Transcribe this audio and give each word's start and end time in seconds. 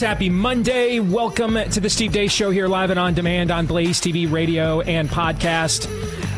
Happy 0.00 0.30
Monday. 0.30 1.00
Welcome 1.00 1.54
to 1.54 1.80
the 1.80 1.90
Steve 1.90 2.12
Deace 2.12 2.30
Show 2.30 2.50
here 2.50 2.68
live 2.68 2.90
and 2.90 2.98
on 3.00 3.14
demand 3.14 3.50
on 3.50 3.66
Blaze 3.66 4.00
TV, 4.00 4.30
radio, 4.30 4.80
and 4.80 5.08
podcast. 5.08 5.90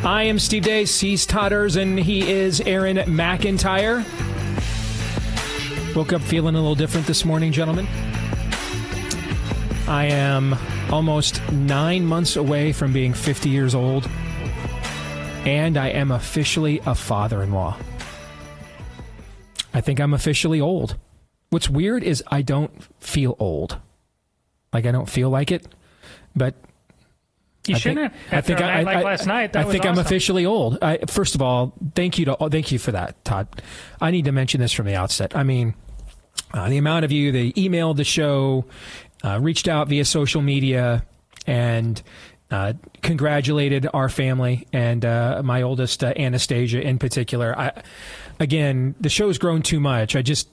I 0.04 0.22
am 0.22 0.38
Steve 0.38 0.62
Deace, 0.62 0.98
he's 0.98 1.27
Todders, 1.27 1.77
and 1.77 1.98
he 1.98 2.30
is 2.30 2.60
Aaron 2.62 2.96
McIntyre. 2.96 4.04
Woke 5.95 6.12
up 6.12 6.23
feeling 6.23 6.54
a 6.54 6.59
little 6.59 6.74
different 6.74 7.06
this 7.06 7.24
morning, 7.24 7.52
gentlemen. 7.52 7.87
I 9.87 10.06
am 10.06 10.56
almost 10.90 11.40
nine 11.52 12.06
months 12.06 12.37
away 12.37 12.73
from 12.73 12.92
being 12.92 13.12
50 13.12 13.48
years 13.48 13.74
old, 13.74 14.09
and 15.45 15.77
I 15.77 15.88
am 15.88 16.10
officially 16.10 16.80
a 16.87 16.95
father 16.95 17.42
in 17.42 17.52
law. 17.52 17.77
I 19.74 19.80
think 19.80 20.01
I'm 20.01 20.15
officially 20.15 20.60
old. 20.60 20.96
What's 21.50 21.68
weird 21.68 22.02
is 22.02 22.22
I 22.28 22.42
don't 22.42 22.70
feel 23.02 23.36
old. 23.38 23.78
Like 24.72 24.86
I 24.86 24.92
don't 24.92 25.09
feel 25.09 25.30
like 25.30 25.50
it, 25.50 25.66
but 26.36 26.54
You 27.66 27.74
I 27.74 27.78
shouldn't. 27.78 28.12
think. 28.12 28.32
I 28.32 28.40
think 28.40 28.60
I, 28.60 28.82
like 28.82 28.96
I- 28.98 29.02
last 29.02 29.26
night. 29.26 29.52
That 29.52 29.66
I 29.66 29.70
think 29.70 29.84
I'm 29.84 29.98
officially 29.98 30.46
old. 30.46 30.78
I, 30.80 30.98
first 31.09 31.34
of 31.34 31.42
all, 31.42 31.74
thank 31.96 32.18
you 32.18 32.24
to 32.26 32.36
oh, 32.40 32.48
thank 32.48 32.70
you 32.70 32.78
for 32.78 32.92
that, 32.92 33.23
Todd. 33.24 33.48
I 34.00 34.10
need 34.12 34.24
to 34.26 34.32
mention 34.32 34.60
this 34.60 34.73
from 34.73 34.86
the 34.86 34.95
outset. 34.95 35.36
I 35.36 35.42
mean, 35.42 35.74
uh, 36.54 36.68
the 36.68 36.79
amount 36.79 37.04
of 37.04 37.10
you 37.12 37.32
that 37.32 37.54
emailed 37.57 37.96
the 37.96 38.04
show, 38.04 38.64
uh, 39.24 39.38
reached 39.42 39.66
out 39.66 39.88
via 39.88 40.04
social 40.04 40.42
media, 40.42 41.04
and 41.46 42.01
uh, 42.52 42.74
congratulated 43.02 43.88
our 43.92 44.09
family 44.09 44.66
and 44.73 45.04
uh, 45.04 45.42
my 45.45 45.62
oldest 45.62 46.04
uh, 46.04 46.12
Anastasia 46.16 46.80
in 46.80 46.98
particular. 47.01 47.59
I, 47.59 47.82
again, 48.38 48.95
the 49.01 49.09
show's 49.09 49.37
grown 49.38 49.62
too 49.62 49.80
much. 49.80 50.14
I 50.14 50.23
just 50.23 50.48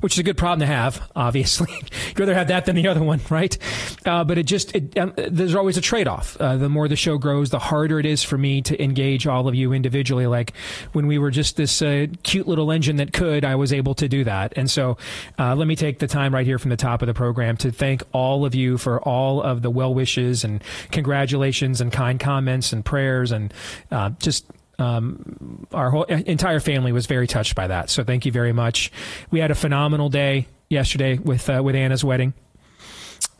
which 0.00 0.14
is 0.14 0.18
a 0.18 0.22
good 0.22 0.36
problem 0.36 0.60
to 0.60 0.66
have, 0.66 1.10
obviously. 1.14 1.68
You'd 2.08 2.18
rather 2.18 2.34
have 2.34 2.48
that 2.48 2.66
than 2.66 2.76
the 2.76 2.88
other 2.88 3.02
one, 3.02 3.20
right? 3.30 3.56
Uh, 4.04 4.24
but 4.24 4.38
it 4.38 4.44
just, 4.44 4.74
it, 4.74 4.96
um, 4.98 5.12
there's 5.16 5.54
always 5.54 5.76
a 5.76 5.80
trade 5.80 6.08
off. 6.08 6.36
Uh, 6.40 6.56
the 6.56 6.68
more 6.68 6.88
the 6.88 6.96
show 6.96 7.18
grows, 7.18 7.50
the 7.50 7.58
harder 7.58 7.98
it 7.98 8.06
is 8.06 8.22
for 8.22 8.38
me 8.38 8.62
to 8.62 8.82
engage 8.82 9.26
all 9.26 9.48
of 9.48 9.54
you 9.54 9.72
individually. 9.72 10.26
Like 10.26 10.52
when 10.92 11.06
we 11.06 11.18
were 11.18 11.30
just 11.30 11.56
this 11.56 11.82
uh, 11.82 12.06
cute 12.22 12.46
little 12.46 12.70
engine 12.70 12.96
that 12.96 13.12
could, 13.12 13.44
I 13.44 13.54
was 13.54 13.72
able 13.72 13.94
to 13.94 14.08
do 14.08 14.24
that. 14.24 14.52
And 14.56 14.70
so 14.70 14.96
uh, 15.38 15.54
let 15.54 15.66
me 15.66 15.76
take 15.76 15.98
the 15.98 16.06
time 16.06 16.34
right 16.34 16.46
here 16.46 16.58
from 16.58 16.70
the 16.70 16.76
top 16.76 17.02
of 17.02 17.06
the 17.06 17.14
program 17.14 17.56
to 17.58 17.70
thank 17.70 18.02
all 18.12 18.44
of 18.44 18.54
you 18.54 18.78
for 18.78 19.00
all 19.02 19.42
of 19.42 19.62
the 19.62 19.70
well 19.70 19.94
wishes 19.94 20.44
and 20.44 20.62
congratulations 20.90 21.80
and 21.80 21.92
kind 21.92 22.20
comments 22.20 22.72
and 22.72 22.84
prayers 22.84 23.32
and 23.32 23.52
uh, 23.90 24.10
just 24.18 24.46
um, 24.78 25.66
our 25.72 25.90
whole 25.90 26.04
entire 26.04 26.60
family 26.60 26.92
was 26.92 27.06
very 27.06 27.26
touched 27.26 27.54
by 27.54 27.66
that. 27.68 27.90
So 27.90 28.04
thank 28.04 28.26
you 28.26 28.32
very 28.32 28.52
much. 28.52 28.92
We 29.30 29.40
had 29.40 29.50
a 29.50 29.54
phenomenal 29.54 30.08
day 30.08 30.46
yesterday 30.68 31.18
with 31.18 31.48
uh, 31.48 31.62
with 31.64 31.74
Anna's 31.74 32.04
wedding, 32.04 32.34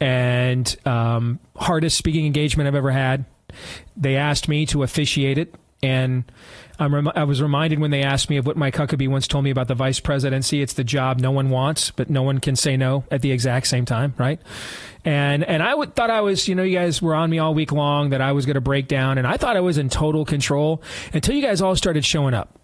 and 0.01 0.77
um, 0.85 1.41
hardest 1.57 1.99
speaking 1.99 2.27
engagement 2.27 2.67
I've 2.67 2.75
ever 2.75 2.91
had. 2.91 3.25
They 3.97 4.17
asked 4.17 4.49
me 4.49 4.67
to 4.67 4.83
officiate 4.83 5.39
it, 5.39 5.55
and 5.83 6.25
rem- 6.85 7.11
I 7.15 7.25
was 7.25 7.41
reminded 7.41 7.79
when 7.79 7.91
they 7.91 8.03
asked 8.03 8.29
me 8.29 8.37
of 8.37 8.47
what 8.47 8.57
Mike 8.57 8.75
Huckabee 8.75 9.09
once 9.09 9.27
told 9.27 9.45
me 9.45 9.51
about 9.51 9.69
the 9.69 9.75
vice 9.75 9.99
presidency. 9.99 10.61
It's 10.61 10.75
the 10.75 10.85
job 10.85 11.19
no 11.19 11.31
one 11.31 11.49
wants, 11.49 11.91
but 11.91 12.11
no 12.11 12.23
one 12.23 12.39
can 12.39 12.55
say 12.57 12.77
no 12.77 13.05
at 13.11 13.23
the 13.23 13.33
exact 13.33 13.67
same 13.67 13.87
time, 13.87 14.13
right? 14.19 14.41
And 15.05 15.45
and 15.45 15.63
I 15.63 15.75
thought 15.87 16.11
I 16.11 16.21
was, 16.21 16.49
you 16.49 16.55
know, 16.55 16.63
you 16.63 16.77
guys 16.77 17.01
were 17.01 17.15
on 17.15 17.31
me 17.31 17.39
all 17.39 17.55
week 17.55 17.73
long 17.73 18.11
that 18.11 18.21
I 18.21 18.33
was 18.33 18.45
going 18.45 18.55
to 18.57 18.61
break 18.61 18.89
down, 18.89 19.17
and 19.17 19.27
I 19.27 19.37
thought 19.39 19.57
I 19.57 19.61
was 19.61 19.79
in 19.79 19.89
total 19.89 20.25
control 20.25 20.83
until 21.15 21.35
you 21.35 21.43
guys 21.43 21.63
all 21.63 21.77
started 21.77 22.05
showing 22.05 22.35
up. 22.35 22.59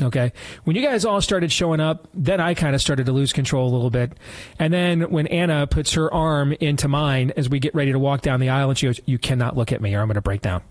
Okay. 0.00 0.32
When 0.62 0.76
you 0.76 0.82
guys 0.82 1.04
all 1.04 1.20
started 1.20 1.50
showing 1.50 1.80
up, 1.80 2.06
then 2.14 2.40
I 2.40 2.54
kind 2.54 2.74
of 2.74 2.80
started 2.80 3.06
to 3.06 3.12
lose 3.12 3.32
control 3.32 3.68
a 3.68 3.72
little 3.74 3.90
bit. 3.90 4.12
And 4.58 4.72
then 4.72 5.10
when 5.10 5.26
Anna 5.26 5.66
puts 5.66 5.94
her 5.94 6.12
arm 6.14 6.52
into 6.52 6.86
mine 6.86 7.32
as 7.36 7.48
we 7.48 7.58
get 7.58 7.74
ready 7.74 7.90
to 7.90 7.98
walk 7.98 8.22
down 8.22 8.38
the 8.38 8.48
aisle, 8.48 8.70
and 8.70 8.78
she 8.78 8.86
goes, 8.86 9.00
"You 9.06 9.18
cannot 9.18 9.56
look 9.56 9.72
at 9.72 9.80
me, 9.80 9.94
or 9.94 10.00
I'm 10.00 10.06
going 10.06 10.14
to 10.14 10.20
break 10.20 10.40
down." 10.40 10.62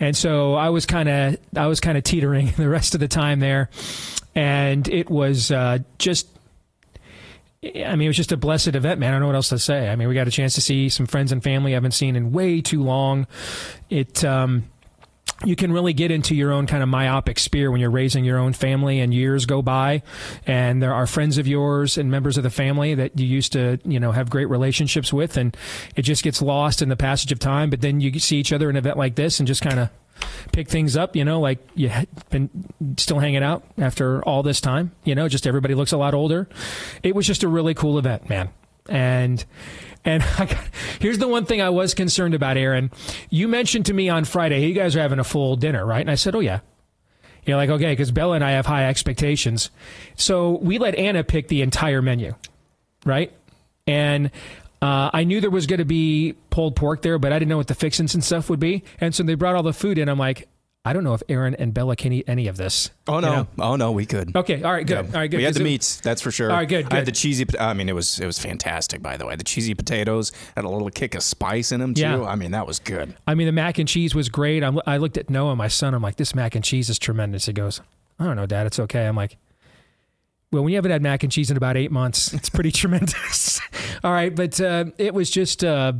And 0.00 0.16
so 0.16 0.54
I 0.54 0.70
was 0.70 0.86
kind 0.86 1.08
of 1.08 1.36
I 1.54 1.66
was 1.66 1.78
kind 1.78 1.96
of 1.96 2.04
teetering 2.04 2.46
the 2.56 2.68
rest 2.68 2.94
of 2.94 3.00
the 3.00 3.08
time 3.08 3.38
there, 3.40 3.68
and 4.34 4.88
it 4.88 5.08
was 5.10 5.50
uh, 5.52 5.78
just. 5.98 6.26
I 7.62 7.94
mean, 7.94 8.06
it 8.06 8.08
was 8.08 8.16
just 8.16 8.32
a 8.32 8.38
blessed 8.38 8.68
event, 8.68 9.00
man. 9.00 9.10
I 9.10 9.12
don't 9.12 9.20
know 9.20 9.26
what 9.26 9.34
else 9.34 9.50
to 9.50 9.58
say. 9.58 9.90
I 9.90 9.94
mean, 9.94 10.08
we 10.08 10.14
got 10.14 10.26
a 10.26 10.30
chance 10.30 10.54
to 10.54 10.62
see 10.62 10.88
some 10.88 11.04
friends 11.04 11.30
and 11.30 11.44
family 11.44 11.72
I 11.72 11.74
haven't 11.74 11.92
seen 11.92 12.16
in 12.16 12.32
way 12.32 12.62
too 12.62 12.82
long. 12.82 13.26
It, 13.90 14.24
um, 14.24 14.64
you 15.44 15.56
can 15.56 15.72
really 15.72 15.92
get 15.92 16.10
into 16.10 16.34
your 16.34 16.52
own 16.52 16.66
kind 16.66 16.82
of 16.82 16.88
myopic 16.88 17.38
sphere 17.38 17.70
when 17.70 17.80
you're 17.80 17.90
raising 17.90 18.24
your 18.24 18.38
own 18.38 18.52
family 18.52 19.00
and 19.00 19.14
years 19.14 19.46
go 19.46 19.62
by. 19.62 20.02
And 20.46 20.82
there 20.82 20.92
are 20.94 21.06
friends 21.06 21.38
of 21.38 21.46
yours 21.46 21.96
and 21.96 22.10
members 22.10 22.36
of 22.36 22.42
the 22.42 22.50
family 22.50 22.94
that 22.94 23.18
you 23.18 23.26
used 23.26 23.52
to 23.52 23.78
you 23.84 23.98
know 23.98 24.12
have 24.12 24.30
great 24.30 24.48
relationships 24.48 25.12
with. 25.12 25.36
And 25.36 25.56
it 25.96 26.02
just 26.02 26.22
gets 26.22 26.42
lost 26.42 26.82
in 26.82 26.88
the 26.88 26.96
passage 26.96 27.32
of 27.32 27.38
time. 27.38 27.70
But 27.70 27.80
then 27.80 28.00
you 28.00 28.18
see 28.18 28.38
each 28.38 28.52
other 28.52 28.68
in 28.68 28.76
an 28.76 28.80
event 28.80 28.98
like 28.98 29.14
this 29.14 29.40
and 29.40 29.46
just 29.46 29.62
kind 29.62 29.80
of 29.80 29.90
pick 30.52 30.68
things 30.68 30.98
up 30.98 31.16
you 31.16 31.24
know 31.24 31.40
like 31.40 31.66
you 31.74 31.90
been 32.28 32.50
still 32.98 33.20
hanging 33.20 33.42
out 33.42 33.64
after 33.78 34.22
all 34.24 34.42
this 34.42 34.60
time. 34.60 34.92
You 35.04 35.14
know 35.14 35.28
just 35.28 35.46
everybody 35.46 35.74
looks 35.74 35.92
a 35.92 35.96
lot 35.96 36.12
older. 36.12 36.48
It 37.02 37.14
was 37.14 37.26
just 37.26 37.42
a 37.42 37.48
really 37.48 37.74
cool 37.74 37.98
event 37.98 38.28
man 38.28 38.50
and 38.88 39.44
and 40.04 40.22
got, 40.38 40.56
here's 41.00 41.18
the 41.18 41.28
one 41.28 41.44
thing 41.44 41.60
I 41.60 41.70
was 41.70 41.94
concerned 41.94 42.34
about, 42.34 42.56
Aaron. 42.56 42.90
You 43.28 43.48
mentioned 43.48 43.86
to 43.86 43.94
me 43.94 44.08
on 44.08 44.24
Friday, 44.24 44.60
hey, 44.60 44.68
you 44.68 44.74
guys 44.74 44.96
are 44.96 45.00
having 45.00 45.18
a 45.18 45.24
full 45.24 45.56
dinner, 45.56 45.84
right? 45.84 46.00
And 46.00 46.10
I 46.10 46.14
said, 46.14 46.34
oh, 46.34 46.40
yeah. 46.40 46.60
You're 47.46 47.56
like, 47.56 47.70
okay, 47.70 47.92
because 47.92 48.10
Bella 48.10 48.34
and 48.34 48.44
I 48.44 48.52
have 48.52 48.66
high 48.66 48.86
expectations. 48.86 49.70
So 50.14 50.58
we 50.58 50.78
let 50.78 50.94
Anna 50.94 51.24
pick 51.24 51.48
the 51.48 51.62
entire 51.62 52.02
menu, 52.02 52.34
right? 53.04 53.32
And 53.86 54.30
uh, 54.82 55.10
I 55.12 55.24
knew 55.24 55.40
there 55.40 55.50
was 55.50 55.66
going 55.66 55.78
to 55.78 55.84
be 55.84 56.34
pulled 56.50 56.76
pork 56.76 57.02
there, 57.02 57.18
but 57.18 57.32
I 57.32 57.38
didn't 57.38 57.48
know 57.48 57.56
what 57.56 57.68
the 57.68 57.74
fixins 57.74 58.14
and 58.14 58.22
stuff 58.22 58.50
would 58.50 58.60
be. 58.60 58.84
And 59.00 59.14
so 59.14 59.22
they 59.22 59.34
brought 59.34 59.56
all 59.56 59.62
the 59.62 59.72
food 59.72 59.98
in. 59.98 60.08
I'm 60.08 60.18
like, 60.18 60.48
I 60.82 60.94
don't 60.94 61.04
know 61.04 61.12
if 61.12 61.22
Aaron 61.28 61.54
and 61.56 61.74
Bella 61.74 61.94
can 61.94 62.10
eat 62.10 62.24
any 62.26 62.46
of 62.48 62.56
this. 62.56 62.90
Oh 63.06 63.16
You 63.16 63.20
no! 63.20 63.32
know? 63.34 63.46
Oh 63.58 63.76
no, 63.76 63.92
we 63.92 64.06
could. 64.06 64.34
Okay, 64.34 64.62
all 64.62 64.72
right, 64.72 64.86
good. 64.86 65.06
Yeah. 65.06 65.12
All 65.12 65.20
right, 65.20 65.30
good. 65.30 65.36
We 65.36 65.42
had 65.44 65.52
the 65.52 65.60
it- 65.60 65.64
meats, 65.64 66.00
that's 66.00 66.22
for 66.22 66.30
sure. 66.30 66.50
All 66.50 66.56
right, 66.56 66.66
good, 66.68 66.84
good. 66.84 66.92
I 66.92 66.96
had 66.96 67.06
the 67.06 67.12
cheesy. 67.12 67.44
I 67.58 67.74
mean, 67.74 67.88
it 67.90 67.94
was 67.94 68.18
it 68.18 68.24
was 68.24 68.38
fantastic. 68.38 69.02
By 69.02 69.18
the 69.18 69.26
way, 69.26 69.36
the 69.36 69.44
cheesy 69.44 69.74
potatoes 69.74 70.32
had 70.56 70.64
a 70.64 70.68
little 70.70 70.88
kick 70.88 71.14
of 71.14 71.22
spice 71.22 71.70
in 71.70 71.80
them 71.80 71.92
too. 71.92 72.00
Yeah. 72.02 72.24
I 72.24 72.34
mean, 72.34 72.52
that 72.52 72.66
was 72.66 72.78
good. 72.78 73.14
I 73.26 73.34
mean, 73.34 73.46
the 73.46 73.52
mac 73.52 73.78
and 73.78 73.86
cheese 73.86 74.14
was 74.14 74.30
great. 74.30 74.64
I'm, 74.64 74.80
I 74.86 74.96
looked 74.96 75.18
at 75.18 75.28
Noah, 75.28 75.54
my 75.54 75.68
son. 75.68 75.92
I'm 75.92 76.02
like, 76.02 76.16
this 76.16 76.34
mac 76.34 76.54
and 76.54 76.64
cheese 76.64 76.88
is 76.88 76.98
tremendous. 76.98 77.44
He 77.44 77.52
goes, 77.52 77.82
I 78.18 78.24
don't 78.24 78.36
know, 78.36 78.46
Dad. 78.46 78.66
It's 78.66 78.78
okay. 78.80 79.06
I'm 79.06 79.16
like, 79.16 79.36
well, 80.50 80.62
when 80.62 80.70
you 80.72 80.76
haven't 80.78 80.90
had 80.92 81.02
mac 81.02 81.22
and 81.22 81.30
cheese 81.30 81.50
in 81.50 81.56
about 81.58 81.76
eight 81.76 81.90
months, 81.92 82.32
it's 82.32 82.48
pretty 82.48 82.72
tremendous. 82.72 83.60
All 84.02 84.12
right, 84.12 84.34
but 84.34 84.58
uh, 84.60 84.86
it 84.96 85.12
was 85.12 85.30
just 85.30 85.62
uh, 85.62 85.92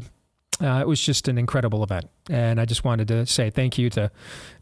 uh, 0.59 0.79
it 0.81 0.89
was 0.89 1.03
just 1.03 1.29
an 1.29 1.37
incredible 1.37 1.85
event, 1.85 2.07
and 2.31 2.59
I 2.59 2.65
just 2.65 2.83
wanted 2.83 3.09
to 3.09 3.27
say 3.27 3.51
thank 3.51 3.77
you 3.77 3.91
to 3.91 4.11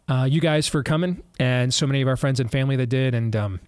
uh, 0.08 0.24
you 0.24 0.40
guys 0.40 0.66
for 0.68 0.82
coming, 0.82 1.22
and 1.38 1.72
so 1.72 1.86
many 1.86 2.00
of 2.00 2.08
our 2.08 2.16
friends 2.16 2.40
and 2.40 2.50
family 2.50 2.76
that 2.76 2.86
did, 2.86 3.14
and 3.14 3.34
um, 3.36 3.60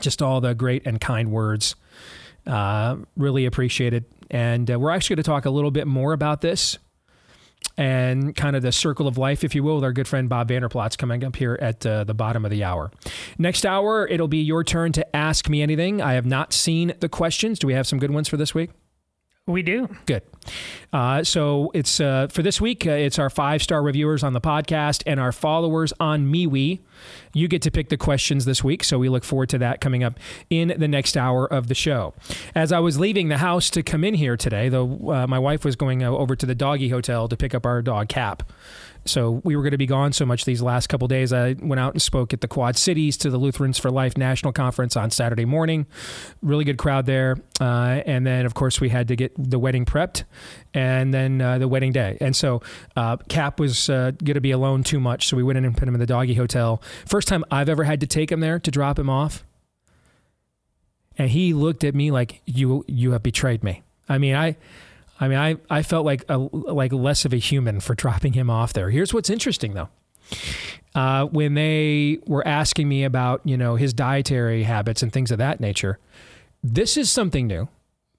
just 0.00 0.22
all 0.22 0.40
the 0.40 0.54
great 0.54 0.86
and 0.86 1.00
kind 1.00 1.30
words. 1.30 1.76
Uh, 2.46 2.96
really 3.16 3.46
appreciated, 3.46 4.04
and 4.30 4.70
uh, 4.70 4.78
we're 4.78 4.90
actually 4.90 5.16
going 5.16 5.22
to 5.24 5.30
talk 5.30 5.46
a 5.46 5.50
little 5.50 5.70
bit 5.70 5.86
more 5.86 6.12
about 6.12 6.42
this 6.42 6.78
and 7.76 8.36
kind 8.36 8.54
of 8.54 8.62
the 8.62 8.70
circle 8.70 9.08
of 9.08 9.18
life, 9.18 9.42
if 9.42 9.54
you 9.54 9.62
will, 9.62 9.76
with 9.76 9.84
our 9.84 9.92
good 9.92 10.06
friend 10.06 10.28
Bob 10.28 10.48
Vander 10.48 10.68
Plaats 10.68 10.96
coming 10.96 11.24
up 11.24 11.36
here 11.36 11.58
at 11.60 11.84
uh, 11.84 12.04
the 12.04 12.14
bottom 12.14 12.44
of 12.44 12.50
the 12.50 12.62
hour. 12.62 12.90
Next 13.38 13.66
hour, 13.66 14.06
it'll 14.06 14.28
be 14.28 14.38
your 14.38 14.62
turn 14.62 14.92
to 14.92 15.16
ask 15.16 15.48
me 15.48 15.62
anything. 15.62 16.00
I 16.00 16.12
have 16.12 16.26
not 16.26 16.52
seen 16.52 16.92
the 17.00 17.08
questions. 17.08 17.58
Do 17.58 17.66
we 17.66 17.74
have 17.74 17.86
some 17.86 17.98
good 17.98 18.10
ones 18.10 18.28
for 18.28 18.36
this 18.36 18.54
week? 18.54 18.70
We 19.46 19.62
do. 19.62 19.94
Good. 20.06 20.22
Uh, 20.90 21.22
so 21.22 21.70
it's 21.74 22.00
uh, 22.00 22.28
for 22.28 22.40
this 22.40 22.62
week. 22.62 22.86
Uh, 22.86 22.92
it's 22.92 23.18
our 23.18 23.28
five 23.28 23.62
star 23.62 23.82
reviewers 23.82 24.22
on 24.22 24.32
the 24.32 24.40
podcast 24.40 25.02
and 25.06 25.20
our 25.20 25.32
followers 25.32 25.92
on 26.00 26.32
MeWe. 26.32 26.80
You 27.34 27.48
get 27.48 27.60
to 27.62 27.70
pick 27.70 27.90
the 27.90 27.98
questions 27.98 28.46
this 28.46 28.64
week, 28.64 28.82
so 28.82 28.98
we 28.98 29.10
look 29.10 29.22
forward 29.22 29.50
to 29.50 29.58
that 29.58 29.82
coming 29.82 30.02
up 30.02 30.18
in 30.48 30.74
the 30.78 30.88
next 30.88 31.14
hour 31.14 31.46
of 31.46 31.68
the 31.68 31.74
show. 31.74 32.14
As 32.54 32.72
I 32.72 32.78
was 32.78 32.98
leaving 32.98 33.28
the 33.28 33.36
house 33.36 33.68
to 33.70 33.82
come 33.82 34.02
in 34.02 34.14
here 34.14 34.38
today, 34.38 34.70
though, 34.70 35.10
uh, 35.10 35.26
my 35.26 35.38
wife 35.38 35.62
was 35.62 35.76
going 35.76 36.02
uh, 36.02 36.10
over 36.10 36.34
to 36.34 36.46
the 36.46 36.54
doggy 36.54 36.88
hotel 36.88 37.28
to 37.28 37.36
pick 37.36 37.54
up 37.54 37.66
our 37.66 37.82
dog 37.82 38.08
Cap. 38.08 38.50
So 39.06 39.42
we 39.44 39.54
were 39.54 39.62
going 39.62 39.72
to 39.72 39.78
be 39.78 39.86
gone 39.86 40.12
so 40.12 40.24
much 40.24 40.44
these 40.44 40.62
last 40.62 40.88
couple 40.88 41.06
days. 41.08 41.32
I 41.32 41.54
went 41.60 41.78
out 41.78 41.92
and 41.92 42.00
spoke 42.00 42.32
at 42.32 42.40
the 42.40 42.48
Quad 42.48 42.76
Cities 42.76 43.16
to 43.18 43.30
the 43.30 43.36
Lutherans 43.36 43.78
for 43.78 43.90
Life 43.90 44.16
National 44.16 44.52
Conference 44.52 44.96
on 44.96 45.10
Saturday 45.10 45.44
morning. 45.44 45.86
Really 46.42 46.64
good 46.64 46.78
crowd 46.78 47.04
there. 47.04 47.36
Uh, 47.60 48.02
and 48.06 48.26
then, 48.26 48.46
of 48.46 48.54
course, 48.54 48.80
we 48.80 48.88
had 48.88 49.08
to 49.08 49.16
get 49.16 49.32
the 49.36 49.58
wedding 49.58 49.84
prepped 49.84 50.24
and 50.72 51.12
then 51.12 51.40
uh, 51.40 51.58
the 51.58 51.68
wedding 51.68 51.92
day. 51.92 52.16
And 52.20 52.34
so 52.34 52.62
uh, 52.96 53.18
Cap 53.28 53.60
was 53.60 53.90
uh, 53.90 54.12
going 54.22 54.34
to 54.34 54.40
be 54.40 54.52
alone 54.52 54.82
too 54.82 55.00
much. 55.00 55.28
So 55.28 55.36
we 55.36 55.42
went 55.42 55.58
in 55.58 55.64
and 55.64 55.76
put 55.76 55.86
him 55.86 55.94
in 55.94 56.00
the 56.00 56.06
doggy 56.06 56.34
hotel. 56.34 56.82
First 57.04 57.28
time 57.28 57.44
I've 57.50 57.68
ever 57.68 57.84
had 57.84 58.00
to 58.00 58.06
take 58.06 58.32
him 58.32 58.40
there 58.40 58.58
to 58.58 58.70
drop 58.70 58.98
him 58.98 59.10
off. 59.10 59.44
And 61.18 61.30
he 61.30 61.52
looked 61.52 61.84
at 61.84 61.94
me 61.94 62.10
like, 62.10 62.40
you, 62.46 62.84
you 62.88 63.12
have 63.12 63.22
betrayed 63.22 63.62
me. 63.62 63.82
I 64.08 64.18
mean, 64.18 64.34
I. 64.34 64.56
I 65.20 65.28
mean, 65.28 65.38
I, 65.38 65.56
I 65.70 65.82
felt 65.82 66.04
like 66.04 66.24
a, 66.28 66.38
like 66.38 66.92
less 66.92 67.24
of 67.24 67.32
a 67.32 67.36
human 67.36 67.80
for 67.80 67.94
dropping 68.04 68.32
him 68.32 68.50
off 68.50 68.72
there. 68.72 68.90
Here's 68.90 69.14
what's 69.14 69.30
interesting 69.30 69.74
though. 69.74 69.88
Uh, 70.94 71.26
when 71.26 71.54
they 71.54 72.18
were 72.26 72.46
asking 72.46 72.88
me 72.88 73.04
about 73.04 73.40
you 73.44 73.56
know 73.56 73.76
his 73.76 73.92
dietary 73.92 74.62
habits 74.62 75.02
and 75.02 75.12
things 75.12 75.30
of 75.30 75.38
that 75.38 75.60
nature, 75.60 75.98
this 76.62 76.96
is 76.96 77.10
something 77.10 77.46
new. 77.46 77.68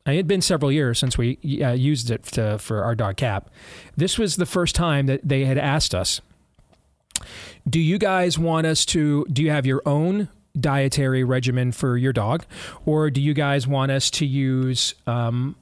It 0.05 0.17
had 0.17 0.27
been 0.27 0.41
several 0.41 0.71
years 0.71 0.99
since 0.99 1.17
we 1.17 1.39
uh, 1.63 1.71
used 1.71 2.11
it 2.11 2.23
to, 2.33 2.59
for 2.59 2.83
our 2.83 2.93
dog 2.93 3.17
Cap. 3.17 3.49
This 3.97 4.19
was 4.19 4.35
the 4.35 4.45
first 4.45 4.75
time 4.75 5.07
that 5.07 5.21
they 5.23 5.45
had 5.45 5.57
asked 5.57 5.95
us, 5.95 6.21
"Do 7.67 7.79
you 7.79 7.97
guys 7.97 8.37
want 8.37 8.67
us 8.67 8.85
to? 8.87 9.25
Do 9.31 9.41
you 9.41 9.49
have 9.49 9.65
your 9.65 9.81
own 9.85 10.29
dietary 10.59 11.23
regimen 11.23 11.71
for 11.71 11.97
your 11.97 12.13
dog, 12.13 12.45
or 12.85 13.09
do 13.09 13.21
you 13.21 13.33
guys 13.33 13.67
want 13.67 13.91
us 13.91 14.09
to 14.11 14.25
use 14.25 14.95
um, 15.07 15.55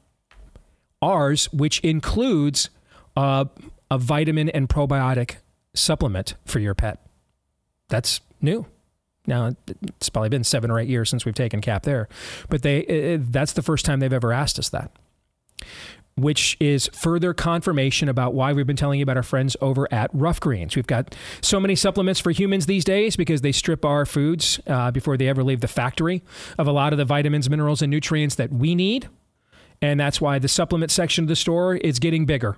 ours, 1.04 1.52
which 1.52 1.80
includes 1.82 2.70
uh, 3.16 3.46
a 3.92 3.98
vitamin 3.98 4.50
and 4.50 4.70
probiotic 4.70 5.36
supplement 5.76 6.36
for 6.46 6.60
your 6.60 6.74
pet?" 6.74 7.00
That's 7.90 8.22
new. 8.42 8.66
Now 9.26 9.52
it's 9.98 10.10
probably 10.10 10.30
been 10.30 10.44
seven 10.44 10.70
or 10.72 10.80
eight 10.80 10.90
years 10.90 11.10
since 11.10 11.26
we've 11.26 11.36
taken 11.36 11.62
cap 11.62 11.84
there, 11.84 12.10
but 12.50 12.62
they 12.62 12.80
it, 12.80 13.32
that's 13.32 13.54
the 13.54 13.62
first 13.62 13.86
time 13.86 14.00
they've 14.00 14.12
ever 14.12 14.34
asked 14.34 14.60
us 14.60 14.70
that, 14.70 14.92
which 16.16 16.58
is 16.60 16.90
further 16.94 17.34
confirmation 17.34 18.10
about 18.10 18.34
why 18.34 18.52
we've 18.52 18.68
been 18.68 18.76
telling 18.76 19.00
you 19.00 19.04
about 19.04 19.16
our 19.16 19.24
friends 19.24 19.56
over 19.62 19.88
at 19.94 20.10
Ruff 20.14 20.42
Greens. 20.42 20.76
We've 20.76 20.88
got 20.88 21.16
so 21.42 21.60
many 21.60 21.76
supplements 21.76 22.20
for 22.20 22.32
humans 22.32 22.66
these 22.66 22.84
days 22.84 23.16
because 23.16 23.42
they 23.42 23.54
strip 23.54 23.86
our 23.86 24.06
foods 24.06 24.60
uh, 24.68 24.92
before 24.92 25.16
they 25.16 25.30
ever 25.30 25.44
leave 25.44 25.62
the 25.62 25.70
factory 25.70 26.22
of 26.58 26.68
a 26.68 26.74
lot 26.74 26.92
of 26.92 26.98
the 26.98 27.06
vitamins, 27.06 27.50
minerals, 27.50 27.82
and 27.82 27.92
nutrients 27.92 28.36
that 28.36 28.52
we 28.52 28.76
need, 28.76 29.08
and 29.84 30.00
that's 30.00 30.22
why 30.22 30.40
the 30.40 30.48
supplement 30.48 30.92
section 30.92 31.26
of 31.26 31.28
the 31.28 31.36
store 31.36 31.76
is 31.76 32.00
getting 32.00 32.26
bigger. 32.26 32.56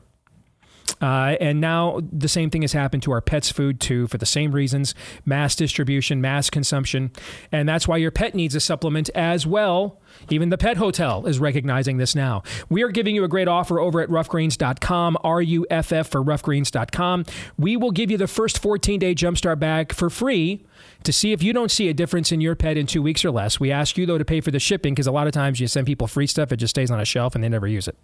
Uh, 1.01 1.36
and 1.42 1.59
now 1.59 2.00
the 2.12 2.27
same 2.27 2.50
thing 2.50 2.62
has 2.62 2.74
happened 2.74 3.03
to 3.03 3.12
our 3.12 3.21
pets' 3.21 3.51
food 3.51 3.80
too, 3.80 4.07
for 4.07 4.18
the 4.18 4.25
same 4.25 4.51
reasons 4.51 4.95
mass 5.25 5.56
distribution, 5.56 6.21
mass 6.21 6.50
consumption. 6.50 7.12
And 7.51 7.68
that's 7.68 7.88
why 7.88 7.97
your 7.97 8.12
pet 8.12 8.36
needs 8.36 8.56
a 8.56 8.59
supplement 8.59 9.09
as 9.15 9.45
well. 9.45 10.00
Even 10.30 10.50
the 10.50 10.57
pet 10.57 10.77
hotel 10.77 11.25
is 11.25 11.39
recognizing 11.39 11.97
this 11.97 12.15
now. 12.15 12.42
We 12.69 12.83
are 12.83 12.89
giving 12.89 13.15
you 13.15 13.24
a 13.24 13.27
great 13.27 13.47
offer 13.47 13.80
over 13.80 14.00
at 14.00 14.09
ruffgreens.com, 14.09 15.18
R 15.24 15.42
U 15.42 15.65
F 15.69 15.92
F 15.92 16.07
for 16.07 16.24
ruffgreens.com. 16.24 17.25
We 17.57 17.75
will 17.75 17.91
give 17.91 18.09
you 18.09 18.18
the 18.18 18.27
first 18.27 18.59
14 18.59 19.00
day 19.00 19.13
jumpstart 19.13 19.59
bag 19.59 19.94
for 19.94 20.09
free 20.09 20.65
to 21.03 21.13
see 21.13 21.31
if 21.31 21.44
you 21.44 21.53
don't 21.53 21.71
see 21.71 21.89
a 21.89 21.94
difference 21.94 22.31
in 22.31 22.41
your 22.41 22.56
pet 22.56 22.77
in 22.77 22.88
two 22.88 23.01
weeks 23.01 23.24
or 23.24 23.31
less. 23.31 23.59
We 23.59 23.71
ask 23.71 23.98
you, 23.98 24.06
though, 24.06 24.18
to 24.18 24.25
pay 24.25 24.41
for 24.41 24.51
the 24.51 24.59
shipping 24.59 24.94
because 24.94 25.07
a 25.07 25.12
lot 25.12 25.27
of 25.27 25.33
times 25.33 25.59
you 25.59 25.68
send 25.68 25.86
people 25.86 26.07
free 26.07 26.27
stuff, 26.27 26.51
it 26.51 26.57
just 26.57 26.71
stays 26.71 26.91
on 26.91 27.00
a 27.00 27.06
shelf 27.06 27.36
and 27.36 27.44
they 27.44 27.50
never 27.50 27.68
use 27.68 27.88
it. 27.88 27.98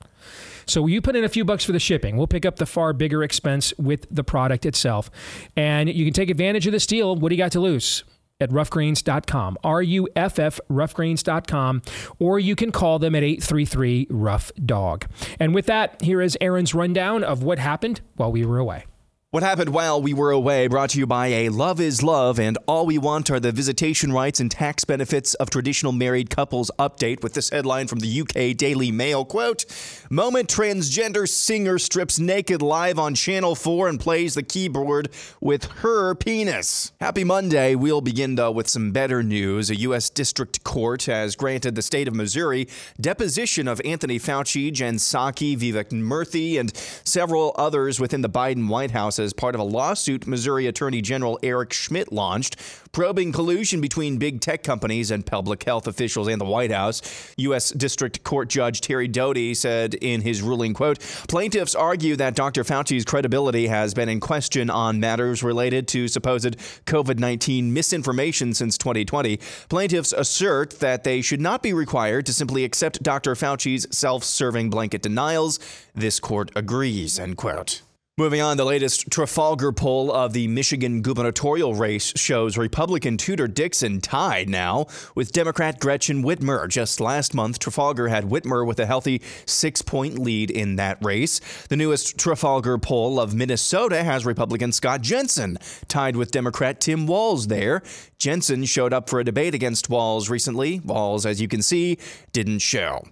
So 0.65 0.87
you 0.87 1.01
put 1.01 1.15
in 1.15 1.23
a 1.23 1.29
few 1.29 1.45
bucks 1.45 1.63
for 1.63 1.71
the 1.71 1.79
shipping. 1.79 2.17
We'll 2.17 2.27
pick 2.27 2.45
up 2.45 2.57
the 2.57 2.65
far 2.65 2.93
bigger 2.93 3.23
expense 3.23 3.73
with 3.77 4.07
the 4.11 4.23
product 4.23 4.65
itself. 4.65 5.11
And 5.55 5.89
you 5.89 6.05
can 6.05 6.13
take 6.13 6.29
advantage 6.29 6.67
of 6.67 6.73
this 6.73 6.85
deal. 6.85 7.15
What 7.15 7.29
do 7.29 7.35
you 7.35 7.41
got 7.41 7.51
to 7.53 7.59
lose? 7.59 8.03
At 8.39 8.49
ruffgreens.com, 8.49 9.57
R 9.63 9.83
U 9.83 10.07
F 10.15 10.39
F, 10.39 10.59
ruffgreens.com, 10.67 11.83
or 12.17 12.39
you 12.39 12.55
can 12.55 12.71
call 12.71 12.97
them 12.97 13.13
at 13.13 13.21
833 13.21 14.07
Ruff 14.09 14.51
Dog. 14.65 15.05
And 15.39 15.53
with 15.53 15.67
that, 15.67 16.01
here 16.01 16.21
is 16.21 16.35
Aaron's 16.41 16.73
rundown 16.73 17.23
of 17.23 17.43
what 17.43 17.59
happened 17.59 18.01
while 18.15 18.31
we 18.31 18.43
were 18.43 18.57
away. 18.57 18.85
What 19.31 19.43
happened 19.43 19.69
while 19.69 20.01
we 20.01 20.13
were 20.13 20.31
away 20.31 20.67
brought 20.67 20.89
to 20.89 20.99
you 20.99 21.07
by 21.07 21.27
a 21.27 21.47
Love 21.47 21.79
is 21.79 22.03
Love 22.03 22.37
and 22.37 22.57
All 22.67 22.85
We 22.85 22.97
Want 22.97 23.31
are 23.31 23.39
the 23.39 23.53
visitation 23.53 24.11
rights 24.11 24.41
and 24.41 24.51
tax 24.51 24.83
benefits 24.83 25.35
of 25.35 25.49
traditional 25.49 25.93
married 25.93 26.29
couples 26.29 26.69
update 26.77 27.23
with 27.23 27.33
this 27.33 27.49
headline 27.49 27.87
from 27.87 27.99
the 27.99 28.19
UK 28.19 28.57
Daily 28.57 28.91
Mail 28.91 29.23
quote 29.23 29.63
Moment 30.09 30.49
transgender 30.49 31.29
singer 31.29 31.79
strips 31.79 32.19
naked 32.19 32.61
live 32.61 32.99
on 32.99 33.15
Channel 33.15 33.55
4 33.55 33.87
and 33.87 34.01
plays 34.01 34.33
the 34.33 34.43
keyboard 34.43 35.07
with 35.39 35.63
her 35.75 36.13
penis. 36.13 36.91
Happy 36.99 37.23
Monday. 37.23 37.73
We'll 37.73 38.01
begin 38.01 38.35
though 38.35 38.51
with 38.51 38.67
some 38.67 38.91
better 38.91 39.23
news. 39.23 39.69
A 39.69 39.77
US 39.77 40.09
District 40.09 40.61
Court 40.65 41.03
has 41.03 41.37
granted 41.37 41.75
the 41.75 41.81
state 41.81 42.09
of 42.09 42.13
Missouri 42.13 42.67
deposition 42.99 43.69
of 43.69 43.79
Anthony 43.85 44.19
Fauci, 44.19 44.73
Jen 44.73 44.95
Psaki, 44.95 45.57
Vivek 45.57 45.91
Murthy 45.91 46.59
and 46.59 46.75
several 47.05 47.55
others 47.57 47.97
within 47.97 48.19
the 48.19 48.29
Biden 48.29 48.67
White 48.67 48.91
House 48.91 49.20
as 49.21 49.31
part 49.33 49.55
of 49.55 49.61
a 49.61 49.63
lawsuit 49.63 50.27
Missouri 50.27 50.67
Attorney 50.67 51.01
General 51.01 51.39
Eric 51.43 51.71
Schmitt 51.71 52.11
launched, 52.11 52.57
probing 52.91 53.31
collusion 53.31 53.79
between 53.79 54.17
big 54.17 54.41
tech 54.41 54.63
companies 54.63 55.11
and 55.11 55.25
public 55.25 55.63
health 55.63 55.87
officials 55.87 56.27
and 56.27 56.41
the 56.41 56.45
White 56.45 56.71
House. 56.71 57.01
U.S. 57.37 57.69
District 57.69 58.23
Court 58.23 58.49
Judge 58.49 58.81
Terry 58.81 59.07
Doughty 59.07 59.53
said 59.53 59.93
in 59.93 60.21
his 60.21 60.41
ruling, 60.41 60.73
quote, 60.73 60.99
plaintiffs 61.29 61.75
argue 61.75 62.15
that 62.17 62.35
Dr. 62.35 62.63
Fauci's 62.63 63.05
credibility 63.05 63.67
has 63.67 63.93
been 63.93 64.09
in 64.09 64.19
question 64.19 64.69
on 64.69 64.99
matters 64.99 65.43
related 65.43 65.87
to 65.89 66.07
supposed 66.07 66.57
COVID-19 66.85 67.71
misinformation 67.71 68.53
since 68.53 68.77
2020. 68.77 69.37
Plaintiffs 69.69 70.11
assert 70.11 70.79
that 70.79 71.03
they 71.03 71.21
should 71.21 71.41
not 71.41 71.63
be 71.63 71.73
required 71.73 72.25
to 72.25 72.33
simply 72.33 72.63
accept 72.63 73.03
Dr. 73.03 73.35
Fauci's 73.35 73.87
self-serving 73.91 74.69
blanket 74.69 75.01
denials. 75.01 75.59
This 75.95 76.19
court 76.19 76.51
agrees, 76.55 77.19
end 77.19 77.37
quote. 77.37 77.81
Moving 78.17 78.41
on, 78.41 78.57
the 78.57 78.65
latest 78.65 79.09
Trafalgar 79.09 79.71
poll 79.71 80.11
of 80.11 80.33
the 80.33 80.49
Michigan 80.49 81.01
gubernatorial 81.01 81.75
race 81.75 82.11
shows 82.17 82.57
Republican 82.57 83.15
Tudor 83.15 83.47
Dixon 83.47 84.01
tied 84.01 84.49
now 84.49 84.87
with 85.15 85.31
Democrat 85.31 85.79
Gretchen 85.79 86.21
Whitmer. 86.21 86.67
Just 86.67 86.99
last 86.99 87.33
month, 87.33 87.57
Trafalgar 87.57 88.09
had 88.09 88.25
Whitmer 88.25 88.67
with 88.67 88.81
a 88.81 88.85
healthy 88.85 89.21
six 89.45 89.81
point 89.81 90.19
lead 90.19 90.51
in 90.51 90.75
that 90.75 90.97
race. 91.01 91.39
The 91.69 91.77
newest 91.77 92.17
Trafalgar 92.17 92.77
poll 92.79 93.17
of 93.17 93.33
Minnesota 93.33 94.03
has 94.03 94.25
Republican 94.25 94.73
Scott 94.73 94.99
Jensen 94.99 95.57
tied 95.87 96.17
with 96.17 96.31
Democrat 96.31 96.81
Tim 96.81 97.07
Walz 97.07 97.47
there. 97.47 97.81
Jensen 98.19 98.65
showed 98.65 98.91
up 98.93 99.09
for 99.09 99.21
a 99.21 99.23
debate 99.23 99.55
against 99.55 99.89
Walz 99.89 100.29
recently. 100.29 100.81
Walz, 100.81 101.25
as 101.25 101.41
you 101.41 101.47
can 101.47 101.61
see, 101.61 101.97
didn't 102.33 102.59
show. 102.59 103.03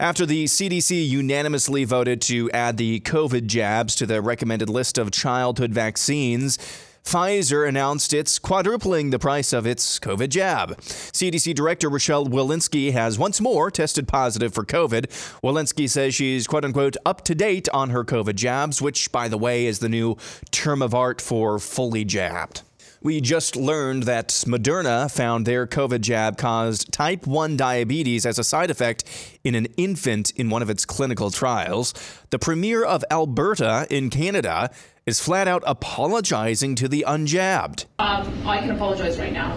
After 0.00 0.26
the 0.26 0.44
CDC 0.44 1.08
unanimously 1.08 1.84
voted 1.84 2.20
to 2.22 2.50
add 2.50 2.76
the 2.76 3.00
COVID 3.00 3.46
jabs 3.46 3.94
to 3.94 4.04
the 4.04 4.20
recommended 4.20 4.47
list 4.70 4.98
of 4.98 5.10
childhood 5.10 5.72
vaccines, 5.72 6.58
Pfizer 7.04 7.66
announced 7.66 8.12
it's 8.12 8.38
quadrupling 8.38 9.10
the 9.10 9.18
price 9.18 9.54
of 9.54 9.66
its 9.66 9.98
COVID 9.98 10.28
jab. 10.28 10.76
CDC 10.78 11.54
Director 11.54 11.88
Rochelle 11.88 12.26
Walensky 12.26 12.92
has 12.92 13.18
once 13.18 13.40
more 13.40 13.70
tested 13.70 14.06
positive 14.06 14.52
for 14.52 14.64
COVID. 14.64 15.06
Walensky 15.42 15.88
says 15.88 16.14
she's 16.14 16.46
quote 16.46 16.66
unquote 16.66 16.96
up 17.06 17.24
to 17.24 17.34
date 17.34 17.68
on 17.72 17.90
her 17.90 18.04
COVID 18.04 18.34
jabs, 18.34 18.82
which, 18.82 19.10
by 19.10 19.26
the 19.26 19.38
way, 19.38 19.64
is 19.64 19.78
the 19.78 19.88
new 19.88 20.16
term 20.50 20.82
of 20.82 20.94
art 20.94 21.22
for 21.22 21.58
fully 21.58 22.04
jabbed. 22.04 22.62
We 23.00 23.20
just 23.20 23.54
learned 23.54 24.04
that 24.04 24.28
Moderna 24.28 25.08
found 25.08 25.46
their 25.46 25.68
COVID 25.68 26.00
jab 26.00 26.36
caused 26.36 26.92
type 26.92 27.28
1 27.28 27.56
diabetes 27.56 28.26
as 28.26 28.40
a 28.40 28.44
side 28.44 28.70
effect 28.70 29.04
in 29.44 29.54
an 29.54 29.66
infant 29.76 30.32
in 30.32 30.50
one 30.50 30.62
of 30.62 30.70
its 30.70 30.84
clinical 30.84 31.30
trials. 31.30 31.94
The 32.30 32.40
premier 32.40 32.82
of 32.82 33.04
Alberta 33.08 33.86
in 33.88 34.10
Canada 34.10 34.72
is 35.06 35.20
flat 35.20 35.46
out 35.46 35.62
apologizing 35.64 36.74
to 36.74 36.88
the 36.88 37.04
unjabbed. 37.06 37.84
Um, 38.00 38.46
I 38.46 38.58
can 38.58 38.72
apologize 38.72 39.16
right 39.16 39.32
now. 39.32 39.52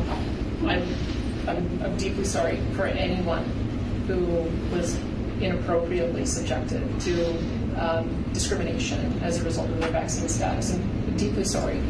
I'm, 0.67 0.83
I'm, 1.47 1.81
I'm 1.83 1.97
deeply 1.97 2.25
sorry 2.25 2.59
for 2.73 2.85
anyone 2.85 3.43
who 4.05 4.19
was 4.71 4.99
inappropriately 5.41 6.27
subjected 6.27 7.01
to 7.01 7.37
um, 7.75 8.23
discrimination 8.33 9.19
as 9.23 9.41
a 9.41 9.43
result 9.43 9.67
of 9.71 9.79
their 9.79 9.89
vaccine 9.89 10.29
status. 10.29 10.75
I'm 10.75 11.17
deeply 11.17 11.43
sorry 11.43 11.81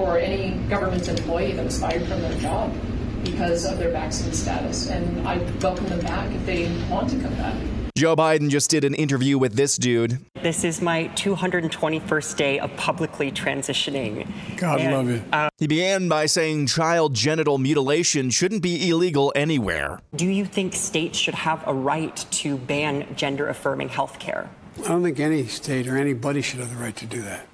for 0.00 0.16
any 0.16 0.56
government 0.70 1.06
employee 1.08 1.52
that 1.52 1.62
was 1.62 1.78
fired 1.78 2.06
from 2.06 2.22
their 2.22 2.34
job 2.38 2.74
because 3.22 3.66
of 3.66 3.76
their 3.76 3.90
vaccine 3.90 4.32
status. 4.32 4.88
And 4.88 5.28
I 5.28 5.36
welcome 5.60 5.86
them 5.88 6.00
back 6.00 6.34
if 6.34 6.46
they 6.46 6.72
want 6.88 7.10
to 7.10 7.18
come 7.18 7.34
back. 7.34 7.54
Joe 7.98 8.16
Biden 8.16 8.48
just 8.48 8.70
did 8.70 8.84
an 8.84 8.94
interview 8.94 9.36
with 9.36 9.56
this 9.56 9.76
dude. 9.76 10.24
This 10.42 10.64
is 10.64 10.80
my 10.80 11.08
221st 11.16 12.36
day 12.38 12.58
of 12.60 12.74
publicly 12.78 13.30
transitioning. 13.30 14.26
God 14.56 14.80
and, 14.80 14.94
love 14.94 15.10
you. 15.10 15.22
Uh, 15.34 15.50
he 15.58 15.66
began 15.66 16.08
by 16.08 16.24
saying 16.24 16.68
child 16.68 17.12
genital 17.12 17.58
mutilation 17.58 18.30
shouldn't 18.30 18.62
be 18.62 18.88
illegal 18.88 19.34
anywhere. 19.36 20.00
Do 20.16 20.24
you 20.24 20.46
think 20.46 20.72
states 20.72 21.18
should 21.18 21.34
have 21.34 21.62
a 21.68 21.74
right 21.74 22.16
to 22.16 22.56
ban 22.56 23.06
gender 23.16 23.48
affirming 23.48 23.90
health 23.90 24.18
care? 24.18 24.48
I 24.78 24.88
don't 24.88 25.02
think 25.02 25.20
any 25.20 25.46
state 25.46 25.86
or 25.86 25.98
anybody 25.98 26.40
should 26.40 26.60
have 26.60 26.70
the 26.70 26.82
right 26.82 26.96
to 26.96 27.04
do 27.04 27.20
that 27.20 27.49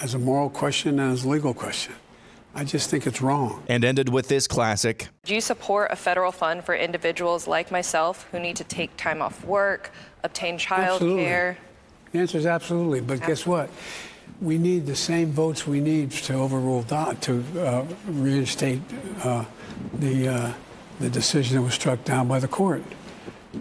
as 0.00 0.14
a 0.14 0.18
moral 0.18 0.50
question 0.50 0.98
and 1.00 1.12
as 1.12 1.24
a 1.24 1.28
legal 1.28 1.54
question. 1.54 1.94
I 2.54 2.64
just 2.64 2.88
think 2.88 3.06
it's 3.06 3.20
wrong. 3.20 3.62
And 3.68 3.84
ended 3.84 4.08
with 4.08 4.28
this 4.28 4.46
classic. 4.46 5.08
Do 5.24 5.34
you 5.34 5.42
support 5.42 5.90
a 5.92 5.96
federal 5.96 6.32
fund 6.32 6.64
for 6.64 6.74
individuals 6.74 7.46
like 7.46 7.70
myself 7.70 8.26
who 8.32 8.40
need 8.40 8.56
to 8.56 8.64
take 8.64 8.96
time 8.96 9.20
off 9.20 9.44
work, 9.44 9.90
obtain 10.24 10.56
child 10.56 11.00
care? 11.00 11.58
The 12.12 12.18
answer 12.18 12.38
is 12.38 12.46
absolutely. 12.46 13.00
But 13.02 13.20
absolutely. 13.20 13.34
guess 13.34 13.46
what? 13.46 13.70
We 14.40 14.56
need 14.56 14.86
the 14.86 14.96
same 14.96 15.32
votes 15.32 15.66
we 15.66 15.80
need 15.80 16.10
to 16.12 16.34
overrule 16.34 16.82
dot 16.82 17.20
to 17.22 17.44
uh, 17.58 17.84
reinstate 18.06 18.80
uh, 19.22 19.44
the 19.98 20.28
uh, 20.28 20.52
the 20.98 21.10
decision 21.10 21.56
that 21.56 21.62
was 21.62 21.74
struck 21.74 22.02
down 22.04 22.26
by 22.26 22.38
the 22.38 22.48
court. 22.48 22.82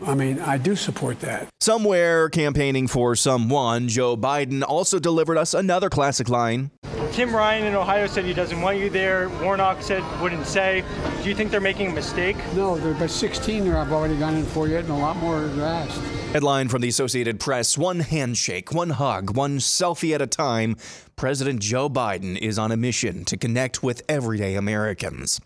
I 0.05 0.15
mean, 0.15 0.39
I 0.39 0.57
do 0.57 0.75
support 0.75 1.19
that. 1.21 1.47
Somewhere 1.59 2.29
campaigning 2.29 2.87
for 2.87 3.15
someone, 3.15 3.87
Joe 3.87 4.15
Biden 4.17 4.63
also 4.67 4.99
delivered 4.99 5.37
us 5.37 5.53
another 5.53 5.89
classic 5.89 6.29
line. 6.29 6.71
Tim 7.11 7.33
Ryan 7.33 7.65
in 7.65 7.75
Ohio 7.75 8.07
said 8.07 8.25
he 8.25 8.33
doesn't 8.33 8.61
want 8.61 8.77
you 8.77 8.89
there. 8.89 9.29
Warnock 9.41 9.81
said 9.81 10.03
wouldn't 10.21 10.45
say. 10.45 10.83
Do 11.23 11.29
you 11.29 11.35
think 11.35 11.49
they're 11.49 11.61
making 11.61 11.91
a 11.91 11.93
mistake? 11.93 12.35
No, 12.53 12.77
there 12.77 12.93
are 13.01 13.07
16 13.07 13.63
there 13.63 13.77
I've 13.77 13.91
already 13.91 14.17
gone 14.17 14.35
in 14.35 14.43
for 14.45 14.67
yet, 14.67 14.83
and 14.83 14.91
a 14.91 14.97
lot 14.97 15.15
more 15.17 15.37
are 15.37 15.61
asked. 15.61 16.01
Headline 16.33 16.67
from 16.67 16.81
the 16.81 16.89
Associated 16.89 17.39
Press 17.39 17.77
One 17.77 18.01
handshake, 18.01 18.73
one 18.73 18.89
hug, 18.89 19.37
one 19.37 19.59
selfie 19.59 20.13
at 20.13 20.21
a 20.21 20.27
time. 20.27 20.75
President 21.15 21.61
Joe 21.61 21.89
Biden 21.89 22.37
is 22.37 22.59
on 22.59 22.73
a 22.73 22.77
mission 22.77 23.23
to 23.25 23.37
connect 23.37 23.81
with 23.81 24.03
everyday 24.09 24.55
Americans. 24.55 25.39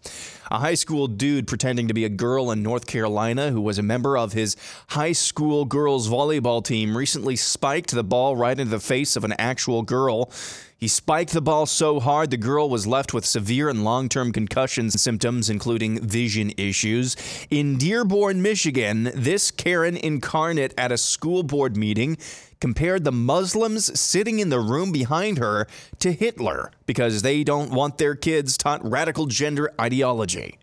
A 0.49 0.57
high 0.57 0.73
school 0.73 1.07
dude 1.07 1.47
pretending 1.47 1.87
to 1.87 1.93
be 1.93 2.05
a 2.05 2.09
girl 2.09 2.49
in 2.49 2.63
North 2.63 2.87
Carolina 2.87 3.51
who 3.51 3.61
was 3.61 3.77
a 3.77 3.83
member 3.83 4.17
of 4.17 4.33
his 4.33 4.55
high 4.87 5.11
school 5.11 5.65
girls 5.65 6.09
volleyball 6.09 6.65
team 6.65 6.97
recently 6.97 7.35
spiked 7.35 7.91
the 7.91 8.03
ball 8.03 8.35
right 8.35 8.59
into 8.59 8.71
the 8.71 8.79
face 8.79 9.15
of 9.15 9.23
an 9.23 9.33
actual 9.37 9.83
girl. 9.83 10.31
He 10.79 10.87
spiked 10.87 11.33
the 11.33 11.41
ball 11.41 11.65
so 11.65 11.99
hard 11.99 12.31
the 12.31 12.37
girl 12.37 12.69
was 12.69 12.87
left 12.87 13.13
with 13.13 13.25
severe 13.25 13.67
and 13.67 13.83
long 13.83 14.07
term 14.07 14.31
concussion 14.31 14.89
symptoms, 14.89 15.49
including 15.49 15.99
vision 15.99 16.53
issues. 16.57 17.17
In 17.49 17.77
Dearborn, 17.77 18.41
Michigan, 18.41 19.11
this 19.13 19.51
Karen 19.51 19.97
incarnate 19.97 20.73
at 20.77 20.93
a 20.93 20.97
school 20.97 21.43
board 21.43 21.75
meeting 21.75 22.17
compared 22.61 23.03
the 23.03 23.11
Muslims 23.11 23.99
sitting 23.99 24.39
in 24.39 24.47
the 24.47 24.61
room 24.61 24.93
behind 24.93 25.37
her 25.37 25.67
to 25.99 26.13
Hitler 26.13 26.71
because 26.85 27.23
they 27.23 27.43
don't 27.43 27.71
want 27.71 27.97
their 27.97 28.15
kids 28.15 28.57
taught 28.57 28.83
radical 28.89 29.25
gender 29.25 29.73
ideology. 29.81 30.59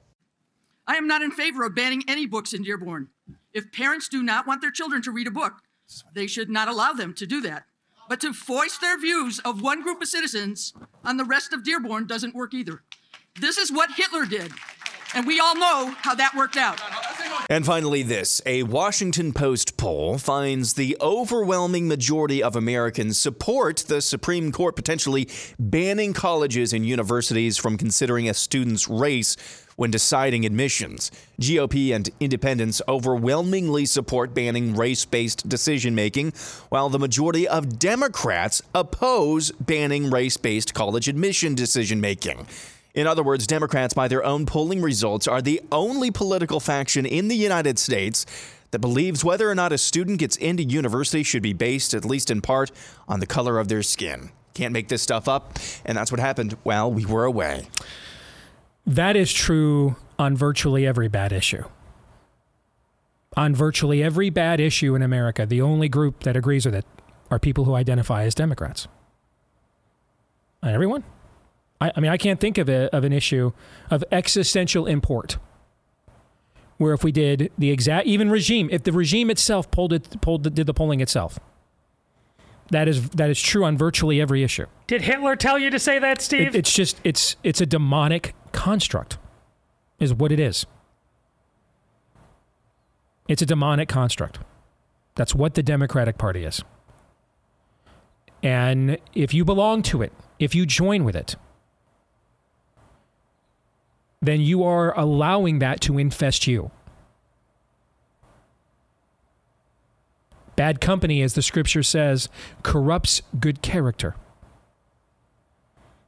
I 0.87 0.97
am 0.97 1.07
not 1.07 1.21
in 1.21 1.31
favor 1.31 1.67
of 1.67 1.75
banning 1.75 2.05
any 2.09 2.25
books 2.25 2.55
in 2.55 2.63
Dearborn. 2.63 3.09
If 3.53 3.71
parents 3.71 4.09
do 4.09 4.23
not 4.23 4.47
want 4.47 4.63
their 4.63 4.71
children 4.71 5.03
to 5.03 5.11
read 5.11 5.27
a 5.27 5.31
book, 5.31 5.61
they 6.15 6.27
should 6.27 6.49
not 6.49 6.69
allow 6.69 6.95
them 6.95 7.13
to 7.15 7.27
do 7.27 7.43
that. 7.43 7.65
But 8.09 8.21
to 8.21 8.33
voice 8.33 8.79
their 8.79 8.99
views 8.99 9.41
of 9.41 9.63
one 9.63 9.83
group 9.83 10.01
of 10.01 10.09
citizens 10.09 10.73
on 11.05 11.17
the 11.17 11.25
rest 11.25 11.53
of 11.53 11.65
Dearborn 11.65 12.07
doesn't 12.07 12.35
work 12.35 12.55
either. 12.55 12.83
This 13.41 13.59
is 13.59 13.73
what 13.73 13.91
Hitler 13.93 14.25
did. 14.25 14.53
And 15.15 15.27
we 15.27 15.41
all 15.41 15.57
know 15.57 15.95
how 15.99 16.15
that 16.15 16.35
worked 16.35 16.57
out. 16.57 16.81
And 17.49 17.65
finally, 17.65 18.03
this 18.03 18.43
a 18.45 18.65
Washington 18.65 19.33
Post 19.33 19.77
poll 19.77 20.19
finds 20.19 20.75
the 20.75 20.97
overwhelming 21.01 21.87
majority 21.87 22.43
of 22.43 22.57
Americans 22.57 23.19
support 23.19 23.85
the 23.87 24.03
Supreme 24.03 24.51
Court 24.53 24.75
potentially 24.75 25.29
banning 25.59 26.13
colleges 26.13 26.73
and 26.73 26.85
universities 26.85 27.57
from 27.57 27.77
considering 27.77 28.29
a 28.29 28.35
student's 28.35 28.89
race 28.89 29.37
when 29.77 29.91
deciding 29.91 30.45
admissions. 30.45 31.11
GOP 31.41 31.95
and 31.95 32.11
independents 32.19 32.83
overwhelmingly 32.89 33.87
support 33.87 34.35
banning 34.35 34.75
race 34.75 35.05
based 35.05 35.49
decision 35.49 35.95
making, 35.95 36.33
while 36.71 36.89
the 36.89 36.99
majority 36.99 37.47
of 37.47 37.79
Democrats 37.79 38.61
oppose 38.75 39.53
banning 39.53 40.11
race 40.11 40.37
based 40.37 40.75
college 40.75 41.09
admission 41.09 41.55
decision 41.55 42.01
making. 42.01 42.47
In 42.95 43.07
other 43.07 43.23
words, 43.23 43.47
Democrats, 43.47 43.93
by 43.93 44.09
their 44.09 44.25
own 44.25 44.47
polling 44.47 44.81
results, 44.81 45.29
are 45.29 45.43
the 45.43 45.61
only 45.71 46.11
political 46.11 46.61
faction 46.61 47.05
in 47.05 47.29
the 47.29 47.37
United 47.37 47.79
States 47.79 48.25
that 48.71 48.79
believes 48.79 49.23
whether 49.23 49.51
or 49.51 49.55
not 49.55 49.73
a 49.73 49.79
student 49.79 50.19
gets 50.19 50.37
into 50.37 50.63
university 50.63 51.23
should 51.23 51.43
be 51.43 51.53
based, 51.53 51.93
at 51.93 52.07
least 52.07 52.31
in 52.31 52.41
part, 52.41 52.71
on 53.07 53.21
the 53.21 53.27
color 53.27 53.59
of 53.59 53.69
their 53.69 53.83
skin. 53.83 54.31
Can't 54.55 54.73
make 54.73 54.89
this 54.89 55.03
stuff 55.03 55.29
up, 55.29 55.59
and 55.85 55.97
that's 55.97 56.11
what 56.11 56.21
happened 56.21 56.57
while 56.63 56.91
we 56.91 57.05
were 57.05 57.27
away. 57.27 57.69
That 58.87 59.17
is 59.17 59.33
true 59.33 59.97
on 60.19 60.37
virtually 60.37 60.87
every 60.87 61.09
bad 61.09 61.33
issue. 61.33 61.65
On 63.37 63.55
virtually 63.55 64.03
every 64.03 64.31
bad 64.31 64.61
issue 64.61 64.95
in 64.95 65.03
America, 65.03 65.45
the 65.45 65.61
only 65.61 65.89
group 65.89 66.23
that 66.23 66.37
agrees 66.37 66.65
with 66.65 66.75
it 66.75 66.87
are 67.31 67.39
people 67.39 67.65
who 67.65 67.75
identify 67.75 68.23
as 68.23 68.35
Democrats. 68.35 68.87
And 70.63 70.73
everyone. 70.73 71.05
I, 71.81 71.93
I 71.95 72.01
mean, 72.01 72.11
I 72.11 72.17
can't 72.17 72.41
think 72.41 72.57
of, 72.59 72.69
a, 72.69 72.95
of 72.95 73.05
an 73.05 73.13
issue 73.13 73.53
of 73.91 74.05
existential 74.11 74.87
import 74.87 75.39
where 76.79 76.95
if 76.95 77.03
we 77.03 77.13
did 77.13 77.51
the 77.59 77.71
exact, 77.71 78.07
even 78.07 78.31
regime, 78.31 78.69
if 78.71 78.85
the 78.85 78.93
regime 78.93 79.31
itself 79.31 79.71
pulled 79.71 79.93
it, 79.93 80.21
pulled 80.21 80.45
the, 80.45 80.51
did 80.51 80.67
the 80.67 80.75
polling 80.75 81.01
itself, 81.01 81.39
that 82.71 82.89
is 82.89 83.09
that 83.11 83.31
is 83.31 83.41
true 83.41 83.65
on 83.65 83.79
virtually 83.79 84.21
every 84.21 84.43
issue. 84.43 84.67
Did 84.87 85.03
Hitler 85.03 85.37
tell 85.37 85.59
you 85.59 85.71
to 85.71 85.79
say 85.79 85.99
that, 85.99 86.21
Steve? 86.21 86.49
It, 86.49 86.55
it's 86.57 86.73
just 86.73 87.01
it's 87.05 87.37
it's 87.45 87.61
a 87.61 87.67
demonic 87.67 88.35
construct, 88.57 89.19
is 90.01 90.13
what 90.13 90.33
it 90.33 90.41
is. 90.41 90.67
It's 93.29 93.43
a 93.43 93.47
demonic 93.47 93.89
construct. 93.89 94.41
That's 95.15 95.35
what 95.35 95.55
the 95.55 95.63
Democratic 95.63 96.19
Party 96.19 96.45
is. 96.45 96.63
And 98.43 98.99
if 99.15 99.33
you 99.33 99.45
belong 99.45 99.83
to 99.85 100.03
it, 100.03 100.13
if 100.39 100.55
you 100.55 100.67
join 100.67 101.05
with 101.05 101.17
it, 101.17 101.37
then 104.21 104.41
you 104.41 104.65
are 104.65 104.99
allowing 104.99 105.59
that 105.61 105.81
to 105.83 105.99
infest 105.99 106.47
you. 106.47 106.71
Bad 110.57 110.81
company, 110.81 111.23
as 111.23 111.35
the 111.35 111.43
scripture 111.43 111.83
says, 111.83 112.29
corrupts 112.63 113.23
good 113.39 113.61
character. 113.63 114.17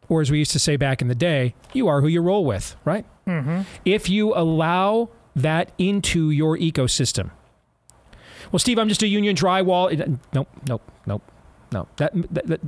Or 0.09 0.21
as 0.21 0.31
we 0.31 0.38
used 0.38 0.53
to 0.53 0.59
say 0.59 0.77
back 0.77 1.03
in 1.03 1.09
the 1.09 1.15
day, 1.15 1.55
you 1.73 1.88
are 1.88 2.00
who 2.00 2.07
you 2.07 2.23
roll 2.23 2.45
with, 2.45 2.77
right? 2.85 3.05
Mm-hmm. 3.27 3.62
If 3.85 4.09
you 4.09 4.35
allow 4.35 5.11
that 5.37 5.73
into 5.79 6.31
your 6.31 6.57
ecosystem. 6.57 7.31
Well, 8.50 8.59
Steve, 8.59 8.79
I'm 8.79 8.88
just 8.88 9.03
a 9.03 9.07
union 9.09 9.37
drywall. 9.37 10.19
Nope, 10.33 10.49
nope, 10.67 10.83
nope, 11.07 11.23
no. 11.71 11.87
That, 11.97 12.12
that, 12.33 12.47
that 12.47 12.61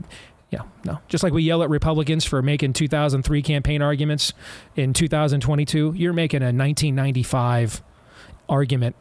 yeah, 0.51 0.63
no. 0.85 0.99
Just 1.09 1.23
like 1.25 1.33
we 1.33 1.43
yell 1.43 1.63
at 1.63 1.71
Republicans 1.71 2.25
for 2.25 2.43
making 2.43 2.73
2003 2.73 3.43
campaign 3.43 3.83
arguments 3.83 4.33
in 4.77 4.93
2022, 4.93 5.95
you're 5.97 6.13
making 6.13 6.43
a 6.43 6.53
1995 6.53 7.83
argument 8.49 8.97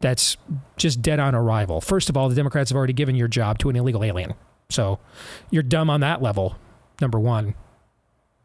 that's 0.00 0.36
just 0.76 1.02
dead 1.02 1.20
on 1.20 1.34
arrival. 1.34 1.80
First 1.80 2.08
of 2.08 2.16
all, 2.16 2.28
the 2.28 2.34
Democrats 2.34 2.70
have 2.70 2.76
already 2.76 2.92
given 2.92 3.14
your 3.14 3.28
job 3.28 3.58
to 3.58 3.70
an 3.70 3.76
illegal 3.76 4.02
alien. 4.02 4.34
So 4.70 4.98
you're 5.50 5.62
dumb 5.62 5.90
on 5.90 6.00
that 6.00 6.22
level, 6.22 6.56
number 7.00 7.18
one. 7.18 7.54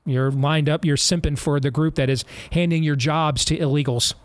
You're 0.06 0.32
lined 0.32 0.68
up, 0.68 0.84
you're 0.84 0.98
simping 0.98 1.38
for 1.38 1.60
the 1.60 1.72
group 1.72 1.96
that 1.96 2.10
is 2.10 2.25
handing 2.51 2.84
your 2.84 2.96
jobs 2.96 3.46
to 3.46 3.58
illegals, 3.58 4.16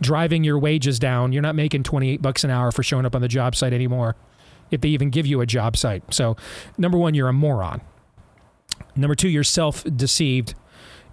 driving 0.00 0.42
your 0.42 0.58
wages 0.58 0.98
down. 0.98 1.32
You're 1.32 1.42
not 1.42 1.54
making 1.54 1.84
28 1.84 2.20
bucks 2.20 2.42
an 2.44 2.50
hour 2.50 2.72
for 2.72 2.82
showing 2.82 3.06
up 3.06 3.14
on 3.14 3.22
the 3.22 3.28
job 3.28 3.54
site 3.54 3.72
anymore 3.72 4.16
if 4.70 4.80
they 4.80 4.88
even 4.88 5.10
give 5.10 5.26
you 5.26 5.40
a 5.40 5.46
job 5.46 5.76
site. 5.76 6.02
So, 6.12 6.36
number 6.76 6.98
one, 6.98 7.14
you're 7.14 7.28
a 7.28 7.32
moron. 7.32 7.80
Number 8.96 9.14
two, 9.14 9.28
you're 9.28 9.44
self 9.44 9.84
deceived. 9.84 10.54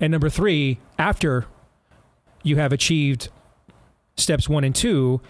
And 0.01 0.11
number 0.11 0.29
three, 0.29 0.79
after 0.97 1.45
you 2.43 2.57
have 2.57 2.73
achieved 2.73 3.29
steps 4.17 4.49
one 4.49 4.63
and 4.63 4.75
two, 4.75 5.21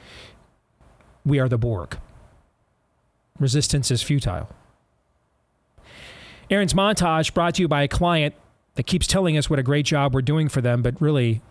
we 1.25 1.39
are 1.39 1.49
the 1.49 1.57
Borg. 1.57 1.97
Resistance 3.39 3.91
is 3.91 4.01
futile. 4.01 4.49
Aaron's 6.49 6.73
montage 6.73 7.33
brought 7.33 7.55
to 7.55 7.61
you 7.61 7.67
by 7.67 7.83
a 7.83 7.87
client 7.87 8.35
that 8.75 8.83
keeps 8.83 9.07
telling 9.07 9.37
us 9.37 9.49
what 9.49 9.59
a 9.59 9.63
great 9.63 9.85
job 9.85 10.13
we're 10.13 10.21
doing 10.21 10.49
for 10.49 10.61
them, 10.61 10.81
but 10.81 10.99
really, 11.01 11.41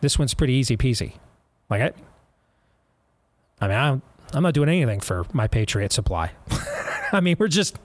this 0.00 0.18
one's 0.18 0.34
pretty 0.34 0.54
easy 0.54 0.76
peasy. 0.76 1.14
Like, 1.70 1.82
I, 1.82 1.92
I 3.60 3.68
mean, 3.68 3.76
I 3.76 3.88
don't, 3.88 4.02
I'm 4.32 4.42
not 4.42 4.54
doing 4.54 4.68
anything 4.68 5.00
for 5.00 5.26
my 5.32 5.46
Patriot 5.46 5.92
supply. 5.92 6.32
I 7.12 7.20
mean, 7.20 7.36
we're 7.38 7.48
just 7.48 7.76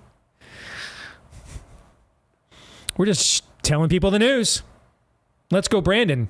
we're 2.98 3.06
just 3.06 3.44
telling 3.64 3.90
people 3.90 4.12
the 4.12 4.20
news. 4.20 4.62
Let's 5.52 5.68
go, 5.68 5.82
Brandon. 5.82 6.30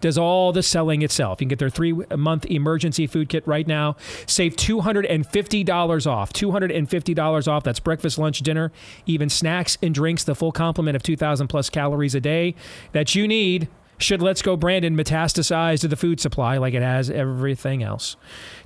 Does 0.00 0.16
all 0.16 0.52
the 0.52 0.62
selling 0.62 1.02
itself. 1.02 1.40
You 1.40 1.44
can 1.44 1.48
get 1.48 1.58
their 1.58 1.70
three 1.70 1.92
month 1.92 2.46
emergency 2.46 3.06
food 3.06 3.28
kit 3.28 3.46
right 3.46 3.66
now. 3.66 3.96
Save 4.26 4.56
$250 4.56 6.06
off. 6.06 6.32
$250 6.32 7.48
off. 7.48 7.64
That's 7.64 7.80
breakfast, 7.80 8.18
lunch, 8.18 8.40
dinner, 8.40 8.72
even 9.06 9.28
snacks 9.28 9.76
and 9.82 9.94
drinks, 9.94 10.24
the 10.24 10.34
full 10.34 10.52
complement 10.52 10.96
of 10.96 11.02
2,000 11.02 11.48
plus 11.48 11.70
calories 11.70 12.14
a 12.14 12.20
day 12.20 12.54
that 12.92 13.14
you 13.14 13.26
need 13.26 13.68
should 13.98 14.22
Let's 14.22 14.42
Go 14.42 14.56
Brandon 14.56 14.96
metastasize 14.96 15.80
to 15.80 15.88
the 15.88 15.96
food 15.96 16.20
supply 16.20 16.56
like 16.56 16.74
it 16.74 16.82
has 16.82 17.10
everything 17.10 17.82
else. 17.82 18.16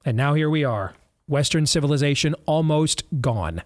And 0.05 0.17
now 0.17 0.35
here 0.35 0.49
we 0.49 0.65
are, 0.65 0.95
Western 1.27 1.67
civilization 1.67 2.35
almost 2.47 3.03
gone. 3.21 3.63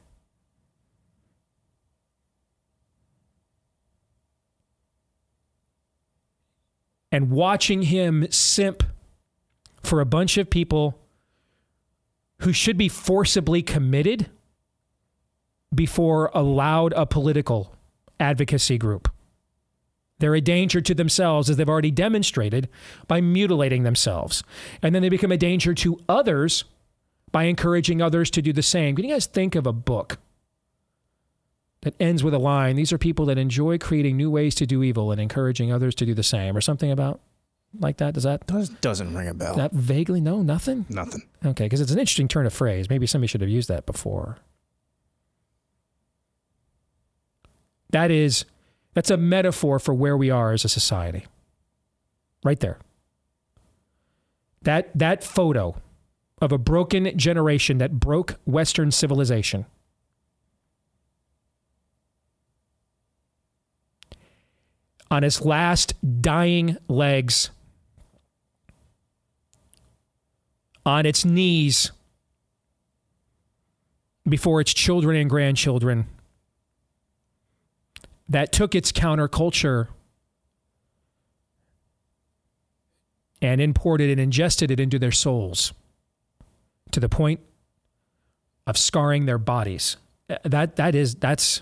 And 7.12 7.30
watching 7.30 7.82
him 7.82 8.26
simp 8.30 8.82
for 9.82 10.00
a 10.00 10.06
bunch 10.06 10.36
of 10.36 10.50
people 10.50 10.98
who 12.40 12.52
should 12.52 12.76
be 12.76 12.88
forcibly 12.88 13.62
committed 13.62 14.28
before 15.72 16.30
allowed 16.34 16.92
a 16.94 17.06
political 17.06 17.76
advocacy 18.18 18.78
group. 18.78 19.08
They're 20.20 20.34
a 20.34 20.40
danger 20.40 20.80
to 20.80 20.94
themselves, 20.94 21.50
as 21.50 21.56
they've 21.56 21.68
already 21.68 21.90
demonstrated, 21.90 22.68
by 23.08 23.20
mutilating 23.20 23.82
themselves. 23.82 24.42
And 24.82 24.94
then 24.94 25.02
they 25.02 25.08
become 25.08 25.32
a 25.32 25.36
danger 25.36 25.74
to 25.74 25.98
others 26.08 26.64
by 27.32 27.44
encouraging 27.44 28.00
others 28.00 28.30
to 28.30 28.42
do 28.42 28.52
the 28.52 28.62
same. 28.62 28.94
Can 28.94 29.04
you 29.04 29.12
guys 29.12 29.26
think 29.26 29.54
of 29.56 29.66
a 29.66 29.72
book 29.72 30.18
that 31.82 31.94
ends 31.98 32.22
with 32.22 32.32
a 32.32 32.38
line? 32.38 32.76
These 32.76 32.92
are 32.92 32.98
people 32.98 33.26
that 33.26 33.38
enjoy 33.38 33.76
creating 33.76 34.16
new 34.16 34.30
ways 34.30 34.54
to 34.56 34.66
do 34.66 34.82
evil 34.84 35.10
and 35.10 35.20
encouraging 35.20 35.72
others 35.72 35.96
to 35.96 36.06
do 36.06 36.14
the 36.14 36.22
same, 36.22 36.56
or 36.56 36.60
something 36.60 36.92
about 36.92 37.20
like 37.80 37.96
that? 37.96 38.14
Does 38.14 38.22
that 38.22 38.46
Does, 38.46 38.68
doesn't 38.68 39.14
ring 39.16 39.26
a 39.26 39.34
bell. 39.34 39.56
that 39.56 39.72
vaguely 39.72 40.20
no 40.20 40.42
nothing? 40.42 40.86
Nothing. 40.88 41.22
Okay, 41.44 41.64
because 41.64 41.80
it's 41.80 41.90
an 41.90 41.98
interesting 41.98 42.28
turn 42.28 42.46
of 42.46 42.54
phrase. 42.54 42.88
Maybe 42.88 43.06
somebody 43.08 43.26
should 43.26 43.40
have 43.40 43.50
used 43.50 43.68
that 43.68 43.84
before. 43.84 44.38
That 47.90 48.12
is, 48.12 48.44
that's 48.94 49.10
a 49.10 49.16
metaphor 49.16 49.78
for 49.78 49.92
where 49.92 50.16
we 50.16 50.30
are 50.30 50.52
as 50.52 50.64
a 50.64 50.68
society. 50.68 51.26
Right 52.44 52.60
there. 52.60 52.78
That 54.62 54.96
that 54.96 55.22
photo 55.22 55.76
of 56.40 56.52
a 56.52 56.58
broken 56.58 57.16
generation 57.18 57.78
that 57.78 57.98
broke 58.00 58.36
Western 58.44 58.90
civilization. 58.90 59.66
On 65.10 65.22
its 65.22 65.42
last 65.42 65.94
dying 66.22 66.76
legs, 66.88 67.50
on 70.84 71.06
its 71.06 71.24
knees 71.24 71.92
before 74.28 74.60
its 74.60 74.72
children 74.72 75.16
and 75.16 75.28
grandchildren 75.28 76.06
that 78.28 78.52
took 78.52 78.74
its 78.74 78.92
counterculture 78.92 79.88
and 83.42 83.60
imported 83.60 84.10
and 84.10 84.20
ingested 84.20 84.70
it 84.70 84.80
into 84.80 84.98
their 84.98 85.12
souls 85.12 85.72
to 86.90 87.00
the 87.00 87.08
point 87.08 87.40
of 88.66 88.78
scarring 88.78 89.26
their 89.26 89.38
bodies. 89.38 89.96
Uh, 90.30 90.36
that 90.44 90.76
that 90.76 90.94
is 90.94 91.14
that's 91.16 91.60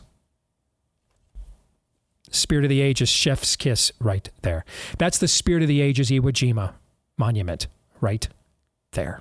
spirit 2.30 2.64
of 2.64 2.68
the 2.68 2.80
ages 2.80 3.08
chef's 3.08 3.56
kiss 3.56 3.92
right 4.00 4.30
there. 4.42 4.64
That's 4.98 5.18
the 5.18 5.28
spirit 5.28 5.62
of 5.62 5.68
the 5.68 5.80
ages 5.80 6.10
Iwo 6.10 6.32
Jima 6.32 6.74
monument 7.18 7.66
right 8.00 8.26
there. 8.92 9.20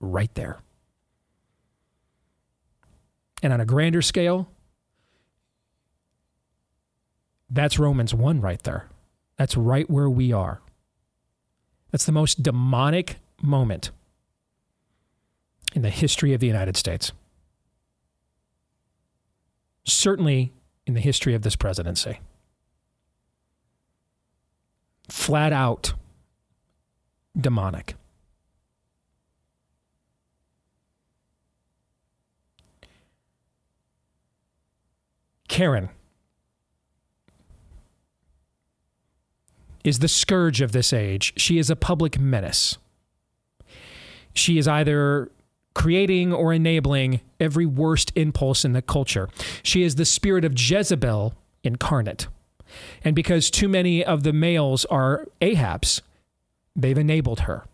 Right 0.00 0.32
there. 0.34 0.58
And 3.42 3.52
on 3.52 3.60
a 3.60 3.64
grander 3.64 4.02
scale, 4.02 4.48
that's 7.52 7.78
Romans 7.78 8.14
1 8.14 8.40
right 8.40 8.62
there. 8.62 8.88
That's 9.36 9.56
right 9.56 9.88
where 9.88 10.08
we 10.08 10.32
are. 10.32 10.60
That's 11.90 12.06
the 12.06 12.12
most 12.12 12.42
demonic 12.42 13.18
moment 13.42 13.90
in 15.74 15.82
the 15.82 15.90
history 15.90 16.32
of 16.32 16.40
the 16.40 16.46
United 16.46 16.76
States. 16.76 17.12
Certainly 19.84 20.52
in 20.86 20.94
the 20.94 21.00
history 21.00 21.34
of 21.34 21.42
this 21.42 21.54
presidency. 21.54 22.20
Flat 25.08 25.52
out 25.52 25.92
demonic. 27.38 27.96
Karen 35.48 35.90
is 39.84 39.98
the 39.98 40.08
scourge 40.08 40.60
of 40.60 40.72
this 40.72 40.92
age. 40.92 41.32
She 41.36 41.58
is 41.58 41.70
a 41.70 41.76
public 41.76 42.18
menace. 42.18 42.78
She 44.34 44.58
is 44.58 44.66
either 44.68 45.30
creating 45.74 46.32
or 46.32 46.52
enabling 46.52 47.20
every 47.40 47.66
worst 47.66 48.12
impulse 48.14 48.64
in 48.64 48.72
the 48.72 48.82
culture. 48.82 49.28
She 49.62 49.82
is 49.82 49.96
the 49.96 50.04
spirit 50.04 50.44
of 50.44 50.58
Jezebel 50.58 51.34
incarnate. 51.64 52.26
And 53.04 53.14
because 53.14 53.50
too 53.50 53.68
many 53.68 54.04
of 54.04 54.22
the 54.22 54.32
males 54.32 54.84
are 54.86 55.26
Ahabs, 55.40 56.00
they've 56.74 56.96
enabled 56.96 57.40
her. 57.40 57.64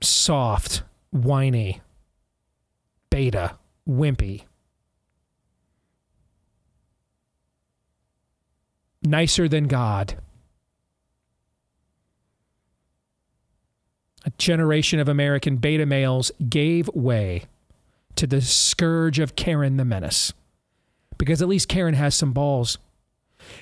Soft, 0.00 0.82
whiny, 1.10 1.80
beta, 3.10 3.56
wimpy. 3.88 4.42
Nicer 9.02 9.48
than 9.48 9.66
God. 9.66 10.14
A 14.24 14.30
generation 14.38 15.00
of 15.00 15.08
American 15.08 15.56
beta 15.56 15.84
males 15.84 16.30
gave 16.48 16.88
way 16.94 17.44
to 18.14 18.26
the 18.26 18.40
scourge 18.40 19.18
of 19.18 19.34
Karen 19.34 19.76
the 19.76 19.84
Menace. 19.84 20.32
Because 21.18 21.42
at 21.42 21.48
least 21.48 21.68
Karen 21.68 21.94
has 21.94 22.14
some 22.14 22.32
balls. 22.32 22.78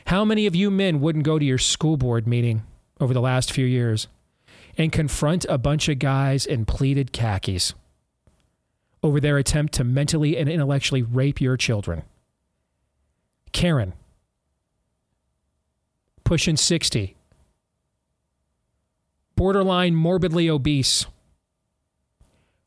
How 0.07 0.25
many 0.25 0.47
of 0.47 0.55
you 0.55 0.71
men 0.71 1.01
wouldn't 1.01 1.25
go 1.25 1.39
to 1.39 1.45
your 1.45 1.59
school 1.59 1.97
board 1.97 2.27
meeting 2.27 2.63
over 3.01 3.15
the 3.15 3.21
last 3.21 3.51
few 3.53 3.65
years 3.65 4.09
and 4.77 4.93
confront 4.93 5.47
a 5.49 5.57
bunch 5.57 5.89
of 5.89 5.99
guys 5.99 6.45
in 6.45 6.67
pleated 6.67 7.13
khakis 7.13 7.73
over 9.03 9.21
their 9.21 9.39
attempt 9.39 9.73
to 9.75 9.85
mentally 9.85 10.37
and 10.37 10.49
intellectually 10.51 11.03
rape 11.03 11.41
your 11.41 11.57
children? 11.57 12.03
Karen, 13.53 13.95
pushing 16.31 16.57
60, 16.57 17.17
borderline 19.35 19.97
morbidly 19.97 20.49
obese, 20.49 21.07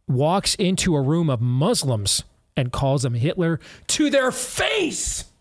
walks 0.06 0.54
into 0.56 0.97
a 0.97 1.02
room 1.02 1.30
of 1.30 1.39
Muslims 1.39 2.26
and 2.58 2.73
calls 2.73 3.04
them 3.04 3.13
Hitler 3.13 3.62
to 3.88 4.10
their 4.10 4.34
face. 4.34 5.32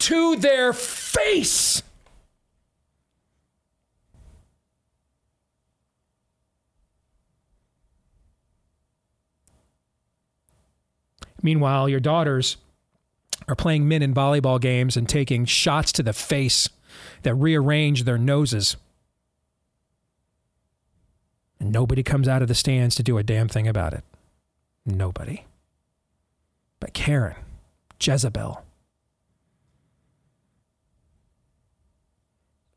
To 0.00 0.36
their 0.36 0.74
face. 0.74 1.82
Meanwhile, 11.42 11.88
your 11.88 12.00
daughters 12.00 12.58
are 13.48 13.56
playing 13.56 13.88
men 13.88 14.02
in 14.02 14.12
volleyball 14.12 14.60
games 14.60 14.98
and 14.98 15.08
taking 15.08 15.46
shots 15.46 15.92
to 15.92 16.02
the 16.02 16.12
face 16.12 16.68
that 17.22 17.34
rearrange 17.34 18.04
their 18.04 18.18
noses. 18.18 18.76
And 21.60 21.72
nobody 21.72 22.02
comes 22.02 22.28
out 22.28 22.42
of 22.42 22.48
the 22.48 22.54
stands 22.54 22.94
to 22.96 23.02
do 23.02 23.18
a 23.18 23.22
damn 23.22 23.48
thing 23.48 23.66
about 23.66 23.92
it. 23.92 24.04
Nobody. 24.86 25.44
But 26.80 26.94
Karen, 26.94 27.36
Jezebel, 28.00 28.62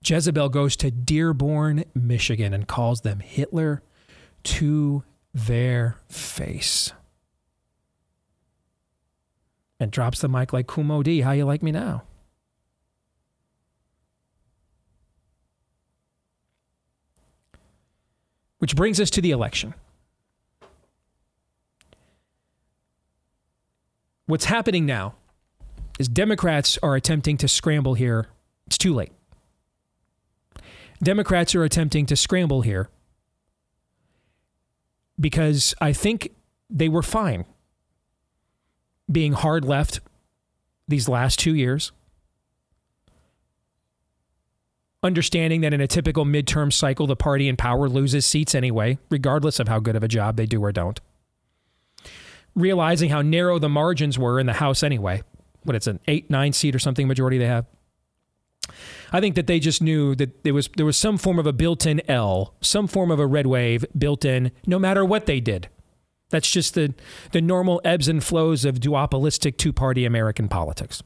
Jezebel 0.04 0.49
goes 0.49 0.75
to 0.77 0.89
Dearborn, 0.89 1.86
Michigan, 1.93 2.54
and 2.54 2.67
calls 2.67 3.01
them 3.01 3.19
Hitler 3.19 3.84
to 4.43 5.04
their 5.34 5.97
face. 6.10 6.91
And 9.80 9.91
drops 9.91 10.19
the 10.19 10.27
mic 10.27 10.54
like 10.54 10.67
Kool 10.67 10.84
Moe 10.84 11.04
Dee. 11.04 11.21
How 11.21 11.32
you 11.32 11.45
like 11.45 11.63
me 11.63 11.71
now? 11.71 12.04
Which 18.62 18.76
brings 18.76 19.00
us 19.00 19.10
to 19.10 19.21
the 19.21 19.32
election. 19.32 19.74
What's 24.28 24.45
happening 24.45 24.86
now 24.86 25.15
is 25.97 26.08
Democrats 26.08 26.78
are 26.84 26.95
attempting 26.95 27.38
to 27.38 27.47
scramble 27.47 27.95
here. 27.95 28.28
It's 28.67 28.78
too 28.78 28.93
late. 28.93 29.12
Democrats 31.02 31.56
are 31.56 31.63
attempting 31.63 32.06
to 32.06 32.15
scramble 32.15 32.62
here 32.62 32.88
because 35.19 35.74
I 35.82 35.91
think 35.91 36.30
they 36.69 36.88
were 36.88 37.02
fine 37.02 37.45
being 39.12 39.34
hard 39.34 39.65
left 39.65 40.02
these 40.88 41.10
last 41.10 41.39
two 41.39 41.56
years. 41.56 41.91
Understanding 45.03 45.61
that 45.61 45.73
in 45.73 45.81
a 45.81 45.87
typical 45.87 46.25
midterm 46.25 46.71
cycle, 46.71 47.07
the 47.07 47.15
party 47.15 47.47
in 47.47 47.57
power 47.57 47.89
loses 47.89 48.25
seats 48.25 48.53
anyway, 48.53 48.99
regardless 49.09 49.59
of 49.59 49.67
how 49.67 49.79
good 49.79 49.95
of 49.95 50.03
a 50.03 50.07
job 50.07 50.35
they 50.35 50.45
do 50.45 50.63
or 50.63 50.71
don't. 50.71 50.99
Realizing 52.53 53.09
how 53.09 53.23
narrow 53.23 53.57
the 53.57 53.69
margins 53.69 54.19
were 54.19 54.39
in 54.39 54.45
the 54.45 54.53
House 54.53 54.83
anyway. 54.83 55.23
What 55.63 55.75
it's 55.75 55.87
an 55.87 55.99
eight, 56.07 56.29
nine 56.29 56.53
seat 56.53 56.75
or 56.75 56.79
something 56.79 57.07
majority 57.07 57.39
they 57.39 57.47
have. 57.47 57.65
I 59.11 59.19
think 59.19 59.35
that 59.35 59.47
they 59.47 59.59
just 59.59 59.81
knew 59.81 60.15
that 60.15 60.43
there 60.43 60.53
was 60.53 60.69
there 60.77 60.85
was 60.85 60.97
some 60.97 61.17
form 61.17 61.39
of 61.39 61.47
a 61.47 61.53
built-in 61.53 62.01
L, 62.09 62.53
some 62.61 62.87
form 62.87 63.09
of 63.11 63.19
a 63.19 63.25
red 63.25 63.47
wave 63.47 63.85
built 63.97 64.23
in, 64.23 64.51
no 64.67 64.77
matter 64.79 65.03
what 65.03 65.25
they 65.25 65.39
did. 65.39 65.67
That's 66.29 66.49
just 66.49 66.75
the 66.75 66.93
the 67.31 67.41
normal 67.41 67.81
ebbs 67.83 68.07
and 68.07 68.23
flows 68.23 68.65
of 68.65 68.79
duopolistic 68.79 69.57
two-party 69.57 70.05
American 70.05 70.47
politics. 70.47 71.01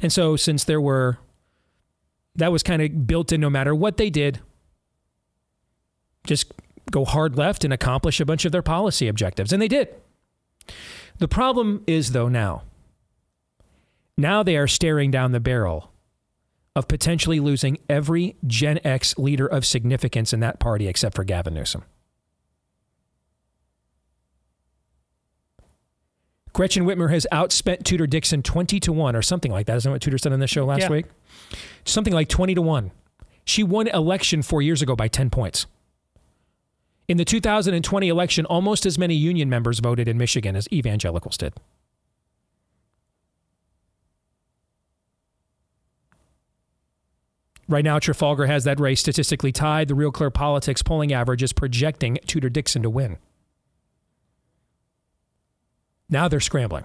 And 0.00 0.12
so, 0.12 0.36
since 0.36 0.64
there 0.64 0.80
were, 0.80 1.18
that 2.36 2.52
was 2.52 2.62
kind 2.62 2.82
of 2.82 3.06
built 3.06 3.32
in, 3.32 3.40
no 3.40 3.50
matter 3.50 3.74
what 3.74 3.96
they 3.96 4.10
did. 4.10 4.40
Just 6.24 6.52
go 6.90 7.04
hard 7.04 7.36
left 7.36 7.64
and 7.64 7.72
accomplish 7.72 8.20
a 8.20 8.24
bunch 8.24 8.44
of 8.44 8.52
their 8.52 8.62
policy 8.62 9.08
objectives, 9.08 9.52
and 9.52 9.60
they 9.60 9.68
did. 9.68 9.88
The 11.18 11.28
problem 11.28 11.82
is, 11.86 12.12
though, 12.12 12.28
now. 12.28 12.62
Now 14.16 14.42
they 14.42 14.56
are 14.56 14.68
staring 14.68 15.10
down 15.10 15.32
the 15.32 15.40
barrel 15.40 15.92
of 16.74 16.88
potentially 16.88 17.40
losing 17.40 17.78
every 17.88 18.36
Gen 18.46 18.80
X 18.84 19.18
leader 19.18 19.46
of 19.46 19.66
significance 19.66 20.32
in 20.32 20.40
that 20.40 20.58
party 20.58 20.88
except 20.88 21.14
for 21.14 21.24
Gavin 21.24 21.54
Newsom. 21.54 21.84
Gretchen 26.52 26.84
Whitmer 26.84 27.10
has 27.10 27.26
outspent 27.32 27.84
Tudor 27.84 28.06
Dixon 28.06 28.42
20 28.42 28.78
to 28.80 28.92
1 28.92 29.16
or 29.16 29.22
something 29.22 29.50
like 29.50 29.66
that. 29.66 29.76
Isn't 29.78 29.88
that 29.90 29.94
what 29.94 30.02
Tudor 30.02 30.18
said 30.18 30.32
on 30.32 30.40
the 30.40 30.46
show 30.46 30.64
last 30.66 30.82
Yeah. 30.82 30.90
week? 30.90 31.06
Something 31.84 32.12
like 32.12 32.28
20 32.28 32.54
to 32.54 32.62
1. 32.62 32.90
She 33.44 33.62
won 33.62 33.88
election 33.88 34.42
four 34.42 34.60
years 34.62 34.82
ago 34.82 34.94
by 34.94 35.08
10 35.08 35.30
points. 35.30 35.66
In 37.08 37.16
the 37.16 37.24
2020 37.24 38.08
election, 38.08 38.46
almost 38.46 38.86
as 38.86 38.98
many 38.98 39.14
union 39.14 39.48
members 39.48 39.80
voted 39.80 40.08
in 40.08 40.16
Michigan 40.18 40.54
as 40.54 40.68
evangelicals 40.72 41.36
did. 41.36 41.54
Right 47.68 47.84
now, 47.84 47.98
Trafalgar 47.98 48.46
has 48.46 48.64
that 48.64 48.80
race 48.80 49.00
statistically 49.00 49.52
tied. 49.52 49.88
The 49.88 49.94
Real 49.94 50.10
Clear 50.10 50.30
Politics 50.30 50.82
polling 50.82 51.12
average 51.12 51.42
is 51.42 51.52
projecting 51.52 52.18
Tudor 52.26 52.50
Dixon 52.50 52.82
to 52.82 52.90
win. 52.90 53.18
Now 56.12 56.28
they're 56.28 56.40
scrambling. 56.40 56.84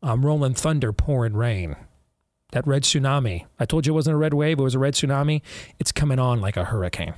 I'm 0.00 0.24
rolling 0.24 0.54
thunder, 0.54 0.92
pouring 0.92 1.34
rain. 1.34 1.74
That 2.52 2.64
red 2.68 2.84
tsunami. 2.84 3.46
I 3.58 3.64
told 3.66 3.84
you 3.84 3.92
it 3.92 3.96
wasn't 3.96 4.14
a 4.14 4.18
red 4.18 4.32
wave, 4.32 4.60
it 4.60 4.62
was 4.62 4.76
a 4.76 4.78
red 4.78 4.94
tsunami. 4.94 5.42
It's 5.80 5.90
coming 5.90 6.20
on 6.20 6.40
like 6.40 6.56
a 6.56 6.66
hurricane. 6.66 7.14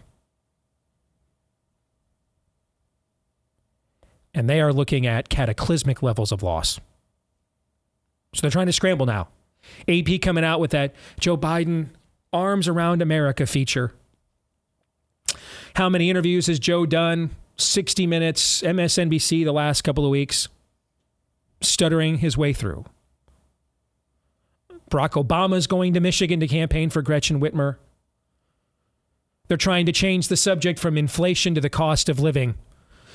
And 4.32 4.48
they 4.48 4.62
are 4.62 4.72
looking 4.72 5.06
at 5.06 5.28
cataclysmic 5.28 6.02
levels 6.02 6.32
of 6.32 6.42
loss. 6.42 6.80
So 8.34 8.40
they're 8.40 8.50
trying 8.50 8.66
to 8.66 8.72
scramble 8.72 9.04
now. 9.04 9.28
AP 9.86 10.22
coming 10.22 10.44
out 10.44 10.58
with 10.58 10.70
that 10.70 10.94
Joe 11.20 11.36
Biden 11.36 11.88
arms 12.32 12.66
around 12.66 13.02
America 13.02 13.46
feature. 13.46 13.92
How 15.74 15.90
many 15.90 16.08
interviews 16.08 16.46
has 16.46 16.58
Joe 16.58 16.86
done? 16.86 17.30
60 17.58 18.06
minutes, 18.06 18.62
MSNBC 18.62 19.44
the 19.44 19.52
last 19.52 19.82
couple 19.82 20.04
of 20.04 20.10
weeks, 20.10 20.48
stuttering 21.60 22.18
his 22.18 22.36
way 22.36 22.52
through. 22.52 22.84
Barack 24.90 25.22
Obama's 25.22 25.66
going 25.66 25.92
to 25.94 26.00
Michigan 26.00 26.40
to 26.40 26.46
campaign 26.46 26.88
for 26.88 27.02
Gretchen 27.02 27.40
Whitmer. 27.40 27.76
They're 29.48 29.56
trying 29.56 29.86
to 29.86 29.92
change 29.92 30.28
the 30.28 30.36
subject 30.36 30.78
from 30.78 30.96
inflation 30.96 31.54
to 31.54 31.60
the 31.60 31.70
cost 31.70 32.08
of 32.08 32.20
living, 32.20 32.54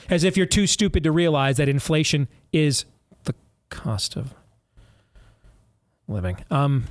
as 0.10 0.23
if 0.23 0.36
you're 0.36 0.45
too 0.45 0.67
stupid 0.67 1.03
to 1.03 1.12
realize 1.12 1.58
that 1.58 1.69
inflation 1.69 2.27
is 2.51 2.86
the 3.23 3.34
cost 3.69 4.15
of 4.15 4.34
living. 6.08 6.38
Um, 6.51 6.86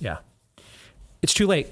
yeah, 0.00 0.18
it's 1.20 1.34
too 1.34 1.46
late. 1.46 1.68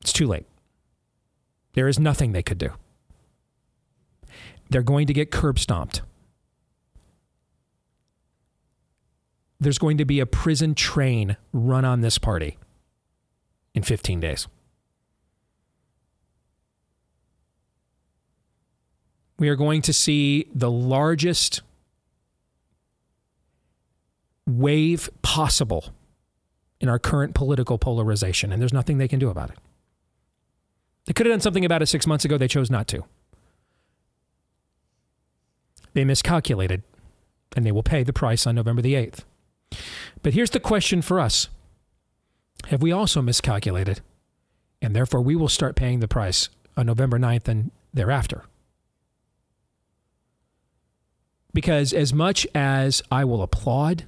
It's 0.00 0.12
too 0.12 0.26
late. 0.26 0.46
There 1.72 1.88
is 1.88 1.98
nothing 1.98 2.32
they 2.32 2.42
could 2.42 2.58
do. 2.58 2.72
They're 4.70 4.82
going 4.82 5.06
to 5.06 5.12
get 5.12 5.30
curb 5.30 5.58
stomped. 5.58 6.02
There's 9.58 9.78
going 9.78 9.98
to 9.98 10.04
be 10.04 10.20
a 10.20 10.26
prison 10.26 10.74
train 10.74 11.36
run 11.52 11.84
on 11.84 12.00
this 12.00 12.18
party 12.18 12.56
in 13.74 13.82
15 13.82 14.20
days. 14.20 14.48
We 19.38 19.48
are 19.48 19.56
going 19.56 19.82
to 19.82 19.92
see 19.92 20.46
the 20.54 20.70
largest 20.70 21.62
wave 24.46 25.08
possible 25.22 25.86
in 26.80 26.88
our 26.88 26.98
current 26.98 27.34
political 27.34 27.78
polarization, 27.78 28.52
and 28.52 28.60
there's 28.60 28.72
nothing 28.72 28.98
they 28.98 29.08
can 29.08 29.18
do 29.18 29.28
about 29.28 29.50
it. 29.50 29.58
They 31.06 31.12
could 31.12 31.26
have 31.26 31.32
done 31.32 31.40
something 31.40 31.64
about 31.64 31.82
it 31.82 31.86
six 31.86 32.06
months 32.06 32.24
ago. 32.24 32.38
They 32.38 32.48
chose 32.48 32.70
not 32.70 32.86
to. 32.88 33.04
They 35.92 36.04
miscalculated, 36.04 36.82
and 37.56 37.66
they 37.66 37.72
will 37.72 37.82
pay 37.82 38.02
the 38.02 38.12
price 38.12 38.46
on 38.46 38.54
November 38.54 38.82
the 38.82 38.94
8th. 38.94 39.24
But 40.22 40.34
here's 40.34 40.50
the 40.50 40.60
question 40.60 41.02
for 41.02 41.18
us 41.18 41.48
Have 42.68 42.82
we 42.82 42.92
also 42.92 43.22
miscalculated? 43.22 44.00
And 44.82 44.96
therefore, 44.96 45.20
we 45.20 45.36
will 45.36 45.48
start 45.48 45.76
paying 45.76 46.00
the 46.00 46.08
price 46.08 46.48
on 46.76 46.86
November 46.86 47.18
9th 47.18 47.48
and 47.48 47.70
thereafter. 47.92 48.44
Because 51.52 51.92
as 51.92 52.14
much 52.14 52.46
as 52.54 53.02
I 53.10 53.24
will 53.24 53.42
applaud 53.42 54.04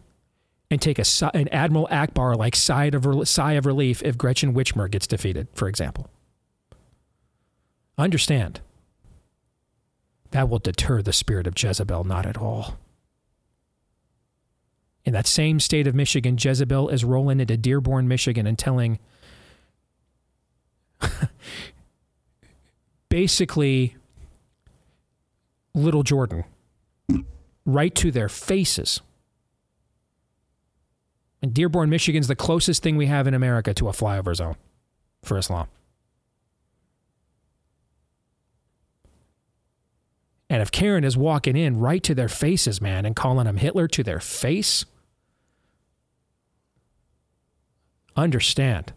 and 0.70 0.80
take 0.80 0.98
a, 0.98 1.04
an 1.34 1.48
Admiral 1.48 1.88
Ackbar 1.90 2.36
like 2.38 2.56
sigh 2.56 2.86
of, 2.86 3.28
sigh 3.28 3.52
of 3.52 3.66
relief 3.66 4.02
if 4.02 4.16
Gretchen 4.16 4.54
Whitmer 4.54 4.90
gets 4.90 5.06
defeated, 5.06 5.48
for 5.52 5.68
example. 5.68 6.08
Understand, 8.02 8.60
that 10.32 10.48
will 10.48 10.58
deter 10.58 11.02
the 11.02 11.12
spirit 11.12 11.46
of 11.46 11.54
Jezebel 11.56 12.02
not 12.02 12.26
at 12.26 12.36
all. 12.36 12.76
In 15.04 15.12
that 15.12 15.28
same 15.28 15.60
state 15.60 15.86
of 15.86 15.94
Michigan, 15.94 16.36
Jezebel 16.36 16.88
is 16.88 17.04
rolling 17.04 17.38
into 17.38 17.56
Dearborn, 17.56 18.08
Michigan, 18.08 18.44
and 18.44 18.58
telling 18.58 18.98
basically 23.08 23.94
little 25.72 26.02
Jordan 26.02 26.42
right 27.64 27.94
to 27.94 28.10
their 28.10 28.28
faces. 28.28 29.00
And 31.40 31.54
Dearborn, 31.54 31.88
Michigan's 31.88 32.26
the 32.26 32.34
closest 32.34 32.82
thing 32.82 32.96
we 32.96 33.06
have 33.06 33.28
in 33.28 33.34
America 33.34 33.72
to 33.74 33.88
a 33.88 33.92
flyover 33.92 34.34
zone 34.34 34.56
for 35.22 35.38
Islam. 35.38 35.68
And 40.52 40.60
if 40.60 40.70
Karen 40.70 41.02
is 41.02 41.16
walking 41.16 41.56
in 41.56 41.78
right 41.78 42.02
to 42.02 42.14
their 42.14 42.28
faces, 42.28 42.78
man, 42.78 43.06
and 43.06 43.16
calling 43.16 43.46
them 43.46 43.56
Hitler 43.56 43.88
to 43.88 44.02
their 44.02 44.20
face, 44.20 44.84
understand. 48.16 48.92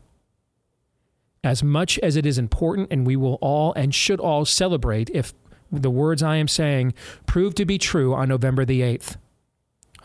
As 1.46 1.64
much 1.64 1.98
as 2.00 2.18
it 2.18 2.26
is 2.26 2.38
important, 2.38 2.90
and 2.92 3.08
we 3.08 3.16
will 3.16 3.36
all 3.36 3.72
and 3.72 3.96
should 3.96 4.20
all 4.20 4.44
celebrate 4.44 5.10
if 5.12 5.34
the 5.72 5.90
words 5.90 6.22
I 6.22 6.36
am 6.36 6.50
saying 6.50 6.94
prove 7.26 7.56
to 7.56 7.64
be 7.64 7.78
true 7.78 8.14
on 8.14 8.28
November 8.28 8.66
the 8.66 8.82
8th, 8.82 9.16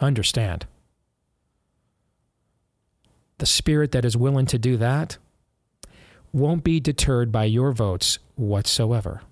understand. 0.00 0.66
The 3.38 3.46
spirit 3.46 3.90
that 3.90 4.04
is 4.04 4.16
willing 4.16 4.46
to 4.46 4.58
do 4.58 4.76
that 4.76 5.18
won't 6.32 6.62
be 6.62 6.78
deterred 6.78 7.32
by 7.32 7.46
your 7.46 7.72
votes 7.72 8.20
whatsoever. 8.36 9.22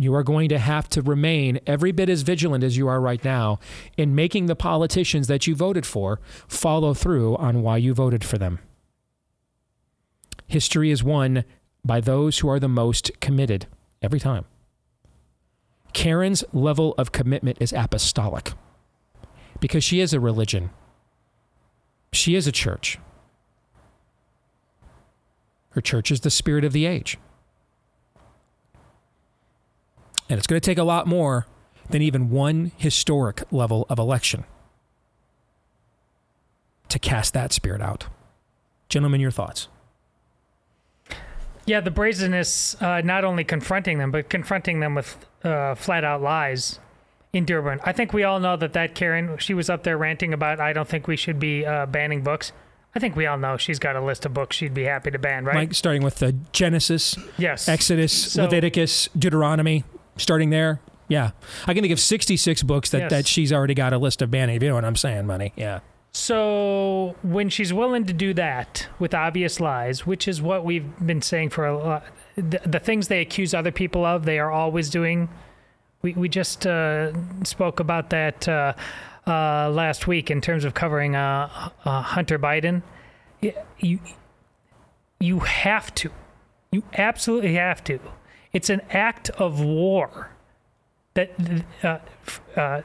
You 0.00 0.14
are 0.14 0.22
going 0.22 0.48
to 0.48 0.58
have 0.58 0.88
to 0.90 1.02
remain 1.02 1.60
every 1.66 1.92
bit 1.92 2.08
as 2.08 2.22
vigilant 2.22 2.64
as 2.64 2.74
you 2.78 2.88
are 2.88 3.02
right 3.02 3.22
now 3.22 3.58
in 3.98 4.14
making 4.14 4.46
the 4.46 4.56
politicians 4.56 5.26
that 5.26 5.46
you 5.46 5.54
voted 5.54 5.84
for 5.84 6.20
follow 6.48 6.94
through 6.94 7.36
on 7.36 7.60
why 7.60 7.76
you 7.76 7.92
voted 7.92 8.24
for 8.24 8.38
them. 8.38 8.60
History 10.46 10.90
is 10.90 11.04
won 11.04 11.44
by 11.84 12.00
those 12.00 12.38
who 12.38 12.48
are 12.48 12.58
the 12.58 12.66
most 12.66 13.10
committed 13.20 13.66
every 14.00 14.18
time. 14.18 14.46
Karen's 15.92 16.44
level 16.54 16.94
of 16.96 17.12
commitment 17.12 17.58
is 17.60 17.74
apostolic 17.74 18.54
because 19.60 19.84
she 19.84 20.00
is 20.00 20.14
a 20.14 20.20
religion, 20.20 20.70
she 22.10 22.34
is 22.34 22.46
a 22.46 22.52
church. 22.52 22.98
Her 25.72 25.82
church 25.82 26.10
is 26.10 26.22
the 26.22 26.30
spirit 26.30 26.64
of 26.64 26.72
the 26.72 26.86
age. 26.86 27.18
And 30.30 30.38
it's 30.38 30.46
going 30.46 30.60
to 30.60 30.64
take 30.64 30.78
a 30.78 30.84
lot 30.84 31.08
more 31.08 31.46
than 31.90 32.02
even 32.02 32.30
one 32.30 32.70
historic 32.76 33.42
level 33.52 33.84
of 33.90 33.98
election 33.98 34.44
to 36.88 37.00
cast 37.00 37.34
that 37.34 37.52
spirit 37.52 37.82
out. 37.82 38.06
Gentlemen, 38.88 39.20
your 39.20 39.32
thoughts? 39.32 39.66
Yeah, 41.66 41.80
the 41.80 41.90
brazenness, 41.90 42.80
uh, 42.80 43.00
not 43.02 43.24
only 43.24 43.42
confronting 43.42 43.98
them, 43.98 44.12
but 44.12 44.30
confronting 44.30 44.78
them 44.78 44.94
with 44.94 45.16
uh, 45.42 45.74
flat 45.74 46.04
out 46.04 46.22
lies 46.22 46.78
in 47.32 47.44
Dearborn. 47.44 47.80
I 47.82 47.92
think 47.92 48.12
we 48.12 48.22
all 48.22 48.38
know 48.38 48.56
that 48.56 48.72
that 48.72 48.94
Karen, 48.94 49.36
she 49.38 49.52
was 49.54 49.68
up 49.68 49.82
there 49.82 49.98
ranting 49.98 50.32
about, 50.32 50.60
I 50.60 50.72
don't 50.72 50.88
think 50.88 51.08
we 51.08 51.16
should 51.16 51.40
be 51.40 51.66
uh, 51.66 51.86
banning 51.86 52.22
books. 52.22 52.52
I 52.94 53.00
think 53.00 53.16
we 53.16 53.26
all 53.26 53.38
know 53.38 53.56
she's 53.56 53.78
got 53.80 53.96
a 53.96 54.00
list 54.00 54.26
of 54.26 54.34
books 54.34 54.56
she'd 54.56 54.74
be 54.74 54.84
happy 54.84 55.10
to 55.10 55.18
ban, 55.18 55.44
right? 55.44 55.54
Mike, 55.54 55.74
starting 55.74 56.02
with 56.02 56.16
the 56.16 56.32
Genesis, 56.52 57.16
Yes. 57.36 57.68
Exodus, 57.68 58.32
So- 58.32 58.44
Leviticus, 58.44 59.08
Deuteronomy, 59.16 59.84
starting 60.20 60.50
there. 60.50 60.80
Yeah. 61.08 61.30
I 61.66 61.74
can 61.74 61.82
think 61.82 61.92
of 61.92 61.98
66 62.00 62.62
books 62.62 62.90
that, 62.90 63.00
Yes. 63.02 63.10
that 63.10 63.26
she's 63.26 63.52
already 63.52 63.74
got 63.74 63.92
a 63.92 63.98
list 63.98 64.22
of 64.22 64.30
banning. 64.30 64.56
If 64.56 64.62
you 64.62 64.68
know 64.68 64.76
what 64.76 64.84
I'm 64.84 64.94
saying, 64.96 65.26
money. 65.26 65.52
Yeah. 65.56 65.80
So 66.12 67.14
when 67.22 67.48
she's 67.48 67.72
willing 67.72 68.04
to 68.06 68.12
do 68.12 68.34
that 68.34 68.88
with 68.98 69.14
obvious 69.14 69.60
lies, 69.60 70.06
which 70.06 70.26
is 70.28 70.42
what 70.42 70.64
we've 70.64 70.86
been 71.04 71.22
saying 71.22 71.50
for 71.50 71.66
a 71.66 71.76
lot, 71.78 72.04
the, 72.36 72.60
the 72.66 72.78
things 72.80 73.08
they 73.08 73.20
accuse 73.20 73.54
other 73.54 73.70
people 73.72 74.04
of, 74.04 74.24
they 74.24 74.38
are 74.38 74.50
always 74.50 74.90
doing. 74.90 75.28
We 76.02 76.12
we 76.14 76.28
just 76.28 76.66
uh, 76.66 77.12
spoke 77.44 77.78
about 77.78 78.10
that 78.10 78.48
uh, 78.48 78.72
uh, 79.26 79.70
last 79.70 80.06
week 80.06 80.30
in 80.30 80.40
terms 80.40 80.64
of 80.64 80.74
covering 80.74 81.14
uh, 81.14 81.70
uh, 81.84 82.02
Hunter 82.02 82.38
Biden. 82.38 82.82
You 83.78 84.00
you 85.20 85.40
have 85.40 85.94
to, 85.96 86.10
you 86.72 86.82
absolutely 86.94 87.54
have 87.54 87.84
to. 87.84 88.00
It's 88.52 88.70
an 88.70 88.82
act 88.90 89.30
of 89.30 89.60
war 89.60 90.30
that 91.14 91.32
uh, 91.82 91.98
uh, 92.56 92.82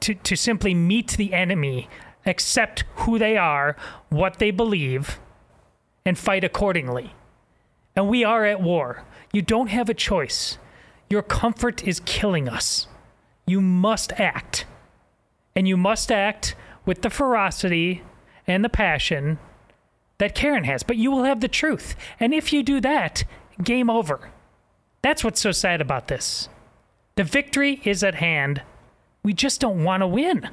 to 0.00 0.14
to 0.14 0.36
simply 0.36 0.74
meet 0.74 1.12
the 1.12 1.32
enemy, 1.32 1.88
accept 2.26 2.84
who 2.96 3.18
they 3.18 3.36
are, 3.36 3.76
what 4.08 4.38
they 4.38 4.50
believe, 4.50 5.18
and 6.04 6.18
fight 6.18 6.44
accordingly. 6.44 7.14
And 7.96 8.08
we 8.08 8.24
are 8.24 8.44
at 8.44 8.60
war. 8.60 9.04
You 9.32 9.42
don't 9.42 9.68
have 9.68 9.88
a 9.88 9.94
choice. 9.94 10.58
Your 11.08 11.22
comfort 11.22 11.86
is 11.86 12.00
killing 12.06 12.48
us. 12.48 12.86
You 13.46 13.60
must 13.60 14.12
act. 14.12 14.64
And 15.56 15.66
you 15.66 15.76
must 15.76 16.12
act 16.12 16.54
with 16.86 17.02
the 17.02 17.10
ferocity 17.10 18.02
and 18.46 18.64
the 18.64 18.68
passion 18.68 19.38
that 20.18 20.34
Karen 20.34 20.64
has. 20.64 20.82
But 20.82 20.96
you 20.96 21.10
will 21.10 21.24
have 21.24 21.40
the 21.40 21.48
truth. 21.48 21.96
And 22.20 22.32
if 22.32 22.52
you 22.52 22.62
do 22.62 22.80
that, 22.80 23.24
game 23.62 23.90
over. 23.90 24.30
That's 25.02 25.24
what's 25.24 25.40
so 25.40 25.52
sad 25.52 25.80
about 25.80 26.08
this. 26.08 26.48
The 27.16 27.24
victory 27.24 27.80
is 27.84 28.02
at 28.02 28.16
hand. 28.16 28.62
We 29.22 29.32
just 29.32 29.60
don't 29.60 29.84
want 29.84 30.02
to 30.02 30.06
win. 30.06 30.48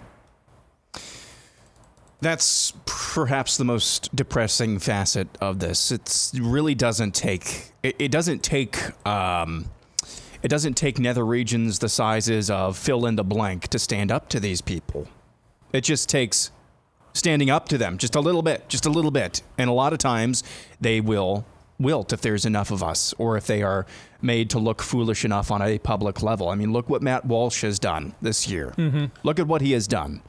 That's 2.19 2.73
perhaps 2.85 3.57
the 3.57 3.65
most 3.65 4.15
depressing 4.15 4.79
facet 4.79 5.27
of 5.39 5.59
this. 5.59 5.91
It 5.91 6.31
really 6.39 6.75
doesn't 6.75 7.13
take. 7.13 7.71
It, 7.83 7.95
it 7.99 8.11
doesn't 8.11 8.41
take. 8.41 8.77
Um, 9.05 9.69
it 10.41 10.49
doesn't 10.49 10.75
take 10.75 10.99
nether 10.99 11.25
regions 11.25 11.79
the 11.79 11.89
sizes 11.89 12.49
of 12.49 12.77
fill 12.77 13.05
in 13.05 13.15
the 13.15 13.23
blank 13.23 13.67
to 13.69 13.79
stand 13.79 14.11
up 14.11 14.29
to 14.29 14.39
these 14.39 14.61
people. 14.61 15.07
It 15.73 15.81
just 15.81 16.09
takes 16.09 16.51
standing 17.13 17.49
up 17.49 17.67
to 17.69 17.77
them 17.77 17.97
just 17.97 18.15
a 18.15 18.19
little 18.19 18.43
bit, 18.43 18.69
just 18.69 18.85
a 18.85 18.89
little 18.89 19.11
bit. 19.11 19.41
And 19.57 19.69
a 19.69 19.73
lot 19.73 19.93
of 19.93 19.99
times 19.99 20.43
they 20.79 21.01
will 21.01 21.45
wilt 21.79 22.11
if 22.11 22.21
there's 22.21 22.45
enough 22.45 22.71
of 22.71 22.81
us 22.81 23.13
or 23.17 23.37
if 23.37 23.47
they 23.47 23.61
are 23.61 23.85
made 24.21 24.49
to 24.49 24.59
look 24.59 24.81
foolish 24.81 25.23
enough 25.23 25.51
on 25.51 25.61
a 25.61 25.77
public 25.79 26.21
level. 26.23 26.49
I 26.49 26.55
mean, 26.55 26.73
look 26.73 26.89
what 26.89 27.01
Matt 27.01 27.25
Walsh 27.25 27.61
has 27.61 27.79
done 27.79 28.15
this 28.21 28.47
year. 28.47 28.73
Mm-hmm. 28.77 29.05
Look 29.23 29.39
at 29.39 29.47
what 29.47 29.61
he 29.61 29.73
has 29.73 29.87
done. 29.87 30.21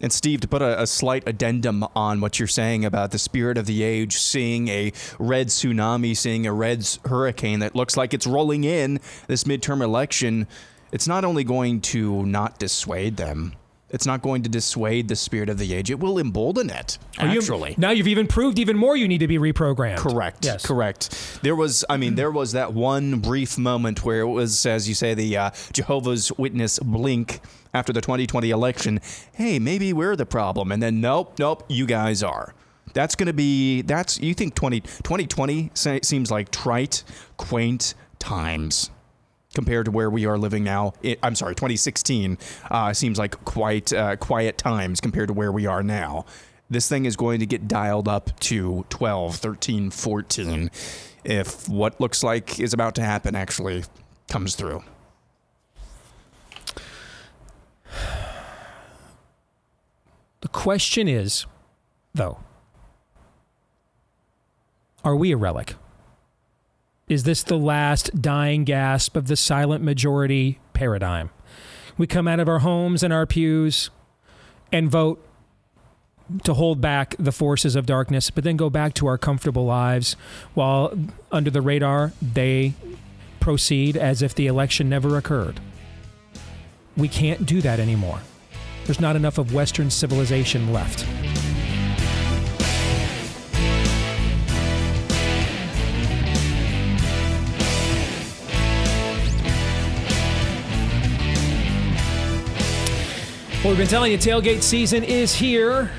And 0.00 0.12
Steve, 0.12 0.40
to 0.42 0.48
put 0.48 0.62
a, 0.62 0.82
a 0.82 0.86
slight 0.86 1.24
addendum 1.26 1.84
on 1.96 2.20
what 2.20 2.38
you're 2.38 2.46
saying 2.46 2.84
about 2.84 3.10
the 3.10 3.18
spirit 3.18 3.58
of 3.58 3.66
the 3.66 3.82
age, 3.82 4.16
seeing 4.16 4.68
a 4.68 4.92
red 5.18 5.48
tsunami, 5.48 6.16
seeing 6.16 6.46
a 6.46 6.52
red 6.52 6.86
hurricane 7.06 7.58
that 7.58 7.74
looks 7.74 7.96
like 7.96 8.14
it's 8.14 8.26
rolling 8.26 8.64
in 8.64 9.00
this 9.26 9.44
midterm 9.44 9.82
election, 9.82 10.46
it's 10.92 11.08
not 11.08 11.24
only 11.24 11.44
going 11.44 11.80
to 11.80 12.24
not 12.24 12.58
dissuade 12.58 13.16
them, 13.16 13.54
it's 13.90 14.04
not 14.06 14.20
going 14.22 14.42
to 14.42 14.48
dissuade 14.48 15.08
the 15.08 15.16
spirit 15.16 15.48
of 15.48 15.58
the 15.58 15.72
age. 15.74 15.90
It 15.90 15.98
will 15.98 16.18
embolden 16.18 16.68
it, 16.70 16.98
Are 17.18 17.28
you- 17.28 17.38
actually. 17.38 17.74
now 17.78 17.90
you've 17.90 18.08
even 18.08 18.26
proved 18.26 18.58
even 18.58 18.76
more 18.76 18.96
you 18.96 19.08
need 19.08 19.18
to 19.18 19.28
be 19.28 19.38
reprogrammed. 19.38 19.96
Correct. 19.96 20.44
Yes. 20.44 20.64
Correct. 20.66 21.38
There 21.42 21.56
was, 21.56 21.84
I 21.88 21.96
mean, 21.96 22.14
there 22.14 22.30
was 22.30 22.52
that 22.52 22.74
one 22.74 23.20
brief 23.20 23.56
moment 23.58 24.04
where 24.04 24.20
it 24.20 24.26
was, 24.26 24.66
as 24.66 24.88
you 24.88 24.94
say, 24.94 25.14
the 25.14 25.36
uh, 25.36 25.50
Jehovah's 25.72 26.30
Witness 26.36 26.78
blink 26.78 27.40
after 27.72 27.92
the 27.92 28.00
2020 28.00 28.50
election. 28.50 29.00
Hey, 29.32 29.58
maybe 29.58 29.92
we're 29.92 30.16
the 30.16 30.26
problem. 30.26 30.70
And 30.72 30.82
then, 30.82 31.00
nope, 31.00 31.38
nope, 31.38 31.64
you 31.68 31.86
guys 31.86 32.22
are. 32.22 32.54
That's 32.94 33.14
going 33.14 33.26
to 33.26 33.32
be, 33.34 33.82
that's, 33.82 34.18
you 34.20 34.34
think 34.34 34.54
20, 34.54 34.80
2020 34.80 35.70
seems 35.74 36.30
like 36.30 36.50
trite, 36.50 37.04
quaint 37.36 37.94
times 38.18 38.90
compared 39.58 39.86
to 39.86 39.90
where 39.90 40.08
we 40.08 40.24
are 40.24 40.38
living 40.38 40.62
now. 40.62 40.92
It, 41.02 41.18
I'm 41.20 41.34
sorry, 41.34 41.56
2016 41.56 42.38
uh, 42.70 42.92
seems 42.92 43.18
like 43.18 43.44
quite 43.44 43.92
uh, 43.92 44.14
quiet 44.14 44.56
times 44.56 45.00
compared 45.00 45.26
to 45.26 45.34
where 45.34 45.50
we 45.50 45.66
are 45.66 45.82
now. 45.82 46.26
This 46.70 46.88
thing 46.88 47.06
is 47.06 47.16
going 47.16 47.40
to 47.40 47.46
get 47.46 47.66
dialed 47.66 48.06
up 48.06 48.38
to 48.40 48.86
12, 48.88 49.34
13, 49.34 49.90
14 49.90 50.70
if 51.24 51.68
what 51.68 52.00
looks 52.00 52.22
like 52.22 52.60
is 52.60 52.72
about 52.72 52.94
to 52.94 53.02
happen 53.02 53.34
actually 53.34 53.82
comes 54.28 54.54
through. 54.54 54.84
The 60.40 60.46
question 60.46 61.08
is, 61.08 61.46
though, 62.14 62.38
are 65.02 65.16
we 65.16 65.32
a 65.32 65.36
relic? 65.36 65.74
Is 67.08 67.22
this 67.22 67.42
the 67.42 67.56
last 67.56 68.20
dying 68.20 68.64
gasp 68.64 69.16
of 69.16 69.28
the 69.28 69.36
silent 69.36 69.82
majority 69.82 70.58
paradigm? 70.74 71.30
We 71.96 72.06
come 72.06 72.28
out 72.28 72.38
of 72.38 72.48
our 72.48 72.58
homes 72.58 73.02
and 73.02 73.12
our 73.12 73.24
pews 73.24 73.88
and 74.70 74.90
vote 74.90 75.24
to 76.44 76.52
hold 76.52 76.82
back 76.82 77.16
the 77.18 77.32
forces 77.32 77.74
of 77.74 77.86
darkness, 77.86 78.30
but 78.30 78.44
then 78.44 78.58
go 78.58 78.68
back 78.68 78.92
to 78.94 79.06
our 79.06 79.16
comfortable 79.16 79.64
lives 79.64 80.16
while 80.52 80.92
under 81.32 81.50
the 81.50 81.62
radar 81.62 82.12
they 82.20 82.74
proceed 83.40 83.96
as 83.96 84.20
if 84.20 84.34
the 84.34 84.46
election 84.46 84.90
never 84.90 85.16
occurred. 85.16 85.60
We 86.94 87.08
can't 87.08 87.46
do 87.46 87.62
that 87.62 87.80
anymore. 87.80 88.20
There's 88.84 89.00
not 89.00 89.16
enough 89.16 89.38
of 89.38 89.54
Western 89.54 89.90
civilization 89.90 90.74
left. 90.74 91.06
Well, 103.68 103.76
we've 103.76 103.84
been 103.84 103.90
telling 103.90 104.12
you 104.12 104.16
tailgate 104.16 104.62
season 104.62 105.04
is 105.04 105.34
here. 105.34 105.90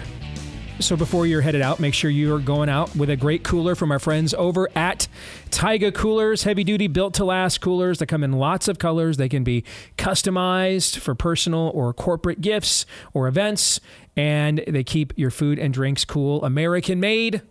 So 0.80 0.98
before 0.98 1.28
you're 1.28 1.42
headed 1.42 1.62
out, 1.62 1.80
make 1.80 1.94
sure 1.94 2.10
you're 2.10 2.40
going 2.40 2.68
out 2.68 2.96
with 2.96 3.12
a 3.12 3.16
great 3.16 3.44
cooler 3.44 3.76
from 3.76 3.92
our 3.92 4.00
friends 4.00 4.34
over 4.34 4.68
at 4.76 5.08
Taiga 5.52 5.92
Coolers, 5.92 6.46
heavy 6.46 6.64
duty, 6.64 6.88
built 6.88 7.14
to 7.14 7.26
last 7.26 7.62
coolers 7.62 8.00
that 8.00 8.08
come 8.08 8.24
in 8.24 8.32
lots 8.32 8.68
of 8.68 8.80
colors. 8.80 9.18
They 9.18 9.30
can 9.30 9.44
be 9.44 9.64
customized 10.00 10.98
for 10.98 11.14
personal 11.14 11.70
or 11.76 11.94
corporate 11.94 12.42
gifts 12.42 12.88
or 13.14 13.28
events, 13.28 13.80
and 14.16 14.64
they 14.68 14.84
keep 14.84 15.14
your 15.16 15.30
food 15.30 15.60
and 15.60 15.72
drinks 15.72 16.06
cool. 16.06 16.44
American 16.44 17.00
made, 17.00 17.44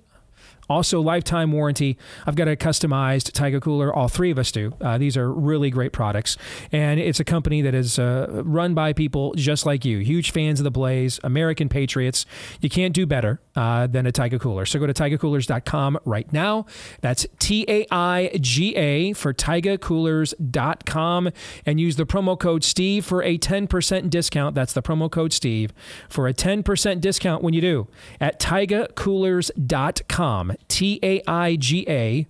also, 0.68 1.00
lifetime 1.00 1.52
warranty. 1.52 1.96
I've 2.26 2.36
got 2.36 2.48
a 2.48 2.56
customized 2.56 3.32
Taiga 3.32 3.60
cooler. 3.60 3.94
All 3.94 4.08
three 4.08 4.30
of 4.30 4.38
us 4.38 4.52
do. 4.52 4.74
Uh, 4.80 4.96
these 4.98 5.16
are 5.16 5.32
really 5.32 5.70
great 5.70 5.92
products. 5.92 6.36
And 6.72 7.00
it's 7.00 7.20
a 7.20 7.24
company 7.24 7.62
that 7.62 7.74
is 7.74 7.98
uh, 7.98 8.42
run 8.44 8.74
by 8.74 8.92
people 8.92 9.32
just 9.34 9.64
like 9.64 9.82
you, 9.84 10.00
huge 10.00 10.30
fans 10.30 10.60
of 10.60 10.64
the 10.64 10.70
Blaze, 10.70 11.18
American 11.24 11.70
Patriots. 11.70 12.26
You 12.60 12.68
can't 12.68 12.94
do 12.94 13.06
better 13.06 13.40
uh, 13.56 13.86
than 13.86 14.04
a 14.06 14.12
Taiga 14.12 14.38
cooler. 14.38 14.66
So 14.66 14.78
go 14.78 14.86
to 14.86 14.92
taigacoolers.com 14.92 16.00
right 16.04 16.30
now. 16.32 16.66
That's 17.00 17.26
T 17.38 17.64
A 17.68 17.86
I 17.90 18.30
G 18.40 18.76
A 18.76 19.14
for 19.14 19.32
taigacoolers.com 19.32 21.30
and 21.66 21.80
use 21.80 21.96
the 21.96 22.06
promo 22.06 22.38
code 22.38 22.62
Steve 22.62 23.04
for 23.04 23.20
a 23.22 23.36
10% 23.38 24.10
discount. 24.10 24.54
That's 24.54 24.74
the 24.74 24.82
promo 24.82 25.10
code 25.10 25.32
Steve 25.32 25.72
for 26.08 26.28
a 26.28 26.34
10% 26.34 27.00
discount 27.00 27.42
when 27.42 27.54
you 27.54 27.60
do 27.60 27.88
at 28.20 28.38
taigacoolers.com. 28.38 30.52
T 30.66 30.98
A 31.02 31.22
I 31.26 31.56
G 31.56 31.84
A, 31.88 32.26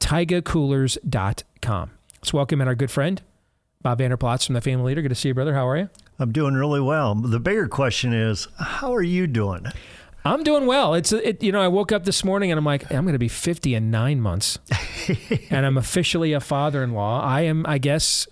taigacoolers.com. 0.00 1.90
Let's 2.20 2.32
welcome 2.32 2.60
in 2.60 2.68
our 2.68 2.74
good 2.74 2.90
friend, 2.90 3.20
Bob 3.82 3.98
Vander 3.98 4.16
Plaats 4.16 4.46
from 4.46 4.54
the 4.54 4.60
Family 4.60 4.86
Leader. 4.90 5.02
Good 5.02 5.08
to 5.10 5.14
see 5.14 5.28
you, 5.28 5.34
brother. 5.34 5.54
How 5.54 5.68
are 5.68 5.76
you? 5.76 5.88
I'm 6.18 6.32
doing 6.32 6.54
really 6.54 6.80
well. 6.80 7.14
The 7.14 7.40
bigger 7.40 7.66
question 7.68 8.12
is, 8.12 8.46
how 8.58 8.94
are 8.94 9.02
you 9.02 9.26
doing? 9.26 9.66
I'm 10.24 10.42
doing 10.42 10.64
well. 10.66 10.94
It's 10.94 11.12
it, 11.12 11.42
you 11.42 11.52
know 11.52 11.60
I 11.60 11.68
woke 11.68 11.92
up 11.92 12.04
this 12.04 12.24
morning 12.24 12.50
and 12.50 12.56
I'm 12.58 12.64
like 12.64 12.90
I'm 12.90 13.04
going 13.04 13.12
to 13.14 13.18
be 13.18 13.28
50 13.28 13.74
in 13.74 13.90
nine 13.90 14.20
months, 14.20 14.58
and 15.50 15.66
I'm 15.66 15.76
officially 15.76 16.32
a 16.32 16.40
father-in-law. 16.40 17.22
I 17.22 17.42
am, 17.42 17.66
I 17.68 17.76
guess, 17.78 18.26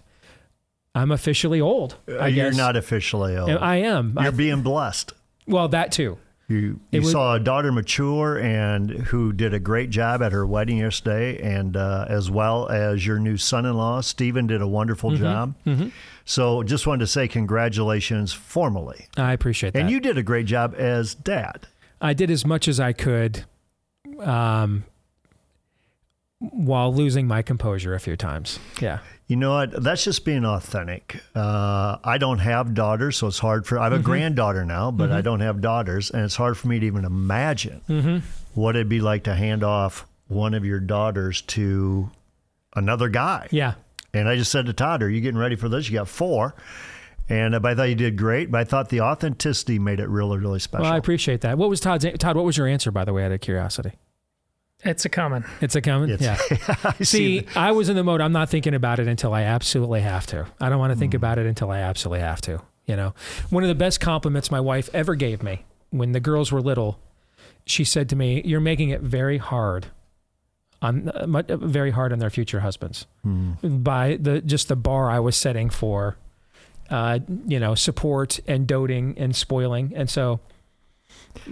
I'm 0.94 1.10
officially 1.10 1.60
old. 1.60 1.96
I 2.08 2.28
You're 2.28 2.48
guess. 2.50 2.56
not 2.56 2.76
officially 2.76 3.36
old. 3.36 3.50
I 3.50 3.76
am. 3.76 4.14
You're 4.18 4.28
I- 4.28 4.30
being 4.30 4.62
blessed. 4.62 5.12
well, 5.46 5.68
that 5.68 5.92
too. 5.92 6.16
You, 6.52 6.80
you 6.90 7.04
saw 7.04 7.34
a 7.34 7.40
daughter 7.40 7.72
mature 7.72 8.38
and 8.38 8.90
who 8.90 9.32
did 9.32 9.54
a 9.54 9.58
great 9.58 9.90
job 9.90 10.22
at 10.22 10.32
her 10.32 10.46
wedding 10.46 10.78
yesterday, 10.78 11.40
and 11.40 11.76
uh, 11.76 12.06
as 12.08 12.30
well 12.30 12.68
as 12.68 13.06
your 13.06 13.18
new 13.18 13.36
son-in-law 13.36 14.00
Stephen 14.02 14.46
did 14.46 14.60
a 14.62 14.66
wonderful 14.68 15.10
Mm-hmm. 15.12 15.22
job. 15.22 15.90
So, 16.24 16.62
just 16.62 16.86
wanted 16.86 17.00
to 17.00 17.06
say 17.08 17.26
congratulations 17.26 18.32
formally, 18.32 19.06
I 19.16 19.32
appreciate 19.32 19.72
that. 19.72 19.80
and 19.80 19.90
you 19.90 19.98
did 20.00 20.16
a 20.18 20.22
great 20.22 20.46
job 20.46 20.74
as 20.76 21.14
dad. 21.14 21.66
I 22.00 22.14
did 22.14 22.30
as 22.30 22.44
much 22.46 22.68
as 22.68 22.78
I 22.78 22.92
could, 22.92 23.44
um, 24.20 24.84
while 26.38 26.92
losing 26.94 27.26
my 27.26 27.42
composure 27.42 27.94
a 27.94 28.00
few 28.00 28.16
times. 28.16 28.58
Yeah. 28.80 28.98
You 29.28 29.36
know 29.36 29.52
what? 29.54 29.82
That's 29.82 30.04
just 30.04 30.24
being 30.24 30.44
authentic. 30.44 31.22
Uh, 31.34 31.96
I 32.04 32.18
don't 32.18 32.40
have 32.40 32.74
daughters, 32.74 33.16
so 33.16 33.28
it's 33.28 33.38
hard 33.38 33.66
for. 33.66 33.78
I 33.78 33.84
have 33.84 33.92
a 33.92 33.96
Mm-hmm. 33.96 34.04
granddaughter 34.04 34.64
now, 34.64 34.90
but 34.90 35.10
I 35.10 35.20
don't 35.22 35.40
have 35.40 35.60
daughters, 35.60 36.10
and 36.10 36.22
it's 36.24 36.36
hard 36.36 36.58
for 36.58 36.68
me 36.68 36.78
to 36.80 36.86
even 36.86 37.04
imagine 37.04 37.80
Mm-hmm. 37.88 38.18
what 38.54 38.76
it'd 38.76 38.88
be 38.88 39.00
like 39.00 39.24
to 39.24 39.34
hand 39.34 39.62
off 39.64 40.06
one 40.28 40.52
of 40.54 40.64
your 40.64 40.80
daughters 40.80 41.40
to 41.42 42.10
another 42.76 43.08
guy. 43.08 43.48
Yeah. 43.50 43.74
And 44.12 44.28
I 44.28 44.36
just 44.36 44.50
said 44.50 44.66
to 44.66 44.72
Todd, 44.74 45.02
"Are 45.02 45.08
you 45.08 45.20
getting 45.22 45.38
ready 45.40 45.56
for 45.56 45.68
this? 45.70 45.88
You 45.88 45.94
got 45.98 46.08
four. 46.08 46.54
And 47.28 47.54
uh, 47.54 47.60
but 47.60 47.70
I 47.72 47.74
thought 47.76 47.88
you 47.88 47.94
did 47.94 48.18
great, 48.18 48.50
but 48.50 48.60
I 48.60 48.64
thought 48.64 48.90
the 48.90 49.00
authenticity 49.00 49.78
made 49.78 50.00
it 50.00 50.08
really, 50.08 50.36
really 50.36 50.58
special. 50.58 50.84
Well, 50.84 50.92
I 50.92 50.98
appreciate 50.98 51.40
that. 51.42 51.56
What 51.56 51.70
was 51.70 51.80
Todd's 51.80 52.04
Todd? 52.18 52.36
What 52.36 52.44
was 52.44 52.58
your 52.58 52.66
answer, 52.66 52.90
by 52.90 53.04
the 53.06 53.12
way, 53.14 53.24
out 53.24 53.32
of 53.32 53.40
curiosity? 53.40 53.92
It's 54.84 55.04
a 55.04 55.08
common. 55.08 55.44
It's 55.60 55.76
a 55.76 55.80
comment. 55.80 56.12
It's- 56.12 56.50
yeah. 56.50 56.76
I 56.98 57.02
See, 57.04 57.40
the- 57.40 57.58
I 57.58 57.72
was 57.72 57.88
in 57.88 57.96
the 57.96 58.02
mode. 58.04 58.20
I'm 58.20 58.32
not 58.32 58.48
thinking 58.48 58.74
about 58.74 58.98
it 58.98 59.06
until 59.08 59.32
I 59.32 59.42
absolutely 59.42 60.00
have 60.00 60.26
to. 60.28 60.46
I 60.60 60.68
don't 60.68 60.78
want 60.78 60.92
to 60.92 60.98
think 60.98 61.14
about 61.14 61.38
it 61.38 61.46
until 61.46 61.70
I 61.70 61.78
absolutely 61.78 62.20
have 62.20 62.40
to. 62.42 62.60
You 62.86 62.96
know, 62.96 63.14
one 63.50 63.62
of 63.62 63.68
the 63.68 63.76
best 63.76 64.00
compliments 64.00 64.50
my 64.50 64.58
wife 64.60 64.90
ever 64.92 65.14
gave 65.14 65.42
me 65.42 65.64
when 65.90 66.12
the 66.12 66.20
girls 66.20 66.50
were 66.50 66.60
little, 66.60 66.98
she 67.64 67.84
said 67.84 68.08
to 68.08 68.16
me, 68.16 68.42
"You're 68.44 68.60
making 68.60 68.88
it 68.90 69.00
very 69.02 69.38
hard." 69.38 69.86
On 70.80 71.08
uh, 71.10 71.42
very 71.58 71.92
hard 71.92 72.12
on 72.12 72.18
their 72.18 72.28
future 72.30 72.58
husbands 72.58 73.06
by 73.62 74.18
the 74.20 74.40
just 74.40 74.66
the 74.66 74.74
bar 74.74 75.12
I 75.12 75.20
was 75.20 75.36
setting 75.36 75.70
for, 75.70 76.16
uh, 76.90 77.20
you 77.46 77.60
know, 77.60 77.76
support 77.76 78.40
and 78.48 78.66
doting 78.66 79.14
and 79.16 79.36
spoiling, 79.36 79.92
and 79.94 80.10
so 80.10 80.40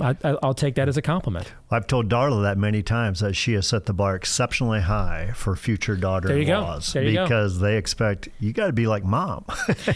I, 0.01 0.17
I- 0.25 0.37
I'll 0.43 0.55
take 0.55 0.75
that 0.77 0.89
as 0.89 0.97
a 0.97 1.03
compliment. 1.03 1.53
I've 1.71 1.87
told 1.87 2.09
Darla 2.09 2.43
that 2.43 2.59
many 2.59 2.83
times 2.83 3.21
that 3.21 3.35
she 3.35 3.55
has 3.55 3.67
set 3.67 3.87
the 3.87 3.93
bar 3.93 4.15
exceptionally 4.17 4.81
high 4.81 5.33
for 5.35 5.57
future 5.57 5.97
daughter-in-laws 5.97 6.95
you 6.95 7.13
go. 7.15 7.25
because 7.25 7.61
they 7.61 7.77
expect 7.77 8.29
you 8.39 8.53
got 8.53 8.67
to 8.67 8.73
be 8.73 8.87
like 8.87 9.05
mom. 9.05 9.45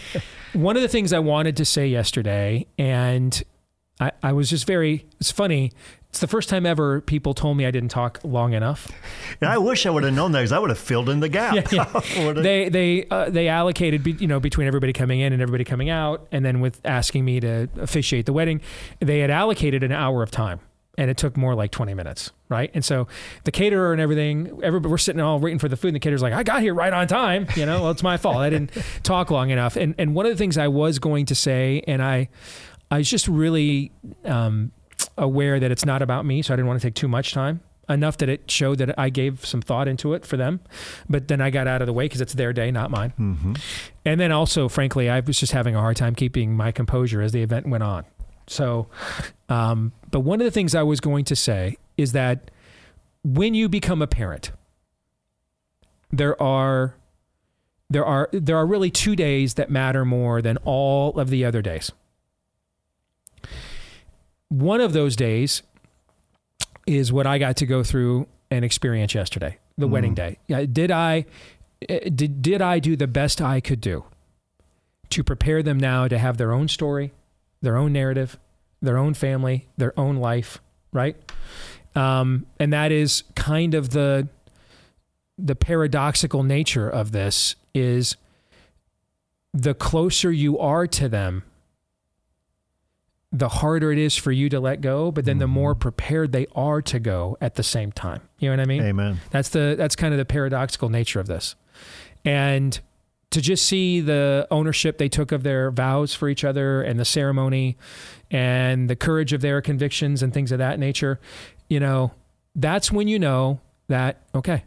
one 0.53 0.75
of 0.75 0.81
the 0.81 0.87
things 0.87 1.13
I 1.13 1.19
wanted 1.19 1.57
to 1.57 1.65
say 1.65 1.87
yesterday, 1.87 2.65
and 2.77 3.41
I, 3.99 4.11
I 4.23 4.33
was 4.33 4.49
just 4.49 4.65
very, 4.67 5.05
it's 5.19 5.31
funny. 5.31 5.71
It's 6.15 6.21
the 6.21 6.27
first 6.27 6.47
time 6.47 6.65
ever 6.65 7.01
people 7.01 7.33
told 7.33 7.57
me 7.57 7.65
I 7.65 7.71
didn't 7.71 7.89
talk 7.89 8.21
long 8.23 8.53
enough. 8.53 8.89
and 9.41 9.49
I 9.49 9.57
wish 9.57 9.85
I 9.85 9.89
would 9.89 10.05
have 10.05 10.13
known 10.13 10.31
that 10.31 10.39
because 10.39 10.53
I 10.53 10.59
would 10.59 10.69
have 10.69 10.79
filled 10.79 11.09
in 11.09 11.19
the 11.19 11.27
gap. 11.27 11.55
Would've- 12.17 12.41
They 12.41 12.69
they 12.69 13.05
uh, 13.11 13.29
they 13.29 13.49
allocated 13.49 14.01
be, 14.01 14.13
you 14.13 14.25
know 14.27 14.39
between 14.39 14.65
everybody 14.65 14.93
coming 14.93 15.19
in 15.19 15.33
and 15.33 15.41
everybody 15.41 15.65
coming 15.65 15.89
out, 15.89 16.25
and 16.31 16.45
then 16.45 16.61
with 16.61 16.79
asking 16.85 17.25
me 17.25 17.41
to 17.41 17.67
officiate 17.81 18.27
the 18.27 18.31
wedding, 18.31 18.61
they 19.01 19.19
had 19.19 19.29
allocated 19.29 19.83
an 19.83 19.91
hour 19.91 20.23
of 20.23 20.31
time, 20.31 20.61
and 20.97 21.11
it 21.11 21.17
took 21.17 21.35
more 21.35 21.53
like 21.53 21.71
twenty 21.71 21.93
minutes, 21.93 22.31
right? 22.47 22.71
And 22.73 22.85
so 22.85 23.09
the 23.43 23.51
caterer 23.51 23.91
and 23.91 23.99
everything, 23.99 24.57
everybody 24.63 24.89
we're 24.91 24.97
sitting 24.97 25.19
all 25.19 25.37
waiting 25.41 25.59
for 25.59 25.67
the 25.67 25.75
food, 25.75 25.89
and 25.89 25.95
the 25.95 25.99
caterer's 25.99 26.21
like, 26.21 26.31
"I 26.31 26.43
got 26.43 26.61
here 26.61 26.73
right 26.73 26.93
on 26.93 27.07
time," 27.09 27.45
you 27.57 27.65
know. 27.65 27.81
Well, 27.81 27.91
it's 27.91 28.03
my 28.03 28.15
fault. 28.15 28.37
I 28.37 28.49
didn't 28.49 28.71
talk 29.03 29.31
long 29.31 29.49
enough. 29.49 29.75
And 29.75 29.93
and 29.97 30.15
one 30.15 30.25
of 30.25 30.31
the 30.31 30.37
things 30.37 30.57
I 30.57 30.69
was 30.69 30.97
going 30.97 31.25
to 31.25 31.35
say, 31.35 31.83
and 31.89 32.01
I 32.01 32.29
I 32.89 32.99
was 32.99 33.09
just 33.09 33.27
really 33.27 33.91
um, 34.23 34.71
aware 35.17 35.59
that 35.59 35.71
it's 35.71 35.85
not 35.85 36.01
about 36.01 36.25
me, 36.25 36.41
so 36.41 36.53
I 36.53 36.57
didn't 36.57 36.67
want 36.67 36.81
to 36.81 36.87
take 36.87 36.95
too 36.95 37.07
much 37.07 37.33
time. 37.33 37.61
Enough 37.87 38.17
that 38.17 38.29
it 38.29 38.49
showed 38.49 38.79
that 38.79 38.97
I 38.97 39.09
gave 39.09 39.45
some 39.45 39.61
thought 39.61 39.87
into 39.87 40.13
it 40.15 40.25
for 40.25 40.37
them, 40.37 40.59
but 41.07 41.27
then 41.27 41.39
I 41.39 41.51
got 41.51 41.67
out 41.67 41.83
of 41.83 41.85
the 41.85 41.93
way 41.93 42.05
because 42.05 42.19
it's 42.19 42.33
their 42.33 42.51
day, 42.51 42.71
not 42.71 42.89
mine. 42.89 43.13
And 44.03 44.19
then 44.19 44.31
also, 44.31 44.67
frankly, 44.67 45.07
I 45.07 45.19
was 45.19 45.39
just 45.39 45.51
having 45.51 45.75
a 45.75 45.79
hard 45.79 45.95
time 45.95 46.15
keeping 46.15 46.57
my 46.57 46.71
composure 46.71 47.21
as 47.21 47.31
the 47.31 47.43
event 47.43 47.67
went 47.67 47.83
on. 47.83 48.05
So, 48.47 48.87
um, 49.49 49.91
but 50.09 50.21
one 50.21 50.41
of 50.41 50.45
the 50.45 50.51
things 50.51 50.73
I 50.73 50.81
was 50.81 50.99
going 50.99 51.25
to 51.25 51.35
say 51.35 51.77
is 51.95 52.13
that 52.13 52.49
when 53.23 53.53
you 53.53 53.69
become 53.69 54.01
a 54.01 54.07
parent, 54.07 54.51
there 56.11 56.41
are 56.41 56.95
there 57.89 58.05
are 58.05 58.29
there 58.31 58.57
are 58.57 58.65
really 58.65 58.89
two 58.89 59.15
days 59.15 59.55
that 59.55 59.69
matter 59.69 60.05
more 60.05 60.41
than 60.41 60.57
all 60.65 61.19
of 61.19 61.29
the 61.29 61.45
other 61.45 61.61
days. 61.61 61.91
One 64.49 64.81
of 64.81 64.93
those 64.93 65.15
days 65.15 65.63
is 66.85 67.11
what 67.11 67.25
I 67.25 67.37
got 67.37 67.57
to 67.57 67.65
go 67.65 67.83
through 67.83 68.27
and 68.51 68.63
experience 68.63 69.13
yesterday, 69.13 69.57
the 69.77 69.87
wedding 69.87 70.13
day. 70.13 70.37
Did 70.47 70.91
I 70.91 71.25
eh, 71.89 72.09
did, 72.09 72.41
did 72.41 72.61
I 72.61 72.79
do 72.79 72.95
the 72.95 73.07
best 73.07 73.41
I 73.41 73.59
could 73.59 73.81
do 73.81 74.05
to 75.09 75.23
prepare 75.23 75.63
them 75.63 75.79
now 75.79 76.07
to 76.07 76.17
have 76.17 76.37
their 76.37 76.51
own 76.51 76.67
story, 76.67 77.11
their 77.61 77.75
own 77.75 77.93
narrative, 77.93 78.37
their 78.81 78.97
own 78.97 79.13
family, 79.13 79.67
their 79.77 79.97
own 79.99 80.17
life, 80.17 80.59
right? 80.91 81.15
Um, 81.95 82.45
and 82.59 82.71
that 82.73 82.91
is 82.91 83.23
kind 83.35 83.73
of 83.73 83.91
the 83.91 84.27
the 85.37 85.55
paradoxical 85.55 86.43
nature 86.43 86.89
of 86.89 87.11
this 87.11 87.55
is 87.73 88.15
the 89.53 89.73
closer 89.73 90.31
you 90.31 90.57
are 90.59 90.87
to 90.87 91.09
them 91.09 91.43
the 93.37 93.49
harder 93.49 93.91
it 93.91 93.97
is 93.97 94.15
for 94.15 94.31
you 94.31 94.49
to 94.49 94.59
let 94.59 94.81
go 94.81 95.11
but 95.11 95.25
then 95.25 95.37
the 95.37 95.45
mm-hmm. 95.45 95.53
more 95.53 95.75
prepared 95.75 96.31
they 96.31 96.47
are 96.55 96.81
to 96.81 96.99
go 96.99 97.37
at 97.41 97.55
the 97.55 97.63
same 97.63 97.91
time. 97.91 98.21
You 98.39 98.49
know 98.49 98.57
what 98.57 98.61
i 98.61 98.65
mean? 98.65 98.83
Amen. 98.83 99.19
that's 99.31 99.49
the 99.49 99.75
that's 99.77 99.95
kind 99.95 100.13
of 100.13 100.17
the 100.17 100.25
paradoxical 100.25 100.89
nature 100.89 101.19
of 101.19 101.27
this. 101.27 101.55
And 102.23 102.79
to 103.31 103.41
just 103.41 103.67
see 103.67 103.99
the 103.99 104.47
ownership 104.49 104.97
they 104.97 105.09
took 105.09 105.31
of 105.31 105.43
their 105.43 105.69
vows 105.69 106.13
for 106.13 106.29
each 106.29 106.43
other 106.43 106.81
and 106.81 106.99
the 106.99 107.05
ceremony 107.05 107.77
and 108.31 108.89
the 108.89 108.95
courage 108.95 109.33
of 109.33 109.41
their 109.41 109.61
convictions 109.61 110.23
and 110.23 110.33
things 110.33 110.51
of 110.51 110.59
that 110.59 110.79
nature 110.79 111.19
you 111.67 111.79
know 111.79 112.11
that's 112.55 112.91
when 112.91 113.07
you 113.07 113.19
know 113.19 113.59
that 113.87 114.21
okay 114.33 114.63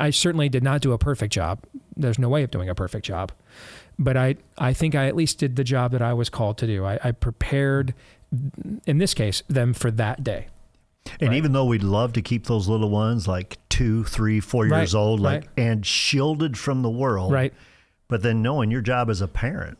i 0.00 0.10
certainly 0.10 0.48
did 0.48 0.62
not 0.62 0.80
do 0.80 0.92
a 0.92 0.98
perfect 0.98 1.32
job. 1.32 1.60
There's 1.96 2.18
no 2.18 2.28
way 2.28 2.42
of 2.42 2.50
doing 2.50 2.68
a 2.68 2.74
perfect 2.74 3.04
job 3.06 3.32
but 3.98 4.16
i 4.16 4.34
i 4.58 4.72
think 4.72 4.94
i 4.94 5.06
at 5.06 5.16
least 5.16 5.38
did 5.38 5.56
the 5.56 5.64
job 5.64 5.92
that 5.92 6.02
i 6.02 6.12
was 6.12 6.28
called 6.28 6.56
to 6.58 6.66
do 6.66 6.84
i, 6.84 6.98
I 7.02 7.10
prepared 7.12 7.94
in 8.86 8.98
this 8.98 9.14
case 9.14 9.42
them 9.48 9.72
for 9.74 9.90
that 9.92 10.22
day 10.22 10.48
And 11.20 11.32
even 11.34 11.52
though 11.52 11.64
we'd 11.64 11.82
love 11.82 12.12
to 12.14 12.22
keep 12.22 12.46
those 12.46 12.68
little 12.68 12.90
ones 12.90 13.26
like 13.26 13.56
two, 13.70 14.04
three, 14.04 14.40
four 14.40 14.66
years 14.66 14.94
Right, 14.94 15.00
old, 15.00 15.20
like 15.20 15.40
right. 15.42 15.50
and 15.56 15.86
shielded 15.86 16.58
from 16.58 16.82
the 16.82 16.90
world, 16.90 17.32
right 17.32 17.54
But 18.08 18.22
then 18.22 18.42
knowing 18.42 18.70
your 18.70 18.82
job 18.82 19.08
as 19.08 19.20
a 19.22 19.28
parent 19.28 19.78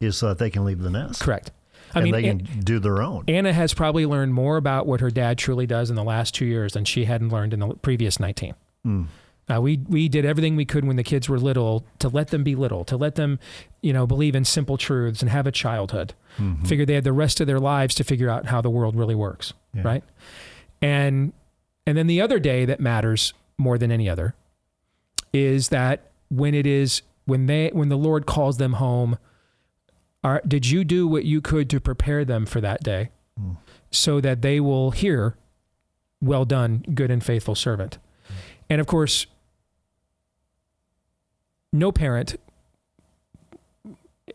is 0.00 0.16
so 0.16 0.28
that 0.28 0.38
they 0.38 0.50
can 0.50 0.64
leave 0.64 0.78
the 0.80 0.90
nest. 0.90 1.20
Correct. 1.20 1.50
I 1.92 1.98
and 1.98 2.04
mean, 2.04 2.12
they 2.12 2.22
can 2.22 2.40
An- 2.46 2.60
do 2.60 2.78
their 2.78 3.02
own. 3.02 3.24
Anna 3.26 3.52
has 3.52 3.74
probably 3.74 4.06
learned 4.06 4.32
more 4.34 4.56
about 4.56 4.86
what 4.86 5.00
her 5.00 5.10
dad 5.10 5.38
truly 5.38 5.66
does 5.66 5.90
in 5.90 5.96
the 5.96 6.04
last 6.04 6.34
two 6.34 6.44
years 6.44 6.74
than 6.74 6.84
she 6.84 7.04
hadn't 7.06 7.30
learned 7.30 7.52
in 7.52 7.58
the 7.60 7.74
previous 7.82 8.20
19. 8.20 8.54
Mm. 8.86 9.06
Uh, 9.50 9.60
we 9.60 9.78
we 9.88 10.08
did 10.08 10.24
everything 10.26 10.56
we 10.56 10.64
could 10.64 10.84
when 10.84 10.96
the 10.96 11.02
kids 11.02 11.28
were 11.28 11.38
little 11.38 11.84
to 11.98 12.08
let 12.08 12.28
them 12.28 12.44
be 12.44 12.54
little, 12.54 12.84
to 12.84 12.96
let 12.96 13.14
them, 13.14 13.38
you 13.80 13.92
know, 13.92 14.06
believe 14.06 14.34
in 14.34 14.44
simple 14.44 14.76
truths 14.76 15.22
and 15.22 15.30
have 15.30 15.46
a 15.46 15.52
childhood. 15.52 16.12
Mm-hmm. 16.38 16.64
Figure 16.64 16.84
they 16.84 16.94
had 16.94 17.04
the 17.04 17.12
rest 17.12 17.40
of 17.40 17.46
their 17.46 17.58
lives 17.58 17.94
to 17.96 18.04
figure 18.04 18.28
out 18.28 18.46
how 18.46 18.60
the 18.60 18.70
world 18.70 18.94
really 18.94 19.14
works, 19.14 19.54
yeah. 19.72 19.82
right? 19.82 20.04
And 20.82 21.32
and 21.86 21.96
then 21.96 22.06
the 22.06 22.20
other 22.20 22.38
day 22.38 22.66
that 22.66 22.80
matters 22.80 23.32
more 23.56 23.78
than 23.78 23.90
any 23.90 24.08
other 24.08 24.34
is 25.32 25.70
that 25.70 26.10
when 26.28 26.54
it 26.54 26.66
is 26.66 27.02
when 27.24 27.46
they 27.46 27.70
when 27.72 27.88
the 27.88 27.96
Lord 27.96 28.26
calls 28.26 28.58
them 28.58 28.74
home, 28.74 29.18
are, 30.22 30.42
did 30.46 30.66
you 30.66 30.84
do 30.84 31.06
what 31.06 31.24
you 31.24 31.40
could 31.40 31.70
to 31.70 31.80
prepare 31.80 32.24
them 32.24 32.46
for 32.46 32.60
that 32.60 32.82
day, 32.82 33.10
mm. 33.40 33.56
so 33.90 34.20
that 34.20 34.42
they 34.42 34.60
will 34.60 34.90
hear, 34.90 35.36
"Well 36.20 36.44
done, 36.44 36.84
good 36.94 37.10
and 37.10 37.24
faithful 37.24 37.54
servant." 37.54 37.98
Mm. 38.28 38.34
And 38.70 38.80
of 38.80 38.86
course, 38.86 39.26
no 41.72 41.92
parent 41.92 42.36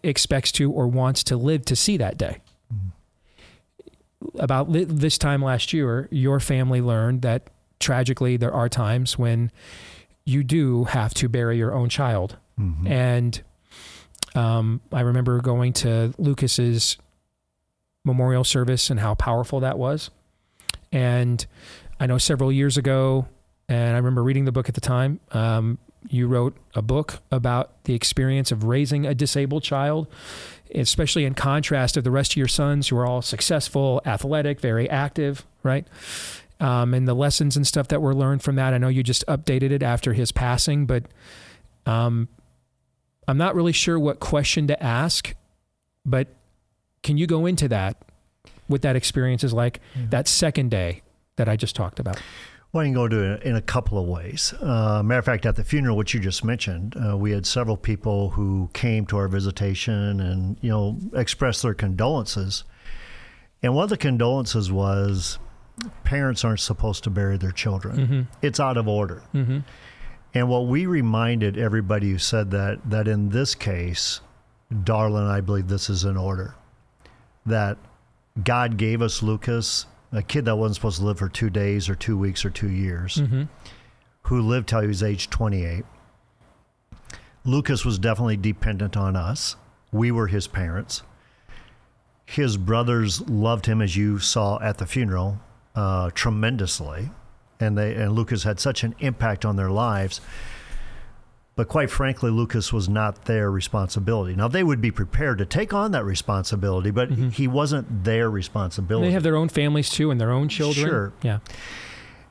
expects 0.03 0.51
to 0.53 0.71
or 0.71 0.87
wants 0.87 1.23
to 1.25 1.37
live 1.37 1.65
to 1.65 1.75
see 1.75 1.97
that 1.97 2.17
day. 2.17 2.39
Mm-hmm. 2.73 4.39
About 4.39 4.69
li- 4.69 4.83
this 4.83 5.17
time 5.17 5.41
last 5.41 5.73
year, 5.73 6.07
your 6.11 6.39
family 6.39 6.81
learned 6.81 7.21
that 7.21 7.49
tragically 7.79 8.37
there 8.37 8.53
are 8.53 8.69
times 8.69 9.17
when 9.17 9.51
you 10.25 10.43
do 10.43 10.85
have 10.85 11.13
to 11.15 11.27
bury 11.27 11.57
your 11.57 11.73
own 11.73 11.89
child. 11.89 12.37
Mm-hmm. 12.59 12.87
And 12.87 13.41
um, 14.35 14.81
I 14.91 15.01
remember 15.01 15.41
going 15.41 15.73
to 15.73 16.13
Lucas's 16.17 16.97
memorial 18.05 18.43
service 18.43 18.89
and 18.89 18.99
how 18.99 19.15
powerful 19.15 19.59
that 19.61 19.77
was. 19.77 20.09
And 20.91 21.45
I 21.99 22.05
know 22.05 22.17
several 22.17 22.51
years 22.51 22.77
ago, 22.77 23.27
and 23.67 23.95
I 23.95 23.97
remember 23.97 24.23
reading 24.23 24.45
the 24.45 24.51
book 24.51 24.69
at 24.69 24.75
the 24.75 24.81
time. 24.81 25.19
Um, 25.31 25.77
you 26.09 26.27
wrote 26.27 26.55
a 26.75 26.81
book 26.81 27.21
about 27.31 27.83
the 27.85 27.93
experience 27.93 28.51
of 28.51 28.63
raising 28.63 29.05
a 29.05 29.15
disabled 29.15 29.63
child, 29.63 30.07
especially 30.73 31.25
in 31.25 31.33
contrast 31.33 31.97
of 31.97 32.03
the 32.03 32.11
rest 32.11 32.33
of 32.33 32.37
your 32.37 32.47
sons 32.47 32.87
who 32.87 32.97
are 32.97 33.05
all 33.05 33.21
successful, 33.21 34.01
athletic, 34.05 34.59
very 34.59 34.89
active, 34.89 35.45
right? 35.63 35.87
Um, 36.59 36.93
and 36.93 37.07
the 37.07 37.13
lessons 37.13 37.57
and 37.57 37.65
stuff 37.65 37.87
that 37.89 38.01
were 38.01 38.13
learned 38.13 38.43
from 38.43 38.55
that. 38.55 38.73
I 38.73 38.77
know 38.77 38.87
you 38.87 39.03
just 39.03 39.25
updated 39.27 39.71
it 39.71 39.83
after 39.83 40.13
his 40.13 40.31
passing, 40.31 40.85
but 40.85 41.03
um, 41.85 42.29
I'm 43.27 43.37
not 43.37 43.55
really 43.55 43.73
sure 43.73 43.99
what 43.99 44.19
question 44.19 44.67
to 44.67 44.81
ask. 44.81 45.35
But 46.05 46.27
can 47.01 47.17
you 47.17 47.27
go 47.27 47.45
into 47.45 47.67
that? 47.69 47.97
What 48.67 48.81
that 48.81 48.95
experience 48.95 49.43
is 49.43 49.53
like 49.53 49.79
mm-hmm. 49.93 50.09
that 50.09 50.27
second 50.27 50.71
day 50.71 51.01
that 51.35 51.49
I 51.49 51.55
just 51.55 51.75
talked 51.75 51.99
about? 51.99 52.21
Well, 52.73 52.83
you 52.83 52.87
can 52.87 52.95
go 52.95 53.07
to 53.07 53.33
it 53.33 53.43
in 53.43 53.55
a 53.55 53.61
couple 53.61 53.99
of 53.99 54.07
ways. 54.07 54.51
Uh, 54.59 55.03
matter 55.03 55.19
of 55.19 55.25
fact, 55.25 55.45
at 55.45 55.55
the 55.55 55.63
funeral, 55.63 55.95
which 55.95 56.15
you 56.15 56.19
just 56.19 56.43
mentioned, 56.43 56.95
uh, 56.97 57.15
we 57.15 57.31
had 57.31 57.45
several 57.45 57.77
people 57.77 58.31
who 58.31 58.67
came 58.73 59.05
to 59.07 59.17
our 59.17 59.27
visitation 59.27 60.19
and 60.19 60.57
you 60.59 60.71
know 60.71 60.97
expressed 61.13 61.61
their 61.61 61.75
condolences. 61.75 62.63
And 63.61 63.75
one 63.75 63.83
of 63.83 63.89
the 63.91 63.97
condolences 63.97 64.71
was 64.71 65.37
parents 66.03 66.43
aren't 66.43 66.59
supposed 66.59 67.03
to 67.03 67.11
bury 67.11 67.37
their 67.37 67.51
children. 67.51 67.95
Mm-hmm. 67.95 68.21
It's 68.41 68.59
out 68.59 68.77
of 68.77 68.87
order. 68.87 69.21
Mm-hmm. 69.35 69.59
And 70.33 70.49
what 70.49 70.65
we 70.65 70.87
reminded 70.87 71.59
everybody 71.59 72.09
who 72.09 72.17
said 72.17 72.49
that 72.51 72.89
that 72.89 73.07
in 73.07 73.29
this 73.29 73.53
case, 73.53 74.19
Darla, 74.73 75.29
I 75.29 75.41
believe 75.41 75.67
this 75.67 75.91
is 75.91 76.05
in 76.05 76.17
order. 76.17 76.55
That 77.45 77.77
God 78.43 78.77
gave 78.77 79.03
us 79.03 79.21
Lucas 79.21 79.85
a 80.13 80.21
kid 80.21 80.45
that 80.45 80.55
wasn't 80.55 80.75
supposed 80.75 80.99
to 80.99 81.05
live 81.05 81.19
for 81.19 81.29
two 81.29 81.49
days 81.49 81.89
or 81.89 81.95
two 81.95 82.17
weeks 82.17 82.45
or 82.45 82.49
two 82.49 82.69
years, 82.69 83.15
mm-hmm. 83.15 83.43
who 84.23 84.41
lived 84.41 84.69
till 84.69 84.81
he 84.81 84.87
was 84.87 85.03
age 85.03 85.29
28. 85.29 85.83
Lucas 87.45 87.83
was 87.83 87.99
definitely 87.99 88.37
dependent 88.37 88.95
on 88.95 89.15
us. 89.15 89.55
We 89.91 90.11
were 90.11 90.27
his 90.27 90.47
parents. 90.47 91.03
His 92.25 92.55
brothers 92.55 93.21
loved 93.21 93.65
him, 93.65 93.81
as 93.81 93.97
you 93.97 94.19
saw 94.19 94.59
at 94.61 94.77
the 94.77 94.85
funeral, 94.85 95.39
uh, 95.75 96.11
tremendously, 96.13 97.09
and 97.59 97.77
they 97.77 97.95
and 97.95 98.13
Lucas 98.13 98.43
had 98.43 98.59
such 98.59 98.83
an 98.83 98.95
impact 98.99 99.43
on 99.43 99.57
their 99.57 99.69
lives 99.69 100.21
but 101.55 101.67
quite 101.67 101.91
frankly, 101.91 102.31
Lucas 102.31 102.73
was 102.73 102.89
not 102.89 103.25
their 103.25 103.51
responsibility. 103.51 104.35
Now, 104.35 104.47
they 104.47 104.63
would 104.63 104.81
be 104.81 104.89
prepared 104.89 105.37
to 105.37 105.45
take 105.45 105.73
on 105.73 105.91
that 105.91 106.03
responsibility, 106.03 106.89
but 106.89 107.09
mm-hmm. 107.09 107.29
he 107.29 107.47
wasn't 107.47 108.03
their 108.03 108.29
responsibility. 108.29 109.07
They 109.07 109.13
have 109.13 109.23
their 109.23 109.35
own 109.35 109.49
families 109.49 109.89
too 109.89 110.09
and 110.09 110.19
their 110.19 110.31
own 110.31 110.49
children. 110.49 110.87
Sure. 110.87 111.13
Yeah. 111.21 111.39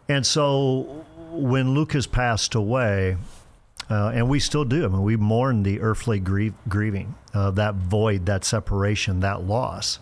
And 0.09 0.27
so 0.27 1.05
when 1.31 1.73
Lucas 1.73 2.07
passed 2.07 2.57
away, 2.57 3.17
uh, 3.89 4.11
and 4.15 4.29
we 4.29 4.41
still 4.41 4.65
do, 4.65 4.85
I 4.85 4.89
mean, 4.89 5.03
we 5.03 5.17
mourn 5.17 5.63
the 5.63 5.81
earthly 5.81 6.19
grief, 6.19 6.55
grieving, 6.69 7.15
uh, 7.35 7.51
that 7.53 7.75
void, 7.75 8.27
that 8.27 8.45
separation, 8.45 9.21
that 9.21 9.45
loss. 9.45 9.99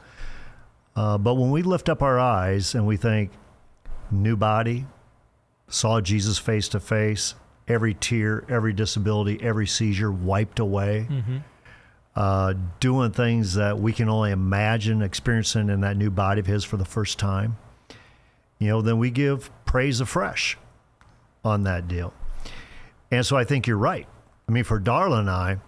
Uh, 0.97 1.19
but 1.19 1.35
when 1.35 1.51
we 1.51 1.63
lift 1.63 1.89
up 1.89 2.03
our 2.03 2.19
eyes 2.19 2.75
and 2.75 2.87
we 2.87 2.97
think, 2.97 3.33
new 4.11 4.37
body, 4.37 4.87
saw 5.69 6.01
Jesus 6.01 6.39
face 6.39 6.69
to 6.69 6.81
face, 6.81 7.35
every 7.71 7.95
tear, 7.95 8.45
every 8.49 8.73
disability, 8.73 9.39
every 9.41 9.67
seizure 9.67 10.11
wiped 10.11 10.59
away. 10.59 11.07
Mm-hmm. 11.09 11.39
Uh, 12.17 12.55
doing 12.81 13.13
things 13.13 13.55
that 13.55 13.79
we 13.79 13.93
can 13.93 14.09
only 14.09 14.33
imagine 14.33 15.01
experiencing 15.01 15.71
in 15.71 15.81
that 15.81 15.97
new 15.97 16.11
body 16.11 16.41
of 16.41 16.47
his 16.47 16.65
for 16.65 16.77
the 16.77 16.85
first 16.85 17.19
time. 17.19 17.57
You 18.59 18.69
know, 18.69 18.83
then 18.83 18.99
we 18.99 19.11
give 19.11 19.49
praise 19.65 20.01
afresh 20.01 20.59
on 21.45 21.63
that 21.63 21.87
deal. 21.87 22.13
And 23.13 23.25
so 23.25 23.37
I 23.37 23.45
think 23.45 23.67
you're 23.69 23.79
right. 23.79 24.09
I 24.49 24.53
mean, 24.53 24.65
for 24.65 24.81
Darla 24.81 25.21
and 25.21 25.31
I, 25.31 25.59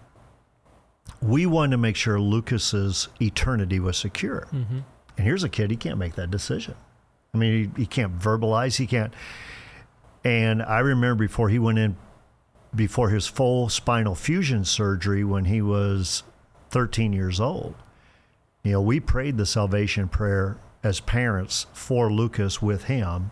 we 1.21 1.45
wanted 1.45 1.71
to 1.71 1.77
make 1.77 1.95
sure 1.95 2.19
Lucas's 2.19 3.07
eternity 3.21 3.79
was 3.79 3.97
secure. 3.97 4.47
Mm-hmm. 4.51 4.79
And 5.17 5.25
here's 5.25 5.45
a 5.45 5.49
kid, 5.49 5.71
he 5.71 5.77
can't 5.77 5.97
make 5.97 6.15
that 6.15 6.29
decision. 6.29 6.75
I 7.33 7.37
mean, 7.37 7.73
he, 7.75 7.81
he 7.83 7.85
can't 7.87 8.19
verbalize, 8.19 8.75
he 8.75 8.85
can't 8.85 9.13
and 10.23 10.61
I 10.61 10.79
remember 10.79 11.25
before 11.25 11.49
he 11.49 11.59
went 11.59 11.79
in, 11.79 11.97
before 12.73 13.09
his 13.09 13.27
full 13.27 13.69
spinal 13.69 14.15
fusion 14.15 14.65
surgery 14.65 15.23
when 15.23 15.45
he 15.45 15.61
was 15.61 16.23
13 16.69 17.13
years 17.13 17.39
old, 17.39 17.75
you 18.63 18.73
know, 18.73 18.81
we 18.81 18.99
prayed 18.99 19.37
the 19.37 19.45
salvation 19.45 20.07
prayer 20.07 20.57
as 20.83 20.99
parents 20.99 21.67
for 21.73 22.11
Lucas 22.11 22.61
with 22.61 22.85
him, 22.85 23.31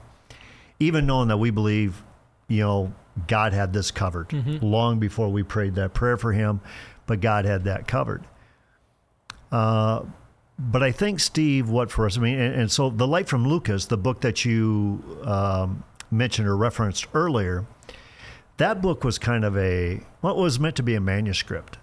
even 0.80 1.06
knowing 1.06 1.30
that 1.30 1.38
we 1.38 1.50
believe, 1.50 2.04
you 2.48 2.62
know, 2.62 2.94
God 3.28 3.54
had 3.54 3.74
this 3.74 3.92
covered 3.92 4.30
mm-hmm. 4.30 4.66
long 4.66 5.00
before 5.00 5.30
we 5.30 5.44
prayed 5.44 5.76
that 5.76 5.94
prayer 5.94 6.18
for 6.18 6.32
him, 6.34 6.62
but 7.08 7.20
God 7.20 7.46
had 7.46 7.66
that 7.66 7.88
covered. 7.88 8.24
Uh, 9.52 10.04
but 10.58 10.84
I 10.84 10.92
think, 10.92 11.20
Steve, 11.20 11.70
what 11.70 11.92
for 11.92 12.06
us, 12.06 12.18
I 12.18 12.22
mean, 12.22 12.40
and, 12.40 12.54
and, 12.54 12.72
so 12.72 12.90
The 12.90 13.08
Light 13.08 13.28
from 13.28 13.48
Lucas, 13.48 13.88
the 13.88 13.98
book 13.98 14.22
that 14.22 14.46
you 14.46 15.04
um, 15.24 15.84
mentioned 16.12 16.48
or 16.48 16.58
referenced 16.58 17.08
earlier, 17.14 17.66
that 18.58 18.82
book 18.82 19.04
was 19.04 19.18
kind 19.18 19.44
of 19.44 19.58
a 19.58 20.02
what 20.20 20.38
was 20.38 20.60
meant 20.60 20.76
to 20.76 20.84
be 20.84 20.94
a 20.96 21.02
manuscript, 21.02 21.78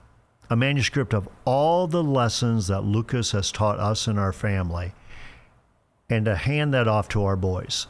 a 0.50 0.56
manuscript 0.56 1.12
of 1.12 1.28
all 1.44 1.86
the 1.86 2.04
lessons 2.04 2.68
that 2.68 2.82
Lucas 2.82 3.32
has 3.32 3.50
taught 3.50 3.80
us 3.80 4.06
and 4.06 4.18
our 4.18 4.32
family, 4.32 4.92
and 6.08 6.26
to 6.26 6.36
hand 6.36 6.72
that 6.74 6.86
off 6.86 7.08
to 7.08 7.24
our 7.24 7.36
boys. 7.36 7.86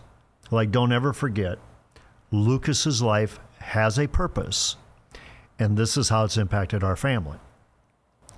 Like, 0.51 0.71
don't 0.71 0.93
ever 0.93 1.13
forget, 1.13 1.59
Lucas's 2.31 3.03
life 3.03 3.39
has 3.59 3.99
a 3.99 4.07
purpose, 4.07 4.77
and 5.59 5.77
this 5.77 5.97
is 5.97 6.09
how 6.09 6.25
it's 6.25 6.39
impacted 6.39 6.83
our 6.83 6.97
family. 6.97 7.39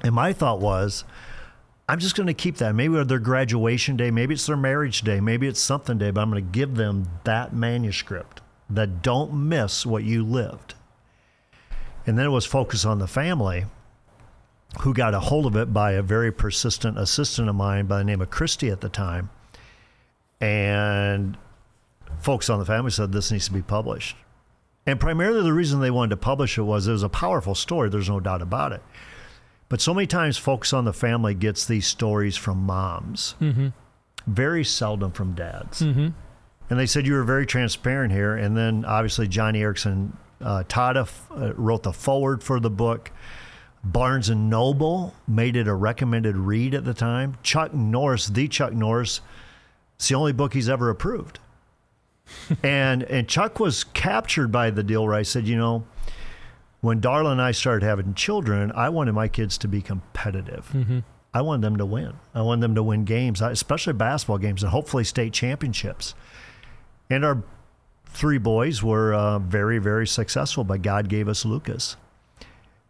And 0.03 0.15
my 0.15 0.33
thought 0.33 0.61
was, 0.61 1.05
I'm 1.91 1.99
just 1.99 2.15
going 2.15 2.29
to 2.29 2.35
keep 2.35 2.59
that. 2.59 2.73
Maybe 2.77 3.03
their 3.03 3.19
graduation 3.19 3.97
day, 3.97 4.13
maybe 4.13 4.35
it's 4.35 4.47
their 4.47 4.57
marriage 4.57 5.03
day, 5.03 5.19
maybe 5.19 5.49
it's 5.49 5.59
something 5.59 5.99
day, 5.99 6.13
but 6.13 6.21
I'm 6.21 6.31
going 6.31 6.45
to 6.45 6.53
give 6.53 6.77
them 6.77 7.09
that 7.25 7.53
manuscript 7.53 8.41
that 8.71 9.03
don't 9.03 9.35
miss 9.35 9.85
what 9.85 10.05
you 10.05 10.23
lived. 10.23 10.75
And 12.07 12.17
then 12.17 12.27
it 12.27 12.31
was 12.31 12.47
Focus 12.47 12.85
on 12.85 13.01
the 13.01 13.09
Family 13.09 13.65
who 14.83 14.95
got 14.95 15.15
a 15.15 15.19
hold 15.19 15.47
of 15.47 15.57
it 15.57 15.73
by 15.73 15.95
a 15.95 16.03
very 16.03 16.31
persistent 16.31 16.97
assistant 16.97 17.49
of 17.49 17.57
mine 17.57 17.87
by 17.87 17.99
the 17.99 18.05
name 18.05 18.21
of 18.21 18.31
Christy 18.31 18.69
at 18.69 18.83
the 18.83 18.89
time. 18.89 19.29
And 20.41 21.37
Focus 22.21 22.51
on 22.51 22.61
the 22.61 22.65
Family 22.65 22.93
said 22.93 23.11
this 23.11 23.33
needs 23.33 23.47
to 23.47 23.53
be 23.53 23.63
published. 23.63 24.17
And 24.87 25.01
primarily 25.01 25.43
the 25.43 25.53
reason 25.53 25.81
they 25.81 25.91
wanted 25.91 26.11
to 26.11 26.19
publish 26.19 26.57
it 26.57 26.63
was 26.63 26.87
it 26.87 26.93
was 26.93 27.03
a 27.03 27.09
powerful 27.09 27.57
story, 27.57 27.89
there's 27.89 28.09
no 28.09 28.21
doubt 28.21 28.43
about 28.43 28.71
it. 28.71 28.83
But 29.71 29.81
so 29.81 29.95
many 29.95 30.09
times, 30.09 30.37
Focus 30.37 30.73
on 30.73 30.85
the 30.85 30.93
Family 30.93 31.33
gets 31.33 31.65
these 31.65 31.87
stories 31.87 32.37
from 32.37 32.59
moms, 32.59 33.37
mm-hmm. 33.41 33.69
very 34.27 34.65
seldom 34.65 35.13
from 35.13 35.33
dads. 35.33 35.81
Mm-hmm. 35.81 36.09
And 36.69 36.79
they 36.79 36.87
said 36.87 37.07
you 37.07 37.15
were 37.15 37.25
very 37.25 37.47
transparent 37.47 38.13
here. 38.13 38.35
And 38.37 38.57
then 38.57 38.85
obviously, 38.85 39.29
Joni 39.29 39.61
Eareckson 39.61 40.13
uh, 40.41 40.65
Tada 40.69 41.09
uh, 41.31 41.55
wrote 41.55 41.85
the 41.85 41.93
forward 41.93 42.43
for 42.43 42.59
the 42.59 42.69
book. 42.69 43.13
Barnes 43.85 44.29
and 44.29 44.51
Noble 44.51 45.15
made 45.27 45.57
it 45.57 45.69
a 45.69 45.75
recommended 45.75 46.37
read 46.37 46.75
at 46.75 46.85
the 46.85 46.93
time. 46.93 47.39
Chuck 47.43 47.73
Norris, 47.73 48.27
the 48.27 48.49
Chuck 48.49 48.73
Norris, 48.73 49.21
it's 49.95 50.09
the 50.09 50.17
only 50.17 50.33
book 50.33 50.53
he's 50.53 50.69
ever 50.69 50.91
approved. 50.91 51.39
and 52.63 53.05
and 53.05 53.29
Chuck 53.29 53.61
was 53.61 53.85
captured 53.85 54.53
by 54.53 54.71
the 54.71 54.83
deal 54.83 55.05
where 55.05 55.15
I 55.15 55.23
said, 55.23 55.47
you 55.47 55.57
know, 55.57 55.85
when 56.81 57.01
Darla 57.01 57.33
and 57.33 57.43
I 57.43 57.53
started 57.53 57.85
having 57.85 58.15
children, 58.15 58.73
I 58.75 58.89
wanted 58.89 59.13
my 59.13 59.29
kids 59.29 59.59
to 59.59 59.69
be 59.69 59.83
competitive. 59.83 60.71
Mm-hmm. 60.73 61.01
I 61.33 61.43
wanted 61.43 61.63
them 61.63 61.77
to 61.77 61.87
win. 61.87 62.15
I 62.35 62.43
wanted 62.43 62.63
them 62.63 62.75
to 62.75 62.83
win 62.83 63.05
games, 63.05 63.41
especially 63.41 63.93
basketball 63.93 64.39
games, 64.39 64.63
and 64.63 64.71
hopefully 64.71 65.05
state 65.05 65.33
championships. 65.33 66.15
And 67.09 67.25
our 67.25 67.43
three 68.07 68.39
boys 68.39 68.83
were 68.83 69.15
uh, 69.15 69.39
very, 69.39 69.79
very 69.79 70.07
successful, 70.07 70.65
but 70.65 70.83
God 70.83 71.09
gave 71.09 71.29
us 71.29 71.45
Lucas. 71.45 71.97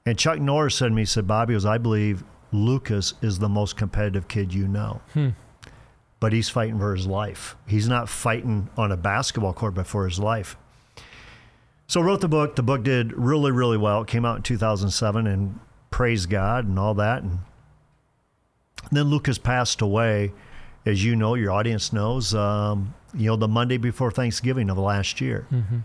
And 0.06 0.18
Chuck 0.18 0.38
Norris 0.38 0.76
said 0.76 0.88
to 0.88 0.94
me, 0.94 1.02
he 1.02 1.06
said, 1.06 1.26
Bobby, 1.26 1.54
was 1.54 1.66
I 1.66 1.78
believe 1.78 2.24
Lucas 2.52 3.14
is 3.20 3.38
the 3.38 3.48
most 3.48 3.76
competitive 3.76 4.28
kid 4.28 4.54
you 4.54 4.66
know. 4.66 5.00
Hmm. 5.12 5.30
But 6.20 6.32
he's 6.32 6.48
fighting 6.48 6.78
for 6.78 6.94
his 6.94 7.06
life. 7.06 7.56
He's 7.66 7.88
not 7.88 8.08
fighting 8.08 8.68
on 8.76 8.92
a 8.92 8.96
basketball 8.96 9.52
court, 9.52 9.74
but 9.74 9.86
for 9.86 10.06
his 10.06 10.18
life. 10.18 10.56
So 11.90 12.00
wrote 12.00 12.20
the 12.20 12.28
book. 12.28 12.54
The 12.54 12.62
book 12.62 12.84
did 12.84 13.12
really, 13.14 13.50
really 13.50 13.76
well. 13.76 14.02
It 14.02 14.06
came 14.06 14.24
out 14.24 14.36
in 14.36 14.42
2007, 14.44 15.26
and 15.26 15.58
praise 15.90 16.26
God 16.26 16.64
and 16.64 16.78
all 16.78 16.94
that. 16.94 17.24
And 17.24 17.40
then 18.92 19.06
Lucas 19.06 19.38
passed 19.38 19.80
away, 19.82 20.32
as 20.86 21.04
you 21.04 21.16
know, 21.16 21.34
your 21.34 21.50
audience 21.50 21.92
knows, 21.92 22.32
um, 22.32 22.94
you 23.12 23.26
know, 23.26 23.34
the 23.34 23.48
Monday 23.48 23.76
before 23.76 24.12
Thanksgiving 24.12 24.70
of 24.70 24.78
last 24.78 25.20
year. 25.20 25.48
Mm-hmm. 25.50 25.78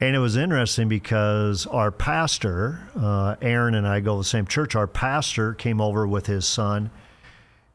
And 0.00 0.14
it 0.14 0.18
was 0.18 0.36
interesting 0.36 0.90
because 0.90 1.66
our 1.68 1.90
pastor, 1.90 2.86
uh, 2.94 3.36
Aaron 3.40 3.74
and 3.74 3.88
I 3.88 4.00
go 4.00 4.16
to 4.16 4.18
the 4.18 4.24
same 4.24 4.46
church. 4.46 4.76
Our 4.76 4.86
pastor 4.86 5.54
came 5.54 5.80
over 5.80 6.06
with 6.06 6.26
his 6.26 6.44
son, 6.44 6.90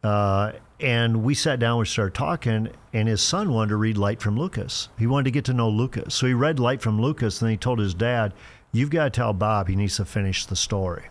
uh, 0.04 0.52
and 0.80 1.24
we 1.24 1.34
sat 1.34 1.60
down. 1.60 1.80
We 1.80 1.86
started 1.86 2.14
talking, 2.14 2.70
and 2.94 3.08
his 3.08 3.22
son 3.22 3.52
wanted 3.54 3.70
to 3.70 3.78
read 3.78 3.98
Light 3.98 4.22
from 4.22 4.38
Lucas. 4.38 4.90
He 4.98 5.08
wanted 5.08 5.26
to 5.26 5.32
get 5.32 5.46
to 5.46 5.54
know 5.54 5.70
Lucas, 5.70 6.14
so 6.14 6.28
he 6.28 6.34
read 6.34 6.60
Light 6.60 6.82
from 6.82 7.02
Lucas. 7.02 7.42
And 7.42 7.48
then 7.48 7.54
he 7.54 7.58
told 7.58 7.80
his 7.80 7.94
dad, 7.94 8.34
"You've 8.72 8.90
got 8.90 9.06
to 9.06 9.10
tell 9.10 9.34
Bob 9.34 9.68
he 9.68 9.76
needs 9.76 9.98
to 9.98 10.06
finish 10.06 10.46
the 10.46 10.56
story." 10.56 11.06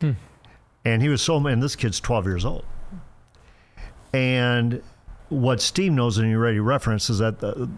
Hmm. 0.00 0.12
And 0.84 1.02
he 1.02 1.08
was 1.08 1.22
so, 1.22 1.44
and 1.46 1.62
this 1.62 1.76
kid's 1.76 2.00
twelve 2.00 2.26
years 2.26 2.44
old. 2.44 2.64
And 4.12 4.82
what 5.28 5.60
Steve 5.60 5.92
knows, 5.92 6.18
and 6.18 6.28
you 6.28 6.36
already 6.36 6.58
referenced, 6.58 7.10
is 7.10 7.18
that 7.18 7.38
the, 7.38 7.68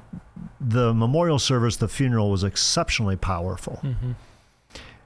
the 0.60 0.94
memorial 0.94 1.38
service, 1.38 1.76
the 1.76 1.88
funeral, 1.88 2.30
was 2.30 2.44
exceptionally 2.44 3.16
powerful. 3.16 3.80
Mm-hmm. 3.82 4.12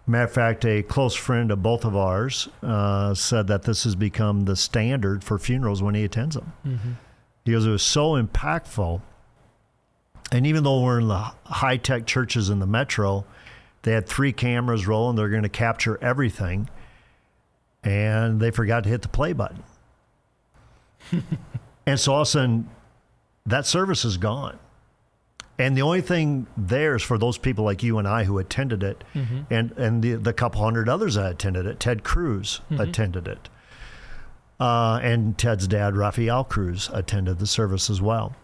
Matter 0.09 0.25
of 0.25 0.33
fact, 0.33 0.65
a 0.65 0.83
close 0.83 1.15
friend 1.15 1.51
of 1.51 1.63
both 1.63 1.85
of 1.85 1.97
ours 1.97 2.49
uh, 2.63 3.13
said 3.15 3.49
that 3.49 3.63
this 3.63 3.83
has 3.85 3.97
become 3.97 4.45
the 4.45 4.55
standard 4.55 5.25
for 5.25 5.39
funerals 5.39 5.83
when 5.83 5.97
he 5.97 6.05
attends 6.05 6.37
them. 6.37 6.53
Mm-hmm. 6.65 6.91
Because 7.45 7.67
it 7.67 7.71
was 7.71 7.83
so 7.83 8.13
impactful. 8.13 9.01
And 10.31 10.47
even 10.47 10.63
though 10.63 10.81
we're 10.83 11.01
in 11.01 11.09
the 11.09 11.33
high 11.45 11.77
tech 11.77 12.07
churches 12.07 12.51
in 12.51 12.61
the 12.61 12.67
metro, 12.67 13.25
they 13.83 13.93
had 13.93 14.07
three 14.07 14.33
cameras 14.33 14.87
rolling. 14.87 15.17
They're 15.17 15.29
going 15.29 15.43
to 15.43 15.49
capture 15.49 15.99
everything. 16.01 16.69
And 17.83 18.41
they 18.41 18.51
forgot 18.53 18.85
to 18.85 18.89
hit 18.89 19.03
the 19.03 19.09
play 19.09 19.33
button. 19.33 19.63
and 21.87 21.99
so 21.99 22.13
all 22.13 22.23
of 22.23 22.29
a 22.29 22.31
sudden, 22.31 22.69
that 23.45 23.67
service 23.67 24.05
is 24.05 24.17
gone. 24.17 24.59
And 25.59 25.75
the 25.77 25.83
only 25.83 26.03
thing 26.03 26.47
there 26.57 26.97
is 26.97 27.03
for 27.03 27.17
those 27.17 27.39
people 27.39 27.65
like 27.65 27.83
you 27.83 27.99
and 27.99 28.07
I 28.07 28.25
who 28.25 28.39
attended 28.39 28.83
it, 28.83 29.03
Mm-hmm. 29.15 29.41
and 29.51 29.71
and 29.73 30.03
the, 30.03 30.15
the 30.15 30.33
couple 30.35 30.63
hundred 30.63 30.89
others 30.89 31.15
that 31.15 31.31
attended 31.33 31.65
it. 31.67 31.81
Ted 31.81 32.05
Cruz 32.05 32.61
Mhm. 32.71 32.81
attended 32.81 33.27
it, 33.27 33.49
uh, 34.61 35.01
and 35.03 35.37
Ted's 35.39 35.67
dad, 35.67 35.97
Rafael 35.97 36.45
Cruz, 36.45 36.91
attended 36.93 37.39
the 37.39 37.47
service 37.47 37.89
as 37.89 38.03
well. 38.03 38.35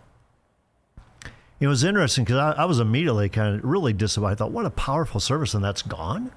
It 1.60 1.66
was 1.68 1.84
interesting 1.84 2.24
because 2.24 2.38
I, 2.38 2.62
I 2.62 2.64
was 2.64 2.80
immediately 2.80 3.28
kind 3.28 3.56
of 3.56 3.64
really 3.64 3.92
disappointed. 3.92 4.32
I 4.32 4.36
thought, 4.36 4.50
what 4.52 4.64
a 4.66 4.70
powerful 4.70 5.20
service, 5.20 5.54
and 5.54 5.62
that's 5.62 5.82
gone. 5.82 6.32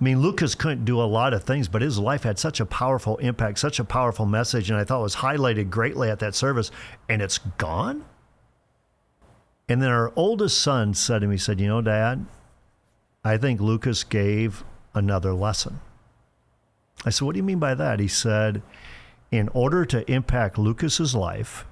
I 0.00 0.04
mean, 0.04 0.20
Lucas 0.20 0.54
couldn't 0.54 0.84
do 0.84 1.00
a 1.00 1.04
lot 1.04 1.32
of 1.32 1.44
things, 1.44 1.68
but 1.68 1.82
his 1.82 1.98
life 1.98 2.24
had 2.24 2.38
such 2.38 2.60
a 2.60 2.66
powerful 2.66 3.16
impact, 3.18 3.58
such 3.58 3.78
a 3.78 3.84
powerful 3.84 4.26
message, 4.26 4.70
and 4.70 4.78
I 4.78 4.84
thought 4.84 4.98
it 5.00 5.02
was 5.02 5.16
highlighted 5.16 5.70
greatly 5.70 6.10
at 6.10 6.18
that 6.18 6.34
service, 6.34 6.70
and 7.08 7.22
it's 7.22 7.38
gone. 7.38 8.04
And 9.68 9.80
then 9.80 9.90
our 9.90 10.12
oldest 10.16 10.60
son 10.60 10.94
said 10.94 11.20
to 11.20 11.26
me, 11.26 11.34
he 11.34 11.38
said, 11.38 11.60
You 11.60 11.68
know, 11.68 11.80
Dad, 11.82 12.26
I 13.24 13.36
think 13.36 13.60
Lucas 13.60 14.04
gave 14.04 14.64
another 14.94 15.32
lesson. 15.32 15.80
I 17.04 17.10
said, 17.10 17.24
What 17.24 17.32
do 17.32 17.38
you 17.38 17.44
mean 17.44 17.58
by 17.58 17.74
that? 17.74 18.00
He 18.00 18.08
said, 18.08 18.62
In 19.30 19.48
order 19.48 19.84
to 19.86 20.10
impact 20.10 20.58
Lucas's 20.58 21.14
life, 21.14 21.64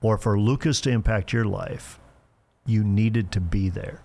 or 0.00 0.18
for 0.18 0.38
Lucas 0.38 0.80
to 0.82 0.90
impact 0.90 1.32
your 1.32 1.46
life, 1.46 1.98
you 2.66 2.84
needed 2.84 3.32
to 3.32 3.40
be 3.40 3.68
there. 3.70 4.02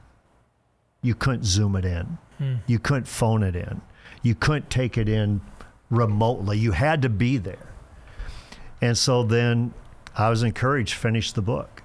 You 1.02 1.16
couldn't 1.16 1.46
zoom 1.46 1.76
it 1.76 1.86
in. 1.86 2.18
Hmm. 2.38 2.56
You 2.68 2.80
couldn't 2.80 3.08
phone 3.08 3.44
it 3.44 3.56
in. 3.56 3.82
You 4.22 4.36
couldn't 4.36 4.70
take 4.70 4.98
it 4.98 5.08
in 5.08 5.42
remotely. 5.90 6.58
You 6.58 6.72
had 6.72 7.02
to 7.02 7.10
be 7.10 7.38
there. 7.38 7.74
And 8.82 8.98
so 8.98 9.24
then 9.24 9.74
I 10.16 10.30
was 10.30 10.44
encouraged 10.44 10.94
to 10.94 11.00
finish 11.00 11.32
the 11.32 11.42
book. 11.42 11.79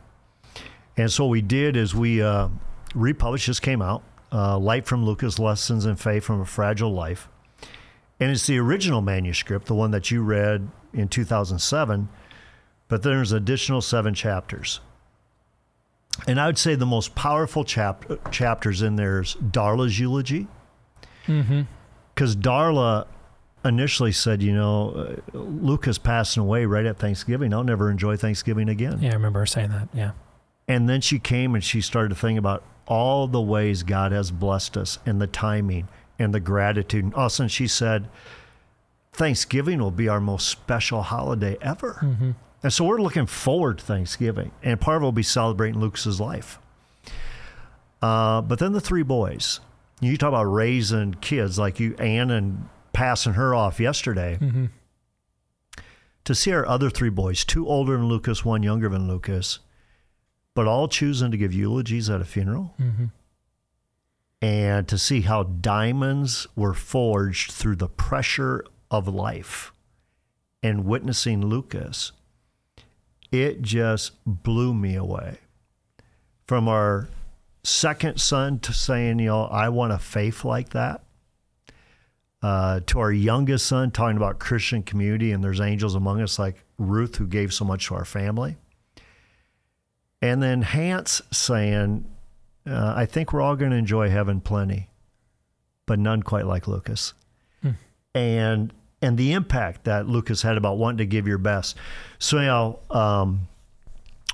And 0.97 1.11
so 1.11 1.25
what 1.25 1.31
we 1.31 1.43
did 1.43 1.77
is 1.77 1.95
we 1.95 2.23
uh, 2.23 2.49
republished, 2.95 3.47
just 3.47 3.63
came 3.63 3.83
out, 3.83 4.03
uh, 4.33 4.59
Light 4.59 4.87
from 4.87 5.05
Lucas, 5.05 5.39
Lessons 5.39 5.87
in 5.87 5.97
Faith 5.97 6.25
from 6.25 6.41
a 6.41 6.45
Fragile 6.45 6.93
Life. 6.93 7.29
And 8.21 8.31
it's 8.31 8.47
the 8.47 8.59
original 8.59 9.03
manuscript, 9.03 9.67
the 9.67 9.75
one 9.75 9.91
that 9.91 10.11
you 10.11 10.23
read 10.23 10.69
in 10.93 11.09
2007, 11.09 12.09
but 12.89 13.03
there's 13.03 13.33
additional 13.33 13.81
seven 13.81 14.15
chapters. 14.15 14.81
And 16.29 16.41
I 16.41 16.47
would 16.47 16.59
say 16.59 16.77
the 16.77 16.87
most 16.87 17.15
powerful 17.17 17.65
chap- 17.65 18.31
chapters 18.31 18.83
in 18.83 18.95
there 18.95 19.21
is 19.21 19.35
Darla's 19.35 19.99
eulogy. 19.99 20.47
Mm-hmm. 21.27 21.63
Because 22.15 22.37
Darla 22.37 23.07
initially 23.65 24.13
said, 24.13 24.41
you 24.43 24.55
know, 24.55 25.17
Lucas 25.33 25.99
passing 25.99 26.43
away 26.43 26.67
right 26.67 26.87
at 26.87 26.99
Thanksgiving. 26.99 27.53
I'll 27.53 27.65
never 27.65 27.91
enjoy 27.91 28.17
Thanksgiving 28.17 28.69
again. 28.69 29.01
Yeah, 29.01 29.11
I 29.11 29.15
remember 29.15 29.41
her 29.41 29.47
saying 29.47 29.71
that. 29.71 29.89
Yeah. 29.93 30.13
And 30.67 30.89
then 30.89 31.01
she 31.01 31.19
came 31.19 31.55
and 31.55 31.63
she 31.63 31.81
started 31.81 32.11
to 32.11 32.15
think 32.15 32.39
about 32.39 32.65
all 32.87 33.27
the 33.27 33.41
ways 33.41 33.83
God 33.83 34.13
has 34.13 34.31
blessed 34.31 34.77
us 34.77 34.99
and 35.07 35.21
the 35.21 35.27
timing 35.27 35.89
and 36.19 36.35
the 36.35 36.41
gratitude. 36.41 37.05
And 37.05 37.15
all 37.15 37.27
of 37.27 37.33
a 37.33 37.35
sudden 37.35 37.49
she 37.49 37.67
said, 37.67 38.09
Thanksgiving 39.13 39.79
will 39.79 39.91
be 39.91 40.09
our 40.09 40.21
most 40.21 40.49
special 40.49 41.03
holiday 41.03 41.57
ever. 41.61 41.99
Mm-hmm. 42.03 42.31
And 42.63 42.73
so 42.73 42.85
we're 42.85 43.01
looking 43.01 43.27
forward 43.27 43.79
to 43.79 43.85
Thanksgiving. 43.85 44.53
And 44.63 44.81
part 44.81 44.97
of 44.97 45.03
it 45.03 45.05
will 45.05 45.13
be 45.13 45.23
celebrating 45.23 45.81
Lucas's 45.81 46.21
life. 46.21 46.59
Uh, 48.03 48.41
but 48.41 48.59
then 48.59 48.73
the 48.73 48.81
three 48.81 49.03
boys. 49.03 49.61
You 50.01 50.17
talk 50.17 50.29
about 50.29 50.45
raising 50.45 51.15
kids 51.15 51.59
like 51.59 51.79
you, 51.79 51.95
Ann, 51.97 52.31
and 52.31 52.69
passing 52.93 53.35
her 53.35 53.55
off 53.55 53.81
yesterday. 53.81 54.39
Mm-hmm. 54.41 54.67
To 56.25 56.35
see 56.35 56.53
our 56.53 56.67
other 56.67 56.91
three 56.91 57.11
boys, 57.11 57.45
two 57.45 57.69
older 57.69 57.97
than 57.97 58.07
Lucas, 58.07 58.45
one 58.45 58.63
younger 58.63 58.89
than 58.89 59.07
Lucas, 59.07 59.61
but 60.55 60.67
all 60.67 60.89
choosing 60.89 61.31
to 61.31 61.37
give 61.37 61.53
eulogies 61.53 62.09
at 62.09 62.21
a 62.21 62.25
funeral. 62.25 62.75
Mm-hmm. 62.81 63.07
And 64.41 64.87
to 64.89 64.99
see 64.99 65.23
how 65.23 65.43
diamonds 65.43 66.47
were 66.55 66.75
forged 66.75 67.53
through 67.53 67.77
the 67.77 67.89
pressure 67.89 68.65
of 68.91 69.09
life 69.09 69.73
and 70.63 70.85
witnessing 70.85 71.45
Lucas, 71.45 72.13
it 73.33 73.63
just 73.63 74.13
blew 74.27 74.75
me 74.75 74.95
away. 74.97 75.39
From 76.47 76.69
our 76.69 77.09
second 77.63 78.21
son 78.21 78.59
to 78.61 78.73
saying, 78.73 79.19
you 79.19 79.27
know, 79.27 79.45
I 79.45 79.71
want 79.71 79.93
a 79.93 79.99
faith 79.99 80.45
like 80.45 80.71
that, 80.71 81.03
uh, 82.43 82.81
to 82.87 83.01
our 83.01 83.11
youngest 83.11 83.65
son 83.67 83.91
talking 83.91 84.19
about 84.19 84.39
Christian 84.39 84.83
community 84.83 85.33
and 85.33 85.43
there's 85.43 85.61
angels 85.61 85.95
among 85.95 86.21
us 86.21 86.39
like 86.39 86.63
Ruth 86.77 87.17
who 87.17 87.27
gave 87.27 87.55
so 87.55 87.65
much 87.65 87.87
to 87.87 87.95
our 87.95 88.05
family. 88.05 88.59
And 90.23 90.43
then 90.43 90.63
Hans 90.63 91.23
saying, 91.31 92.05
uh, 92.67 92.95
I 92.97 93.07
think 93.07 93.33
we're 93.33 93.43
all 93.43 93.57
going 93.57 93.73
to 93.73 93.77
enjoy 93.77 94.09
heaven 94.09 94.41
plenty, 94.41 94.89
but 95.87 95.99
none 95.99 96.23
quite 96.23 96.47
like 96.47 96.67
Lucas. 96.67 97.13
Hmm. 97.63 97.71
And 98.15 98.73
and 99.03 99.19
the 99.19 99.33
impact 99.33 99.85
that 99.85 100.09
Lucas 100.09 100.41
had 100.41 100.57
about 100.57 100.79
wanting 100.79 100.99
to 100.99 101.07
give 101.07 101.29
your 101.29 101.37
best. 101.37 101.77
So 102.19 102.39
now 102.39 102.79
um, 102.91 103.49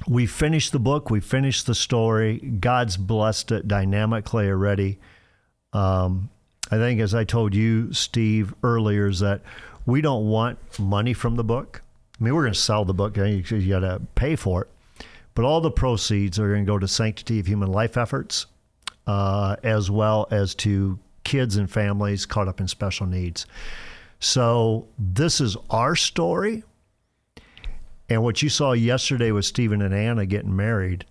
we 0.06 0.26
finished 0.26 0.70
the 0.70 0.78
book, 0.78 1.10
we 1.10 1.18
finished 1.18 1.66
the 1.66 1.74
story. 1.74 2.38
God's 2.38 2.96
blessed 2.96 3.50
it 3.50 3.66
dynamically 3.66 4.48
already. 4.48 4.98
Um, 5.72 6.30
I 6.70 6.76
think, 6.76 7.00
as 7.00 7.14
I 7.14 7.24
told 7.24 7.52
you, 7.52 7.92
Steve, 7.92 8.54
earlier, 8.62 9.08
is 9.08 9.18
that 9.20 9.42
we 9.86 10.00
don't 10.00 10.28
want 10.28 10.58
money 10.78 11.14
from 11.14 11.34
the 11.34 11.42
book. 11.42 11.82
I 12.20 12.24
mean, 12.24 12.34
we're 12.34 12.42
going 12.42 12.52
to 12.52 12.58
sell 12.58 12.84
the 12.84 12.94
book, 12.94 13.16
you, 13.16 13.24
you 13.24 13.68
got 13.68 13.80
to 13.80 14.00
pay 14.14 14.36
for 14.36 14.62
it. 14.62 14.68
But 15.40 15.46
all 15.46 15.62
the 15.62 15.70
proceeds 15.70 16.38
are 16.38 16.50
going 16.50 16.66
to 16.66 16.70
go 16.70 16.78
to 16.78 16.86
Sanctity 16.86 17.40
of 17.40 17.46
Human 17.46 17.72
Life 17.72 17.96
efforts, 17.96 18.44
uh, 19.06 19.56
as 19.62 19.90
well 19.90 20.28
as 20.30 20.54
to 20.56 20.98
kids 21.24 21.56
and 21.56 21.70
families 21.70 22.26
caught 22.26 22.46
up 22.46 22.60
in 22.60 22.68
special 22.68 23.06
needs. 23.06 23.46
So 24.18 24.86
this 24.98 25.40
is 25.40 25.56
our 25.70 25.96
story. 25.96 26.62
And 28.10 28.22
what 28.22 28.42
you 28.42 28.50
saw 28.50 28.72
yesterday 28.72 29.32
with 29.32 29.46
Stephen 29.46 29.80
and 29.80 29.94
Anna 29.94 30.26
getting 30.26 30.54
married, 30.54 31.06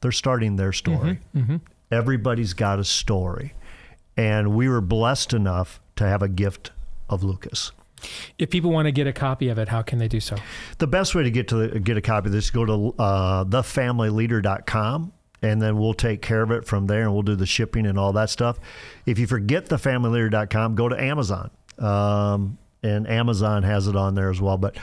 they're 0.00 0.10
starting 0.10 0.56
their 0.56 0.72
story. 0.72 1.20
Mm-hmm, 1.36 1.38
mm-hmm. 1.38 1.56
Everybody's 1.90 2.54
got 2.54 2.78
a 2.78 2.84
story. 2.84 3.52
And 4.16 4.54
we 4.54 4.70
were 4.70 4.80
blessed 4.80 5.34
enough 5.34 5.82
to 5.96 6.04
have 6.04 6.22
a 6.22 6.28
gift 6.28 6.70
of 7.10 7.22
Lucas. 7.22 7.72
If 8.38 8.50
people 8.50 8.70
want 8.70 8.86
to 8.86 8.92
get 8.92 9.06
a 9.06 9.12
copy 9.12 9.48
of 9.48 9.58
it, 9.58 9.68
how 9.68 9.82
can 9.82 9.98
they 9.98 10.08
do 10.08 10.20
so? 10.20 10.36
The 10.78 10.86
best 10.86 11.14
way 11.14 11.22
to 11.22 11.30
get 11.30 11.48
to 11.48 11.68
the, 11.68 11.80
get 11.80 11.96
a 11.96 12.00
copy 12.00 12.28
of 12.28 12.32
this 12.32 12.46
is 12.46 12.50
go 12.50 12.64
to 12.64 12.94
uh, 12.98 13.44
thefamilyleader.com 13.44 15.12
and 15.42 15.62
then 15.62 15.78
we'll 15.78 15.94
take 15.94 16.22
care 16.22 16.42
of 16.42 16.50
it 16.50 16.64
from 16.66 16.86
there 16.86 17.02
and 17.02 17.12
we'll 17.12 17.22
do 17.22 17.36
the 17.36 17.46
shipping 17.46 17.86
and 17.86 17.98
all 17.98 18.12
that 18.12 18.30
stuff. 18.30 18.58
If 19.06 19.18
you 19.18 19.26
forget 19.26 19.66
thefamilyleader.com, 19.66 20.74
go 20.74 20.88
to 20.88 21.00
Amazon. 21.00 21.50
Um, 21.78 22.58
and 22.82 23.08
Amazon 23.08 23.62
has 23.62 23.86
it 23.86 23.96
on 23.96 24.14
there 24.14 24.30
as 24.30 24.40
well. 24.40 24.56
But 24.56 24.76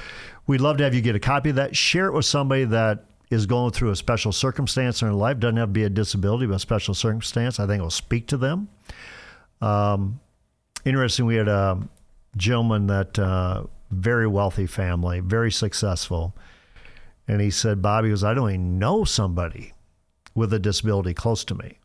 we'd 0.47 0.61
love 0.61 0.78
to 0.78 0.84
have 0.84 0.93
you 0.93 1.01
get 1.01 1.16
a 1.16 1.20
copy 1.20 1.49
of 1.49 1.57
that. 1.57 1.76
Share 1.76 2.07
it 2.07 2.13
with 2.13 2.26
somebody 2.26 2.66
that 2.66 3.05
is 3.30 3.45
going 3.45 3.72
through 3.72 3.91
a 3.91 3.95
special 3.95 4.32
circumstance 4.32 5.01
in 5.01 5.07
their 5.07 5.16
life. 5.16 5.39
Doesn't 5.39 5.57
have 5.57 5.70
to 5.70 5.74
be 5.74 5.84
a 5.84 5.89
disability, 5.89 6.45
but 6.45 6.55
a 6.55 6.59
special 6.59 6.93
circumstance. 6.93 7.59
I 7.59 7.68
think 7.68 7.80
it 7.80 7.84
will 7.84 7.89
speak 7.89 8.28
to 8.28 8.38
them. 8.38 8.70
Um, 9.61 10.20
interesting. 10.84 11.26
We 11.26 11.36
had 11.36 11.47
a 11.47 11.80
gentleman 12.38 12.88
that 12.88 13.17
uh, 13.17 13.63
very 13.91 14.27
wealthy 14.27 14.67
family, 14.67 15.19
very 15.19 15.51
successful, 15.51 16.36
and 17.27 17.41
he 17.41 17.49
said, 17.49 17.81
"Bobby 17.81 18.11
was 18.11 18.23
I 18.23 18.33
don't 18.33 18.49
even 18.49 18.79
know 18.79 19.03
somebody 19.03 19.73
with 20.33 20.53
a 20.53 20.59
disability 20.59 21.13
close 21.13 21.43
to 21.45 21.55
me." 21.55 21.79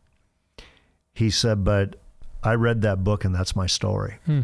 He 1.13 1.29
said, 1.29 1.63
"But 1.63 1.95
I 2.43 2.53
read 2.53 2.81
that 2.81 3.03
book, 3.03 3.25
and 3.25 3.33
that's 3.33 3.55
my 3.55 3.67
story." 3.67 4.17
Hmm. 4.25 4.41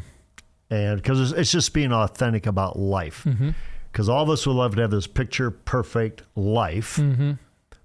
And 0.69 1.01
because 1.01 1.31
it's, 1.31 1.39
it's, 1.39 1.51
just 1.51 1.73
being 1.73 1.93
authentic 1.93 2.45
about 2.45 2.77
life. 2.77 3.23
Because 3.23 4.07
mm-hmm. 4.07 4.11
all 4.11 4.23
of 4.23 4.29
us 4.29 4.45
would 4.45 4.53
love 4.53 4.75
to 4.75 4.81
have 4.81 4.91
this 4.91 5.07
picture 5.07 5.49
perfect 5.49 6.23
life, 6.35 6.97
mm-hmm. 6.97 7.33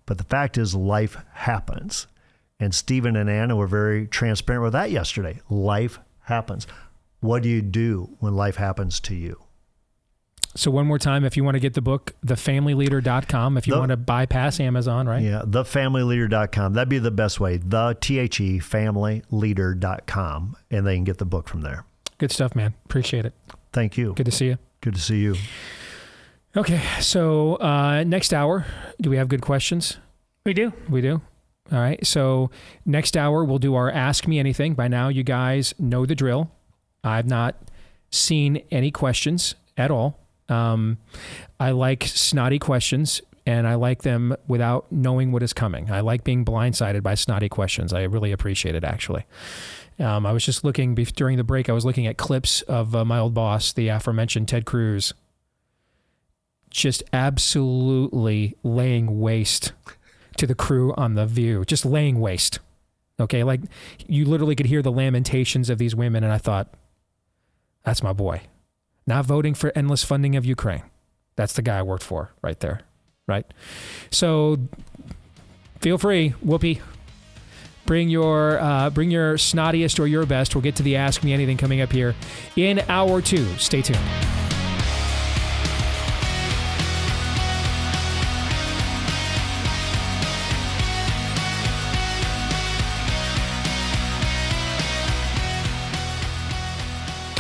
but 0.05 0.19
the 0.19 0.25
fact 0.25 0.59
is, 0.59 0.75
life 0.75 1.17
happens. 1.33 2.09
And 2.59 2.75
Stephen 2.75 3.17
and 3.17 3.31
Anna 3.31 3.57
were 3.57 3.67
very 3.67 4.07
transparent 4.07 4.65
with 4.65 4.73
that 4.73 4.91
yesterday. 4.91 5.41
Life 5.49 5.99
happens. 6.25 6.67
What 7.23 7.43
do 7.43 7.49
you 7.49 7.63
do 7.63 8.17
when 8.21 8.35
life 8.37 8.57
happens 8.57 9.01
to 9.01 9.15
you? 9.15 9.41
So 10.55 10.71
one 10.71 10.87
more 10.87 10.99
time, 10.99 11.25
if 11.25 11.35
you 11.35 11.45
want 11.45 11.55
to 11.55 11.61
get 11.61 11.73
the 11.73 11.81
book, 11.81 12.15
thefamilyleader.com. 12.27 13.57
If 13.57 13.67
you 13.67 13.73
The- 13.73 13.79
want 13.79 13.89
to 13.89 13.97
bypass 13.97 14.61
Amazon, 14.61 15.07
right? 15.07 15.23
Yeah, 15.23 15.43
thefamilyleader.com. 15.47 16.75
That'd 16.75 16.91
be 16.91 16.99
the 16.99 17.11
best 17.11 17.41
way. 17.41 17.57
The 17.57 17.97
T 17.99 18.19
H 18.19 18.39
E 18.39 18.59
familyleader.com. 18.61 20.57
And 20.71 20.87
they 20.87 20.95
can 20.97 21.05
get 21.05 21.17
the 21.19 21.25
book 21.25 21.49
from 21.49 21.63
there. 21.63 21.85
Good 22.19 22.31
stuff, 22.33 22.55
man. 22.55 22.75
Appreciate 22.85 23.25
it. 23.25 23.33
Thank 23.73 23.97
you. 23.97 24.13
Good 24.15 24.27
to 24.27 24.33
see 24.33 24.47
you. 24.49 24.59
Good 24.83 24.95
to 24.97 25.01
see 25.01 25.21
you. 25.21 25.37
Okay, 26.55 26.83
so 27.01 27.55
uh, 27.57 28.05
next 28.05 28.35
hour, 28.35 28.67
do 29.01 29.09
we 29.09 29.17
have 29.17 29.29
good 29.29 29.41
questions? 29.41 29.97
We 30.45 30.53
do. 30.53 30.73
We 30.89 31.01
do. 31.01 31.23
All 31.73 31.79
right. 31.79 32.05
So 32.07 32.51
next 32.85 33.17
hour, 33.17 33.43
we'll 33.43 33.59
do 33.59 33.75
our 33.75 33.91
Ask 33.91 34.27
Me 34.29 34.39
Anything. 34.39 34.75
By 34.75 34.89
now, 34.89 35.09
you 35.09 35.23
guys 35.23 35.73
know 35.79 36.05
the 36.05 36.15
drill. 36.15 36.51
I've 37.05 37.27
not 37.27 37.57
seen 38.11 38.63
any 38.71 38.91
questions 38.91 39.55
at 39.77 39.91
all. 39.91 40.19
Um, 40.49 40.99
I 41.59 41.71
like 41.71 42.05
snotty 42.05 42.59
questions 42.59 43.23
and 43.47 43.67
I 43.67 43.75
like 43.75 44.03
them 44.03 44.37
without 44.47 44.91
knowing 44.93 45.33
what 45.33 45.43
is 45.43 45.53
coming. 45.53 45.91
I 45.91 46.01
like 46.01 46.25
being 46.25 46.45
blindsided 46.45 47.03
by 47.03 47.15
snotty 47.15 47.49
questions. 47.49 47.93
I 47.93 48.03
really 48.03 48.33
appreciate 48.33 48.75
it, 48.75 48.85
actually. 48.85 49.25
Um, 49.99 50.27
I 50.27 50.33
was 50.33 50.45
just 50.45 50.65
looking 50.65 50.95
during 50.95 51.37
the 51.37 51.45
break, 51.45 51.69
I 51.69 51.73
was 51.73 51.85
looking 51.85 52.07
at 52.07 52.17
clips 52.17 52.63
of 52.63 52.95
uh, 52.95 53.05
my 53.05 53.19
old 53.19 53.35
boss, 53.35 53.73
the 53.73 53.89
aforementioned 53.89 54.49
Ted 54.49 54.65
Cruz, 54.65 55.13
just 56.71 57.03
absolutely 57.13 58.57
laying 58.63 59.21
waste 59.21 59.73
to 60.39 60.47
the 60.47 60.55
crew 60.55 60.95
on 60.97 61.15
The 61.15 61.27
View, 61.27 61.65
just 61.65 61.85
laying 61.85 62.21
waste. 62.21 62.59
Okay. 63.21 63.45
Like 63.45 63.61
you 64.07 64.25
literally 64.25 64.57
could 64.57 64.67
hear 64.67 64.83
the 64.83 64.91
lamentations 64.91 65.69
of 65.69 65.79
these 65.79 65.95
women. 65.95 66.25
And 66.25 66.33
I 66.33 66.39
thought, 66.39 66.73
that's 67.85 68.03
my 68.03 68.13
boy. 68.13 68.43
Not 69.07 69.27
voting 69.27 69.55
for 69.55 69.73
endless 69.75 70.05
funding 70.05 70.37
of 70.37 70.45
Ukraine. 70.45 70.83
That's 71.37 71.55
the 71.55 71.63
guy 71.63 71.79
I 71.79 71.83
worked 71.83 72.05
for 72.05 72.31
right 72.43 72.59
there. 72.61 72.83
Right. 73.27 73.47
So 74.11 74.59
feel 75.81 75.99
free, 75.99 76.31
whoopee. 76.43 76.81
Bring 77.85 78.09
your 78.09 78.61
uh, 78.61 78.91
bring 78.91 79.11
your 79.11 79.35
snottiest 79.35 79.99
or 79.99 80.07
your 80.07 80.25
best. 80.25 80.55
We'll 80.55 80.63
get 80.63 80.77
to 80.77 80.83
the 80.83 80.97
Ask 80.97 81.25
Me 81.25 81.33
Anything 81.33 81.57
coming 81.57 81.81
up 81.81 81.91
here 81.91 82.15
in 82.57 82.79
hour 82.89 83.21
two. 83.21 83.45
Stay 83.57 83.83
tuned. 83.83 83.99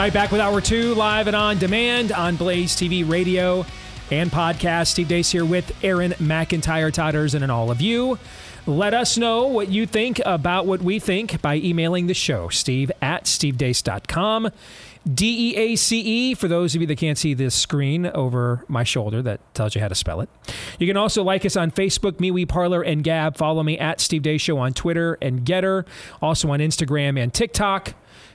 Right, 0.02 0.12
back 0.12 0.32
with 0.32 0.40
hour 0.40 0.60
two, 0.60 0.96
live 0.96 1.28
and 1.28 1.36
on 1.36 1.58
demand 1.58 2.10
on 2.10 2.34
Blaze 2.34 2.74
TV, 2.74 3.08
radio, 3.08 3.64
and 4.10 4.32
podcast. 4.32 4.88
Steve 4.88 5.06
Deace 5.06 5.30
here 5.30 5.44
with 5.44 5.72
Aaron 5.84 6.10
McIntyre, 6.14 6.92
Todders, 6.92 7.34
and 7.34 7.48
all 7.52 7.70
of 7.70 7.80
you. 7.80 8.18
Let 8.66 8.94
us 8.94 9.16
know 9.16 9.46
what 9.46 9.68
you 9.68 9.86
think 9.86 10.20
about 10.26 10.66
what 10.66 10.82
we 10.82 10.98
think 10.98 11.40
by 11.40 11.54
emailing 11.54 12.08
the 12.08 12.14
show, 12.14 12.48
steve 12.48 12.90
at 13.00 13.26
stevedeace.com. 13.26 14.50
D 15.14 15.52
E 15.52 15.56
A 15.56 15.76
C 15.76 16.00
E, 16.00 16.34
for 16.34 16.48
those 16.48 16.74
of 16.74 16.80
you 16.80 16.88
that 16.88 16.98
can't 16.98 17.18
see 17.18 17.34
this 17.34 17.54
screen 17.54 18.06
over 18.06 18.64
my 18.66 18.82
shoulder 18.82 19.22
that 19.22 19.40
tells 19.54 19.76
you 19.76 19.80
how 19.80 19.88
to 19.88 19.94
spell 19.94 20.20
it. 20.20 20.28
You 20.80 20.88
can 20.88 20.96
also 20.96 21.22
like 21.22 21.46
us 21.46 21.56
on 21.56 21.70
Facebook, 21.70 22.14
MeWe, 22.14 22.48
Parler, 22.48 22.82
and 22.82 23.04
Gab. 23.04 23.36
Follow 23.36 23.62
me 23.62 23.78
at 23.78 24.00
Steve 24.00 24.22
Deace 24.22 24.40
Show 24.40 24.58
on 24.58 24.72
Twitter 24.72 25.16
and 25.22 25.44
Gettr, 25.44 25.86
also 26.20 26.50
on 26.50 26.58
Instagram 26.58 27.22
and 27.22 27.32
TikTok. 27.32 27.94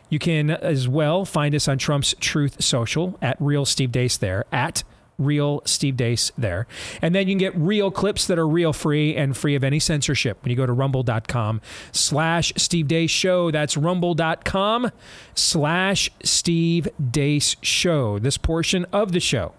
You 0.10 0.20
can 0.20 0.51
as 0.51 0.88
well 0.88 1.26
find 1.26 1.53
us 1.53 1.68
on 1.68 1.78
Trump's 1.78 2.16
Truth 2.20 2.64
Social 2.64 3.18
at 3.22 3.38
Real 3.39 3.66
Steve 3.66 3.91
Deace 3.91 4.18
there, 4.18 4.45
at 4.51 4.84
Real 5.18 5.62
Steve 5.66 5.95
Deace 5.95 6.32
there. 6.38 6.68
And 7.01 7.16
then 7.16 7.28
you 7.28 7.34
can 7.34 7.39
get 7.39 7.55
real 7.55 7.89
clips 7.91 8.28
that 8.28 8.38
are 8.38 8.47
real 8.47 8.72
free 8.72 9.16
and 9.16 9.36
free 9.36 9.55
of 9.55 9.64
any 9.64 9.80
censorship 9.80 10.38
when 10.43 10.51
you 10.51 10.55
go 10.55 10.66
to 10.66 10.74
rumble.com 10.74 11.62
slash 11.91 12.53
Steve 12.55 12.88
Deace 12.88 13.10
Show. 13.10 13.51
That's 13.51 13.76
rumble.com 13.76 14.91
slash 15.34 16.10
Steve 16.24 16.88
Deace 17.01 17.55
Show. 17.62 18.20
This 18.20 18.38
portion 18.38 18.86
of 18.93 19.12
the 19.12 19.20
show 19.20 19.53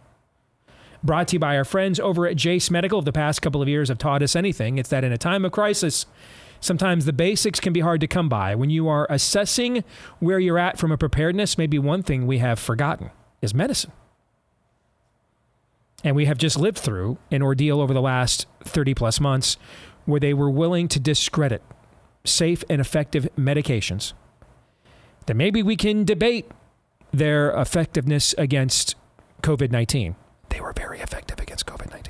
brought 1.03 1.28
to 1.28 1.36
you 1.36 1.40
by 1.40 1.57
our 1.57 1.64
friends 1.64 2.01
over 2.01 2.26
at 2.26 2.36
Jase 2.36 2.70
Medical. 2.70 3.01
If 3.01 3.05
The 3.05 3.12
past 3.12 3.42
couple 3.42 3.62
of 3.62 3.68
years 3.68 3.88
have 3.88 3.99
taught 3.99 4.22
us 4.22 4.36
anything. 4.36 4.78
It's 4.78 4.90
that 4.90 5.05
in 5.05 5.12
a 5.12 5.18
time 5.18 5.44
of 5.44 5.53
crisis, 5.53 6.07
sometimes 6.61 7.04
the 7.04 7.12
basics 7.12 7.61
can 7.61 7.72
be 7.72 7.80
hard 7.80 8.00
to 8.00 8.06
come 8.06 8.28
by. 8.28 8.54
When 8.54 8.70
you 8.70 8.88
are 8.88 9.06
assessing 9.11 9.84
where 10.18 10.38
you're 10.38 10.59
at 10.59 10.78
from 10.78 10.92
a 10.92 10.98
preparedness, 10.98 11.59
maybe 11.59 11.78
one 11.78 12.02
thing 12.02 12.26
we 12.26 12.38
have 12.38 12.59
forgotten 12.59 13.11
is 13.40 13.54
medicine. 13.54 13.92
And 16.04 16.14
we 16.14 16.26
have 16.26 16.38
just 16.38 16.59
lived 16.59 16.78
through 16.78 17.18
an 17.30 17.42
ordeal 17.42 17.80
over 17.80 17.92
the 17.92 18.00
last 18.00 18.46
30 18.64 18.94
plus 18.94 19.20
months 19.20 19.56
where 20.04 20.20
they 20.20 20.32
were 20.32 20.50
willing 20.50 20.88
to 20.88 21.00
discredit 21.00 21.62
safe 22.24 22.62
and 22.68 22.80
effective 22.80 23.28
medications. 23.36 24.12
That 25.26 25.34
maybe 25.34 25.62
we 25.62 25.76
can 25.76 26.04
debate 26.04 26.50
their 27.12 27.50
effectiveness 27.50 28.34
against 28.38 28.94
COVID 29.42 29.70
19. 29.70 30.16
They 30.50 30.61
were 30.61 30.72
very 30.72 31.00
effective 31.00 31.40
against 31.40 31.66
COVID 31.66 31.90
19. 31.90 32.07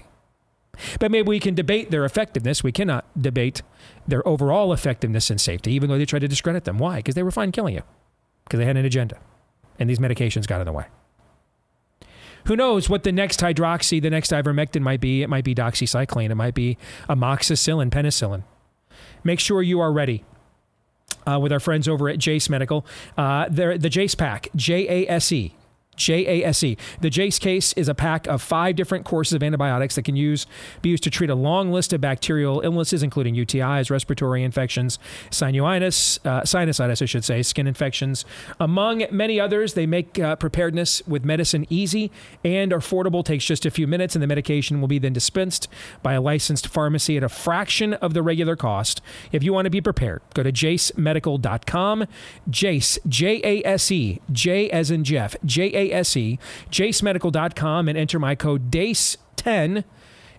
But 1.00 1.10
maybe 1.10 1.28
we 1.28 1.40
can 1.40 1.54
debate 1.54 1.90
their 1.90 2.04
effectiveness. 2.04 2.62
We 2.62 2.72
cannot 2.72 3.04
debate 3.20 3.62
their 4.06 4.26
overall 4.26 4.72
effectiveness 4.72 5.30
and 5.30 5.40
safety, 5.40 5.72
even 5.72 5.88
though 5.88 5.98
they 5.98 6.04
tried 6.04 6.20
to 6.20 6.28
discredit 6.28 6.64
them. 6.64 6.78
Why? 6.78 6.96
Because 6.96 7.14
they 7.14 7.22
were 7.22 7.30
fine 7.30 7.52
killing 7.52 7.74
you, 7.74 7.82
because 8.44 8.58
they 8.58 8.64
had 8.64 8.76
an 8.76 8.84
agenda. 8.84 9.18
And 9.78 9.88
these 9.88 9.98
medications 9.98 10.46
got 10.46 10.60
in 10.60 10.66
the 10.66 10.72
way. 10.72 10.86
Who 12.46 12.56
knows 12.56 12.88
what 12.88 13.02
the 13.02 13.12
next 13.12 13.40
hydroxy, 13.40 14.00
the 14.00 14.10
next 14.10 14.30
ivermectin 14.30 14.80
might 14.80 15.00
be? 15.00 15.22
It 15.22 15.28
might 15.28 15.44
be 15.44 15.54
doxycycline. 15.54 16.30
It 16.30 16.34
might 16.34 16.54
be 16.54 16.78
amoxicillin, 17.08 17.90
penicillin. 17.90 18.44
Make 19.22 19.40
sure 19.40 19.62
you 19.62 19.80
are 19.80 19.92
ready. 19.92 20.24
Uh, 21.26 21.38
with 21.38 21.52
our 21.52 21.60
friends 21.60 21.86
over 21.86 22.08
at 22.08 22.18
Jase 22.18 22.48
Medical, 22.48 22.86
uh, 23.18 23.46
the 23.50 23.90
Jase 23.90 24.14
Pack, 24.14 24.48
J 24.56 25.04
A 25.04 25.10
S 25.10 25.30
E, 25.30 25.54
J 25.98 26.42
A 26.42 26.46
S 26.46 26.62
E. 26.62 26.78
The 27.00 27.10
Jase 27.10 27.38
case 27.38 27.72
is 27.74 27.88
a 27.88 27.94
pack 27.94 28.26
of 28.26 28.40
five 28.40 28.76
different 28.76 29.04
courses 29.04 29.34
of 29.34 29.42
antibiotics 29.42 29.96
that 29.96 30.04
can 30.04 30.16
use 30.16 30.46
be 30.80 30.88
used 30.90 31.02
to 31.02 31.10
treat 31.10 31.28
a 31.28 31.34
long 31.34 31.70
list 31.70 31.92
of 31.92 32.00
bacterial 32.00 32.60
illnesses, 32.62 33.02
including 33.02 33.34
UTIs, 33.34 33.90
respiratory 33.90 34.42
infections, 34.42 34.98
sinusitis, 35.30 36.18
uh, 36.24 36.42
sinusitis, 36.42 37.02
I 37.02 37.04
should 37.04 37.24
say, 37.24 37.42
skin 37.42 37.66
infections, 37.66 38.24
among 38.58 39.04
many 39.10 39.38
others. 39.40 39.74
They 39.74 39.86
make 39.86 40.18
uh, 40.18 40.36
preparedness 40.36 41.02
with 41.06 41.24
medicine 41.24 41.66
easy 41.68 42.10
and 42.44 42.72
affordable. 42.72 43.24
Takes 43.24 43.44
just 43.44 43.66
a 43.66 43.70
few 43.70 43.86
minutes, 43.86 44.14
and 44.14 44.22
the 44.22 44.26
medication 44.26 44.80
will 44.80 44.88
be 44.88 44.98
then 44.98 45.12
dispensed 45.12 45.68
by 46.02 46.14
a 46.14 46.20
licensed 46.20 46.68
pharmacy 46.68 47.16
at 47.16 47.22
a 47.22 47.28
fraction 47.28 47.94
of 47.94 48.14
the 48.14 48.22
regular 48.22 48.56
cost. 48.56 49.02
If 49.32 49.42
you 49.42 49.52
want 49.52 49.66
to 49.66 49.70
be 49.70 49.80
prepared, 49.80 50.22
go 50.34 50.42
to 50.42 50.52
jasemedical.com. 50.52 52.06
Jase, 52.48 52.98
J 53.08 53.40
A 53.44 53.66
S 53.66 53.90
E, 53.90 54.20
J 54.30 54.70
as 54.70 54.90
in 54.90 55.04
Jeff, 55.04 55.36
J 55.44 55.72
A 55.74 55.87
S 55.92 56.16
E, 56.16 56.38
jasemedical.com, 56.70 57.88
and 57.88 57.98
enter 57.98 58.18
my 58.18 58.34
code 58.34 58.70
DEACE10, 58.70 59.84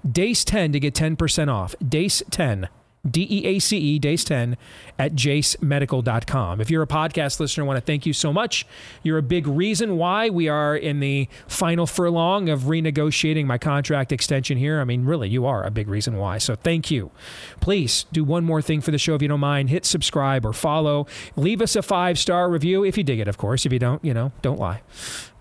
DEACE10 0.08 0.74
to 0.74 0.80
get 0.80 0.93
10% 0.93 1.54
off. 1.54 1.76
DEACE10. 1.84 2.70
D 3.10 3.26
E 3.30 3.45
A 3.45 3.60
C 3.60 3.78
E, 3.78 4.00
DEACE 4.00 4.24
10 4.26 4.58
at 4.97 5.14
jasemedical.com. 5.14 6.60
If 6.60 6.70
you're 6.70 6.84
a 6.84 6.88
podcast 6.88 7.39
listener, 7.39 7.64
I 7.64 7.68
want 7.68 7.78
to 7.78 7.82
thank 7.82 8.06
you 8.06 8.12
so 8.12 8.34
much. 8.34 8.66
You're 9.04 9.18
a 9.18 9.24
big 9.24 9.47
reason 9.47 9.97
why 9.97 10.30
we 10.30 10.50
are 10.50 10.76
in 10.76 11.00
the 11.00 11.30
final 11.47 11.88
furlong 11.88 12.50
of 12.50 12.64
renegotiating 12.64 13.45
my 13.45 13.58
contract 13.58 14.12
extension 14.12 14.58
here. 14.58 14.82
I 14.82 14.84
mean, 14.84 15.06
really, 15.06 15.30
you 15.30 15.45
are 15.45 15.64
a 15.64 15.72
big 15.72 15.88
reason 15.88 16.18
why. 16.18 16.39
So 16.39 16.56
thank 16.56 16.91
you. 16.91 17.12
Please 17.62 18.06
do 18.12 18.26
one 18.26 18.43
more 18.43 18.62
thing 18.62 18.82
for 18.82 18.91
the 18.91 18.97
show 18.97 19.16
if 19.16 19.22
you 19.22 19.30
don't 19.30 19.39
mind. 19.39 19.70
Hit 19.70 19.86
subscribe 19.86 20.45
or 20.45 20.52
follow. 20.52 21.08
Leave 21.38 21.62
us 21.62 21.78
a 21.78 21.82
five 21.82 22.20
star 22.20 22.50
review 22.50 22.84
if 22.84 22.97
you 22.97 23.04
dig 23.04 23.20
it, 23.20 23.30
of 23.30 23.38
course. 23.38 23.66
If 23.66 23.72
you 23.72 23.80
don't, 23.80 24.04
you 24.04 24.14
know, 24.14 24.34
don't 24.41 24.60
lie. 24.60 24.82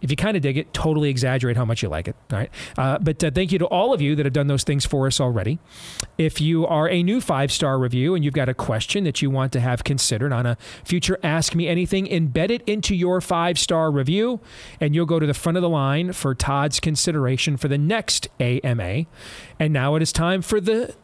If 0.01 0.11
you 0.11 0.17
kind 0.17 0.37
of 0.37 0.43
dig 0.43 0.57
it, 0.57 0.73
totally 0.73 1.11
exaggerate 1.11 1.57
how 1.57 1.65
much 1.65 1.83
you 1.83 1.89
like 1.89 2.09
it. 2.09 2.17
All 2.33 2.39
right. 2.39 2.51
Uh, 2.77 2.99
but 2.99 3.23
uh, 3.23 3.31
thank 3.31 3.53
you 3.53 3.59
to 3.59 3.67
all 3.67 3.93
of 3.93 4.01
you 4.01 4.15
that 4.17 4.27
have 4.27 4.33
done 4.33 4.47
those 4.47 4.65
things 4.65 4.87
for 4.87 5.07
us 5.07 5.21
already. 5.21 5.59
If 6.17 6.41
you 6.41 6.67
are 6.67 6.89
a 6.89 7.03
new 7.03 7.21
five 7.21 7.51
star 7.51 7.79
review 7.79 8.15
and 8.15 8.25
you've 8.25 8.35
got 8.35 8.49
a 8.49 8.55
question 8.55 9.05
that 9.05 9.23
you 9.23 9.31
want 9.31 9.53
to 9.53 9.61
have 9.61 9.85
considered 9.85 10.33
on 10.33 10.47
a 10.47 10.57
future 10.85 11.19
Ask 11.23 11.55
Me 11.55 11.69
Anything, 11.69 12.07
embed 12.07 12.51
it 12.51 12.63
into 12.67 12.95
your 12.95 13.21
five 13.21 13.59
star 13.59 13.91
review 13.91 14.41
and 14.81 14.95
you'll 14.95 15.07
go 15.07 15.19
to 15.19 15.27
the 15.27 15.35
front 15.35 15.57
of 15.57 15.63
the 15.63 15.69
line 15.69 16.13
for 16.13 16.35
Todd's 16.35 16.81
consideration 16.81 17.57
for 17.57 17.69
the 17.69 17.79
next 17.79 18.29
AMA. 18.41 19.05
And 19.59 19.73
now 19.73 19.95
it 19.97 20.03
is 20.03 20.13
time 20.13 20.43
for 20.43 20.61
the 20.61 20.95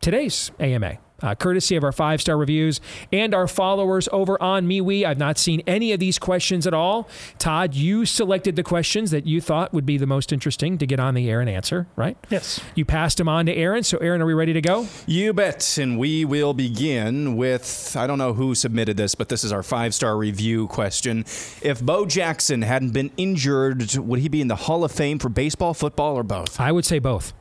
today's 0.00 0.50
AMA 0.60 0.98
uh, 1.24 1.34
courtesy 1.34 1.74
of 1.74 1.82
our 1.82 1.92
five 1.92 2.20
star 2.20 2.36
reviews 2.36 2.80
and 3.12 3.34
our 3.34 3.48
followers 3.48 4.08
over 4.12 4.40
on 4.42 4.66
MeWe. 4.66 5.04
I've 5.04 5.18
not 5.18 5.38
seen 5.38 5.62
any 5.66 5.92
of 5.92 6.00
these 6.00 6.18
questions 6.18 6.66
at 6.66 6.74
all. 6.74 7.08
Todd, 7.38 7.74
you 7.74 8.04
selected 8.04 8.56
the 8.56 8.62
questions 8.62 9.10
that 9.10 9.26
you 9.26 9.40
thought 9.40 9.72
would 9.72 9.86
be 9.86 9.96
the 9.96 10.06
most 10.06 10.32
interesting 10.32 10.76
to 10.78 10.86
get 10.86 11.00
on 11.00 11.14
the 11.14 11.30
air 11.30 11.40
and 11.40 11.48
answer, 11.48 11.86
right? 11.96 12.16
Yes. 12.28 12.60
You 12.74 12.84
passed 12.84 13.18
them 13.18 13.28
on 13.28 13.46
to 13.46 13.54
Aaron. 13.54 13.82
So, 13.82 13.96
Aaron, 13.98 14.20
are 14.20 14.26
we 14.26 14.34
ready 14.34 14.52
to 14.52 14.60
go? 14.60 14.86
You 15.06 15.32
bet. 15.32 15.78
And 15.78 15.98
we 15.98 16.24
will 16.24 16.52
begin 16.52 17.36
with 17.36 17.96
I 17.96 18.06
don't 18.06 18.18
know 18.18 18.34
who 18.34 18.54
submitted 18.54 18.96
this, 18.96 19.14
but 19.14 19.28
this 19.28 19.44
is 19.44 19.52
our 19.52 19.62
five 19.62 19.94
star 19.94 20.16
review 20.16 20.66
question. 20.68 21.24
If 21.62 21.82
Bo 21.82 22.04
Jackson 22.04 22.62
hadn't 22.62 22.90
been 22.90 23.10
injured, 23.16 23.96
would 23.96 24.20
he 24.20 24.28
be 24.28 24.40
in 24.40 24.48
the 24.48 24.56
Hall 24.56 24.84
of 24.84 24.92
Fame 24.92 25.18
for 25.18 25.28
baseball, 25.28 25.72
football, 25.72 26.16
or 26.16 26.22
both? 26.22 26.60
I 26.60 26.70
would 26.72 26.84
say 26.84 26.98
both. 26.98 27.32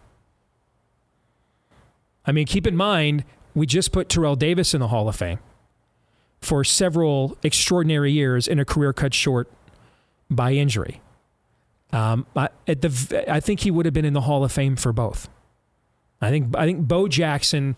I 2.25 2.31
mean, 2.31 2.45
keep 2.45 2.65
in 2.65 2.75
mind, 2.75 3.25
we 3.55 3.65
just 3.65 3.91
put 3.91 4.09
Terrell 4.09 4.35
Davis 4.35 4.73
in 4.73 4.79
the 4.79 4.87
Hall 4.87 5.07
of 5.07 5.15
Fame 5.15 5.39
for 6.41 6.63
several 6.63 7.37
extraordinary 7.43 8.11
years 8.11 8.47
in 8.47 8.59
a 8.59 8.65
career 8.65 8.93
cut 8.93 9.13
short 9.13 9.49
by 10.29 10.53
injury. 10.53 11.01
Um, 11.91 12.25
I, 12.35 12.49
at 12.67 12.81
the, 12.81 13.25
I 13.31 13.39
think 13.39 13.61
he 13.61 13.71
would 13.71 13.85
have 13.85 13.93
been 13.93 14.05
in 14.05 14.13
the 14.13 14.21
Hall 14.21 14.43
of 14.43 14.51
Fame 14.51 14.75
for 14.75 14.91
both. 14.91 15.29
I 16.21 16.29
think 16.29 16.55
I 16.57 16.65
think 16.65 16.87
Bo 16.87 17.07
Jackson. 17.07 17.75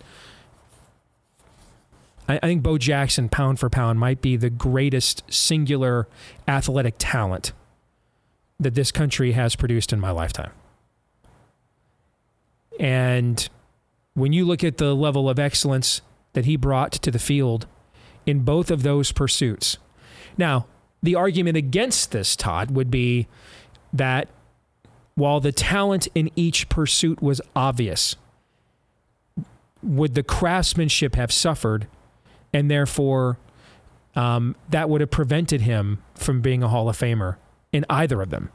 I, 2.27 2.37
I 2.37 2.47
think 2.47 2.63
Bo 2.63 2.77
Jackson, 2.77 3.27
pound 3.27 3.59
for 3.59 3.69
pound, 3.69 3.99
might 3.99 4.21
be 4.21 4.37
the 4.37 4.49
greatest 4.49 5.23
singular 5.29 6.07
athletic 6.47 6.95
talent 6.97 7.53
that 8.59 8.73
this 8.73 8.91
country 8.91 9.33
has 9.33 9.55
produced 9.55 9.91
in 9.91 9.99
my 9.99 10.11
lifetime. 10.11 10.51
And 12.79 13.49
when 14.15 14.33
you 14.33 14.45
look 14.45 14.63
at 14.63 14.77
the 14.77 14.95
level 14.95 15.29
of 15.29 15.37
excellence 15.37 16.01
that 16.33 16.45
he 16.45 16.55
brought 16.55 16.91
to 16.93 17.11
the 17.11 17.19
field 17.19 17.67
in 18.25 18.39
both 18.39 18.71
of 18.71 18.81
those 18.81 19.11
pursuits. 19.11 19.77
Now, 20.37 20.65
the 21.03 21.15
argument 21.15 21.57
against 21.57 22.11
this, 22.11 22.35
Todd, 22.35 22.71
would 22.71 22.89
be 22.89 23.27
that 23.93 24.27
while 25.13 25.39
the 25.39 25.51
talent 25.51 26.07
in 26.15 26.31
each 26.35 26.67
pursuit 26.67 27.21
was 27.21 27.39
obvious, 27.55 28.15
would 29.83 30.15
the 30.15 30.23
craftsmanship 30.23 31.15
have 31.15 31.31
suffered, 31.31 31.87
and 32.51 32.71
therefore 32.71 33.37
um, 34.15 34.55
that 34.69 34.89
would 34.89 35.01
have 35.01 35.11
prevented 35.11 35.61
him 35.61 36.01
from 36.15 36.41
being 36.41 36.63
a 36.63 36.67
Hall 36.67 36.89
of 36.89 36.97
Famer 36.97 37.35
in 37.71 37.85
either 37.89 38.21
of 38.21 38.29
them? 38.29 38.49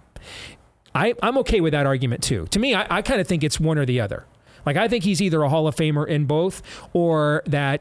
I, 0.95 1.15
I'm 1.23 1.39
okay 1.39 1.61
with 1.61 1.73
that 1.73 1.87
argument 1.87 2.23
too. 2.23 2.47
To 2.51 2.59
me, 2.59 2.75
I, 2.75 2.99
I 2.99 3.03
kind 3.03 3.21
of 3.21 3.29
think 3.29 3.45
it's 3.45 3.61
one 3.61 3.79
or 3.79 3.87
the 3.87 4.01
other. 4.01 4.25
Like 4.65 4.77
I 4.77 4.89
think 4.89 5.05
he's 5.05 5.21
either 5.21 5.43
a 5.43 5.49
Hall 5.49 5.67
of 5.67 5.75
Famer 5.77 6.07
in 6.07 6.27
both, 6.27 6.63
or 6.93 7.43
that 7.47 7.81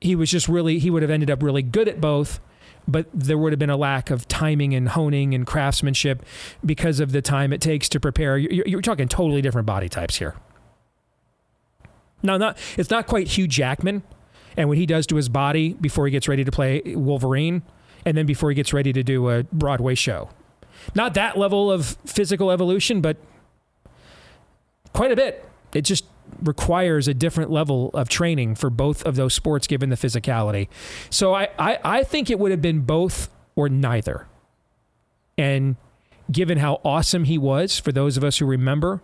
he 0.00 0.14
was 0.14 0.30
just 0.30 0.48
really 0.48 0.78
he 0.78 0.90
would 0.90 1.02
have 1.02 1.10
ended 1.10 1.30
up 1.30 1.42
really 1.42 1.62
good 1.62 1.88
at 1.88 2.00
both, 2.00 2.40
but 2.86 3.06
there 3.14 3.38
would 3.38 3.52
have 3.52 3.58
been 3.58 3.70
a 3.70 3.76
lack 3.76 4.10
of 4.10 4.28
timing 4.28 4.74
and 4.74 4.90
honing 4.90 5.34
and 5.34 5.46
craftsmanship 5.46 6.24
because 6.64 7.00
of 7.00 7.12
the 7.12 7.22
time 7.22 7.52
it 7.52 7.60
takes 7.60 7.88
to 7.90 8.00
prepare. 8.00 8.36
You're, 8.36 8.66
you're 8.66 8.82
talking 8.82 9.08
totally 9.08 9.42
different 9.42 9.66
body 9.66 9.88
types 9.88 10.16
here. 10.16 10.34
Now, 12.22 12.36
not 12.36 12.58
it's 12.76 12.90
not 12.90 13.06
quite 13.06 13.28
Hugh 13.28 13.46
Jackman, 13.46 14.02
and 14.56 14.68
what 14.68 14.78
he 14.78 14.86
does 14.86 15.06
to 15.08 15.16
his 15.16 15.28
body 15.28 15.74
before 15.74 16.06
he 16.06 16.10
gets 16.10 16.28
ready 16.28 16.44
to 16.44 16.50
play 16.50 16.82
Wolverine, 16.84 17.62
and 18.04 18.16
then 18.16 18.26
before 18.26 18.50
he 18.50 18.54
gets 18.54 18.72
ready 18.72 18.92
to 18.92 19.02
do 19.02 19.30
a 19.30 19.44
Broadway 19.44 19.94
show. 19.94 20.30
Not 20.94 21.14
that 21.14 21.38
level 21.38 21.70
of 21.70 21.96
physical 22.04 22.50
evolution, 22.50 23.00
but 23.00 23.16
quite 24.92 25.12
a 25.12 25.16
bit 25.16 25.44
it 25.74 25.82
just 25.82 26.04
requires 26.42 27.06
a 27.08 27.14
different 27.14 27.50
level 27.50 27.90
of 27.94 28.08
training 28.08 28.54
for 28.54 28.70
both 28.70 29.02
of 29.04 29.16
those 29.16 29.34
sports 29.34 29.66
given 29.66 29.90
the 29.90 29.96
physicality. 29.96 30.68
So 31.10 31.34
I, 31.34 31.48
I, 31.58 31.78
I 31.84 32.04
think 32.04 32.30
it 32.30 32.38
would 32.38 32.50
have 32.50 32.62
been 32.62 32.80
both 32.80 33.28
or 33.56 33.68
neither. 33.68 34.26
And 35.36 35.76
given 36.30 36.58
how 36.58 36.80
awesome 36.84 37.24
he 37.24 37.38
was, 37.38 37.78
for 37.78 37.92
those 37.92 38.16
of 38.16 38.24
us 38.24 38.38
who 38.38 38.46
remember, 38.46 39.02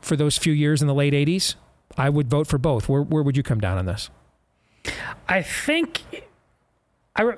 for 0.00 0.16
those 0.16 0.38
few 0.38 0.52
years 0.52 0.80
in 0.80 0.88
the 0.88 0.94
late 0.94 1.12
80s, 1.12 1.54
I 1.96 2.08
would 2.10 2.28
vote 2.28 2.46
for 2.46 2.58
both. 2.58 2.88
Where, 2.88 3.02
where 3.02 3.22
would 3.22 3.36
you 3.36 3.42
come 3.42 3.60
down 3.60 3.78
on 3.78 3.86
this? 3.86 4.10
I 5.28 5.42
think 5.42 6.02
I 7.16 7.22
re- 7.22 7.36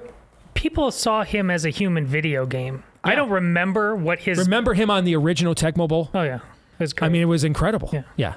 people 0.54 0.90
saw 0.90 1.22
him 1.22 1.50
as 1.50 1.64
a 1.64 1.70
human 1.70 2.06
video 2.06 2.46
game. 2.46 2.82
Yeah. 3.04 3.12
I 3.12 3.14
don't 3.14 3.30
remember 3.30 3.94
what 3.94 4.18
his. 4.20 4.38
Remember 4.38 4.74
him 4.74 4.90
on 4.90 5.04
the 5.04 5.14
original 5.14 5.54
Tecmo 5.54 5.86
Bowl? 5.88 6.10
Oh, 6.12 6.22
yeah. 6.22 6.40
I 7.00 7.08
mean, 7.08 7.22
it 7.22 7.26
was 7.26 7.44
incredible. 7.44 7.88
Yeah. 7.92 8.02
yeah. 8.16 8.34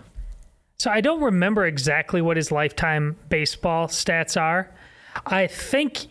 So 0.80 0.90
I 0.90 1.02
don't 1.02 1.22
remember 1.22 1.66
exactly 1.66 2.22
what 2.22 2.38
his 2.38 2.52
lifetime 2.52 3.18
baseball 3.28 3.88
stats 3.88 4.40
are. 4.40 4.74
I 5.26 5.48
think 5.48 6.08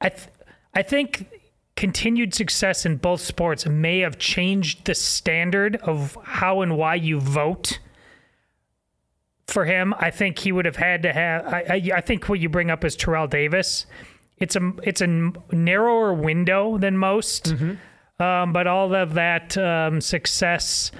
I 0.00 0.08
th- 0.08 0.28
I 0.74 0.82
think 0.82 1.28
continued 1.76 2.34
success 2.34 2.86
in 2.86 2.96
both 2.96 3.20
sports 3.20 3.66
may 3.66 4.00
have 4.00 4.18
changed 4.18 4.86
the 4.86 4.94
standard 4.94 5.76
of 5.76 6.16
how 6.22 6.62
and 6.62 6.78
why 6.78 6.94
you 6.94 7.20
vote 7.20 7.78
for 9.46 9.66
him. 9.66 9.94
I 9.98 10.10
think 10.10 10.38
he 10.38 10.52
would 10.52 10.64
have 10.64 10.76
had 10.76 11.02
to 11.02 11.12
have. 11.12 11.46
I, 11.46 11.90
I, 11.94 12.00
think 12.00 12.28
what 12.30 12.40
you 12.40 12.48
bring 12.48 12.70
up 12.70 12.82
is 12.82 12.96
Terrell 12.96 13.26
Davis. 13.26 13.84
It's 14.38 14.56
a 14.56 14.72
it's 14.82 15.02
a 15.02 15.32
narrower 15.52 16.14
window 16.14 16.78
than 16.78 16.96
most, 16.96 17.44
mm-hmm. 17.44 18.22
um, 18.22 18.52
but 18.54 18.66
all 18.66 18.94
of 18.94 19.14
that 19.14 19.56
um, 19.58 20.00
success 20.00 20.92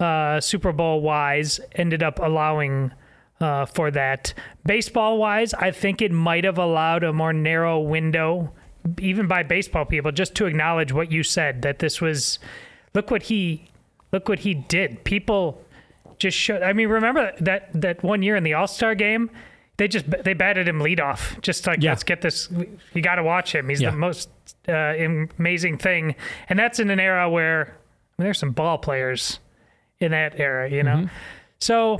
uh, 0.00 0.40
Super 0.40 0.72
Bowl 0.72 1.00
wise 1.00 1.60
ended 1.74 2.02
up 2.02 2.18
allowing 2.18 2.92
uh, 3.40 3.66
for 3.66 3.90
that. 3.90 4.34
Baseball 4.64 5.18
wise, 5.18 5.54
I 5.54 5.70
think 5.70 6.02
it 6.02 6.12
might 6.12 6.44
have 6.44 6.58
allowed 6.58 7.04
a 7.04 7.12
more 7.12 7.32
narrow 7.32 7.80
window, 7.80 8.52
even 9.00 9.28
by 9.28 9.42
baseball 9.42 9.84
people, 9.84 10.12
just 10.12 10.34
to 10.36 10.46
acknowledge 10.46 10.92
what 10.92 11.12
you 11.12 11.22
said 11.22 11.62
that 11.62 11.78
this 11.78 12.00
was. 12.00 12.38
Look 12.94 13.10
what 13.10 13.24
he, 13.24 13.70
look 14.12 14.28
what 14.28 14.40
he 14.40 14.54
did. 14.54 15.04
People 15.04 15.64
just 16.18 16.36
showed. 16.36 16.62
I 16.62 16.72
mean, 16.72 16.88
remember 16.88 17.32
that 17.40 17.70
that 17.80 18.02
one 18.02 18.22
year 18.22 18.36
in 18.36 18.44
the 18.44 18.54
All 18.54 18.66
Star 18.66 18.94
game, 18.94 19.30
they 19.76 19.88
just 19.88 20.06
they 20.24 20.34
batted 20.34 20.68
him 20.68 20.80
lead 20.80 21.00
off, 21.00 21.40
Just 21.40 21.66
like 21.66 21.82
yeah. 21.82 21.90
let's 21.90 22.04
get 22.04 22.22
this. 22.22 22.48
You 22.92 23.02
got 23.02 23.16
to 23.16 23.22
watch 23.22 23.54
him. 23.54 23.68
He's 23.68 23.80
yeah. 23.80 23.90
the 23.90 23.96
most 23.96 24.28
uh, 24.68 24.94
amazing 25.38 25.78
thing, 25.78 26.14
and 26.48 26.58
that's 26.58 26.78
in 26.78 26.90
an 26.90 27.00
era 27.00 27.28
where 27.28 27.76
I 28.18 28.22
mean, 28.22 28.26
there's 28.26 28.38
some 28.38 28.52
ball 28.52 28.78
players 28.78 29.40
in 30.04 30.12
that 30.12 30.38
era, 30.38 30.70
you 30.70 30.82
know? 30.82 30.96
Mm-hmm. 30.96 31.14
So 31.58 31.98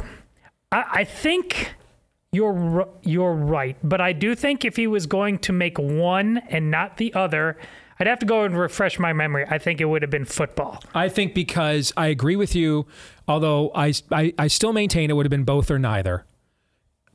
I, 0.70 0.84
I 0.92 1.05
think 1.05 1.74
you're 2.32 2.88
you're 3.02 3.34
right, 3.34 3.76
but 3.82 4.00
I 4.00 4.12
do 4.12 4.34
think 4.34 4.64
if 4.64 4.76
he 4.76 4.86
was 4.86 5.07
going 5.07 5.38
to 5.40 5.52
make 5.52 5.78
one 5.78 6.38
and 6.48 6.70
not 6.70 6.96
the 6.96 7.14
other, 7.14 7.57
I'd 7.98 8.07
have 8.07 8.18
to 8.20 8.26
go 8.26 8.42
and 8.42 8.59
refresh 8.59 8.98
my 8.98 9.12
memory. 9.12 9.46
I 9.48 9.59
think 9.59 9.80
it 9.80 9.84
would 9.86 10.02
have 10.02 10.11
been 10.11 10.24
football. 10.24 10.82
I 10.94 11.09
think 11.09 11.34
because 11.34 11.92
I 11.96 12.09
agree 12.09 12.36
with 12.36 12.55
you, 12.55 12.86
although 13.28 13.70
I, 13.74 13.92
I, 14.11 14.34
I 14.38 14.48
still 14.48 14.72
maintain 14.72 15.11
it 15.11 15.14
would 15.14 15.26
have 15.26 15.30
been 15.30 15.44
both 15.44 15.70
or 15.70 15.78
neither. 15.78 16.24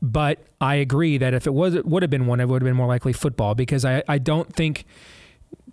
But 0.02 0.40
I 0.62 0.76
agree 0.76 1.18
that 1.18 1.34
if 1.34 1.46
it 1.46 1.54
was 1.54 1.76
it 1.76 1.86
would 1.86 2.04
have 2.04 2.10
been 2.10 2.26
one, 2.26 2.40
it 2.40 2.48
would 2.48 2.62
have 2.62 2.68
been 2.68 2.78
more 2.78 2.88
likely 2.88 3.12
football 3.12 3.54
because 3.56 3.84
I, 3.84 4.04
I 4.08 4.18
don't 4.18 4.54
think 4.54 4.86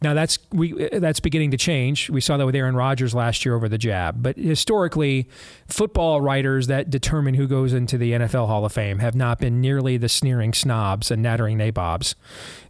now 0.03 0.15
that's 0.15 0.39
we 0.53 0.89
that's 0.93 1.21
beginning 1.21 1.51
to 1.53 1.57
change. 1.57 2.11
We 2.11 2.21
saw 2.21 2.37
that 2.37 2.47
with 2.47 2.55
Aaron 2.55 2.77
Rodgers 2.77 3.15
last 3.15 3.45
year 3.45 3.55
over 3.55 3.69
the 3.69 3.79
jab. 3.79 4.23
But 4.23 4.37
historically, 4.37 5.29
football 5.69 6.21
writers 6.21 6.67
that 6.67 6.91
determine 6.91 7.35
who 7.35 7.47
goes 7.47 7.73
into 7.73 7.97
the 7.97 8.13
NFL 8.13 8.47
Hall 8.47 8.65
of 8.65 8.73
Fame 8.73 8.99
have 8.99 9.15
not 9.15 9.39
been 9.39 9.61
nearly 9.61 9.97
the 9.97 10.09
sneering 10.09 10.53
snobs 10.53 11.11
and 11.11 11.23
nattering 11.23 11.57
nabobs 11.57 12.15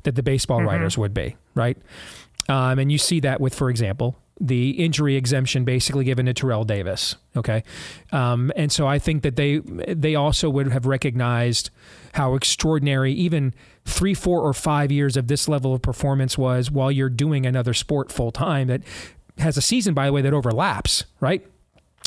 that 0.04 0.14
the 0.14 0.22
baseball 0.22 0.58
mm-hmm. 0.58 0.68
writers 0.68 0.96
would 0.96 1.14
be, 1.14 1.36
right? 1.54 1.76
Um, 2.48 2.78
and 2.78 2.92
you 2.92 2.98
see 2.98 3.20
that 3.20 3.40
with, 3.40 3.54
for 3.54 3.70
example, 3.70 4.16
the 4.40 4.70
injury 4.72 5.16
exemption 5.16 5.64
basically 5.64 6.04
given 6.04 6.26
to 6.26 6.34
Terrell 6.34 6.64
Davis. 6.64 7.16
Okay, 7.36 7.64
um, 8.12 8.52
and 8.54 8.70
so 8.70 8.86
I 8.86 8.98
think 8.98 9.22
that 9.22 9.36
they 9.36 9.58
they 9.58 10.14
also 10.14 10.50
would 10.50 10.70
have 10.72 10.86
recognized 10.86 11.70
how 12.12 12.34
extraordinary 12.34 13.12
even 13.12 13.54
three, 13.86 14.14
four, 14.14 14.42
or 14.42 14.52
five 14.52 14.92
years 14.92 15.16
of 15.16 15.28
this 15.28 15.48
level 15.48 15.72
of 15.72 15.80
performance 15.80 16.36
was 16.36 16.70
while 16.70 16.90
you're 16.90 17.08
doing 17.08 17.46
another 17.46 17.72
sport 17.72 18.12
full 18.12 18.32
time 18.32 18.66
that 18.66 18.82
has 19.38 19.56
a 19.56 19.62
season, 19.62 19.94
by 19.94 20.06
the 20.06 20.12
way, 20.12 20.22
that 20.22 20.34
overlaps, 20.34 21.04
right? 21.20 21.46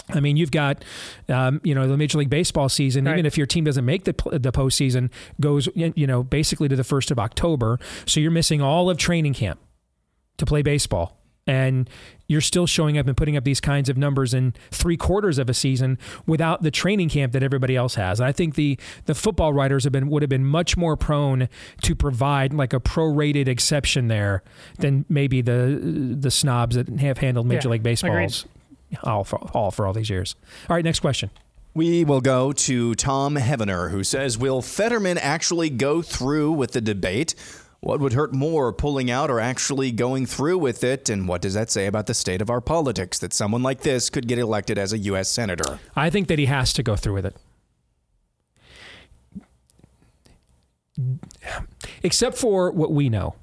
I 0.10 0.20
mean, 0.20 0.38
you've 0.38 0.52
got, 0.52 0.84
um, 1.28 1.62
you 1.64 1.76
know, 1.76 1.88
the 1.88 1.96
Major 1.96 2.18
League 2.18 2.30
Baseball 2.30 2.68
season. 2.68 3.06
Right. 3.06 3.14
Even 3.14 3.26
if 3.26 3.38
your 3.38 3.48
team 3.48 3.64
doesn't 3.64 3.86
make 3.86 4.06
the 4.06 4.14
the 4.32 4.52
postseason, 4.52 5.12
goes, 5.40 5.70
you 5.76 6.08
know, 6.08 6.24
basically 6.24 6.68
to 6.68 6.76
the 6.76 6.84
first 6.84 7.12
of 7.12 7.20
October. 7.20 7.80
So 8.06 8.20
you're 8.20 8.32
missing 8.32 8.62
all 8.62 8.90
of 8.90 8.98
training 8.98 9.34
camp 9.34 9.60
to 10.38 10.46
play 10.46 10.62
baseball 10.62 11.20
and 11.46 11.90
you're 12.30 12.40
still 12.40 12.68
showing 12.68 12.98
up 12.98 13.08
and 13.08 13.18
putting 13.18 13.36
up 13.36 13.44
these 13.44 13.60
kinds 13.60 13.90
of 13.90 13.98
numbers 13.98 14.34
in 14.34 14.54
three 14.72 14.96
quarters 14.96 15.38
of 15.38 15.50
a 15.50 15.54
season 15.54 15.98
without 16.26 16.62
the 16.62 16.72
training 16.72 17.10
camp 17.10 17.34
that 17.34 17.44
everybody 17.44 17.76
else 17.76 17.96
has. 17.96 18.22
And 18.22 18.28
I 18.28 18.32
think 18.32 18.56
the 18.56 18.80
the 19.06 19.16
football 19.16 19.52
writers 19.52 19.84
have 19.84 19.92
been 19.92 20.10
would 20.10 20.22
have 20.22 20.30
been 20.30 20.46
much 20.46 20.78
more 20.78 20.96
prone 20.96 21.50
to 21.82 21.96
provide 21.96 22.54
like 22.54 22.72
a 22.72 22.80
prorated 22.80 23.48
exception 23.48 24.08
there 24.08 24.44
than 24.78 25.06
maybe 25.10 25.42
the 25.42 26.16
the 26.18 26.32
snobs 26.32 26.76
that 26.76 26.88
have 27.00 27.18
handled 27.18 27.48
Major 27.48 27.68
yeah, 27.68 27.74
League 27.74 27.84
Baseball's 27.84 28.46
all 29.04 29.24
for, 29.24 29.40
all 29.54 29.72
for 29.72 29.88
all 29.88 29.94
these 29.94 30.10
years. 30.10 30.36
All 30.70 30.76
right, 30.76 30.86
next 30.86 31.00
question. 31.00 31.32
We 31.74 32.04
will 32.04 32.22
go 32.22 32.52
to 32.52 32.96
Tom 32.96 33.36
Heavener, 33.36 33.92
who 33.92 34.04
says, 34.04 34.38
Will 34.38 34.62
Fetterman 34.62 35.18
actually 35.20 35.70
go 35.70 36.02
through 36.02 36.52
with 36.54 36.72
the 36.72 36.82
debate? 36.82 37.36
What 37.82 38.02
would 38.02 38.14
hurt 38.14 38.34
more, 38.34 38.74
pulling 38.74 39.10
out 39.10 39.32
or 39.32 39.40
actually 39.40 39.92
going 39.92 40.26
through 40.26 40.58
with 40.58 40.84
it? 40.84 41.10
And 41.10 41.28
what 41.28 41.42
does 41.42 41.54
that 41.54 41.72
say 41.72 41.86
about 41.86 42.08
the 42.08 42.14
state 42.14 42.42
of 42.42 42.50
our 42.50 42.60
politics 42.60 43.20
that 43.20 43.34
someone 43.34 43.64
like 43.64 43.82
this 43.82 44.10
could 44.10 44.28
get 44.28 44.38
elected 44.38 44.78
as 44.78 44.92
a 44.92 44.98
U.S. 44.98 45.30
Senator? 45.30 45.80
I 45.96 46.10
think 46.10 46.28
that 46.28 46.40
he 46.40 46.46
has 46.48 46.74
to 46.74 46.84
go 46.84 46.98
through 46.98 47.14
with 47.14 47.26
it. 47.26 47.38
Except 52.04 52.38
for 52.38 52.72
what 52.72 52.92
we 52.92 53.08
know. 53.08 53.36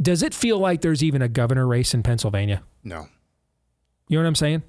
Does 0.00 0.22
it 0.22 0.34
feel 0.34 0.58
like 0.58 0.82
there's 0.82 1.02
even 1.02 1.22
a 1.22 1.28
governor 1.28 1.66
race 1.66 1.94
in 1.94 2.04
Pennsylvania? 2.04 2.62
No. 2.84 3.08
You 4.08 4.18
know 4.18 4.22
what 4.22 4.28
I'm 4.28 4.34
saying? 4.36 4.62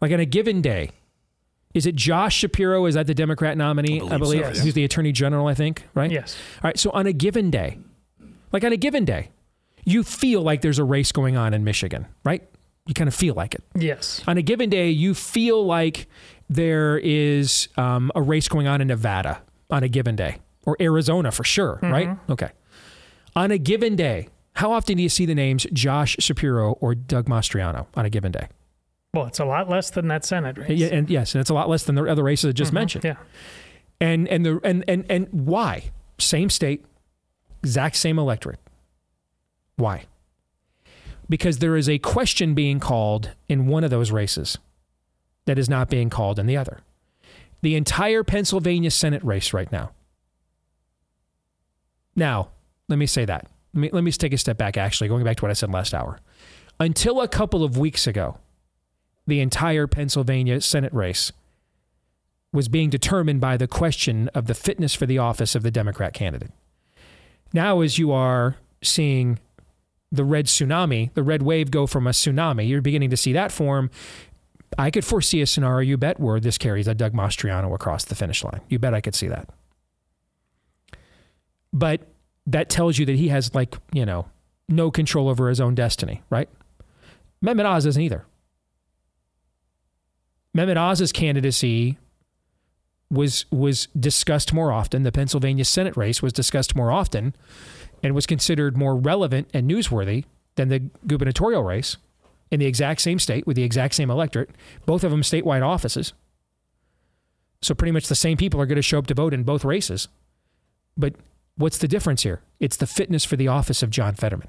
Like 0.00 0.12
on 0.12 0.20
a 0.20 0.26
given 0.26 0.60
day, 0.60 0.90
is 1.76 1.84
it 1.84 1.94
Josh 1.94 2.34
Shapiro? 2.34 2.86
Is 2.86 2.94
that 2.94 3.06
the 3.06 3.14
Democrat 3.14 3.58
nominee? 3.58 3.96
I 3.96 3.98
believe, 3.98 4.12
I 4.12 4.16
believe 4.16 4.42
so, 4.42 4.48
yes. 4.48 4.62
he's 4.62 4.74
the 4.74 4.84
Attorney 4.84 5.12
General, 5.12 5.46
I 5.46 5.52
think, 5.52 5.84
right? 5.92 6.10
Yes. 6.10 6.34
All 6.56 6.68
right. 6.68 6.78
So 6.78 6.90
on 6.90 7.06
a 7.06 7.12
given 7.12 7.50
day, 7.50 7.78
like 8.50 8.64
on 8.64 8.72
a 8.72 8.78
given 8.78 9.04
day, 9.04 9.28
you 9.84 10.02
feel 10.02 10.40
like 10.40 10.62
there's 10.62 10.78
a 10.78 10.84
race 10.84 11.12
going 11.12 11.36
on 11.36 11.52
in 11.52 11.64
Michigan, 11.64 12.06
right? 12.24 12.42
You 12.86 12.94
kind 12.94 13.08
of 13.08 13.14
feel 13.14 13.34
like 13.34 13.54
it. 13.54 13.62
Yes. 13.74 14.22
On 14.26 14.38
a 14.38 14.42
given 14.42 14.70
day, 14.70 14.88
you 14.88 15.12
feel 15.12 15.66
like 15.66 16.08
there 16.48 16.96
is 16.96 17.68
um, 17.76 18.10
a 18.14 18.22
race 18.22 18.48
going 18.48 18.66
on 18.66 18.80
in 18.80 18.88
Nevada 18.88 19.42
on 19.68 19.82
a 19.82 19.88
given 19.88 20.16
day, 20.16 20.38
or 20.64 20.78
Arizona 20.80 21.30
for 21.30 21.44
sure, 21.44 21.78
mm-hmm. 21.82 21.92
right? 21.92 22.16
Okay. 22.30 22.52
On 23.34 23.50
a 23.50 23.58
given 23.58 23.96
day, 23.96 24.28
how 24.54 24.72
often 24.72 24.96
do 24.96 25.02
you 25.02 25.10
see 25.10 25.26
the 25.26 25.34
names 25.34 25.66
Josh 25.74 26.16
Shapiro 26.20 26.72
or 26.80 26.94
Doug 26.94 27.26
Mastriano 27.26 27.86
on 27.94 28.06
a 28.06 28.10
given 28.10 28.32
day? 28.32 28.48
Well, 29.16 29.26
it's 29.26 29.40
a 29.40 29.44
lot 29.44 29.68
less 29.68 29.90
than 29.90 30.08
that 30.08 30.24
Senate 30.24 30.58
race. 30.58 30.78
Yeah, 30.78 30.88
and 30.88 31.08
yes, 31.08 31.34
and 31.34 31.40
it's 31.40 31.50
a 31.50 31.54
lot 31.54 31.68
less 31.68 31.84
than 31.84 31.94
the 31.94 32.04
other 32.04 32.22
races 32.22 32.50
I 32.50 32.52
just 32.52 32.68
mm-hmm, 32.68 32.74
mentioned. 32.76 33.04
Yeah. 33.04 33.16
And 34.00 34.28
and 34.28 34.44
the 34.44 34.60
and 34.62 34.84
and 34.86 35.04
and 35.08 35.28
why? 35.30 35.90
Same 36.18 36.50
state, 36.50 36.84
exact 37.62 37.96
same 37.96 38.18
electorate. 38.18 38.60
Why? 39.76 40.04
Because 41.28 41.58
there 41.58 41.76
is 41.76 41.88
a 41.88 41.98
question 41.98 42.54
being 42.54 42.78
called 42.78 43.30
in 43.48 43.66
one 43.66 43.84
of 43.84 43.90
those 43.90 44.10
races 44.10 44.58
that 45.46 45.58
is 45.58 45.68
not 45.68 45.88
being 45.88 46.10
called 46.10 46.38
in 46.38 46.46
the 46.46 46.56
other. 46.56 46.80
The 47.62 47.74
entire 47.74 48.22
Pennsylvania 48.22 48.90
Senate 48.90 49.24
race 49.24 49.52
right 49.52 49.70
now. 49.72 49.90
Now, 52.14 52.50
let 52.88 52.98
me 52.98 53.06
say 53.06 53.24
that. 53.24 53.48
Let 53.74 53.80
me, 53.80 53.90
let 53.92 54.04
me 54.04 54.12
take 54.12 54.32
a 54.32 54.38
step 54.38 54.56
back, 54.56 54.76
actually, 54.76 55.08
going 55.08 55.24
back 55.24 55.36
to 55.38 55.42
what 55.42 55.50
I 55.50 55.54
said 55.54 55.70
last 55.72 55.92
hour. 55.92 56.20
Until 56.78 57.20
a 57.20 57.28
couple 57.28 57.64
of 57.64 57.76
weeks 57.76 58.06
ago, 58.06 58.38
the 59.26 59.40
entire 59.40 59.86
Pennsylvania 59.86 60.60
Senate 60.60 60.92
race 60.92 61.32
was 62.52 62.68
being 62.68 62.88
determined 62.88 63.40
by 63.40 63.56
the 63.56 63.66
question 63.66 64.28
of 64.28 64.46
the 64.46 64.54
fitness 64.54 64.94
for 64.94 65.06
the 65.06 65.18
office 65.18 65.54
of 65.54 65.62
the 65.62 65.70
Democrat 65.70 66.12
candidate. 66.12 66.52
Now, 67.52 67.80
as 67.80 67.98
you 67.98 68.12
are 68.12 68.56
seeing 68.82 69.38
the 70.12 70.24
red 70.24 70.46
tsunami, 70.46 71.12
the 71.14 71.22
red 71.22 71.42
wave 71.42 71.70
go 71.70 71.86
from 71.86 72.06
a 72.06 72.10
tsunami, 72.10 72.68
you're 72.68 72.80
beginning 72.80 73.10
to 73.10 73.16
see 73.16 73.32
that 73.32 73.52
form. 73.52 73.90
I 74.78 74.90
could 74.90 75.04
foresee 75.04 75.40
a 75.42 75.46
scenario, 75.46 75.86
you 75.86 75.96
bet, 75.96 76.18
where 76.20 76.40
this 76.40 76.58
carries 76.58 76.88
a 76.88 76.94
Doug 76.94 77.12
Mastriano 77.12 77.74
across 77.74 78.04
the 78.04 78.14
finish 78.14 78.42
line. 78.44 78.60
You 78.68 78.78
bet 78.78 78.94
I 78.94 79.00
could 79.00 79.14
see 79.14 79.28
that. 79.28 79.48
But 81.72 82.00
that 82.46 82.68
tells 82.68 82.98
you 82.98 83.06
that 83.06 83.16
he 83.16 83.28
has, 83.28 83.54
like, 83.54 83.76
you 83.92 84.06
know, 84.06 84.26
no 84.68 84.90
control 84.90 85.28
over 85.28 85.48
his 85.48 85.60
own 85.60 85.74
destiny, 85.74 86.22
right? 86.30 86.48
Mehmet 87.44 87.64
Oz 87.64 87.84
doesn't 87.84 88.02
either. 88.02 88.24
Mehmet 90.56 90.76
Oz's 90.76 91.12
candidacy 91.12 91.98
was 93.10 93.44
was 93.50 93.86
discussed 93.98 94.52
more 94.52 94.72
often. 94.72 95.02
The 95.02 95.12
Pennsylvania 95.12 95.64
Senate 95.64 95.96
race 95.96 96.22
was 96.22 96.32
discussed 96.32 96.74
more 96.74 96.90
often 96.90 97.34
and 98.02 98.14
was 98.14 98.26
considered 98.26 98.76
more 98.76 98.96
relevant 98.96 99.48
and 99.52 99.70
newsworthy 99.70 100.24
than 100.56 100.68
the 100.68 100.80
gubernatorial 101.06 101.62
race 101.62 101.98
in 102.50 102.58
the 102.58 102.66
exact 102.66 103.00
same 103.00 103.18
state 103.18 103.46
with 103.46 103.56
the 103.56 103.62
exact 103.62 103.94
same 103.94 104.10
electorate, 104.10 104.50
both 104.86 105.04
of 105.04 105.10
them 105.10 105.22
statewide 105.22 105.66
offices. 105.66 106.14
So 107.62 107.74
pretty 107.74 107.92
much 107.92 108.08
the 108.08 108.14
same 108.14 108.36
people 108.36 108.60
are 108.60 108.66
going 108.66 108.76
to 108.76 108.82
show 108.82 108.98
up 108.98 109.06
to 109.08 109.14
vote 109.14 109.34
in 109.34 109.42
both 109.42 109.64
races. 109.64 110.08
But 110.96 111.14
what's 111.56 111.78
the 111.78 111.88
difference 111.88 112.22
here? 112.22 112.42
It's 112.60 112.76
the 112.76 112.86
fitness 112.86 113.24
for 113.24 113.36
the 113.36 113.48
office 113.48 113.82
of 113.82 113.90
John 113.90 114.14
Fetterman. 114.14 114.48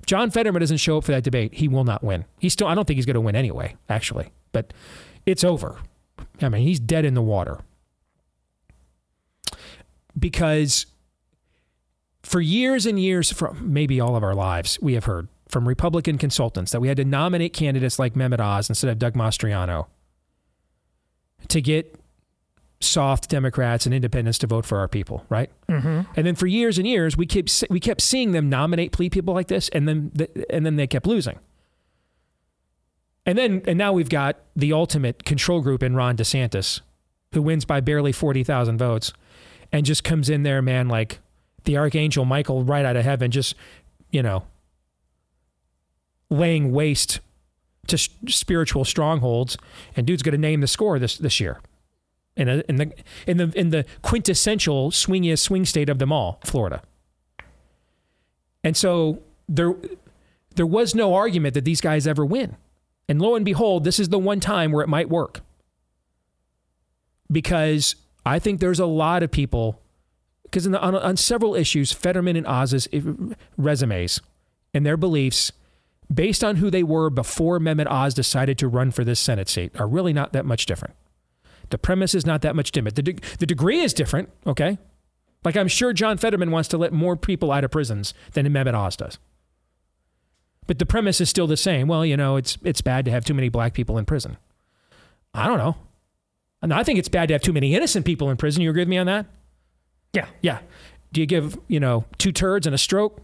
If 0.00 0.06
John 0.06 0.30
Fetterman 0.30 0.60
doesn't 0.60 0.78
show 0.78 0.98
up 0.98 1.04
for 1.04 1.12
that 1.12 1.24
debate, 1.24 1.54
he 1.54 1.68
will 1.68 1.84
not 1.84 2.04
win. 2.04 2.24
He 2.38 2.48
still 2.48 2.68
I 2.68 2.74
don't 2.74 2.86
think 2.86 2.96
he's 2.96 3.06
going 3.06 3.14
to 3.14 3.20
win 3.20 3.36
anyway, 3.36 3.76
actually 3.88 4.30
but 4.52 4.72
it's 5.26 5.44
over. 5.44 5.78
I 6.40 6.48
mean, 6.48 6.62
he's 6.62 6.80
dead 6.80 7.04
in 7.04 7.14
the 7.14 7.22
water. 7.22 7.60
Because 10.18 10.86
for 12.22 12.40
years 12.40 12.86
and 12.86 13.00
years, 13.00 13.32
for 13.32 13.54
maybe 13.54 14.00
all 14.00 14.16
of 14.16 14.22
our 14.22 14.34
lives, 14.34 14.78
we 14.80 14.94
have 14.94 15.04
heard 15.04 15.28
from 15.48 15.66
Republican 15.68 16.18
consultants 16.18 16.72
that 16.72 16.80
we 16.80 16.88
had 16.88 16.96
to 16.96 17.04
nominate 17.04 17.52
candidates 17.52 17.98
like 17.98 18.14
Mehmet 18.14 18.40
Oz 18.40 18.68
instead 18.68 18.90
of 18.90 18.98
Doug 18.98 19.14
Mastriano 19.14 19.86
to 21.48 21.60
get 21.60 21.98
soft 22.80 23.28
Democrats 23.28 23.86
and 23.86 23.94
independents 23.94 24.38
to 24.38 24.46
vote 24.46 24.64
for 24.64 24.78
our 24.78 24.88
people, 24.88 25.24
right? 25.28 25.50
Mm-hmm. 25.68 26.10
And 26.16 26.26
then 26.26 26.34
for 26.34 26.46
years 26.46 26.78
and 26.78 26.86
years, 26.86 27.16
we 27.16 27.26
kept 27.26 27.64
we 27.70 27.80
kept 27.80 28.00
seeing 28.00 28.32
them 28.32 28.48
nominate 28.48 28.92
plea 28.92 29.10
people 29.10 29.34
like 29.34 29.48
this, 29.48 29.68
and 29.70 29.88
then 29.88 30.12
and 30.50 30.64
then 30.64 30.76
they 30.76 30.86
kept 30.86 31.06
losing. 31.06 31.38
And 33.24 33.38
then 33.38 33.62
and 33.66 33.78
now 33.78 33.92
we've 33.92 34.08
got 34.08 34.38
the 34.56 34.72
ultimate 34.72 35.24
control 35.24 35.60
group 35.60 35.82
in 35.82 35.94
Ron 35.94 36.16
DeSantis, 36.16 36.80
who 37.32 37.42
wins 37.42 37.64
by 37.64 37.80
barely 37.80 38.12
40,000 38.12 38.78
votes 38.78 39.12
and 39.72 39.86
just 39.86 40.04
comes 40.04 40.28
in 40.28 40.42
there, 40.42 40.60
man, 40.60 40.88
like 40.88 41.20
the 41.64 41.76
archangel 41.76 42.24
Michael 42.24 42.64
right 42.64 42.84
out 42.84 42.96
of 42.96 43.04
heaven, 43.04 43.30
just, 43.30 43.54
you 44.10 44.22
know, 44.22 44.44
laying 46.30 46.72
waste 46.72 47.20
to 47.86 47.98
spiritual 47.98 48.84
strongholds. 48.84 49.56
And 49.96 50.06
dude's 50.06 50.22
going 50.22 50.32
to 50.32 50.38
name 50.38 50.60
the 50.60 50.66
score 50.66 50.98
this, 50.98 51.16
this 51.16 51.40
year. 51.40 51.60
In, 52.34 52.48
a, 52.48 52.62
in 52.66 52.76
the 52.76 52.92
in 53.26 53.36
the 53.36 53.52
in 53.54 53.70
the 53.70 53.84
quintessential 54.00 54.90
swingiest 54.90 55.40
swing 55.40 55.66
state 55.66 55.90
of 55.90 55.98
them 55.98 56.10
all, 56.10 56.40
Florida. 56.44 56.80
And 58.64 58.74
so 58.74 59.20
there 59.50 59.74
there 60.54 60.64
was 60.64 60.94
no 60.94 61.12
argument 61.12 61.52
that 61.52 61.66
these 61.66 61.82
guys 61.82 62.06
ever 62.06 62.24
win. 62.24 62.56
And 63.12 63.20
lo 63.20 63.34
and 63.34 63.44
behold, 63.44 63.84
this 63.84 64.00
is 64.00 64.08
the 64.08 64.18
one 64.18 64.40
time 64.40 64.72
where 64.72 64.82
it 64.82 64.88
might 64.88 65.10
work. 65.10 65.42
Because 67.30 67.94
I 68.24 68.38
think 68.38 68.58
there's 68.58 68.80
a 68.80 68.86
lot 68.86 69.22
of 69.22 69.30
people, 69.30 69.82
because 70.44 70.66
on, 70.66 70.76
on, 70.76 71.16
several 71.18 71.54
issues, 71.54 71.92
Fetterman 71.92 72.36
and 72.36 72.46
Oz's 72.46 72.88
resumes 73.58 74.22
and 74.72 74.86
their 74.86 74.96
beliefs 74.96 75.52
based 76.10 76.42
on 76.42 76.56
who 76.56 76.70
they 76.70 76.82
were 76.82 77.10
before 77.10 77.60
Mehmet 77.60 77.86
Oz 77.86 78.14
decided 78.14 78.56
to 78.56 78.66
run 78.66 78.90
for 78.90 79.04
this 79.04 79.20
Senate 79.20 79.50
seat 79.50 79.78
are 79.78 79.86
really 79.86 80.14
not 80.14 80.32
that 80.32 80.46
much 80.46 80.64
different. 80.64 80.94
The 81.68 81.76
premise 81.76 82.14
is 82.14 82.24
not 82.24 82.40
that 82.40 82.56
much 82.56 82.72
different. 82.72 82.96
The, 82.96 83.02
de- 83.02 83.36
the 83.38 83.44
degree 83.44 83.80
is 83.80 83.92
different, 83.92 84.30
okay? 84.46 84.78
Like 85.44 85.58
I'm 85.58 85.68
sure 85.68 85.92
John 85.92 86.16
Fetterman 86.16 86.50
wants 86.50 86.70
to 86.70 86.78
let 86.78 86.94
more 86.94 87.16
people 87.16 87.52
out 87.52 87.62
of 87.62 87.72
prisons 87.72 88.14
than 88.32 88.46
Mehmet 88.46 88.72
Oz 88.72 88.96
does. 88.96 89.18
But 90.66 90.78
the 90.78 90.86
premise 90.86 91.20
is 91.20 91.28
still 91.28 91.46
the 91.46 91.56
same. 91.56 91.88
Well, 91.88 92.06
you 92.06 92.16
know, 92.16 92.36
it's 92.36 92.56
it's 92.62 92.80
bad 92.80 93.04
to 93.06 93.10
have 93.10 93.24
too 93.24 93.34
many 93.34 93.48
black 93.48 93.74
people 93.74 93.98
in 93.98 94.04
prison. 94.04 94.36
I 95.34 95.46
don't 95.46 95.58
know. 95.58 95.76
And 96.60 96.72
I 96.72 96.84
think 96.84 96.98
it's 96.98 97.08
bad 97.08 97.28
to 97.28 97.34
have 97.34 97.42
too 97.42 97.52
many 97.52 97.74
innocent 97.74 98.06
people 98.06 98.30
in 98.30 98.36
prison. 98.36 98.62
You 98.62 98.70
agree 98.70 98.82
with 98.82 98.88
me 98.88 98.98
on 98.98 99.06
that? 99.06 99.26
Yeah. 100.12 100.26
Yeah. 100.40 100.60
Do 101.12 101.20
you 101.20 101.26
give, 101.26 101.58
you 101.66 101.80
know, 101.80 102.04
two 102.18 102.32
turds 102.32 102.66
and 102.66 102.74
a 102.74 102.78
stroke 102.78 103.20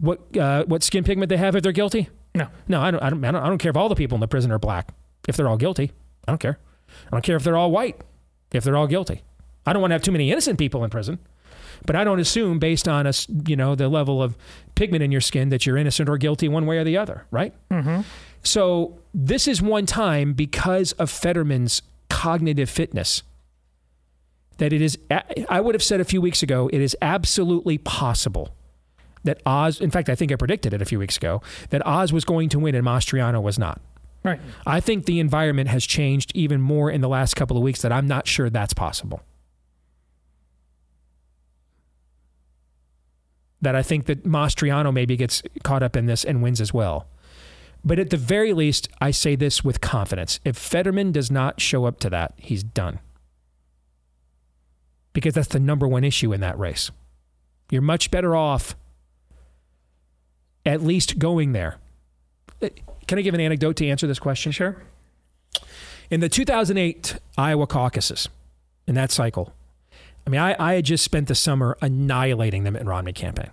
what 0.00 0.36
uh, 0.36 0.64
what 0.64 0.82
skin 0.82 1.04
pigment 1.04 1.28
they 1.28 1.36
have 1.36 1.54
if 1.54 1.62
they're 1.62 1.72
guilty? 1.72 2.08
No. 2.34 2.48
No, 2.68 2.80
I 2.80 2.90
don't, 2.90 3.02
I 3.02 3.10
don't 3.10 3.24
I 3.24 3.30
don't 3.30 3.42
I 3.42 3.48
don't 3.48 3.58
care 3.58 3.70
if 3.70 3.76
all 3.76 3.88
the 3.88 3.94
people 3.94 4.16
in 4.16 4.20
the 4.20 4.28
prison 4.28 4.50
are 4.50 4.58
black. 4.58 4.92
If 5.28 5.36
they're 5.36 5.48
all 5.48 5.58
guilty, 5.58 5.92
I 6.26 6.32
don't 6.32 6.38
care. 6.38 6.58
I 7.06 7.10
don't 7.10 7.22
care 7.22 7.36
if 7.36 7.44
they're 7.44 7.56
all 7.56 7.70
white. 7.70 8.00
If 8.52 8.64
they're 8.64 8.76
all 8.76 8.86
guilty. 8.86 9.22
I 9.66 9.72
don't 9.72 9.82
want 9.82 9.90
to 9.90 9.94
have 9.94 10.02
too 10.02 10.12
many 10.12 10.32
innocent 10.32 10.58
people 10.58 10.82
in 10.82 10.90
prison. 10.90 11.18
But 11.86 11.96
I 11.96 12.04
don't 12.04 12.20
assume 12.20 12.58
based 12.58 12.88
on 12.88 13.06
us, 13.06 13.26
you 13.46 13.56
know, 13.56 13.74
the 13.74 13.88
level 13.88 14.22
of 14.22 14.36
pigment 14.74 15.02
in 15.02 15.12
your 15.12 15.20
skin 15.20 15.48
that 15.50 15.66
you're 15.66 15.76
innocent 15.76 16.08
or 16.08 16.16
guilty 16.16 16.48
one 16.48 16.66
way 16.66 16.78
or 16.78 16.84
the 16.84 16.96
other, 16.96 17.26
right? 17.30 17.54
Mm-hmm. 17.70 18.02
So 18.42 18.98
this 19.12 19.46
is 19.48 19.60
one 19.60 19.86
time 19.86 20.32
because 20.32 20.92
of 20.92 21.10
Fetterman's 21.10 21.82
cognitive 22.08 22.70
fitness 22.70 23.22
that 24.58 24.72
it 24.72 24.82
is, 24.82 24.98
I 25.48 25.60
would 25.60 25.74
have 25.74 25.82
said 25.82 26.00
a 26.00 26.04
few 26.04 26.20
weeks 26.20 26.42
ago, 26.42 26.68
it 26.72 26.80
is 26.80 26.96
absolutely 27.00 27.78
possible 27.78 28.54
that 29.24 29.40
Oz, 29.46 29.80
in 29.80 29.90
fact, 29.90 30.08
I 30.08 30.14
think 30.14 30.32
I 30.32 30.36
predicted 30.36 30.72
it 30.74 30.82
a 30.82 30.84
few 30.84 30.98
weeks 30.98 31.16
ago, 31.16 31.42
that 31.70 31.86
Oz 31.86 32.12
was 32.12 32.24
going 32.24 32.48
to 32.50 32.58
win 32.58 32.74
and 32.74 32.86
Mastriano 32.86 33.42
was 33.42 33.58
not. 33.58 33.80
Right. 34.22 34.40
I 34.66 34.80
think 34.80 35.06
the 35.06 35.18
environment 35.18 35.68
has 35.68 35.86
changed 35.86 36.32
even 36.34 36.60
more 36.60 36.90
in 36.90 37.00
the 37.00 37.08
last 37.08 37.36
couple 37.36 37.56
of 37.56 37.62
weeks 37.62 37.80
that 37.82 37.90
I'm 37.90 38.06
not 38.06 38.26
sure 38.26 38.50
that's 38.50 38.74
possible. 38.74 39.22
That 43.60 43.74
I 43.74 43.82
think 43.82 44.06
that 44.06 44.24
Mastriano 44.24 44.92
maybe 44.92 45.16
gets 45.16 45.42
caught 45.62 45.82
up 45.82 45.96
in 45.96 46.06
this 46.06 46.24
and 46.24 46.42
wins 46.42 46.60
as 46.60 46.72
well. 46.72 47.06
But 47.84 47.98
at 47.98 48.10
the 48.10 48.16
very 48.16 48.52
least, 48.52 48.88
I 49.00 49.10
say 49.10 49.36
this 49.36 49.64
with 49.64 49.80
confidence. 49.80 50.40
If 50.44 50.56
Fetterman 50.56 51.12
does 51.12 51.30
not 51.30 51.60
show 51.60 51.86
up 51.86 51.98
to 52.00 52.10
that, 52.10 52.34
he's 52.36 52.62
done. 52.62 53.00
Because 55.12 55.34
that's 55.34 55.48
the 55.48 55.60
number 55.60 55.88
one 55.88 56.04
issue 56.04 56.32
in 56.32 56.40
that 56.40 56.58
race. 56.58 56.90
You're 57.70 57.82
much 57.82 58.10
better 58.10 58.36
off 58.36 58.76
at 60.66 60.82
least 60.82 61.18
going 61.18 61.52
there. 61.52 61.76
Uh, 62.62 62.68
can 63.06 63.18
I 63.18 63.22
give 63.22 63.34
an 63.34 63.40
anecdote 63.40 63.76
to 63.76 63.86
answer 63.88 64.06
this 64.06 64.18
question? 64.18 64.52
Sure. 64.52 64.82
In 66.10 66.20
the 66.20 66.28
2008 66.28 67.16
Iowa 67.38 67.66
caucuses, 67.66 68.28
in 68.86 68.94
that 68.94 69.10
cycle, 69.10 69.54
I 70.30 70.32
mean, 70.32 70.40
I, 70.40 70.54
I 70.60 70.74
had 70.74 70.84
just 70.84 71.02
spent 71.02 71.26
the 71.26 71.34
summer 71.34 71.76
annihilating 71.82 72.62
the 72.62 72.70
Mitt 72.70 72.84
Romney 72.84 73.12
campaign. 73.12 73.50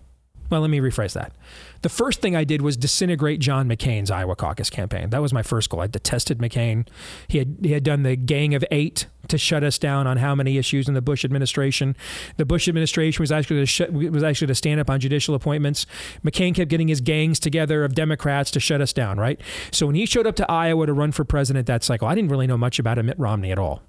Well, 0.52 0.62
let 0.62 0.70
me 0.70 0.80
rephrase 0.80 1.14
that. 1.14 1.34
The 1.82 1.90
first 1.90 2.22
thing 2.22 2.36
I 2.36 2.44
did 2.44 2.62
was 2.62 2.78
disintegrate 2.78 3.40
John 3.40 3.68
McCain's 3.68 4.12
Iowa 4.12 4.36
caucus 4.36 4.70
campaign. 4.70 5.10
That 5.10 5.20
was 5.20 5.34
my 5.34 5.42
first 5.42 5.72
goal. 5.72 5.80
I 5.80 5.88
detested 5.88 6.38
McCain. 6.38 6.88
He 7.28 7.40
had 7.40 7.58
he 7.64 7.72
had 7.72 7.82
done 7.82 8.04
the 8.04 8.16
Gang 8.16 8.54
of 8.54 8.64
Eight 8.70 9.08
to 9.28 9.40
shut 9.40 9.64
us 9.64 9.80
down 9.80 10.06
on 10.06 10.18
how 10.18 10.36
many 10.36 10.60
issues 10.60 10.88
in 10.88 10.94
the 10.94 11.02
Bush 11.02 11.26
administration. 11.26 11.96
The 12.38 12.46
Bush 12.46 12.68
administration 12.68 13.24
was 13.24 13.32
actually 13.32 13.66
to 13.66 14.10
was 14.12 14.22
actually 14.22 14.48
to 14.48 14.56
stand 14.56 14.80
up 14.80 14.88
on 14.88 15.00
judicial 15.00 15.34
appointments. 15.34 15.88
McCain 16.24 16.54
kept 16.54 16.70
getting 16.70 16.90
his 16.90 17.02
gangs 17.02 17.40
together 17.40 17.84
of 17.84 17.96
Democrats 17.96 18.52
to 18.52 18.60
shut 18.60 18.82
us 18.82 18.94
down. 18.94 19.18
Right. 19.18 19.42
So 19.72 19.88
when 19.88 19.96
he 19.96 20.06
showed 20.06 20.28
up 20.28 20.36
to 20.36 20.52
Iowa 20.52 20.86
to 20.86 20.94
run 20.94 21.12
for 21.12 21.24
president 21.26 21.66
that 21.66 21.84
cycle, 21.84 22.08
I 22.08 22.14
didn't 22.14 22.30
really 22.30 22.46
know 22.46 22.58
much 22.58 22.78
about 22.78 23.04
Mitt 23.04 23.18
Romney 23.18 23.52
at 23.52 23.58
all. 23.58 23.82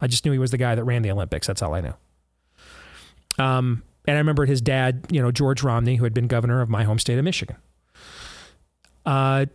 I 0.00 0.08
just 0.08 0.24
knew 0.24 0.32
he 0.32 0.38
was 0.38 0.50
the 0.50 0.58
guy 0.58 0.74
that 0.74 0.82
ran 0.82 1.02
the 1.02 1.12
Olympics. 1.12 1.46
That's 1.46 1.62
all 1.62 1.74
I 1.74 1.80
knew. 1.80 1.94
Um, 3.38 3.82
and 4.06 4.16
I 4.16 4.18
remembered 4.18 4.48
his 4.48 4.60
dad, 4.60 5.06
you 5.10 5.22
know, 5.22 5.30
George 5.30 5.62
Romney, 5.62 5.96
who 5.96 6.04
had 6.04 6.14
been 6.14 6.26
governor 6.26 6.60
of 6.60 6.68
my 6.68 6.84
home 6.84 6.98
state 6.98 7.18
of 7.18 7.24
Michigan. 7.24 7.56
Uh, 9.06 9.46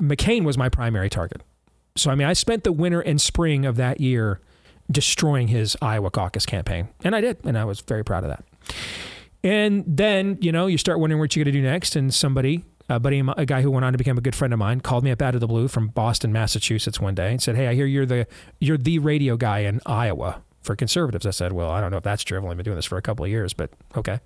McCain 0.00 0.44
was 0.44 0.58
my 0.58 0.68
primary 0.68 1.08
target. 1.08 1.42
So, 1.96 2.10
I 2.10 2.14
mean, 2.14 2.26
I 2.26 2.32
spent 2.32 2.64
the 2.64 2.72
winter 2.72 3.00
and 3.00 3.20
spring 3.20 3.64
of 3.66 3.76
that 3.76 4.00
year 4.00 4.40
destroying 4.90 5.48
his 5.48 5.76
Iowa 5.80 6.10
caucus 6.10 6.46
campaign. 6.46 6.88
And 7.04 7.14
I 7.14 7.20
did. 7.20 7.38
And 7.44 7.56
I 7.56 7.64
was 7.64 7.80
very 7.80 8.04
proud 8.04 8.24
of 8.24 8.30
that. 8.30 8.44
And 9.44 9.84
then, 9.86 10.38
you 10.40 10.52
know, 10.52 10.66
you 10.66 10.78
start 10.78 11.00
wondering 11.00 11.20
what 11.20 11.34
you're 11.34 11.44
going 11.44 11.52
to 11.52 11.58
do 11.60 11.64
next. 11.64 11.96
And 11.96 12.12
somebody, 12.12 12.64
a 12.88 13.00
buddy, 13.00 13.22
a 13.36 13.46
guy 13.46 13.62
who 13.62 13.70
went 13.70 13.84
on 13.84 13.92
to 13.92 13.98
become 13.98 14.18
a 14.18 14.20
good 14.20 14.34
friend 14.34 14.52
of 14.52 14.58
mine, 14.58 14.80
called 14.80 15.04
me 15.04 15.10
up 15.10 15.22
out 15.22 15.34
of 15.34 15.40
the 15.40 15.46
blue 15.46 15.68
from 15.68 15.88
Boston, 15.88 16.32
Massachusetts 16.32 17.00
one 17.00 17.14
day 17.14 17.30
and 17.30 17.42
said, 17.42 17.56
Hey, 17.56 17.68
I 17.68 17.74
hear 17.74 17.86
you're 17.86 18.06
the, 18.06 18.26
you're 18.60 18.78
the 18.78 18.98
radio 18.98 19.36
guy 19.36 19.60
in 19.60 19.80
Iowa 19.86 20.42
for 20.62 20.76
conservatives. 20.76 21.26
I 21.26 21.30
said, 21.30 21.52
well, 21.52 21.70
I 21.70 21.80
don't 21.80 21.90
know 21.90 21.96
if 21.96 22.04
that's 22.04 22.24
true. 22.24 22.38
I've 22.38 22.44
only 22.44 22.56
been 22.56 22.64
doing 22.64 22.76
this 22.76 22.86
for 22.86 22.96
a 22.96 23.02
couple 23.02 23.24
of 23.24 23.30
years, 23.30 23.52
but 23.52 23.70
okay. 23.96 24.20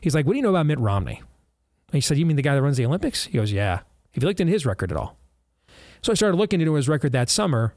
He's 0.00 0.14
like, 0.14 0.26
what 0.26 0.32
do 0.32 0.38
you 0.38 0.42
know 0.42 0.50
about 0.50 0.66
Mitt 0.66 0.78
Romney? 0.78 1.18
And 1.18 1.94
he 1.94 2.00
said, 2.00 2.18
you 2.18 2.26
mean 2.26 2.36
the 2.36 2.42
guy 2.42 2.54
that 2.54 2.62
runs 2.62 2.76
the 2.76 2.86
Olympics? 2.86 3.26
He 3.26 3.38
goes, 3.38 3.52
yeah. 3.52 3.80
Have 4.12 4.22
you 4.22 4.28
looked 4.28 4.40
into 4.40 4.52
his 4.52 4.66
record 4.66 4.90
at 4.90 4.96
all? 4.96 5.16
So 6.02 6.12
I 6.12 6.14
started 6.14 6.36
looking 6.36 6.60
into 6.60 6.74
his 6.74 6.88
record 6.88 7.12
that 7.12 7.28
summer. 7.28 7.74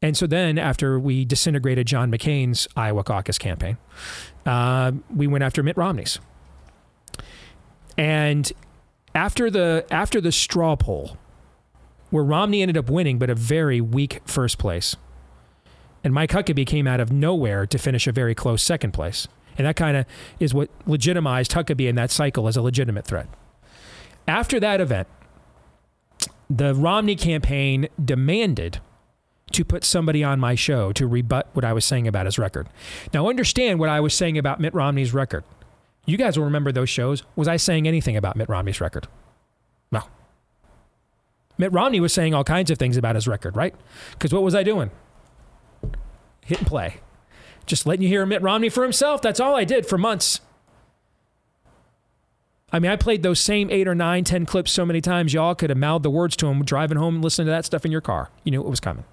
And 0.00 0.16
so 0.16 0.26
then, 0.26 0.58
after 0.58 0.98
we 0.98 1.24
disintegrated 1.24 1.86
John 1.86 2.10
McCain's 2.10 2.66
Iowa 2.76 3.04
caucus 3.04 3.38
campaign, 3.38 3.78
uh, 4.44 4.92
we 5.14 5.28
went 5.28 5.44
after 5.44 5.62
Mitt 5.62 5.76
Romney's. 5.76 6.18
And 7.96 8.50
after 9.14 9.48
the 9.48 9.86
after 9.90 10.20
the 10.20 10.32
straw 10.32 10.74
poll, 10.74 11.16
where 12.10 12.24
Romney 12.24 12.62
ended 12.62 12.76
up 12.76 12.90
winning, 12.90 13.18
but 13.18 13.30
a 13.30 13.34
very 13.34 13.80
weak 13.80 14.20
first 14.26 14.58
place, 14.58 14.96
and 16.04 16.12
Mike 16.12 16.30
Huckabee 16.30 16.66
came 16.66 16.86
out 16.86 17.00
of 17.00 17.12
nowhere 17.12 17.66
to 17.66 17.78
finish 17.78 18.06
a 18.06 18.12
very 18.12 18.34
close 18.34 18.62
second 18.62 18.92
place. 18.92 19.28
And 19.56 19.66
that 19.66 19.76
kind 19.76 19.96
of 19.96 20.06
is 20.40 20.54
what 20.54 20.70
legitimized 20.86 21.52
Huckabee 21.52 21.88
in 21.88 21.94
that 21.96 22.10
cycle 22.10 22.48
as 22.48 22.56
a 22.56 22.62
legitimate 22.62 23.04
threat. 23.04 23.28
After 24.26 24.58
that 24.60 24.80
event, 24.80 25.08
the 26.48 26.74
Romney 26.74 27.16
campaign 27.16 27.88
demanded 28.02 28.80
to 29.52 29.64
put 29.64 29.84
somebody 29.84 30.24
on 30.24 30.40
my 30.40 30.54
show 30.54 30.92
to 30.92 31.06
rebut 31.06 31.48
what 31.52 31.64
I 31.64 31.72
was 31.72 31.84
saying 31.84 32.08
about 32.08 32.26
his 32.26 32.38
record. 32.38 32.68
Now, 33.12 33.28
understand 33.28 33.78
what 33.78 33.88
I 33.88 34.00
was 34.00 34.14
saying 34.14 34.38
about 34.38 34.60
Mitt 34.60 34.74
Romney's 34.74 35.12
record. 35.12 35.44
You 36.06 36.16
guys 36.16 36.36
will 36.36 36.44
remember 36.44 36.72
those 36.72 36.88
shows. 36.88 37.22
Was 37.36 37.48
I 37.48 37.56
saying 37.56 37.86
anything 37.86 38.16
about 38.16 38.36
Mitt 38.36 38.48
Romney's 38.48 38.80
record? 38.80 39.06
No. 39.90 40.02
Mitt 41.58 41.72
Romney 41.72 42.00
was 42.00 42.12
saying 42.12 42.34
all 42.34 42.44
kinds 42.44 42.70
of 42.70 42.78
things 42.78 42.96
about 42.96 43.14
his 43.14 43.28
record, 43.28 43.56
right? 43.56 43.74
Because 44.12 44.32
what 44.32 44.42
was 44.42 44.54
I 44.54 44.62
doing? 44.62 44.90
Hit 46.44 46.58
and 46.58 46.66
play. 46.66 46.96
Just 47.66 47.86
letting 47.86 48.02
you 48.02 48.08
hear 48.08 48.26
Mitt 48.26 48.42
Romney 48.42 48.68
for 48.68 48.82
himself. 48.82 49.22
That's 49.22 49.40
all 49.40 49.54
I 49.54 49.64
did 49.64 49.86
for 49.86 49.96
months. 49.96 50.40
I 52.72 52.78
mean, 52.78 52.90
I 52.90 52.96
played 52.96 53.22
those 53.22 53.38
same 53.38 53.70
eight 53.70 53.86
or 53.86 53.94
nine, 53.94 54.24
ten 54.24 54.46
clips 54.46 54.72
so 54.72 54.86
many 54.86 55.02
times, 55.02 55.34
y'all 55.34 55.54
could 55.54 55.68
have 55.68 55.78
mouthed 55.78 56.04
the 56.04 56.10
words 56.10 56.36
to 56.36 56.46
him 56.46 56.64
driving 56.64 56.96
home 56.96 57.16
and 57.16 57.24
listening 57.24 57.46
to 57.46 57.50
that 57.50 57.66
stuff 57.66 57.84
in 57.84 57.92
your 57.92 58.00
car. 58.00 58.30
You 58.44 58.50
knew 58.50 58.62
it 58.62 58.68
was 58.68 58.80
coming. 58.80 59.04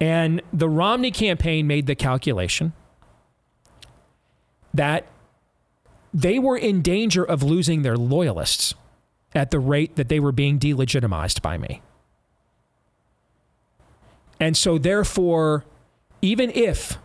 And 0.00 0.42
the 0.52 0.68
Romney 0.68 1.12
campaign 1.12 1.68
made 1.68 1.86
the 1.86 1.94
calculation 1.94 2.72
that 4.74 5.06
they 6.12 6.40
were 6.40 6.56
in 6.56 6.82
danger 6.82 7.22
of 7.22 7.42
losing 7.44 7.82
their 7.82 7.96
loyalists 7.96 8.74
at 9.32 9.52
the 9.52 9.60
rate 9.60 9.94
that 9.94 10.08
they 10.08 10.18
were 10.18 10.32
being 10.32 10.58
delegitimized 10.58 11.40
by 11.40 11.56
me. 11.56 11.82
And 14.42 14.56
so, 14.56 14.76
therefore, 14.76 15.64
even 16.20 16.50
if 16.50 16.98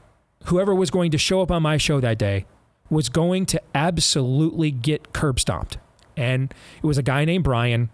whoever 0.46 0.74
was 0.74 0.90
going 0.90 1.12
to 1.12 1.20
show 1.20 1.44
up 1.44 1.52
on 1.52 1.62
my 1.62 1.78
show 1.78 2.00
that 2.00 2.18
day 2.18 2.48
was 2.90 3.10
going 3.10 3.46
to 3.46 3.62
absolutely 3.76 4.72
get 4.72 5.14
curb 5.14 5.40
stomped, 5.40 5.78
and 6.16 6.52
it 6.82 6.88
was 6.88 6.98
a 6.98 7.04
guy 7.04 7.26
named 7.26 7.44
Brian, 7.44 7.92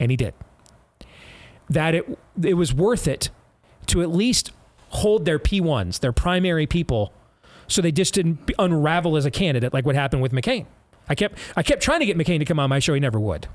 and 0.00 0.10
he 0.10 0.16
did, 0.16 0.34
that 1.68 1.94
it, 1.94 2.18
it 2.42 2.54
was 2.54 2.74
worth 2.74 3.06
it 3.06 3.30
to 3.86 4.02
at 4.02 4.10
least 4.10 4.50
hold 4.88 5.24
their 5.24 5.38
P1s, 5.38 6.00
their 6.00 6.12
primary 6.12 6.66
people, 6.66 7.12
so 7.68 7.80
they 7.80 7.92
just 7.92 8.12
didn't 8.12 8.40
unravel 8.58 9.16
as 9.16 9.24
a 9.24 9.30
candidate 9.30 9.72
like 9.72 9.86
what 9.86 9.94
happened 9.94 10.20
with 10.20 10.32
McCain. 10.32 10.66
I 11.08 11.14
kept, 11.14 11.38
I 11.54 11.62
kept 11.62 11.80
trying 11.80 12.00
to 12.00 12.06
get 12.06 12.18
McCain 12.18 12.40
to 12.40 12.44
come 12.44 12.58
on 12.58 12.68
my 12.68 12.80
show, 12.80 12.94
he 12.94 12.98
never 12.98 13.20
would. 13.20 13.46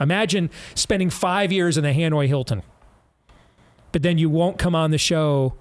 Imagine 0.00 0.48
spending 0.76 1.10
five 1.10 1.50
years 1.50 1.76
in 1.76 1.82
the 1.82 1.90
Hanoi 1.90 2.28
Hilton 2.28 2.62
but 3.96 4.02
then 4.02 4.18
you 4.18 4.28
won't 4.28 4.58
come 4.58 4.74
on 4.74 4.90
the 4.90 4.98
show 4.98 5.54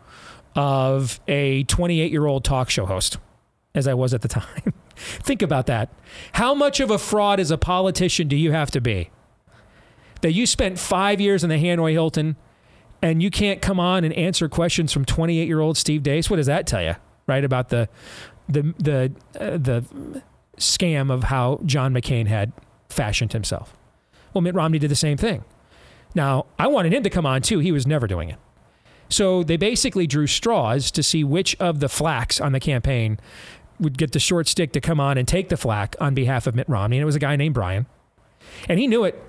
of 0.58 1.22
a 1.26 1.64
28 1.64 2.12
year 2.12 2.26
old 2.26 2.44
talk 2.44 2.70
show 2.70 2.86
host, 2.86 3.18
as 3.74 3.88
I 3.88 3.94
was 3.94 4.14
at 4.14 4.24
the 4.24 4.28
time. 4.28 4.74
Think 4.98 5.42
about 5.42 5.68
that. 5.68 5.88
How 6.34 6.54
much 6.54 6.82
of 6.82 6.92
a 6.92 6.98
fraud 6.98 7.40
as 7.40 7.50
a 7.50 7.58
politician 7.58 8.28
do 8.28 8.36
you 8.36 8.52
have 8.52 8.72
to 8.72 8.82
be? 8.82 9.10
That 10.20 10.34
you 10.34 10.46
spent 10.46 10.80
five 10.80 11.22
years 11.22 11.46
in 11.46 11.50
the 11.50 11.56
Hanoi 11.56 11.94
Hilton 11.94 12.36
and 13.02 13.24
you 13.24 13.32
can't 13.32 13.62
come 13.62 13.80
on 13.80 14.04
and 14.04 14.14
answer 14.16 14.50
questions 14.50 14.92
from 14.92 15.06
28 15.06 15.48
year 15.48 15.62
old 15.62 15.78
Steve 15.78 16.04
Deace? 16.04 16.30
What 16.30 16.36
does 16.36 16.48
that 16.48 16.68
tell 16.68 16.84
you, 16.84 16.96
right? 17.28 17.46
About 17.46 17.70
the, 17.70 17.88
the, 18.50 18.74
the, 18.78 19.12
uh, 19.40 19.52
the, 19.52 20.22
scam 20.58 21.10
of 21.10 21.24
how 21.24 21.62
John 21.66 21.94
McCain 21.94 22.28
had 22.28 22.52
fashioned 22.90 23.32
himself. 23.32 23.78
Well, 24.34 24.42
Mitt 24.42 24.56
Romney 24.56 24.78
did 24.78 24.92
the 24.92 24.96
same 24.96 25.16
thing. 25.16 25.46
Now, 26.16 26.46
I 26.58 26.68
wanted 26.68 26.94
him 26.94 27.04
to 27.04 27.10
come 27.10 27.26
on 27.26 27.42
too. 27.42 27.60
He 27.60 27.72
was 27.72 27.86
never 27.86 28.08
doing 28.08 28.30
it. 28.30 28.40
So 29.10 29.44
they 29.44 29.58
basically 29.58 30.08
drew 30.08 30.26
straws 30.26 30.90
to 30.92 31.04
see 31.04 31.24
which 31.24 31.56
of 31.60 31.80
the 31.80 31.88
flacks 31.88 32.44
on 32.44 32.54
the 32.54 32.60
campaign 32.60 33.20
would 33.80 33.98
get 33.98 34.14
the 34.14 34.20
short 34.20 34.48
stick 34.48 34.72
to 34.72 34.82
come 34.82 35.00
on 35.00 35.18
and 35.18 35.28
take 35.28 35.50
the 35.50 35.58
flack 35.58 35.96
on 36.00 36.14
behalf 36.16 36.48
of 36.48 36.56
Mitt 36.56 36.68
Romney. 36.68 36.98
And 36.98 37.04
it 37.04 37.06
was 37.06 37.16
a 37.16 37.20
guy 37.20 37.36
named 37.36 37.54
Brian. 37.54 37.86
And 38.68 38.80
he 38.80 38.88
knew 38.88 39.04
it. 39.04 39.22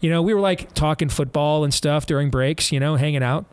You 0.00 0.08
know, 0.08 0.22
we 0.22 0.32
were 0.32 0.40
like 0.40 0.72
talking 0.72 1.10
football 1.10 1.62
and 1.62 1.72
stuff 1.72 2.06
during 2.06 2.30
breaks, 2.30 2.72
you 2.72 2.80
know, 2.80 2.96
hanging 2.96 3.22
out. 3.22 3.44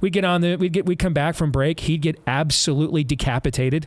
We'd 0.00 0.12
get 0.12 0.24
on 0.24 0.40
the, 0.40 0.56
we'd 0.56 0.72
get, 0.72 0.84
we'd 0.84 0.98
come 0.98 1.14
back 1.14 1.36
from 1.36 1.52
break. 1.52 1.80
He'd 1.80 2.02
get 2.02 2.20
absolutely 2.26 3.04
decapitated 3.04 3.86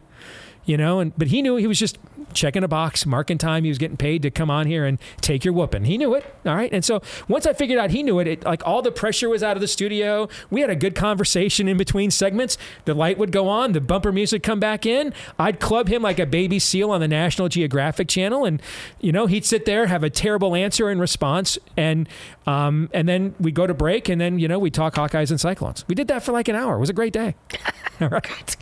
you 0.67 0.77
know, 0.77 0.99
and 0.99 1.17
but 1.17 1.29
he 1.29 1.41
knew 1.41 1.55
he 1.55 1.65
was 1.65 1.79
just 1.79 1.97
checking 2.33 2.63
a 2.63 2.67
box, 2.67 3.05
marking 3.05 3.37
time. 3.37 3.63
He 3.63 3.69
was 3.69 3.77
getting 3.77 3.97
paid 3.97 4.21
to 4.21 4.29
come 4.29 4.51
on 4.51 4.67
here 4.67 4.85
and 4.85 4.99
take 5.21 5.43
your 5.45 5.53
whooping. 5.53 5.85
He 5.85 5.97
knew 5.97 6.13
it. 6.13 6.25
All 6.45 6.55
right. 6.55 6.71
And 6.71 6.83
so 6.83 7.01
once 7.27 7.47
I 7.47 7.53
figured 7.53 7.79
out 7.79 7.89
he 7.89 8.03
knew 8.03 8.19
it, 8.19 8.27
it 8.27 8.43
like 8.43 8.65
all 8.67 8.81
the 8.81 8.91
pressure 8.91 9.29
was 9.29 9.41
out 9.41 9.55
of 9.57 9.61
the 9.61 9.67
studio. 9.67 10.27
We 10.49 10.61
had 10.61 10.69
a 10.69 10.75
good 10.75 10.93
conversation 10.93 11.67
in 11.67 11.77
between 11.77 12.11
segments. 12.11 12.57
The 12.83 12.93
light 12.93 13.17
would 13.17 13.31
go 13.31 13.47
on, 13.47 13.71
the 13.71 13.81
bumper 13.81 14.11
music 14.11 14.43
come 14.43 14.59
back 14.59 14.85
in. 14.85 15.13
I'd 15.39 15.59
club 15.59 15.87
him 15.87 16.01
like 16.01 16.19
a 16.19 16.25
baby 16.25 16.59
seal 16.59 16.91
on 16.91 16.99
the 16.99 17.07
National 17.07 17.47
Geographic 17.47 18.09
channel. 18.09 18.43
And, 18.43 18.61
you 18.99 19.13
know, 19.13 19.25
he'd 19.25 19.45
sit 19.45 19.65
there, 19.65 19.87
have 19.87 20.03
a 20.03 20.09
terrible 20.09 20.53
answer 20.53 20.91
in 20.91 20.99
response. 20.99 21.57
And 21.77 22.09
um, 22.45 22.89
and 22.93 23.07
then 23.07 23.35
we 23.39 23.51
go 23.51 23.67
to 23.67 23.73
break 23.73 24.09
and 24.09 24.21
then, 24.21 24.37
you 24.37 24.47
know, 24.47 24.59
we 24.59 24.69
talk 24.69 24.95
Hawkeyes 24.95 25.31
and 25.31 25.39
Cyclones. 25.39 25.85
We 25.87 25.95
did 25.95 26.07
that 26.09 26.23
for 26.23 26.33
like 26.33 26.47
an 26.47 26.55
hour. 26.55 26.75
It 26.75 26.79
was 26.79 26.89
a 26.89 26.93
great 26.93 27.13
day. 27.13 27.35
All 28.01 28.09
right. 28.09 28.57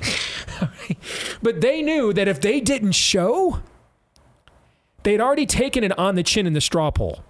but 1.42 1.60
they 1.60 1.82
knew 1.82 2.12
that 2.12 2.28
if 2.28 2.40
they 2.40 2.60
didn't 2.60 2.92
show, 2.92 3.60
they'd 5.02 5.20
already 5.20 5.46
taken 5.46 5.84
it 5.84 5.96
on 5.98 6.14
the 6.14 6.22
chin 6.22 6.46
in 6.46 6.52
the 6.52 6.60
straw 6.60 6.90
poll. 6.90 7.22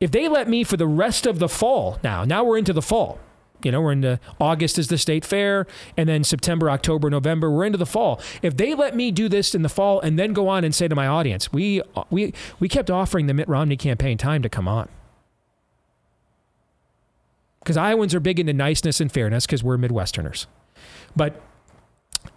If 0.00 0.10
they 0.10 0.28
let 0.28 0.48
me 0.48 0.64
for 0.64 0.76
the 0.76 0.86
rest 0.86 1.26
of 1.26 1.38
the 1.38 1.48
fall 1.48 1.98
now, 2.02 2.24
now 2.24 2.42
we're 2.42 2.56
into 2.56 2.72
the 2.72 2.82
fall. 2.82 3.18
You 3.62 3.72
know, 3.72 3.82
we're 3.82 3.92
into 3.92 4.18
August 4.40 4.78
is 4.78 4.88
the 4.88 4.96
state 4.96 5.24
fair, 5.24 5.66
and 5.96 6.08
then 6.08 6.24
September, 6.24 6.70
October, 6.70 7.10
November, 7.10 7.50
we're 7.50 7.66
into 7.66 7.76
the 7.76 7.86
fall. 7.86 8.20
If 8.40 8.56
they 8.56 8.74
let 8.74 8.96
me 8.96 9.10
do 9.10 9.28
this 9.28 9.54
in 9.54 9.60
the 9.60 9.68
fall 9.68 10.00
and 10.00 10.18
then 10.18 10.32
go 10.32 10.48
on 10.48 10.64
and 10.64 10.74
say 10.74 10.88
to 10.88 10.94
my 10.94 11.06
audience, 11.06 11.52
we 11.52 11.82
we 12.08 12.32
we 12.58 12.68
kept 12.68 12.90
offering 12.90 13.26
the 13.26 13.34
Mitt 13.34 13.48
Romney 13.48 13.76
campaign 13.76 14.16
time 14.16 14.40
to 14.42 14.48
come 14.48 14.66
on. 14.66 14.88
Because 17.60 17.76
Iowans 17.76 18.14
are 18.14 18.20
big 18.20 18.40
into 18.40 18.54
niceness 18.54 19.00
and 19.00 19.12
fairness 19.12 19.44
because 19.44 19.62
we're 19.62 19.76
Midwesterners. 19.76 20.46
But 21.16 21.40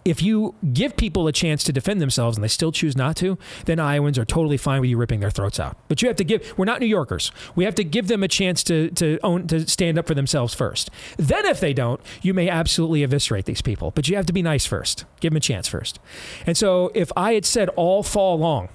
if 0.04 0.22
you 0.22 0.54
give 0.72 0.96
people 0.96 1.26
a 1.26 1.32
chance 1.32 1.64
to 1.64 1.72
defend 1.72 2.00
themselves 2.00 2.36
and 2.36 2.44
they 2.44 2.48
still 2.48 2.72
choose 2.72 2.96
not 2.96 3.16
to, 3.16 3.38
then 3.64 3.78
Iowans 3.78 4.18
are 4.18 4.24
totally 4.24 4.56
fine 4.56 4.80
with 4.80 4.90
you 4.90 4.96
ripping 4.96 5.20
their 5.20 5.30
throats 5.30 5.58
out. 5.58 5.76
But 5.88 6.02
you 6.02 6.08
have 6.08 6.16
to 6.16 6.24
give 6.24 6.54
we're 6.56 6.64
not 6.64 6.80
New 6.80 6.86
Yorkers. 6.86 7.30
We 7.54 7.64
have 7.64 7.74
to 7.76 7.84
give 7.84 8.08
them 8.08 8.22
a 8.22 8.28
chance 8.28 8.62
to 8.64 8.90
to 8.90 9.18
own 9.22 9.46
to 9.48 9.68
stand 9.68 9.98
up 9.98 10.06
for 10.06 10.14
themselves 10.14 10.54
first. 10.54 10.90
Then 11.16 11.46
if 11.46 11.60
they 11.60 11.72
don't, 11.72 12.00
you 12.22 12.34
may 12.34 12.48
absolutely 12.48 13.02
eviscerate 13.02 13.46
these 13.46 13.62
people. 13.62 13.90
But 13.90 14.08
you 14.08 14.16
have 14.16 14.26
to 14.26 14.32
be 14.32 14.42
nice 14.42 14.66
first. 14.66 15.04
Give 15.20 15.30
them 15.32 15.38
a 15.38 15.40
chance 15.40 15.68
first. 15.68 15.98
And 16.46 16.56
so 16.56 16.90
if 16.94 17.10
I 17.16 17.34
had 17.34 17.44
said 17.44 17.68
all 17.70 18.02
fall 18.02 18.38
long 18.38 18.68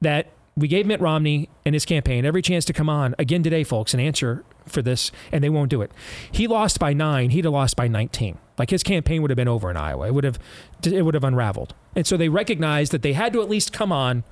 that 0.00 0.30
we 0.56 0.68
gave 0.68 0.86
Mitt 0.86 1.00
Romney 1.00 1.48
and 1.64 1.74
his 1.74 1.84
campaign 1.84 2.24
every 2.24 2.42
chance 2.42 2.64
to 2.66 2.72
come 2.72 2.88
on 2.88 3.14
again 3.18 3.42
today, 3.42 3.64
folks, 3.64 3.94
and 3.94 4.00
answer 4.00 4.44
for 4.66 4.82
this, 4.82 5.12
and 5.30 5.42
they 5.42 5.48
won't 5.48 5.70
do 5.70 5.82
it. 5.82 5.92
He 6.30 6.46
lost 6.46 6.78
by 6.80 6.92
nine. 6.92 7.30
He'd 7.30 7.44
have 7.44 7.54
lost 7.54 7.76
by 7.76 7.86
19. 7.86 8.38
Like 8.58 8.70
his 8.70 8.82
campaign 8.82 9.22
would 9.22 9.30
have 9.30 9.36
been 9.36 9.48
over 9.48 9.70
in 9.70 9.76
Iowa. 9.76 10.08
It 10.08 10.14
would 10.14 10.24
have 10.24 10.38
it 10.84 11.02
would 11.02 11.14
have 11.14 11.24
unraveled. 11.24 11.74
And 11.94 12.06
so 12.06 12.16
they 12.16 12.28
recognized 12.28 12.92
that 12.92 13.02
they 13.02 13.12
had 13.12 13.32
to 13.32 13.42
at 13.42 13.48
least 13.48 13.72
come 13.72 13.92
on 13.92 14.24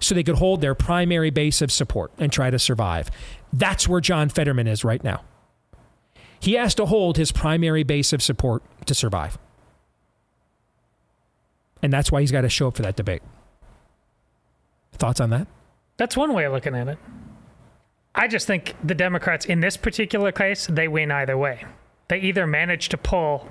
so 0.00 0.14
they 0.14 0.22
could 0.22 0.36
hold 0.36 0.60
their 0.60 0.74
primary 0.74 1.30
base 1.30 1.60
of 1.62 1.70
support 1.70 2.12
and 2.18 2.32
try 2.32 2.50
to 2.50 2.58
survive. 2.58 3.10
That's 3.52 3.88
where 3.88 4.00
John 4.00 4.28
Fetterman 4.28 4.66
is 4.66 4.84
right 4.84 5.02
now. 5.04 5.22
He 6.40 6.54
has 6.54 6.74
to 6.76 6.86
hold 6.86 7.16
his 7.16 7.32
primary 7.32 7.84
base 7.84 8.12
of 8.12 8.22
support 8.22 8.62
to 8.86 8.94
survive. 8.94 9.38
And 11.82 11.92
that's 11.92 12.10
why 12.10 12.20
he's 12.20 12.32
got 12.32 12.42
to 12.42 12.48
show 12.48 12.68
up 12.68 12.76
for 12.76 12.82
that 12.82 12.96
debate. 12.96 13.22
Thoughts 14.92 15.20
on 15.20 15.30
that? 15.30 15.46
That's 15.96 16.16
one 16.16 16.32
way 16.32 16.44
of 16.44 16.52
looking 16.52 16.74
at 16.74 16.88
it. 16.88 16.98
I 18.14 18.28
just 18.28 18.46
think 18.46 18.74
the 18.82 18.94
Democrats 18.94 19.44
in 19.44 19.60
this 19.60 19.76
particular 19.76 20.32
case, 20.32 20.66
they 20.66 20.88
win 20.88 21.10
either 21.10 21.36
way. 21.36 21.64
They 22.08 22.20
either 22.20 22.46
manage 22.46 22.88
to 22.90 22.96
pull 22.96 23.48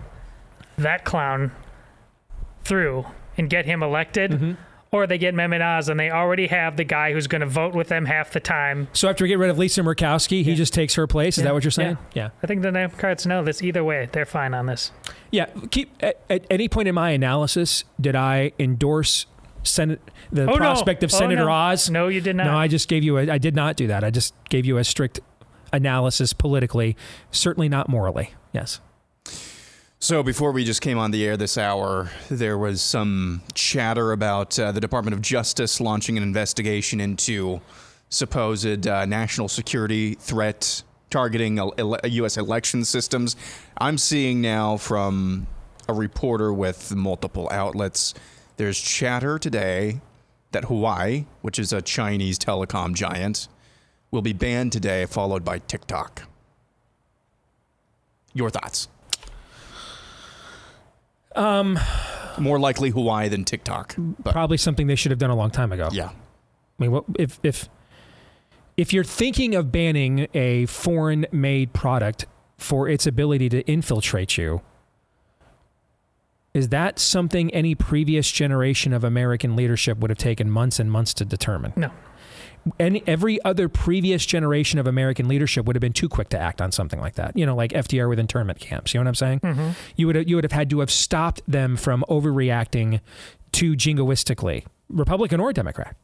that 0.77 1.05
clown 1.05 1.51
through 2.63 3.05
and 3.37 3.49
get 3.49 3.65
him 3.65 3.83
elected, 3.83 4.31
mm-hmm. 4.31 4.53
or 4.91 5.07
they 5.07 5.17
get 5.17 5.33
Mehmet 5.33 5.61
Oz 5.61 5.89
and 5.89 5.99
they 5.99 6.09
already 6.09 6.47
have 6.47 6.77
the 6.77 6.83
guy 6.83 7.13
who's 7.13 7.27
going 7.27 7.41
to 7.41 7.47
vote 7.47 7.73
with 7.73 7.89
them 7.89 8.05
half 8.05 8.31
the 8.31 8.39
time. 8.39 8.87
So 8.93 9.09
after 9.09 9.23
we 9.23 9.27
get 9.27 9.39
rid 9.39 9.49
of 9.49 9.57
Lisa 9.57 9.81
Murkowski, 9.81 10.43
he 10.43 10.55
just 10.55 10.73
takes 10.73 10.95
her 10.95 11.07
place. 11.07 11.37
Is 11.37 11.43
that 11.43 11.53
what 11.53 11.63
you're 11.63 11.71
saying? 11.71 11.97
Yeah. 12.13 12.29
I 12.41 12.47
think 12.47 12.61
the 12.61 12.71
Democrats 12.71 13.25
know 13.25 13.43
this 13.43 13.61
either 13.61 13.83
way. 13.83 14.07
They're 14.11 14.25
fine 14.25 14.53
on 14.53 14.67
this. 14.67 14.91
Yeah. 15.31 15.47
Keep 15.71 15.91
at, 16.01 16.21
at 16.29 16.45
any 16.49 16.69
point 16.69 16.87
in 16.87 16.95
my 16.95 17.09
analysis, 17.11 17.83
did 17.99 18.15
I 18.15 18.51
endorse 18.59 19.25
Senate 19.63 20.01
the 20.31 20.49
oh, 20.49 20.57
prospect 20.57 21.01
no. 21.01 21.05
of 21.05 21.11
Senator 21.11 21.43
oh, 21.43 21.45
no. 21.45 21.51
Oz? 21.51 21.89
No, 21.89 22.07
you 22.07 22.21
did 22.21 22.35
not. 22.35 22.45
No, 22.45 22.57
I 22.57 22.67
just 22.67 22.87
gave 22.87 23.03
you 23.03 23.17
a. 23.17 23.29
I 23.29 23.37
did 23.37 23.55
not 23.55 23.75
do 23.75 23.87
that. 23.87 24.03
I 24.03 24.09
just 24.09 24.33
gave 24.49 24.65
you 24.65 24.77
a 24.77 24.83
strict 24.83 25.19
analysis 25.71 26.33
politically, 26.33 26.95
certainly 27.31 27.67
not 27.67 27.89
morally. 27.89 28.33
Yes. 28.51 28.79
So 30.03 30.21
before 30.21 30.51
we 30.51 30.65
just 30.65 30.81
came 30.81 30.97
on 30.97 31.11
the 31.11 31.25
air 31.25 31.37
this 31.37 31.57
hour, 31.57 32.11
there 32.29 32.57
was 32.57 32.81
some 32.81 33.41
chatter 33.53 34.11
about 34.11 34.59
uh, 34.59 34.73
the 34.73 34.81
Department 34.81 35.13
of 35.13 35.21
Justice 35.21 35.79
launching 35.79 36.17
an 36.17 36.23
investigation 36.23 36.99
into 36.99 37.61
supposed 38.09 38.85
uh, 38.85 39.05
national 39.05 39.47
security 39.47 40.15
threat 40.15 40.83
targeting 41.09 41.57
ele- 41.57 42.01
U.S. 42.03 42.35
election 42.35 42.83
systems. 42.83 43.37
I'm 43.77 43.97
seeing 43.97 44.41
now 44.41 44.75
from 44.75 45.47
a 45.87 45.93
reporter 45.93 46.51
with 46.51 46.93
multiple 46.93 47.47
outlets 47.49 48.13
there's 48.57 48.81
chatter 48.81 49.39
today 49.39 50.01
that 50.51 50.65
Huawei, 50.65 51.27
which 51.43 51.57
is 51.57 51.71
a 51.71 51.81
Chinese 51.81 52.37
telecom 52.37 52.93
giant, 52.93 53.47
will 54.11 54.21
be 54.21 54.33
banned 54.33 54.73
today, 54.73 55.05
followed 55.05 55.45
by 55.45 55.59
TikTok. 55.59 56.23
Your 58.33 58.49
thoughts? 58.49 58.89
Um, 61.35 61.79
More 62.37 62.59
likely 62.59 62.91
Huawei 62.91 63.29
than 63.29 63.45
TikTok. 63.45 63.95
But. 63.97 64.31
Probably 64.31 64.57
something 64.57 64.87
they 64.87 64.95
should 64.95 65.11
have 65.11 65.19
done 65.19 65.29
a 65.29 65.35
long 65.35 65.51
time 65.51 65.71
ago. 65.71 65.89
Yeah. 65.91 66.09
I 66.09 66.13
mean, 66.79 66.91
what, 66.91 67.05
if 67.19 67.39
if 67.43 67.69
if 68.75 68.91
you're 68.91 69.03
thinking 69.03 69.53
of 69.53 69.71
banning 69.71 70.27
a 70.33 70.65
foreign-made 70.65 71.73
product 71.73 72.25
for 72.57 72.89
its 72.89 73.05
ability 73.05 73.49
to 73.49 73.61
infiltrate 73.63 74.37
you, 74.37 74.61
is 76.53 76.69
that 76.69 76.97
something 76.99 77.53
any 77.53 77.75
previous 77.75 78.31
generation 78.31 78.93
of 78.93 79.03
American 79.03 79.55
leadership 79.55 79.99
would 79.99 80.09
have 80.09 80.17
taken 80.17 80.49
months 80.49 80.79
and 80.79 80.91
months 80.91 81.13
to 81.15 81.25
determine? 81.25 81.73
No. 81.75 81.91
Any, 82.79 83.03
every 83.05 83.43
other 83.43 83.67
previous 83.67 84.25
generation 84.25 84.79
of 84.79 84.87
American 84.87 85.27
leadership 85.27 85.65
would 85.65 85.75
have 85.75 85.81
been 85.81 85.93
too 85.93 86.07
quick 86.07 86.29
to 86.29 86.39
act 86.39 86.61
on 86.61 86.71
something 86.71 86.99
like 86.99 87.15
that. 87.15 87.35
You 87.35 87.45
know, 87.45 87.55
like 87.55 87.71
FDR 87.71 88.07
with 88.07 88.19
internment 88.19 88.59
camps. 88.59 88.93
You 88.93 88.99
know 88.99 89.03
what 89.03 89.09
I'm 89.09 89.15
saying? 89.15 89.39
Mm-hmm. 89.41 89.69
You 89.97 90.07
would 90.07 90.15
have, 90.15 90.29
you 90.29 90.35
would 90.35 90.45
have 90.45 90.53
had 90.53 90.69
to 90.69 90.79
have 90.79 90.91
stopped 90.91 91.41
them 91.47 91.75
from 91.75 92.05
overreacting 92.09 93.01
too 93.51 93.73
jingoistically, 93.73 94.65
Republican 94.89 95.39
or 95.39 95.51
Democrat. 95.51 95.95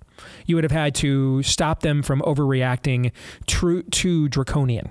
You 0.45 0.55
would 0.55 0.65
have 0.65 0.71
had 0.71 0.95
to 0.95 1.43
stop 1.43 1.81
them 1.81 2.03
from 2.03 2.21
overreacting 2.21 3.11
too, 3.45 3.83
too 3.83 4.27
draconian. 4.27 4.89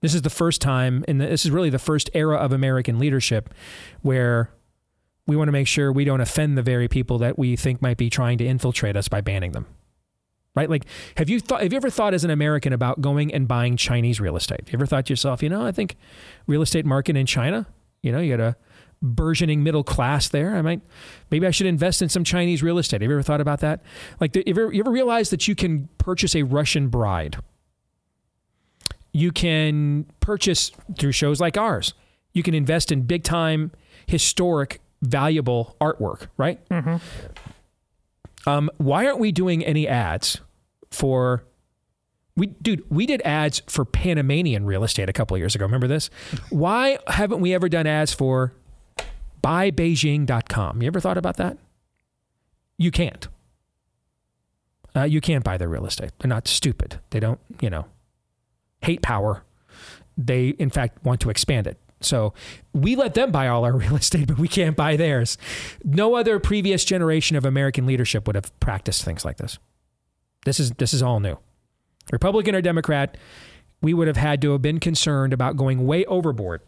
This 0.00 0.14
is 0.14 0.20
the 0.20 0.30
first 0.30 0.60
time, 0.60 1.02
and 1.08 1.18
this 1.18 1.46
is 1.46 1.50
really 1.50 1.70
the 1.70 1.78
first 1.78 2.10
era 2.12 2.36
of 2.36 2.52
American 2.52 2.98
leadership 2.98 3.54
where 4.02 4.50
we 5.26 5.36
want 5.36 5.48
to 5.48 5.52
make 5.52 5.66
sure 5.66 5.90
we 5.90 6.04
don't 6.04 6.20
offend 6.20 6.58
the 6.58 6.62
very 6.62 6.88
people 6.88 7.16
that 7.18 7.38
we 7.38 7.56
think 7.56 7.80
might 7.80 7.96
be 7.96 8.10
trying 8.10 8.36
to 8.38 8.44
infiltrate 8.44 8.96
us 8.96 9.08
by 9.08 9.22
banning 9.22 9.52
them. 9.52 9.66
Right? 10.54 10.70
Like, 10.70 10.84
have 11.16 11.28
you 11.28 11.40
thought? 11.40 11.62
Have 11.62 11.72
you 11.72 11.76
ever 11.76 11.90
thought 11.90 12.14
as 12.14 12.24
an 12.24 12.30
American 12.30 12.72
about 12.72 13.00
going 13.00 13.34
and 13.34 13.48
buying 13.48 13.76
Chinese 13.76 14.20
real 14.20 14.36
estate? 14.36 14.60
Have 14.60 14.68
you 14.70 14.76
ever 14.76 14.86
thought 14.86 15.06
to 15.06 15.12
yourself, 15.12 15.42
you 15.42 15.48
know, 15.48 15.66
I 15.66 15.72
think 15.72 15.96
real 16.46 16.62
estate 16.62 16.86
market 16.86 17.16
in 17.16 17.26
China, 17.26 17.66
you 18.02 18.12
know, 18.12 18.20
you 18.20 18.36
got 18.36 18.42
a 18.42 18.56
burgeoning 19.02 19.62
middle 19.62 19.84
class 19.84 20.28
there. 20.28 20.54
I 20.56 20.62
might, 20.62 20.80
maybe 21.30 21.46
I 21.46 21.50
should 21.50 21.66
invest 21.66 22.00
in 22.00 22.08
some 22.08 22.24
Chinese 22.24 22.62
real 22.62 22.78
estate. 22.78 23.02
Have 23.02 23.10
you 23.10 23.16
ever 23.16 23.22
thought 23.22 23.40
about 23.40 23.60
that? 23.60 23.82
Like, 24.20 24.34
you 24.34 24.44
ever, 24.46 24.72
you 24.72 24.80
ever 24.80 24.90
realize 24.90 25.30
that 25.30 25.46
you 25.46 25.54
can 25.54 25.88
purchase 25.98 26.34
a 26.34 26.42
Russian 26.42 26.88
bride? 26.88 27.36
you 29.14 29.30
can 29.30 30.04
purchase 30.20 30.72
through 30.98 31.12
shows 31.12 31.40
like 31.40 31.56
ours. 31.56 31.94
You 32.34 32.42
can 32.42 32.52
invest 32.52 32.92
in 32.92 33.02
big 33.02 33.22
time, 33.22 33.70
historic, 34.06 34.80
valuable 35.00 35.76
artwork, 35.80 36.26
right? 36.36 36.68
Mm-hmm. 36.68 36.96
Um, 38.46 38.70
why 38.76 39.06
aren't 39.06 39.18
we 39.18 39.32
doing 39.32 39.64
any 39.64 39.88
ads 39.88 40.40
for? 40.90 41.44
We, 42.36 42.48
dude, 42.48 42.84
we 42.90 43.06
did 43.06 43.22
ads 43.22 43.62
for 43.68 43.84
Panamanian 43.84 44.66
real 44.66 44.82
estate 44.82 45.08
a 45.08 45.12
couple 45.12 45.36
of 45.36 45.38
years 45.38 45.54
ago. 45.54 45.64
Remember 45.64 45.86
this? 45.86 46.10
Why 46.50 46.98
haven't 47.06 47.40
we 47.40 47.54
ever 47.54 47.68
done 47.68 47.86
ads 47.86 48.12
for 48.12 48.52
buybeijing.com. 49.44 50.80
You 50.80 50.86
ever 50.86 51.00
thought 51.00 51.18
about 51.18 51.36
that? 51.36 51.58
You 52.78 52.90
can't. 52.90 53.28
Uh, 54.96 55.02
you 55.02 55.20
can't 55.20 55.44
buy 55.44 55.58
their 55.58 55.68
real 55.68 55.84
estate. 55.84 56.12
They're 56.18 56.28
not 56.28 56.48
stupid. 56.48 56.98
They 57.10 57.20
don't, 57.20 57.40
you 57.60 57.68
know, 57.68 57.84
hate 58.80 59.02
power. 59.02 59.44
They, 60.16 60.48
in 60.48 60.70
fact, 60.70 61.04
want 61.04 61.20
to 61.20 61.30
expand 61.30 61.66
it. 61.66 61.78
So 62.04 62.34
we 62.72 62.96
let 62.96 63.14
them 63.14 63.30
buy 63.30 63.48
all 63.48 63.64
our 63.64 63.72
real 63.76 63.96
estate, 63.96 64.28
but 64.28 64.38
we 64.38 64.48
can't 64.48 64.76
buy 64.76 64.96
theirs. 64.96 65.38
No 65.82 66.14
other 66.14 66.38
previous 66.38 66.84
generation 66.84 67.36
of 67.36 67.44
American 67.44 67.86
leadership 67.86 68.26
would 68.26 68.36
have 68.36 68.58
practiced 68.60 69.04
things 69.04 69.24
like 69.24 69.38
this. 69.38 69.58
This 70.44 70.60
is 70.60 70.72
this 70.72 70.92
is 70.92 71.02
all 71.02 71.20
new. 71.20 71.38
Republican 72.12 72.54
or 72.54 72.60
Democrat, 72.60 73.16
we 73.80 73.94
would 73.94 74.08
have 74.08 74.16
had 74.16 74.42
to 74.42 74.52
have 74.52 74.62
been 74.62 74.78
concerned 74.78 75.32
about 75.32 75.56
going 75.56 75.86
way 75.86 76.04
overboard 76.04 76.60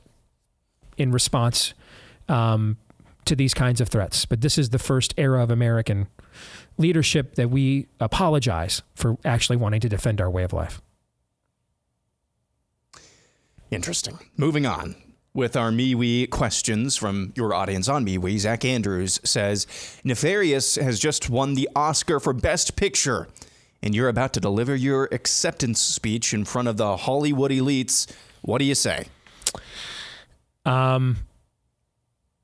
in 0.96 1.12
response 1.12 1.74
um, 2.28 2.78
to 3.26 3.36
these 3.36 3.52
kinds 3.52 3.80
of 3.80 3.88
threats. 3.88 4.24
But 4.24 4.40
this 4.40 4.56
is 4.56 4.70
the 4.70 4.78
first 4.78 5.14
era 5.18 5.42
of 5.42 5.50
American 5.50 6.08
leadership 6.78 7.34
that 7.34 7.50
we 7.50 7.86
apologize 8.00 8.82
for 8.94 9.18
actually 9.24 9.56
wanting 9.56 9.80
to 9.80 9.88
defend 9.88 10.20
our 10.20 10.30
way 10.30 10.42
of 10.42 10.52
life. 10.52 10.80
Interesting. 13.70 14.18
Moving 14.36 14.64
on 14.64 14.94
with 15.36 15.54
our 15.54 15.70
MeWe 15.70 16.30
questions 16.30 16.96
from 16.96 17.32
your 17.36 17.52
audience 17.52 17.88
on 17.88 18.06
MeWe. 18.06 18.38
Zach 18.38 18.64
Andrews 18.64 19.20
says 19.22 19.66
Nefarious 20.02 20.76
has 20.76 20.98
just 20.98 21.28
won 21.28 21.54
the 21.54 21.68
Oscar 21.76 22.18
for 22.18 22.32
Best 22.32 22.74
Picture, 22.74 23.28
and 23.82 23.94
you're 23.94 24.08
about 24.08 24.32
to 24.32 24.40
deliver 24.40 24.74
your 24.74 25.10
acceptance 25.12 25.78
speech 25.78 26.32
in 26.32 26.46
front 26.46 26.68
of 26.68 26.78
the 26.78 26.96
Hollywood 26.96 27.50
elites. 27.50 28.10
What 28.40 28.58
do 28.58 28.64
you 28.64 28.74
say? 28.74 29.08
Um, 30.64 31.18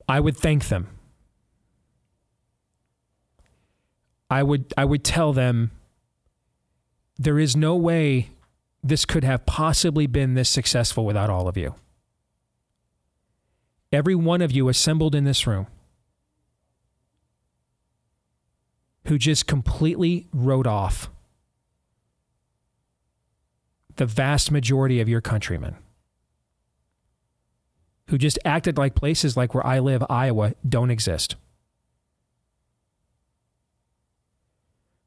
I 0.07 0.19
would 0.19 0.37
thank 0.37 0.67
them. 0.67 0.87
I 4.29 4.43
would 4.43 4.71
I 4.77 4.85
would 4.85 5.03
tell 5.03 5.33
them 5.33 5.71
there 7.17 7.39
is 7.39 7.55
no 7.55 7.75
way 7.75 8.29
this 8.83 9.05
could 9.05 9.23
have 9.23 9.45
possibly 9.45 10.07
been 10.07 10.33
this 10.35 10.49
successful 10.49 11.05
without 11.05 11.29
all 11.29 11.47
of 11.47 11.57
you 11.57 11.75
every 13.93 14.15
one 14.15 14.41
of 14.41 14.51
you 14.51 14.67
assembled 14.67 15.13
in 15.13 15.23
this 15.23 15.45
room 15.45 15.67
who 19.07 19.17
just 19.17 19.45
completely 19.45 20.27
wrote 20.33 20.65
off 20.65 21.09
the 23.95 24.05
vast 24.05 24.49
majority 24.49 24.99
of 24.99 25.07
your 25.07 25.21
countrymen, 25.21 25.75
who 28.07 28.17
just 28.17 28.39
acted 28.43 28.77
like 28.77 28.95
places 28.95 29.37
like 29.37 29.53
where 29.53 29.65
I 29.65 29.79
live, 29.79 30.03
Iowa, 30.09 30.55
don't 30.67 30.89
exist, 30.89 31.35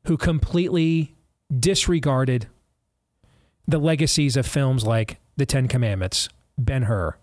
who 0.05 0.17
completely 0.17 1.17
disregarded 1.59 2.47
the 3.67 3.79
legacies 3.79 4.37
of 4.37 4.47
films 4.47 4.85
like 4.85 5.19
The 5.37 5.47
Ten 5.47 5.67
Commandments, 5.67 6.29
Ben 6.57 6.85
Hur, 6.85 7.17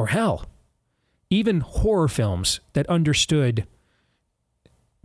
or 0.00 0.06
hell, 0.06 0.46
even 1.28 1.60
horror 1.60 2.08
films 2.08 2.60
that 2.72 2.86
understood 2.86 3.66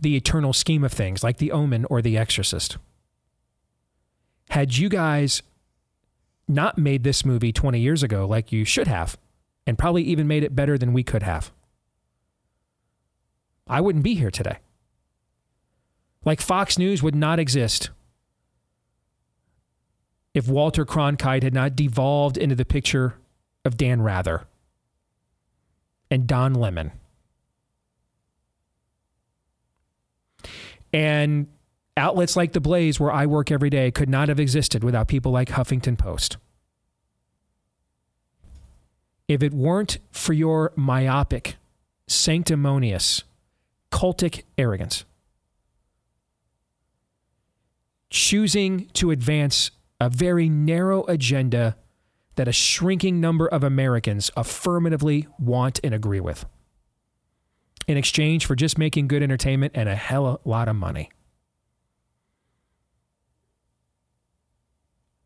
the 0.00 0.16
eternal 0.16 0.54
scheme 0.54 0.82
of 0.82 0.90
things, 0.92 1.22
like 1.22 1.36
The 1.36 1.52
Omen 1.52 1.84
or 1.90 2.00
The 2.00 2.16
Exorcist. 2.16 2.78
Had 4.48 4.78
you 4.78 4.88
guys 4.88 5.42
not 6.48 6.78
made 6.78 7.04
this 7.04 7.26
movie 7.26 7.52
20 7.52 7.78
years 7.78 8.02
ago 8.02 8.26
like 8.26 8.52
you 8.52 8.64
should 8.64 8.86
have, 8.86 9.18
and 9.66 9.78
probably 9.78 10.02
even 10.02 10.26
made 10.26 10.42
it 10.42 10.56
better 10.56 10.78
than 10.78 10.94
we 10.94 11.02
could 11.02 11.22
have, 11.22 11.52
I 13.68 13.82
wouldn't 13.82 14.04
be 14.04 14.14
here 14.14 14.30
today. 14.30 14.60
Like 16.24 16.40
Fox 16.40 16.78
News 16.78 17.02
would 17.02 17.14
not 17.14 17.38
exist 17.38 17.90
if 20.32 20.48
Walter 20.48 20.86
Cronkite 20.86 21.42
had 21.42 21.52
not 21.52 21.76
devolved 21.76 22.38
into 22.38 22.54
the 22.54 22.64
picture 22.64 23.16
of 23.62 23.76
Dan 23.76 24.00
Rather 24.00 24.46
and 26.10 26.26
Don 26.26 26.54
Lemon. 26.54 26.92
And 30.92 31.48
outlets 31.96 32.36
like 32.36 32.52
The 32.52 32.60
Blaze, 32.60 33.00
where 33.00 33.12
I 33.12 33.26
work 33.26 33.50
every 33.50 33.70
day, 33.70 33.90
could 33.90 34.08
not 34.08 34.28
have 34.28 34.40
existed 34.40 34.84
without 34.84 35.08
people 35.08 35.32
like 35.32 35.48
Huffington 35.48 35.98
Post. 35.98 36.36
If 39.28 39.42
it 39.42 39.52
weren't 39.52 39.98
for 40.12 40.32
your 40.32 40.72
myopic, 40.76 41.56
sanctimonious, 42.06 43.24
cultic 43.90 44.44
arrogance, 44.56 45.04
choosing 48.10 48.86
to 48.94 49.10
advance 49.10 49.72
a 50.00 50.08
very 50.08 50.48
narrow 50.48 51.04
agenda 51.04 51.76
that 52.36 52.48
a 52.48 52.52
shrinking 52.52 53.20
number 53.20 53.46
of 53.48 53.64
Americans 53.64 54.30
affirmatively 54.36 55.26
want 55.38 55.80
and 55.82 55.92
agree 55.92 56.20
with 56.20 56.46
in 57.86 57.96
exchange 57.96 58.46
for 58.46 58.54
just 58.54 58.78
making 58.78 59.08
good 59.08 59.22
entertainment 59.22 59.72
and 59.74 59.88
a 59.88 59.94
hell 59.94 60.26
of 60.26 60.40
a 60.44 60.48
lot 60.48 60.68
of 60.68 60.76
money. 60.76 61.10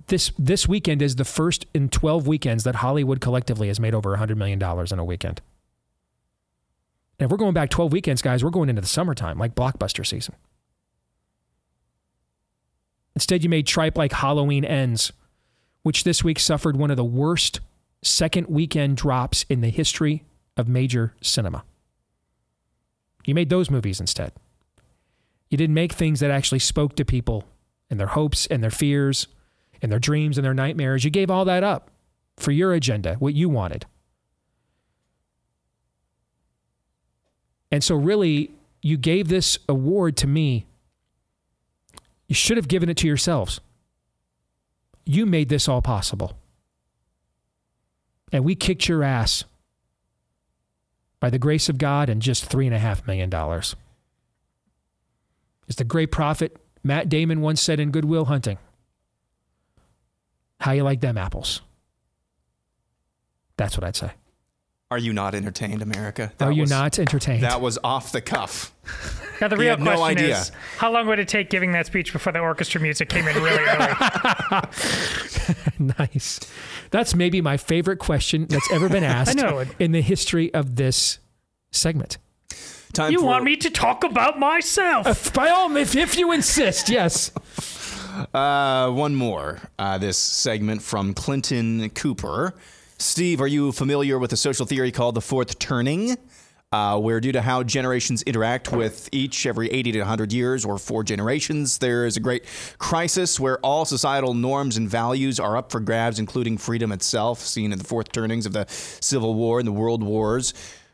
This, 0.07 0.33
this 0.39 0.69
weekend 0.69 1.03
is 1.03 1.17
the 1.17 1.25
first 1.25 1.67
in 1.73 1.89
12 1.89 2.27
weekends 2.27 2.65
that 2.65 2.77
Hollywood 2.77 3.21
collectively 3.21 3.69
has 3.69 3.79
made 3.79 3.95
over 3.95 4.17
$100 4.17 4.37
million 4.37 4.61
in 4.61 4.99
a 4.99 5.05
weekend. 5.05 5.41
And 7.19 7.27
if 7.27 7.31
we're 7.31 7.37
going 7.37 7.55
back 7.55 7.71
12 7.71 7.93
weekends, 7.93 8.21
guys, 8.21 8.43
we're 8.43 8.51
going 8.51 8.69
into 8.69 8.83
the 8.83 8.89
summertime, 8.89 9.39
like 9.39 9.55
blockbuster 9.55 10.05
season. 10.05 10.35
Instead, 13.15 13.45
you 13.45 13.49
made 13.49 13.67
tripe 13.67 13.97
like 13.97 14.13
Halloween 14.13 14.65
Ends 14.65 15.13
which 15.83 16.05
this 16.05 16.23
week 16.23 16.39
suffered 16.39 16.77
one 16.77 16.91
of 16.91 16.97
the 16.97 17.05
worst 17.05 17.61
second 18.03 18.47
weekend 18.49 18.97
drops 18.97 19.45
in 19.49 19.61
the 19.61 19.69
history 19.69 20.25
of 20.57 20.69
major 20.69 21.15
cinema. 21.21 21.65
You 23.27 23.35
made 23.35 23.51
those 23.51 23.71
movies 23.71 24.01
instead. 24.01 24.33
You 25.51 25.59
didn't 25.59 25.75
make 25.75 25.93
things 25.93 26.21
that 26.21 26.31
actually 26.31 26.61
spoke 26.61 26.97
to 26.97 27.05
people 27.05 27.45
and 27.91 27.99
their 27.99 28.09
hopes 28.09 28.47
and 28.47 28.63
their 28.63 28.71
fears 28.71 29.27
and 29.83 29.91
their 29.91 29.99
dreams 29.99 30.39
and 30.39 30.45
their 30.45 30.55
nightmares. 30.55 31.05
You 31.05 31.11
gave 31.11 31.31
all 31.31 31.45
that 31.45 31.63
up 31.65 31.91
for 32.37 32.53
your 32.53 32.73
agenda, 32.73 33.17
what 33.17 33.35
you 33.35 33.49
wanted. 33.49 33.87
And 37.71 37.85
so, 37.85 37.95
really, 37.95 38.51
you 38.83 38.97
gave 38.97 39.29
this 39.29 39.59
award 39.69 40.17
to 40.19 40.27
me. 40.27 40.67
You 42.27 42.35
should 42.35 42.57
have 42.57 42.69
given 42.69 42.89
it 42.89 42.97
to 42.99 43.07
yourselves. 43.07 43.61
You 45.05 45.27
made 45.27 45.49
this 45.49 45.69
all 45.69 45.83
possible. 45.83 46.37
And 48.33 48.45
we 48.45 48.55
kicked 48.55 48.89
your 48.89 49.03
ass 49.03 49.45
by 51.19 51.31
the 51.31 51.39
grace 51.39 51.69
of 51.69 51.79
God 51.79 52.09
and 52.09 52.23
just 52.23 52.49
$3.5 52.49 53.07
million. 53.07 53.33
As 53.35 53.77
the 55.77 55.85
great 55.85 56.11
prophet 56.11 56.57
Matt 56.83 57.09
Damon 57.09 57.41
once 57.41 57.61
said 57.61 57.79
in 57.79 57.91
Good 57.91 58.05
Will 58.05 58.27
Hunting, 58.27 58.59
how 60.61 60.73
you 60.73 60.83
like 60.83 61.01
them 61.01 61.19
apples? 61.19 61.61
That's 63.57 63.77
what 63.77 63.85
I'd 63.85 63.97
say. 63.97 64.13
Are 64.93 64.99
you 64.99 65.13
not 65.13 65.37
entertained, 65.37 65.83
America? 65.83 66.33
That 66.39 66.49
Are 66.49 66.53
you 66.53 66.63
was, 66.63 66.71
not 66.71 66.99
entertained? 66.99 67.45
That 67.45 67.61
was 67.61 67.79
off 67.85 68.11
the 68.11 68.21
cuff. 68.21 68.75
Now 69.41 69.47
the 69.47 69.57
real 69.57 69.77
question 69.77 70.27
no 70.27 70.37
is, 70.37 70.51
how 70.79 70.91
long 70.93 71.07
would 71.07 71.21
it 71.21 71.29
take 71.29 71.49
giving 71.49 71.71
that 71.73 71.87
speech 71.87 72.13
before 72.13 72.33
the 72.33 72.41
orchestra 72.41 72.81
music 72.81 73.09
came 73.09 73.29
in 73.29 73.37
really 73.37 73.63
early? 73.63 73.95
nice. 75.99 76.41
That's 76.91 77.15
maybe 77.15 77.41
my 77.41 77.57
favorite 77.57 77.99
question 77.99 78.47
that's 78.49 78.71
ever 78.73 78.89
been 78.89 79.05
asked 79.05 79.39
in 79.79 79.93
the 79.93 80.01
history 80.03 80.53
of 80.53 80.75
this 80.75 81.21
segment. 81.71 82.19
Time 82.93 83.13
you 83.13 83.21
for... 83.21 83.27
want 83.27 83.45
me 83.45 83.57
to 83.59 83.71
talk 83.71 84.03
about 84.03 84.41
myself? 84.41 85.07
Uh, 85.07 85.15
by 85.33 85.51
all 85.51 85.69
means, 85.69 85.95
if, 85.95 86.11
if 86.11 86.19
you 86.19 86.33
insist, 86.33 86.89
yes. 86.89 87.31
Uh, 88.35 88.91
one 88.91 89.15
more. 89.15 89.61
Uh, 89.79 89.99
this 89.99 90.19
segment 90.19 90.83
from 90.83 91.15
Clinton 91.15 91.91
Cooper. 91.91 92.55
Steve, 93.01 93.41
are 93.41 93.47
you 93.47 93.73
familiar 93.73 94.19
with 94.19 94.31
a 94.35 94.37
social 94.37 94.67
theory 94.67 94.93
called 94.93 95.15
the 95.15 95.23
fourth 95.23 95.59
turning? 95.59 96.19
Uh, 96.71 97.01
where, 97.01 97.19
due 97.19 97.33
to 97.33 97.41
how 97.41 97.63
generations 97.63 98.23
interact 98.25 98.71
with 98.71 99.09
each 99.11 99.47
every 99.47 99.69
80 99.71 99.93
to 99.93 99.99
100 100.01 100.33
years 100.35 100.67
or 100.67 100.77
four 100.77 101.03
generations, 101.03 101.79
there 101.79 102.05
is 102.05 102.19
a 102.19 102.21
great 102.21 102.45
crisis 102.79 103.41
where 103.41 103.59
all 103.61 103.87
societal 103.87 104.35
norms 104.35 104.77
and 104.77 104.89
values 104.89 105.41
are 105.41 105.57
up 105.57 105.73
for 105.73 105.81
grabs, 105.81 106.19
including 106.19 106.59
freedom 106.59 106.93
itself, 106.93 107.41
seen 107.41 107.73
in 107.73 107.79
the 107.79 107.85
fourth 107.85 108.13
turnings 108.13 108.45
of 108.45 108.53
the 108.53 108.67
Civil 108.69 109.35
War 109.35 109.59
and 109.59 109.67
the 109.67 109.73
World 109.73 110.03
Wars. 110.03 110.53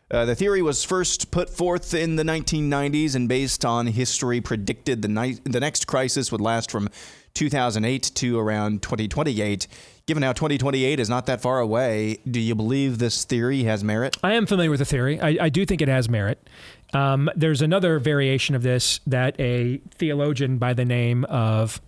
Uh, 0.09 0.25
the 0.25 0.37
theory 0.37 0.63
was 0.63 0.85
first 0.85 1.33
put 1.33 1.51
forth 1.51 1.93
in 1.93 2.15
the 2.15 2.23
1990s 2.23 3.17
and 3.17 3.29
based 3.29 3.65
on 3.65 3.89
history 3.89 4.41
predicted 4.41 5.03
the, 5.03 5.09
ni- 5.09 5.41
the 5.43 5.59
next 5.59 5.89
crisis 5.89 6.31
would 6.31 6.41
last 6.41 6.71
from 6.71 6.89
2008 7.35 8.13
to 8.15 8.39
around 8.39 8.81
2028 8.83 9.67
given 10.07 10.23
how 10.23 10.33
2028 10.33 11.01
is 11.01 11.09
not 11.09 11.27
that 11.27 11.41
far 11.41 11.59
away, 11.59 12.19
do 12.31 12.39
you 12.39 12.55
believe 12.55 12.99
this 12.99 13.25
theory 13.25 13.65
has 13.65 13.83
merit? 13.83 14.17
I 14.23 14.35
am 14.35 14.47
familiar 14.47 14.71
with 14.71 14.79
the 14.79 14.85
theory. 14.85 15.21
I, 15.21 15.37
I 15.41 15.49
do 15.49 15.67
think 15.67 15.83
it 15.83 15.89
has 15.89 16.09
merit. 16.09 16.49
Um, 16.95 17.29
there's 17.35 17.61
another 17.61 17.99
variation 17.99 18.55
of 18.55 18.63
this 18.63 19.01
that 19.07 19.39
a 19.41 19.79
theologian 19.97 20.59
by 20.59 20.75
the 20.75 20.85
name 20.85 21.25
of, 21.25 21.81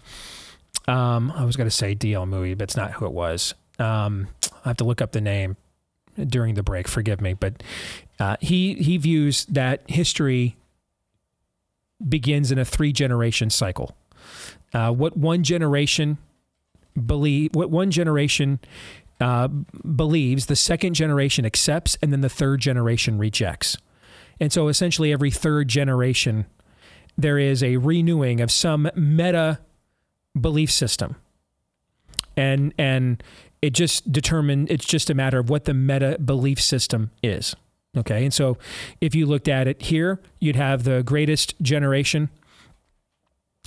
um, 0.89 1.33
I 1.37 1.45
was 1.45 1.57
going 1.57 1.69
to 1.69 1.75
say 1.75 1.95
D.L. 1.95 2.27
Moody, 2.27 2.55
but 2.55 2.65
it's 2.65 2.77
not 2.77 2.93
who 2.93 3.07
it 3.07 3.13
was. 3.13 3.55
Um, 3.79 4.27
I 4.65 4.71
have 4.71 4.77
to 4.79 4.85
look 4.85 5.01
up 5.01 5.13
the 5.13 5.21
name 5.21 5.57
during 6.17 6.57
the 6.57 6.65
break. 6.65 6.89
Forgive 6.89 7.21
me, 7.21 7.35
but 7.35 7.63
uh, 8.19 8.37
he 8.41 8.75
he 8.75 8.97
views 8.97 9.45
that 9.45 9.89
history 9.89 10.57
begins 12.07 12.51
in 12.51 12.59
a 12.59 12.65
three 12.65 12.93
generation 12.93 13.51
cycle. 13.51 13.97
Uh, 14.75 14.91
what 14.91 15.17
one 15.17 15.45
generation 15.45 16.19
believe, 16.95 17.55
what 17.55 17.71
one 17.71 17.91
generation 17.91 18.61
uh, 19.21 19.49
believes, 19.49 20.47
the 20.47 20.57
second 20.57 20.95
generation 20.95 21.45
accepts, 21.45 21.97
and 22.03 22.13
then 22.13 22.21
the 22.21 22.29
third 22.29 22.61
generation 22.61 23.19
rejects. 23.19 23.77
And 24.41 24.53
so, 24.53 24.69
essentially, 24.69 25.13
every 25.13 25.31
third 25.31 25.69
generation, 25.69 26.47
there 27.17 27.39
is 27.39 27.63
a 27.63 27.77
renewing 27.79 28.41
of 28.41 28.51
some 28.51 28.89
meta 28.95 29.59
belief 30.41 30.71
system, 30.71 31.17
and 32.37 32.73
and 32.79 33.23
it 33.61 33.71
just 33.71 34.13
determined. 34.13 34.71
It's 34.71 34.87
just 34.87 35.11
a 35.11 35.15
matter 35.15 35.39
of 35.39 35.51
what 35.51 35.65
the 35.65 35.75
meta 35.75 36.19
belief 36.25 36.61
system 36.61 37.11
is. 37.23 37.57
Okay. 37.97 38.23
And 38.23 38.33
so 38.33 38.59
if 39.01 39.15
you 39.15 39.27
looked 39.27 39.49
at 39.49 39.67
it 39.67 39.83
here, 39.83 40.21
you'd 40.41 40.57
have 40.57 40.85
the 40.85 41.03
greatest 41.03 41.55
generation 41.61 42.29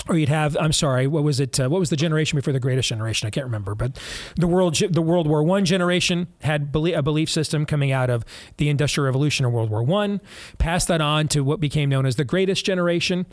or 0.08 0.18
you'd 0.18 0.30
have 0.30 0.58
I'm 0.58 0.74
sorry, 0.74 1.08
what 1.08 1.24
was 1.24 1.40
it? 1.40 1.60
Uh, 1.60 1.70
what 1.70 1.80
was 1.80 1.90
the 1.90 1.96
generation 1.96 2.38
before 2.38 2.54
the 2.54 2.60
greatest 2.60 2.90
generation? 2.90 3.28
I 3.28 3.30
can't 3.30 3.46
remember, 3.46 3.76
but 3.76 4.00
the 4.36 4.48
world 4.48 4.76
the 4.76 5.02
World 5.02 5.28
War 5.28 5.44
One 5.44 5.66
generation 5.66 6.28
had 6.42 6.76
a 6.76 7.02
belief 7.02 7.30
system 7.30 7.66
coming 7.66 7.92
out 7.92 8.10
of 8.10 8.26
the 8.58 8.70
Industrial 8.70 9.06
Revolution 9.06 9.46
or 9.46 9.50
World 9.50 9.70
War 9.70 9.84
One, 9.84 10.22
passed 10.58 10.88
that 10.88 11.02
on 11.02 11.28
to 11.30 11.42
what 11.42 11.60
became 11.60 11.90
known 11.90 12.06
as 12.06 12.16
the 12.16 12.26
greatest 12.26 12.66
generation, 12.66 13.26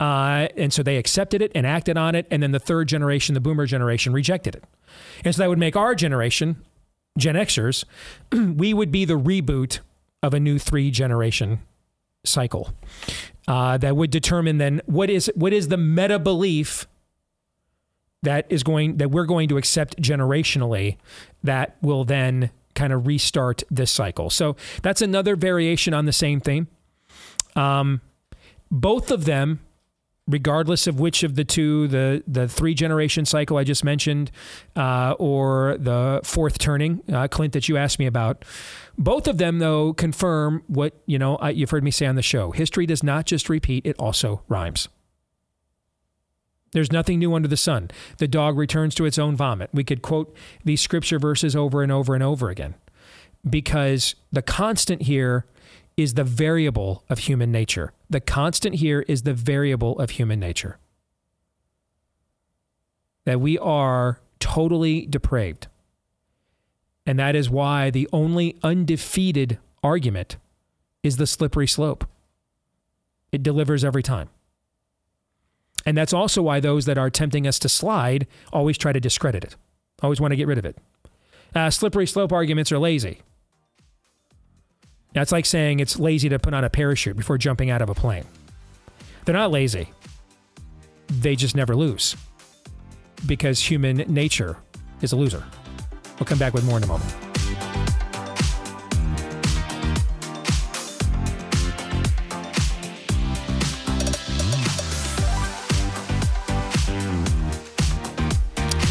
uh, 0.00 0.48
and 0.56 0.72
so 0.72 0.82
they 0.82 0.96
accepted 0.96 1.42
it 1.42 1.52
and 1.54 1.66
acted 1.66 1.96
on 1.96 2.14
it, 2.14 2.26
and 2.30 2.42
then 2.42 2.52
the 2.52 2.60
third 2.60 2.88
generation, 2.88 3.34
the 3.34 3.40
Boomer 3.40 3.66
generation, 3.66 4.12
rejected 4.12 4.54
it, 4.54 4.64
and 5.24 5.34
so 5.34 5.42
that 5.42 5.48
would 5.48 5.58
make 5.58 5.76
our 5.76 5.94
generation, 5.94 6.62
Gen 7.18 7.34
Xers, 7.34 7.84
we 8.56 8.72
would 8.72 8.90
be 8.90 9.04
the 9.04 9.18
reboot 9.18 9.80
of 10.22 10.34
a 10.34 10.40
new 10.40 10.58
three 10.58 10.90
generation 10.90 11.60
cycle 12.24 12.72
uh, 13.48 13.76
that 13.78 13.96
would 13.96 14.10
determine 14.10 14.58
then 14.58 14.80
what 14.86 15.10
is 15.10 15.30
what 15.34 15.52
is 15.52 15.68
the 15.68 15.76
meta 15.76 16.18
belief 16.18 16.86
that 18.22 18.46
is 18.48 18.62
going 18.62 18.98
that 18.98 19.10
we're 19.10 19.26
going 19.26 19.48
to 19.48 19.56
accept 19.56 20.00
generationally 20.00 20.96
that 21.42 21.76
will 21.82 22.04
then 22.04 22.50
kind 22.74 22.92
of 22.92 23.06
restart 23.06 23.62
this 23.70 23.90
cycle. 23.90 24.30
So 24.30 24.56
that's 24.82 25.02
another 25.02 25.36
variation 25.36 25.92
on 25.92 26.06
the 26.06 26.12
same 26.12 26.40
theme. 26.40 26.68
Um, 27.54 28.00
both 28.70 29.10
of 29.10 29.24
them 29.26 29.60
regardless 30.26 30.86
of 30.86 31.00
which 31.00 31.22
of 31.22 31.34
the 31.34 31.44
two, 31.44 31.88
the 31.88 32.22
the 32.26 32.48
three 32.48 32.74
generation 32.74 33.24
cycle 33.24 33.56
I 33.56 33.64
just 33.64 33.84
mentioned, 33.84 34.30
uh, 34.76 35.14
or 35.18 35.76
the 35.78 36.20
fourth 36.24 36.58
turning, 36.58 37.02
uh, 37.12 37.28
Clint, 37.28 37.52
that 37.52 37.68
you 37.68 37.76
asked 37.76 37.98
me 37.98 38.06
about. 38.06 38.44
Both 38.98 39.26
of 39.26 39.38
them, 39.38 39.58
though, 39.58 39.92
confirm 39.92 40.62
what 40.66 40.94
you 41.06 41.18
know. 41.18 41.36
I, 41.36 41.50
you've 41.50 41.70
heard 41.70 41.84
me 41.84 41.90
say 41.90 42.06
on 42.06 42.16
the 42.16 42.22
show: 42.22 42.50
history 42.50 42.86
does 42.86 43.02
not 43.02 43.26
just 43.26 43.48
repeat; 43.48 43.86
it 43.86 43.96
also 43.98 44.42
rhymes. 44.48 44.88
There's 46.72 46.90
nothing 46.90 47.18
new 47.18 47.34
under 47.34 47.48
the 47.48 47.56
sun. 47.56 47.90
The 48.16 48.26
dog 48.26 48.56
returns 48.56 48.94
to 48.94 49.04
its 49.04 49.18
own 49.18 49.36
vomit. 49.36 49.68
We 49.74 49.84
could 49.84 50.00
quote 50.00 50.34
these 50.64 50.80
scripture 50.80 51.18
verses 51.18 51.54
over 51.54 51.82
and 51.82 51.92
over 51.92 52.14
and 52.14 52.22
over 52.22 52.48
again 52.48 52.74
because 53.48 54.14
the 54.30 54.42
constant 54.42 55.02
here 55.02 55.44
is 55.96 56.14
the 56.14 56.24
variable 56.24 57.04
of 57.10 57.20
human 57.20 57.52
nature. 57.52 57.92
The 58.12 58.20
constant 58.20 58.74
here 58.74 59.06
is 59.08 59.22
the 59.22 59.32
variable 59.32 59.98
of 59.98 60.10
human 60.10 60.38
nature. 60.38 60.76
That 63.24 63.40
we 63.40 63.56
are 63.58 64.20
totally 64.38 65.06
depraved. 65.06 65.68
And 67.06 67.18
that 67.18 67.34
is 67.34 67.48
why 67.48 67.88
the 67.88 68.06
only 68.12 68.58
undefeated 68.62 69.58
argument 69.82 70.36
is 71.02 71.16
the 71.16 71.26
slippery 71.26 71.66
slope. 71.66 72.04
It 73.32 73.42
delivers 73.42 73.82
every 73.82 74.02
time. 74.02 74.28
And 75.86 75.96
that's 75.96 76.12
also 76.12 76.42
why 76.42 76.60
those 76.60 76.84
that 76.84 76.98
are 76.98 77.08
tempting 77.08 77.46
us 77.46 77.58
to 77.60 77.68
slide 77.70 78.26
always 78.52 78.76
try 78.76 78.92
to 78.92 79.00
discredit 79.00 79.42
it, 79.42 79.56
always 80.02 80.20
want 80.20 80.32
to 80.32 80.36
get 80.36 80.46
rid 80.46 80.58
of 80.58 80.66
it. 80.66 80.76
Uh, 81.54 81.70
slippery 81.70 82.06
slope 82.06 82.30
arguments 82.30 82.70
are 82.70 82.78
lazy. 82.78 83.22
That's 85.12 85.32
like 85.32 85.44
saying 85.44 85.80
it's 85.80 85.98
lazy 85.98 86.28
to 86.30 86.38
put 86.38 86.54
on 86.54 86.64
a 86.64 86.70
parachute 86.70 87.16
before 87.16 87.36
jumping 87.36 87.70
out 87.70 87.82
of 87.82 87.90
a 87.90 87.94
plane. 87.94 88.24
They're 89.24 89.34
not 89.34 89.50
lazy. 89.50 89.90
They 91.08 91.36
just 91.36 91.54
never 91.54 91.76
lose 91.76 92.16
because 93.26 93.60
human 93.60 93.98
nature 94.08 94.56
is 95.02 95.12
a 95.12 95.16
loser. 95.16 95.44
We'll 96.18 96.26
come 96.26 96.38
back 96.38 96.54
with 96.54 96.64
more 96.64 96.78
in 96.78 96.84
a 96.84 96.86
moment. 96.86 97.14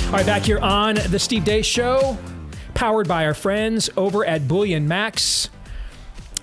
All 0.05 0.17
right, 0.17 0.25
back 0.25 0.43
here 0.43 0.59
on 0.59 0.95
the 0.95 1.17
Steve 1.17 1.43
Deace 1.43 1.63
Show, 1.63 2.17
powered 2.73 3.07
by 3.07 3.25
our 3.25 3.33
friends 3.33 3.89
over 3.95 4.25
at 4.25 4.45
Bullion 4.45 4.85
Max 4.85 5.49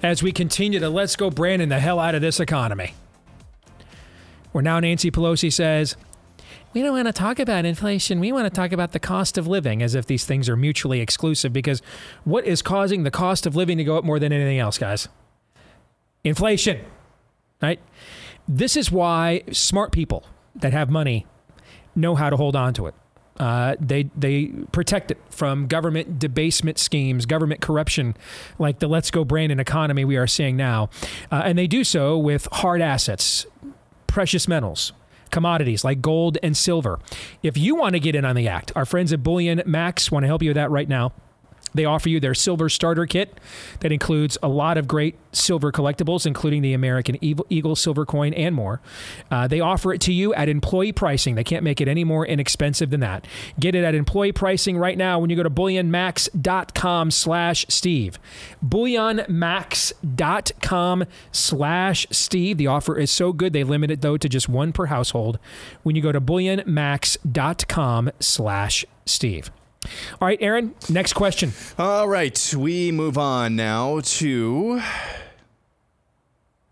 as 0.02 0.22
we 0.22 0.32
continue 0.32 0.78
to 0.80 0.88
let's 0.88 1.16
go 1.16 1.30
Brandon 1.30 1.68
the 1.68 1.80
hell 1.80 1.98
out 1.98 2.14
of 2.14 2.20
this 2.20 2.40
economy. 2.40 2.94
Where 4.52 4.62
now 4.62 4.80
Nancy 4.80 5.10
Pelosi 5.10 5.52
says, 5.52 5.96
we 6.74 6.82
don't 6.82 6.92
want 6.92 7.06
to 7.06 7.12
talk 7.12 7.38
about 7.38 7.64
inflation. 7.64 8.20
We 8.20 8.30
want 8.30 8.44
to 8.44 8.50
talk 8.50 8.72
about 8.72 8.92
the 8.92 9.00
cost 9.00 9.38
of 9.38 9.46
living 9.46 9.82
as 9.82 9.94
if 9.94 10.06
these 10.06 10.24
things 10.24 10.48
are 10.48 10.56
mutually 10.56 11.00
exclusive 11.00 11.52
because 11.52 11.80
what 12.24 12.44
is 12.44 12.62
causing 12.62 13.02
the 13.02 13.10
cost 13.10 13.46
of 13.46 13.56
living 13.56 13.78
to 13.78 13.84
go 13.84 13.96
up 13.96 14.04
more 14.04 14.18
than 14.18 14.32
anything 14.32 14.58
else, 14.58 14.78
guys? 14.78 15.08
Inflation, 16.24 16.80
right? 17.62 17.80
This 18.46 18.76
is 18.76 18.92
why 18.92 19.42
smart 19.50 19.92
people 19.92 20.24
that 20.54 20.72
have 20.72 20.90
money 20.90 21.26
know 21.94 22.14
how 22.14 22.30
to 22.30 22.36
hold 22.36 22.54
on 22.54 22.74
to 22.74 22.86
it. 22.86 22.94
Uh, 23.38 23.76
they 23.80 24.10
they 24.16 24.46
protect 24.72 25.10
it 25.10 25.18
from 25.30 25.66
government 25.66 26.18
debasement 26.18 26.78
schemes, 26.78 27.26
government 27.26 27.60
corruption, 27.60 28.16
like 28.58 28.80
the 28.80 28.88
"Let's 28.88 29.10
Go 29.10 29.24
Brandon" 29.24 29.60
economy 29.60 30.04
we 30.04 30.16
are 30.16 30.26
seeing 30.26 30.56
now, 30.56 30.90
uh, 31.30 31.42
and 31.44 31.56
they 31.58 31.66
do 31.66 31.84
so 31.84 32.18
with 32.18 32.48
hard 32.52 32.80
assets, 32.80 33.46
precious 34.06 34.48
metals, 34.48 34.92
commodities 35.30 35.84
like 35.84 36.02
gold 36.02 36.38
and 36.42 36.56
silver. 36.56 36.98
If 37.42 37.56
you 37.56 37.76
want 37.76 37.94
to 37.94 38.00
get 38.00 38.14
in 38.14 38.24
on 38.24 38.34
the 38.34 38.48
act, 38.48 38.72
our 38.74 38.84
friends 38.84 39.12
at 39.12 39.22
Bullion 39.22 39.62
Max 39.66 40.10
want 40.10 40.24
to 40.24 40.26
help 40.26 40.42
you 40.42 40.50
with 40.50 40.56
that 40.56 40.70
right 40.70 40.88
now. 40.88 41.12
They 41.74 41.84
offer 41.84 42.08
you 42.08 42.20
their 42.20 42.34
silver 42.34 42.68
starter 42.68 43.06
kit 43.06 43.38
that 43.80 43.90
includes 43.92 44.36
a 44.42 44.48
lot 44.48 44.78
of 44.78 44.88
great 44.88 45.16
silver 45.32 45.72
collectibles, 45.72 46.26
including 46.26 46.62
the 46.62 46.74
American 46.74 47.22
Eagle 47.22 47.76
silver 47.76 48.04
coin 48.06 48.32
and 48.34 48.54
more. 48.54 48.80
Uh, 49.30 49.46
they 49.46 49.60
offer 49.60 49.92
it 49.92 50.00
to 50.02 50.12
you 50.12 50.34
at 50.34 50.48
employee 50.48 50.92
pricing. 50.92 51.34
They 51.34 51.44
can't 51.44 51.62
make 51.62 51.80
it 51.80 51.88
any 51.88 52.04
more 52.04 52.26
inexpensive 52.26 52.90
than 52.90 53.00
that. 53.00 53.26
Get 53.58 53.74
it 53.74 53.84
at 53.84 53.94
employee 53.94 54.32
pricing 54.32 54.76
right 54.78 54.98
now 54.98 55.18
when 55.18 55.30
you 55.30 55.36
go 55.36 55.42
to 55.42 55.50
bullionmax.com 55.50 57.10
slash 57.10 57.66
Steve. 57.68 58.18
Bullionmax.com 58.64 61.04
slash 61.32 62.06
Steve. 62.10 62.58
The 62.58 62.66
offer 62.66 62.98
is 62.98 63.10
so 63.10 63.32
good 63.32 63.52
they 63.52 63.64
limit 63.64 63.90
it, 63.90 64.00
though, 64.00 64.16
to 64.16 64.28
just 64.28 64.48
one 64.48 64.72
per 64.72 64.86
household 64.86 65.38
when 65.82 65.96
you 65.96 66.02
go 66.02 66.12
to 66.12 66.20
bullionmax.com 66.20 68.10
slash 68.20 68.84
Steve. 69.06 69.50
All 70.20 70.28
right, 70.28 70.38
Aaron, 70.40 70.74
next 70.88 71.14
question. 71.14 71.52
All 71.78 72.08
right, 72.08 72.54
we 72.56 72.92
move 72.92 73.18
on 73.18 73.56
now 73.56 74.00
to 74.00 74.80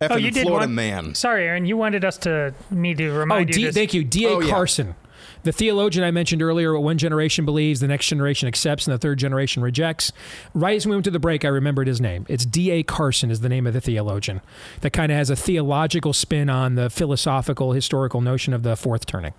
F 0.00 0.10
oh, 0.12 0.16
you 0.16 0.30
did 0.30 0.42
Florida 0.42 0.66
want, 0.66 0.72
man. 0.72 1.14
Sorry, 1.14 1.46
Aaron, 1.46 1.64
you 1.64 1.76
wanted 1.76 2.04
us 2.04 2.18
to 2.18 2.54
me 2.70 2.94
to 2.94 3.08
oh, 3.08 3.18
remind 3.18 3.50
oh, 3.54 3.58
you. 3.58 3.66
D, 3.66 3.72
thank 3.72 3.94
you, 3.94 4.04
D.A. 4.04 4.30
Oh, 4.30 4.40
Carson. 4.48 4.88
Yeah. 4.88 4.92
The 5.44 5.52
theologian 5.52 6.04
I 6.04 6.10
mentioned 6.10 6.42
earlier, 6.42 6.74
what 6.74 6.82
one 6.82 6.98
generation 6.98 7.44
believes, 7.44 7.80
the 7.80 7.86
next 7.86 8.08
generation 8.08 8.48
accepts, 8.48 8.86
and 8.86 8.92
the 8.92 8.98
third 8.98 9.18
generation 9.18 9.62
rejects. 9.62 10.12
Right 10.54 10.76
as 10.76 10.86
we 10.86 10.92
went 10.92 11.04
to 11.04 11.10
the 11.10 11.18
break, 11.18 11.44
I 11.44 11.48
remembered 11.48 11.86
his 11.86 12.00
name. 12.00 12.26
It's 12.28 12.44
D.A. 12.44 12.82
Carson 12.82 13.30
is 13.30 13.40
the 13.40 13.48
name 13.48 13.66
of 13.66 13.72
the 13.72 13.80
theologian 13.80 14.42
that 14.80 14.92
kind 14.92 15.10
of 15.10 15.16
has 15.16 15.30
a 15.30 15.36
theological 15.36 16.12
spin 16.12 16.50
on 16.50 16.74
the 16.74 16.90
philosophical, 16.90 17.72
historical 17.72 18.20
notion 18.20 18.52
of 18.52 18.64
the 18.64 18.76
fourth 18.76 19.06
turning. 19.06 19.32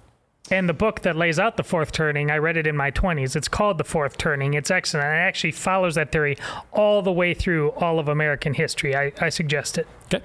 And 0.49 0.69
the 0.69 0.73
book 0.73 1.01
that 1.01 1.15
lays 1.15 1.39
out 1.39 1.57
the 1.57 1.63
fourth 1.63 1.91
turning, 1.91 2.31
I 2.31 2.37
read 2.37 2.55
it 2.55 2.65
in 2.65 2.77
my 2.77 2.89
20s. 2.91 3.35
It's 3.35 3.49
called 3.49 3.77
The 3.77 3.83
Fourth 3.83 4.17
Turning. 4.17 4.53
It's 4.53 4.71
excellent. 4.71 5.05
It 5.05 5.09
actually 5.09 5.51
follows 5.51 5.95
that 5.95 6.11
theory 6.11 6.37
all 6.71 7.01
the 7.01 7.11
way 7.11 7.33
through 7.33 7.71
all 7.71 7.99
of 7.99 8.07
American 8.07 8.53
history. 8.53 8.95
I, 8.95 9.11
I 9.19 9.29
suggest 9.29 9.77
it. 9.77 9.87
Okay. 10.05 10.23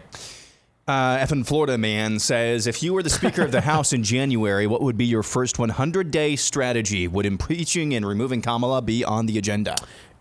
Uh, 0.86 1.16
effing 1.18 1.46
Florida 1.46 1.78
man 1.78 2.18
says, 2.18 2.66
if 2.66 2.82
you 2.82 2.92
were 2.92 3.02
the 3.02 3.10
Speaker 3.10 3.42
of 3.42 3.52
the 3.52 3.60
House 3.60 3.92
in 3.92 4.02
January, 4.02 4.66
what 4.66 4.80
would 4.82 4.96
be 4.96 5.06
your 5.06 5.22
first 5.22 5.58
100 5.58 6.10
day 6.10 6.36
strategy? 6.36 7.08
Would 7.08 7.26
impeaching 7.26 7.94
and 7.94 8.06
removing 8.06 8.42
Kamala 8.42 8.82
be 8.82 9.04
on 9.04 9.26
the 9.26 9.38
agenda? 9.38 9.76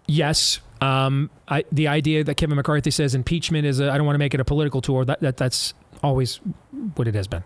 Yes. 0.08 0.60
Um, 0.80 1.30
I, 1.48 1.64
the 1.72 1.88
idea 1.88 2.24
that 2.24 2.36
Kevin 2.36 2.56
McCarthy 2.56 2.92
says 2.92 3.14
impeachment 3.14 3.66
is, 3.66 3.80
I 3.80 3.98
don't 3.98 4.06
want 4.06 4.16
to 4.16 4.20
make 4.20 4.34
it 4.34 4.40
a 4.40 4.46
political 4.46 4.82
tour, 4.82 5.06
that, 5.06 5.20
that 5.22 5.38
that's 5.38 5.74
always 6.04 6.40
what 6.96 7.08
it 7.08 7.16
has 7.16 7.28
been. 7.28 7.44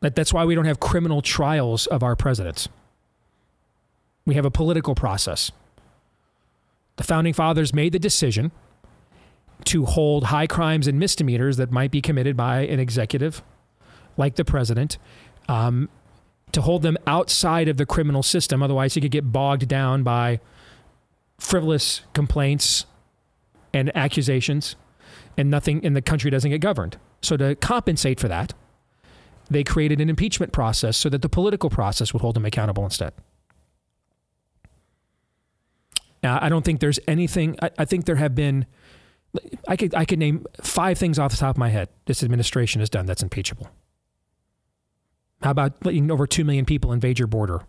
That, 0.00 0.14
that's 0.14 0.32
why 0.32 0.44
we 0.44 0.54
don't 0.54 0.66
have 0.66 0.80
criminal 0.80 1.22
trials 1.22 1.86
of 1.86 2.02
our 2.02 2.16
presidents. 2.16 2.68
We 4.24 4.34
have 4.34 4.44
a 4.44 4.50
political 4.50 4.94
process. 4.94 5.52
The 6.96 7.04
founding 7.04 7.32
fathers 7.32 7.72
made 7.72 7.92
the 7.92 7.98
decision 7.98 8.52
to 9.64 9.84
hold 9.84 10.24
high 10.24 10.46
crimes 10.46 10.86
and 10.86 10.98
misdemeanors 10.98 11.56
that 11.56 11.70
might 11.70 11.90
be 11.90 12.00
committed 12.00 12.36
by 12.36 12.60
an 12.60 12.78
executive 12.78 13.42
like 14.16 14.36
the 14.36 14.44
president, 14.44 14.98
um, 15.48 15.88
to 16.52 16.62
hold 16.62 16.82
them 16.82 16.96
outside 17.06 17.68
of 17.68 17.76
the 17.76 17.86
criminal 17.86 18.22
system. 18.22 18.62
Otherwise, 18.62 18.94
he 18.94 19.00
could 19.00 19.10
get 19.10 19.30
bogged 19.32 19.68
down 19.68 20.02
by 20.02 20.40
frivolous 21.38 22.02
complaints 22.14 22.86
and 23.74 23.94
accusations, 23.94 24.76
and 25.36 25.50
nothing 25.50 25.82
in 25.82 25.92
the 25.94 26.00
country 26.00 26.30
doesn't 26.30 26.50
get 26.50 26.60
governed. 26.60 26.96
So, 27.20 27.36
to 27.36 27.54
compensate 27.56 28.18
for 28.20 28.28
that, 28.28 28.54
they 29.50 29.64
created 29.64 30.00
an 30.00 30.08
impeachment 30.10 30.52
process 30.52 30.96
so 30.96 31.08
that 31.08 31.22
the 31.22 31.28
political 31.28 31.70
process 31.70 32.12
would 32.12 32.22
hold 32.22 32.36
him 32.36 32.44
accountable 32.44 32.84
instead. 32.84 33.12
Now, 36.22 36.38
I 36.40 36.48
don't 36.48 36.64
think 36.64 36.80
there's 36.80 36.98
anything, 37.06 37.56
I, 37.62 37.70
I 37.78 37.84
think 37.84 38.04
there 38.04 38.16
have 38.16 38.34
been 38.34 38.66
I 39.68 39.76
could 39.76 39.94
I 39.94 40.04
could 40.04 40.18
name 40.18 40.46
five 40.62 40.98
things 40.98 41.18
off 41.18 41.30
the 41.30 41.36
top 41.36 41.56
of 41.56 41.58
my 41.58 41.68
head 41.68 41.88
this 42.06 42.22
administration 42.22 42.80
has 42.80 42.90
done 42.90 43.06
that's 43.06 43.22
impeachable. 43.22 43.68
How 45.42 45.50
about 45.50 45.84
letting 45.84 46.10
over 46.10 46.26
two 46.26 46.44
million 46.44 46.64
people 46.64 46.92
invade 46.92 47.18
your 47.18 47.28
border? 47.28 47.60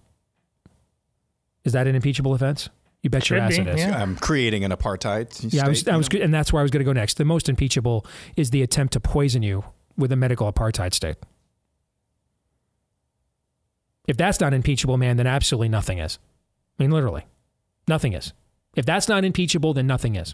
Is 1.65 1.73
that 1.73 1.87
an 1.87 1.95
impeachable 1.95 2.33
offense? 2.33 2.69
You 3.03 3.09
bet 3.09 3.29
your 3.29 3.39
ass 3.39 3.57
be, 3.57 3.61
it 3.61 3.67
is. 3.67 3.81
yeah. 3.81 4.01
I'm 4.01 4.15
creating 4.15 4.63
an 4.63 4.71
apartheid. 4.71 5.53
Yeah, 5.53 5.65
I 5.65 5.69
was, 5.69 5.87
I 5.87 5.97
was, 5.97 6.07
and 6.09 6.33
that's 6.33 6.51
where 6.51 6.61
I 6.61 6.63
was 6.63 6.71
going 6.71 6.79
to 6.79 6.85
go 6.85 6.93
next. 6.93 7.17
The 7.17 7.25
most 7.25 7.47
impeachable 7.49 8.05
is 8.35 8.49
the 8.49 8.63
attempt 8.63 8.93
to 8.93 8.99
poison 8.99 9.43
you 9.43 9.63
with 9.97 10.11
a 10.11 10.15
medical 10.15 10.51
apartheid 10.51 10.93
state. 10.93 11.17
If 14.07 14.15
that's 14.17 14.39
not 14.39 14.53
impeachable, 14.53 14.97
man, 14.97 15.17
then 15.17 15.27
absolutely 15.27 15.69
nothing 15.69 15.99
is. 15.99 16.17
I 16.79 16.83
mean, 16.83 16.91
literally, 16.91 17.25
nothing 17.87 18.13
is. 18.13 18.33
If 18.75 18.85
that's 18.85 19.09
not 19.09 19.25
impeachable, 19.25 19.73
then 19.73 19.85
nothing 19.87 20.15
is. 20.15 20.33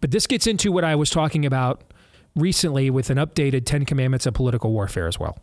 But 0.00 0.10
this 0.10 0.26
gets 0.26 0.46
into 0.46 0.72
what 0.72 0.84
I 0.84 0.96
was 0.96 1.10
talking 1.10 1.46
about 1.46 1.82
recently 2.34 2.90
with 2.90 3.10
an 3.10 3.16
updated 3.16 3.64
10 3.64 3.84
Commandments 3.84 4.26
of 4.26 4.34
Political 4.34 4.72
Warfare 4.72 5.06
as 5.06 5.18
well. 5.18 5.38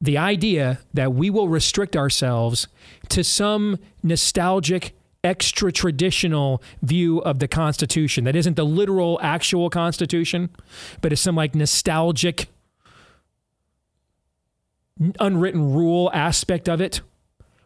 The 0.00 0.18
idea 0.18 0.80
that 0.94 1.12
we 1.12 1.30
will 1.30 1.48
restrict 1.48 1.96
ourselves 1.96 2.66
to 3.08 3.22
some 3.22 3.78
nostalgic, 4.02 4.94
extra 5.22 5.70
traditional 5.70 6.62
view 6.82 7.18
of 7.20 7.38
the 7.38 7.48
Constitution 7.48 8.24
that 8.24 8.34
isn't 8.34 8.56
the 8.56 8.66
literal, 8.66 9.18
actual 9.22 9.70
Constitution, 9.70 10.50
but 11.00 11.12
is 11.12 11.20
some 11.20 11.36
like 11.36 11.54
nostalgic, 11.54 12.48
unwritten 15.18 15.72
rule 15.72 16.10
aspect 16.12 16.68
of 16.68 16.80
it, 16.80 17.00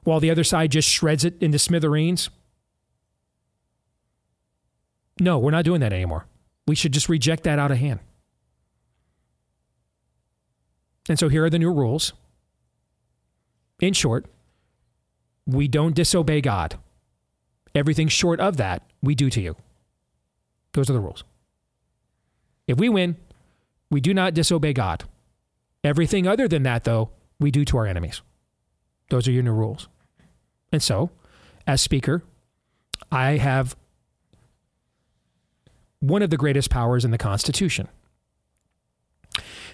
while 0.04 0.20
the 0.20 0.30
other 0.30 0.44
side 0.44 0.72
just 0.72 0.88
shreds 0.88 1.24
it 1.24 1.40
into 1.42 1.58
smithereens. 1.58 2.30
No, 5.18 5.38
we're 5.38 5.50
not 5.50 5.64
doing 5.64 5.80
that 5.80 5.92
anymore. 5.92 6.26
We 6.66 6.74
should 6.74 6.92
just 6.92 7.08
reject 7.08 7.44
that 7.44 7.58
out 7.58 7.70
of 7.70 7.78
hand. 7.78 8.00
And 11.08 11.18
so 11.18 11.28
here 11.28 11.44
are 11.44 11.50
the 11.50 11.58
new 11.58 11.72
rules. 11.72 12.12
In 13.80 13.92
short, 13.92 14.26
we 15.46 15.68
don't 15.68 15.94
disobey 15.94 16.40
God. 16.40 16.76
Everything 17.74 18.08
short 18.08 18.40
of 18.40 18.56
that, 18.56 18.82
we 19.02 19.14
do 19.14 19.30
to 19.30 19.40
you. 19.40 19.56
Those 20.72 20.90
are 20.90 20.94
the 20.94 21.00
rules. 21.00 21.24
If 22.66 22.78
we 22.78 22.88
win, 22.88 23.16
we 23.90 24.00
do 24.00 24.12
not 24.12 24.34
disobey 24.34 24.72
God. 24.72 25.04
Everything 25.86 26.26
other 26.26 26.48
than 26.48 26.64
that, 26.64 26.82
though, 26.82 27.10
we 27.38 27.52
do 27.52 27.64
to 27.66 27.76
our 27.76 27.86
enemies. 27.86 28.20
Those 29.08 29.28
are 29.28 29.30
your 29.30 29.44
new 29.44 29.52
rules. 29.52 29.86
And 30.72 30.82
so, 30.82 31.10
as 31.64 31.80
Speaker, 31.80 32.24
I 33.12 33.36
have 33.36 33.76
one 36.00 36.22
of 36.22 36.30
the 36.30 36.36
greatest 36.36 36.70
powers 36.70 37.04
in 37.04 37.12
the 37.12 37.18
Constitution. 37.18 37.86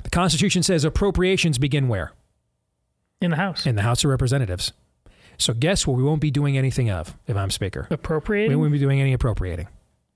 The 0.03 0.11
Constitution 0.11 0.63
says 0.63 0.85
appropriations 0.85 1.57
begin 1.57 1.89
where? 1.89 2.13
In 3.23 3.31
the 3.31 3.39
House. 3.39 3.65
In 3.65 3.77
the 3.77 3.83
House 3.83 4.05
of 4.05 4.11
Representatives. 4.11 4.75
So 5.39 5.55
guess 5.55 5.87
what 5.87 5.97
we 5.97 6.03
won't 6.03 6.21
be 6.21 6.31
doing 6.31 6.59
anything 6.59 6.91
of 6.91 7.17
if 7.27 7.39
I'm 7.39 7.51
Speaker? 7.51 7.89
Appropriating? 7.91 8.51
We 8.51 8.57
won't 8.57 8.73
be 8.73 8.79
doing 8.79 9.01
any 9.01 9.15
appropriating. 9.15 9.69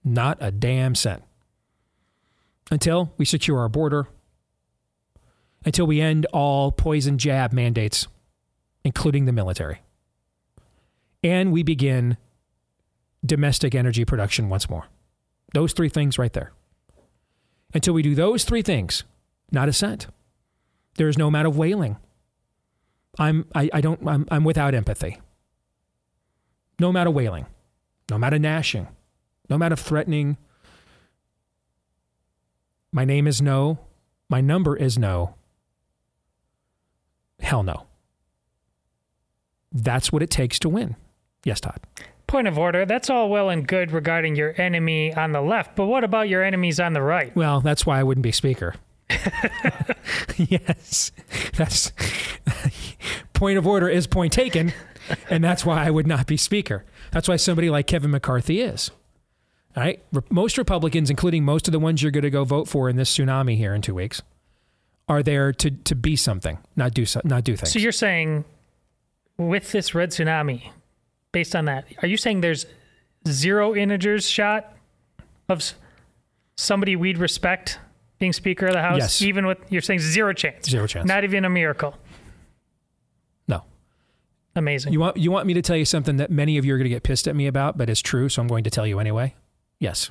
Not 0.05 0.37
a 0.43 0.51
damn 0.51 0.95
cent. 0.95 1.23
Until 2.71 3.15
we 3.17 3.25
secure 3.25 3.59
our 3.61 3.71
border, 3.71 4.09
until 5.67 5.87
we 5.87 6.01
end 6.01 6.27
all 6.33 6.71
poison 6.71 7.19
jab 7.19 7.53
mandates, 7.53 8.07
including 8.85 9.25
the 9.25 9.33
military. 9.33 9.83
And 11.25 11.53
we 11.53 11.65
begin 11.65 12.17
domestic 13.25 13.75
energy 13.75 14.05
production 14.05 14.49
once 14.49 14.71
more. 14.71 14.87
Those 15.53 15.73
three 15.73 15.89
things 15.89 16.19
right 16.19 16.33
there. 16.33 16.53
Until 17.75 17.95
we 17.95 18.03
do 18.03 18.15
those 18.15 18.45
three 18.45 18.63
things, 18.63 19.03
not 19.51 19.69
a 19.69 19.73
cent. 19.73 20.07
There 20.97 21.09
is 21.09 21.19
no 21.19 21.27
amount 21.27 21.49
of 21.49 21.59
wailing. 21.59 21.97
I'm 23.19 23.47
I, 23.55 23.69
I 23.73 23.81
don't 23.81 24.07
I'm 24.07 24.27
I'm 24.31 24.45
without 24.45 24.75
empathy. 24.75 25.21
No 26.79 26.91
amount 26.91 27.09
of 27.09 27.15
wailing, 27.15 27.47
no 28.11 28.17
amount 28.17 28.35
of 28.35 28.41
gnashing, 28.41 28.87
no 29.49 29.57
amount 29.57 29.73
of 29.73 29.81
threatening. 29.81 30.37
My 32.93 33.05
name 33.05 33.27
is 33.27 33.43
no. 33.43 33.79
My 34.29 34.41
number 34.41 34.77
is 34.77 34.99
no. 34.99 35.35
Hell 37.41 37.63
no. 37.63 37.87
That's 39.73 40.11
what 40.13 40.23
it 40.23 40.31
takes 40.31 40.59
to 40.61 40.69
win. 40.69 40.97
Yes, 41.45 41.61
Todd. 41.61 41.81
Point 42.27 42.49
of 42.49 42.59
order. 42.59 42.85
That's 42.85 43.09
all 43.09 43.29
well 43.29 43.51
and 43.51 43.67
good 43.67 43.93
regarding 43.93 44.35
your 44.35 44.61
enemy 44.61 45.15
on 45.15 45.33
the 45.33 45.41
left, 45.41 45.77
but 45.77 45.87
what 45.87 46.03
about 46.03 46.29
your 46.29 46.43
enemies 46.43 46.81
on 46.81 46.93
the 46.93 47.03
right? 47.03 47.35
Well, 47.37 47.61
that's 47.61 47.87
why 47.87 48.01
I 48.01 48.03
wouldn't 48.03 48.25
be 48.25 48.33
speaker. 48.33 48.75
yes, 50.37 51.13
that's 51.57 51.93
point 53.33 53.59
of 53.59 53.67
order 53.67 53.89
is 53.89 54.09
point 54.09 54.33
taken, 54.33 54.73
and 55.31 55.45
that's 55.45 55.65
why 55.65 55.87
I 55.87 55.91
would 55.91 56.07
not 56.07 56.27
be 56.27 56.37
speaker. 56.37 56.85
That's 57.13 57.29
why 57.29 57.37
somebody 57.37 57.71
like 57.71 57.87
Kevin 57.87 58.11
McCarthy 58.11 58.61
is. 58.61 58.91
All 59.77 59.83
right, 59.83 60.03
most 60.31 60.59
Republicans, 60.59 61.11
including 61.11 61.45
most 61.45 61.69
of 61.69 61.73
the 61.73 61.79
ones 61.79 62.03
you're 62.03 62.11
going 62.11 62.25
to 62.25 62.31
go 62.31 62.45
vote 62.45 62.67
for 62.67 62.89
in 62.89 62.97
this 62.97 63.17
tsunami 63.17 63.57
here 63.57 63.75
in 63.75 63.83
two 63.83 63.95
weeks, 63.95 64.23
are 65.09 65.23
there 65.23 65.53
to 65.53 65.71
to 65.71 65.95
be 65.95 66.17
something, 66.17 66.59
not 66.75 66.95
do 66.95 67.07
so, 67.07 67.21
not 67.25 67.45
do 67.45 67.57
things. 67.57 67.73
So 67.73 67.79
you're 67.79 67.93
saying 67.93 68.45
with 69.39 69.73
this 69.73 69.95
red 69.95 70.11
tsunami, 70.11 70.71
based 71.33 71.55
on 71.55 71.67
that, 71.67 71.85
are 72.03 72.09
you 72.09 72.17
saying 72.17 72.41
there's 72.41 72.67
zero 73.29 73.75
integers 73.75 74.29
shot 74.29 74.73
of 75.49 75.73
somebody 76.57 76.97
we'd 76.97 77.19
respect 77.19 77.79
being 78.19 78.33
Speaker 78.33 78.67
of 78.67 78.73
the 78.73 78.83
House? 78.83 78.99
Yes. 78.99 79.23
Even 79.23 79.47
with, 79.47 79.59
you're 79.69 79.83
saying 79.83 80.01
zero 80.01 80.33
chance? 80.33 80.69
Zero 80.69 80.87
chance. 80.87 81.07
Not 81.07 81.23
even 81.23 81.45
a 81.45 81.51
miracle. 81.51 81.95
no. 83.47 83.63
Amazing. 84.55 84.93
You 84.93 85.01
want 85.01 85.17
you 85.19 85.31
want 85.31 85.47
me 85.47 85.55
to 85.55 85.63
tell 85.63 85.77
you 85.77 85.85
something 85.85 86.17
that 86.17 86.31
many 86.31 86.57
of 86.59 86.65
you 86.65 86.75
are 86.75 86.79
going 86.79 86.87
to 86.87 86.95
get 86.95 87.03
pissed 87.03 87.29
at 87.29 87.37
me 87.37 87.47
about, 87.47 87.77
but 87.77 87.91
it's 87.91 88.01
true, 88.01 88.29
so 88.29 88.41
I'm 88.43 88.49
going 88.49 88.65
to 88.65 88.71
tell 88.71 88.87
you 88.87 88.99
anyway. 88.99 89.35
Yes. 89.79 90.11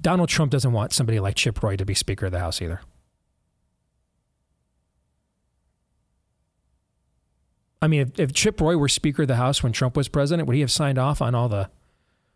Donald 0.00 0.28
Trump 0.28 0.50
doesn't 0.50 0.72
want 0.72 0.92
somebody 0.92 1.20
like 1.20 1.36
Chip 1.36 1.62
Roy 1.62 1.76
to 1.76 1.84
be 1.86 1.94
Speaker 1.94 2.26
of 2.26 2.32
the 2.32 2.40
House 2.40 2.60
either. 2.60 2.80
I 7.84 7.86
mean, 7.86 8.00
if, 8.00 8.18
if 8.18 8.32
Chip 8.32 8.62
Roy 8.62 8.78
were 8.78 8.88
Speaker 8.88 9.22
of 9.22 9.28
the 9.28 9.36
House 9.36 9.62
when 9.62 9.72
Trump 9.72 9.94
was 9.94 10.08
president, 10.08 10.48
would 10.48 10.54
he 10.54 10.60
have 10.62 10.70
signed 10.70 10.96
off 10.96 11.20
on 11.20 11.34
all 11.34 11.50
the 11.50 11.68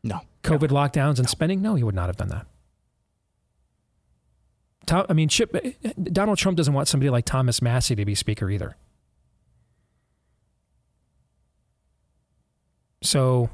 No. 0.04 0.20
COVID 0.42 0.68
lockdowns 0.68 1.18
and 1.18 1.26
spending? 1.26 1.62
No, 1.62 1.74
he 1.74 1.82
would 1.82 1.94
not 1.94 2.06
have 2.10 2.16
done 2.18 2.28
that. 2.28 2.46
Tom, 4.84 5.06
I 5.08 5.14
mean, 5.14 5.28
Chip, 5.30 5.56
Donald 6.02 6.36
Trump 6.36 6.58
doesn't 6.58 6.74
want 6.74 6.86
somebody 6.86 7.08
like 7.08 7.24
Thomas 7.24 7.62
Massie 7.62 7.96
to 7.96 8.04
be 8.04 8.14
Speaker 8.14 8.50
either. 8.50 8.76
So 13.02 13.48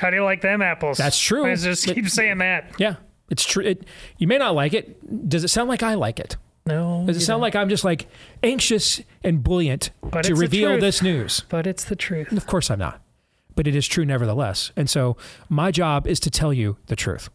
How 0.00 0.10
do 0.10 0.16
you 0.16 0.24
like 0.24 0.40
them 0.40 0.62
apples? 0.62 0.98
That's 0.98 1.18
true. 1.18 1.42
Let's 1.44 1.62
just 1.62 1.86
But- 1.86 1.94
keep 1.94 2.08
saying 2.08 2.38
that. 2.38 2.72
Yeah, 2.78 2.96
it's 3.30 3.44
true. 3.44 3.62
It, 3.64 3.84
you 4.18 4.26
may 4.26 4.38
not 4.38 4.54
like 4.54 4.74
it. 4.74 5.28
Does 5.28 5.44
it 5.44 5.48
sound 5.48 5.68
like 5.68 5.82
I 5.84 5.94
like 5.94 6.18
it? 6.18 6.36
No. 6.70 7.04
Does 7.06 7.16
it 7.16 7.20
sound 7.20 7.36
don't. 7.36 7.42
like 7.42 7.56
I'm 7.56 7.68
just 7.68 7.84
like 7.84 8.06
anxious 8.42 9.00
and 9.24 9.42
buoyant 9.42 9.90
But 10.02 10.24
to 10.24 10.34
reveal 10.34 10.78
this 10.78 11.02
news? 11.02 11.44
But 11.48 11.66
it's 11.66 11.84
the 11.84 11.96
truth. 11.96 12.32
Of 12.32 12.46
course 12.46 12.70
I'm 12.70 12.78
not. 12.78 13.00
but 13.56 13.66
it 13.66 13.74
is 13.74 13.86
true 13.86 14.04
nevertheless. 14.04 14.72
And 14.76 14.88
so 14.88 15.16
my 15.48 15.70
job 15.70 16.06
is 16.06 16.20
to 16.20 16.30
tell 16.30 16.52
you 16.52 16.76
the 16.86 16.96
truth. 16.96 17.28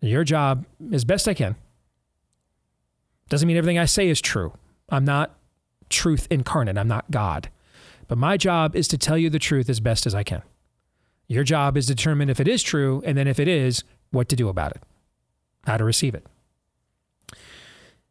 Your 0.00 0.22
job, 0.24 0.64
as 0.92 1.04
best 1.04 1.26
I 1.28 1.34
can, 1.34 1.56
doesn't 3.28 3.46
mean 3.46 3.56
everything 3.56 3.78
I 3.78 3.84
say 3.84 4.08
is 4.08 4.20
true. 4.20 4.52
I'm 4.88 5.04
not 5.04 5.36
truth 5.88 6.26
incarnate, 6.30 6.78
I'm 6.78 6.88
not 6.88 7.10
God. 7.10 7.48
But 8.08 8.18
my 8.18 8.36
job 8.36 8.74
is 8.76 8.88
to 8.88 8.98
tell 8.98 9.18
you 9.18 9.30
the 9.30 9.38
truth 9.38 9.68
as 9.68 9.80
best 9.80 10.06
as 10.06 10.14
I 10.14 10.22
can. 10.22 10.42
Your 11.28 11.44
job 11.44 11.76
is 11.76 11.86
to 11.86 11.94
determine 11.94 12.28
if 12.28 12.40
it 12.40 12.48
is 12.48 12.62
true, 12.62 13.02
and 13.04 13.16
then 13.16 13.28
if 13.28 13.38
it 13.38 13.46
is, 13.46 13.84
what 14.10 14.28
to 14.30 14.36
do 14.36 14.48
about 14.48 14.72
it, 14.72 14.82
how 15.64 15.76
to 15.76 15.84
receive 15.84 16.14
it. 16.14 16.26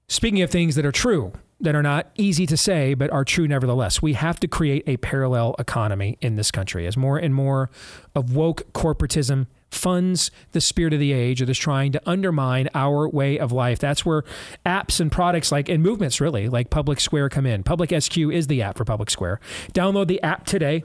Speaking 0.10 0.42
of 0.42 0.50
things 0.50 0.74
that 0.74 0.86
are 0.88 0.92
true, 0.92 1.34
that 1.62 1.76
are 1.76 1.84
not 1.84 2.10
easy 2.16 2.48
to 2.48 2.58
say, 2.58 2.96
but 2.96 3.12
are 3.12 3.24
true 3.24 3.48
nevertheless, 3.48 4.02
we 4.02 4.14
have 4.14 4.40
to 4.40 4.48
create 4.48 4.84
a 4.88 4.98
parallel 4.98 5.56
economy 5.60 6.18
in 6.20 6.36
this 6.36 6.50
country 6.50 6.88
as 6.88 6.98
more 6.98 7.20
and 7.20 7.36
more 7.36 7.70
of 8.16 8.34
woke 8.34 8.64
corporatism 8.74 9.46
funds 9.70 10.32
the 10.52 10.62
spirit 10.62 10.94
of 10.94 11.00
the 11.00 11.14
age 11.14 11.44
or 11.44 11.52
is 11.52 11.60
trying 11.60 11.92
to 11.92 12.02
undermine 12.10 12.70
our 12.74 13.08
way 13.08 13.38
of 13.38 13.52
life. 13.52 13.78
That's 13.78 14.04
where 14.04 14.24
apps 14.66 15.00
and 15.00 15.12
products 15.12 15.52
like 15.52 15.70
and 15.70 15.84
movements 15.84 16.20
really 16.20 16.50
like 16.50 16.72
Public 16.72 17.00
Square 17.00 17.30
come 17.30 17.46
in. 17.46 17.62
Public 17.62 17.92
SQ 18.02 18.18
is 18.18 18.48
the 18.48 18.64
app 18.64 18.80
for 18.80 18.86
Public 18.86 19.12
Square. 19.12 19.40
Download 19.74 20.08
the 20.08 20.20
app 20.24 20.48
today 20.48 20.84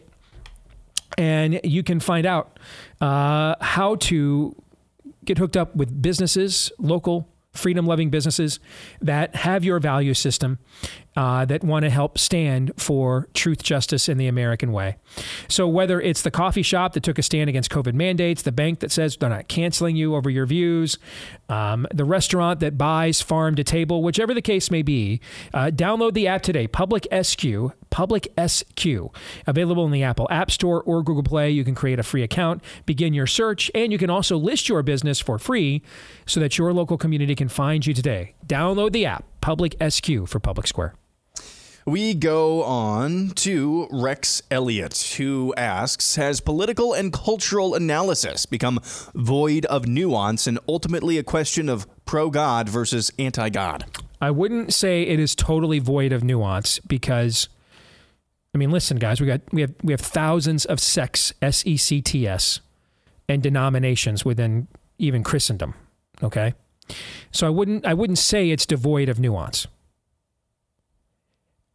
and 1.16 1.60
you 1.64 1.82
can 1.82 1.98
find 1.98 2.26
out 2.26 2.58
uh, 3.00 3.54
how 3.62 3.94
to 3.94 4.54
get 5.24 5.38
hooked 5.38 5.56
up 5.56 5.74
with 5.74 6.02
businesses, 6.02 6.70
local 6.78 7.28
freedom 7.54 7.86
loving 7.86 8.10
businesses 8.10 8.60
that 9.00 9.34
have 9.36 9.64
your 9.64 9.78
value 9.78 10.14
system 10.14 10.58
uh, 11.16 11.44
that 11.44 11.62
want 11.62 11.84
to 11.84 11.90
help 11.90 12.18
stand 12.18 12.72
for 12.76 13.28
truth, 13.34 13.62
justice, 13.62 14.08
and 14.08 14.20
the 14.20 14.26
American 14.26 14.72
way. 14.72 14.96
So, 15.48 15.68
whether 15.68 16.00
it's 16.00 16.22
the 16.22 16.30
coffee 16.30 16.62
shop 16.62 16.92
that 16.94 17.02
took 17.02 17.18
a 17.18 17.22
stand 17.22 17.48
against 17.48 17.70
COVID 17.70 17.94
mandates, 17.94 18.42
the 18.42 18.52
bank 18.52 18.80
that 18.80 18.90
says 18.90 19.16
they're 19.16 19.28
not 19.28 19.48
canceling 19.48 19.96
you 19.96 20.14
over 20.14 20.28
your 20.28 20.46
views, 20.46 20.98
um, 21.48 21.86
the 21.92 22.04
restaurant 22.04 22.60
that 22.60 22.76
buys 22.76 23.20
farm 23.20 23.54
to 23.56 23.64
table, 23.64 24.02
whichever 24.02 24.34
the 24.34 24.42
case 24.42 24.70
may 24.70 24.82
be, 24.82 25.20
uh, 25.52 25.66
download 25.66 26.14
the 26.14 26.26
app 26.26 26.42
today, 26.42 26.66
Public 26.66 27.06
SQ, 27.22 27.44
Public 27.90 28.32
SQ, 28.44 28.86
available 29.46 29.84
in 29.84 29.92
the 29.92 30.02
Apple 30.02 30.26
App 30.30 30.50
Store 30.50 30.82
or 30.82 31.02
Google 31.02 31.22
Play. 31.22 31.50
You 31.50 31.64
can 31.64 31.74
create 31.74 31.98
a 31.98 32.02
free 32.02 32.22
account, 32.22 32.62
begin 32.86 33.14
your 33.14 33.26
search, 33.26 33.70
and 33.74 33.92
you 33.92 33.98
can 33.98 34.10
also 34.10 34.36
list 34.36 34.68
your 34.68 34.82
business 34.82 35.20
for 35.20 35.38
free 35.38 35.82
so 36.26 36.40
that 36.40 36.58
your 36.58 36.72
local 36.72 36.98
community 36.98 37.34
can 37.34 37.48
find 37.48 37.86
you 37.86 37.94
today. 37.94 38.34
Download 38.46 38.92
the 38.92 39.06
app, 39.06 39.24
Public 39.40 39.76
SQ 39.88 40.26
for 40.26 40.40
Public 40.40 40.66
Square. 40.66 40.94
We 41.86 42.14
go 42.14 42.62
on 42.62 43.30
to 43.36 43.88
Rex 43.90 44.40
Elliott, 44.50 45.16
who 45.18 45.52
asks 45.54 46.16
Has 46.16 46.40
political 46.40 46.94
and 46.94 47.12
cultural 47.12 47.74
analysis 47.74 48.46
become 48.46 48.80
void 49.14 49.66
of 49.66 49.86
nuance 49.86 50.46
and 50.46 50.58
ultimately 50.66 51.18
a 51.18 51.22
question 51.22 51.68
of 51.68 51.86
pro 52.06 52.30
God 52.30 52.70
versus 52.70 53.12
anti 53.18 53.50
God? 53.50 53.84
I 54.18 54.30
wouldn't 54.30 54.72
say 54.72 55.02
it 55.02 55.20
is 55.20 55.34
totally 55.34 55.78
void 55.78 56.12
of 56.12 56.24
nuance 56.24 56.78
because. 56.78 57.48
I 58.54 58.56
mean, 58.56 58.70
listen, 58.70 58.98
guys. 58.98 59.20
We 59.20 59.26
got 59.26 59.42
we 59.52 59.60
have 59.60 59.74
we 59.82 59.92
have 59.92 60.00
thousands 60.00 60.64
of 60.64 60.80
sects, 60.80 61.34
S 61.42 61.66
E 61.66 61.76
C 61.76 62.00
T 62.00 62.26
S, 62.26 62.60
and 63.28 63.42
denominations 63.42 64.24
within 64.24 64.68
even 64.96 65.22
Christendom. 65.22 65.74
Okay, 66.22 66.54
so 67.30 67.46
I 67.46 67.50
wouldn't 67.50 67.84
I 67.84 67.92
wouldn't 67.92 68.18
say 68.18 68.50
it's 68.50 68.64
devoid 68.64 69.10
of 69.10 69.18
nuance. 69.18 69.66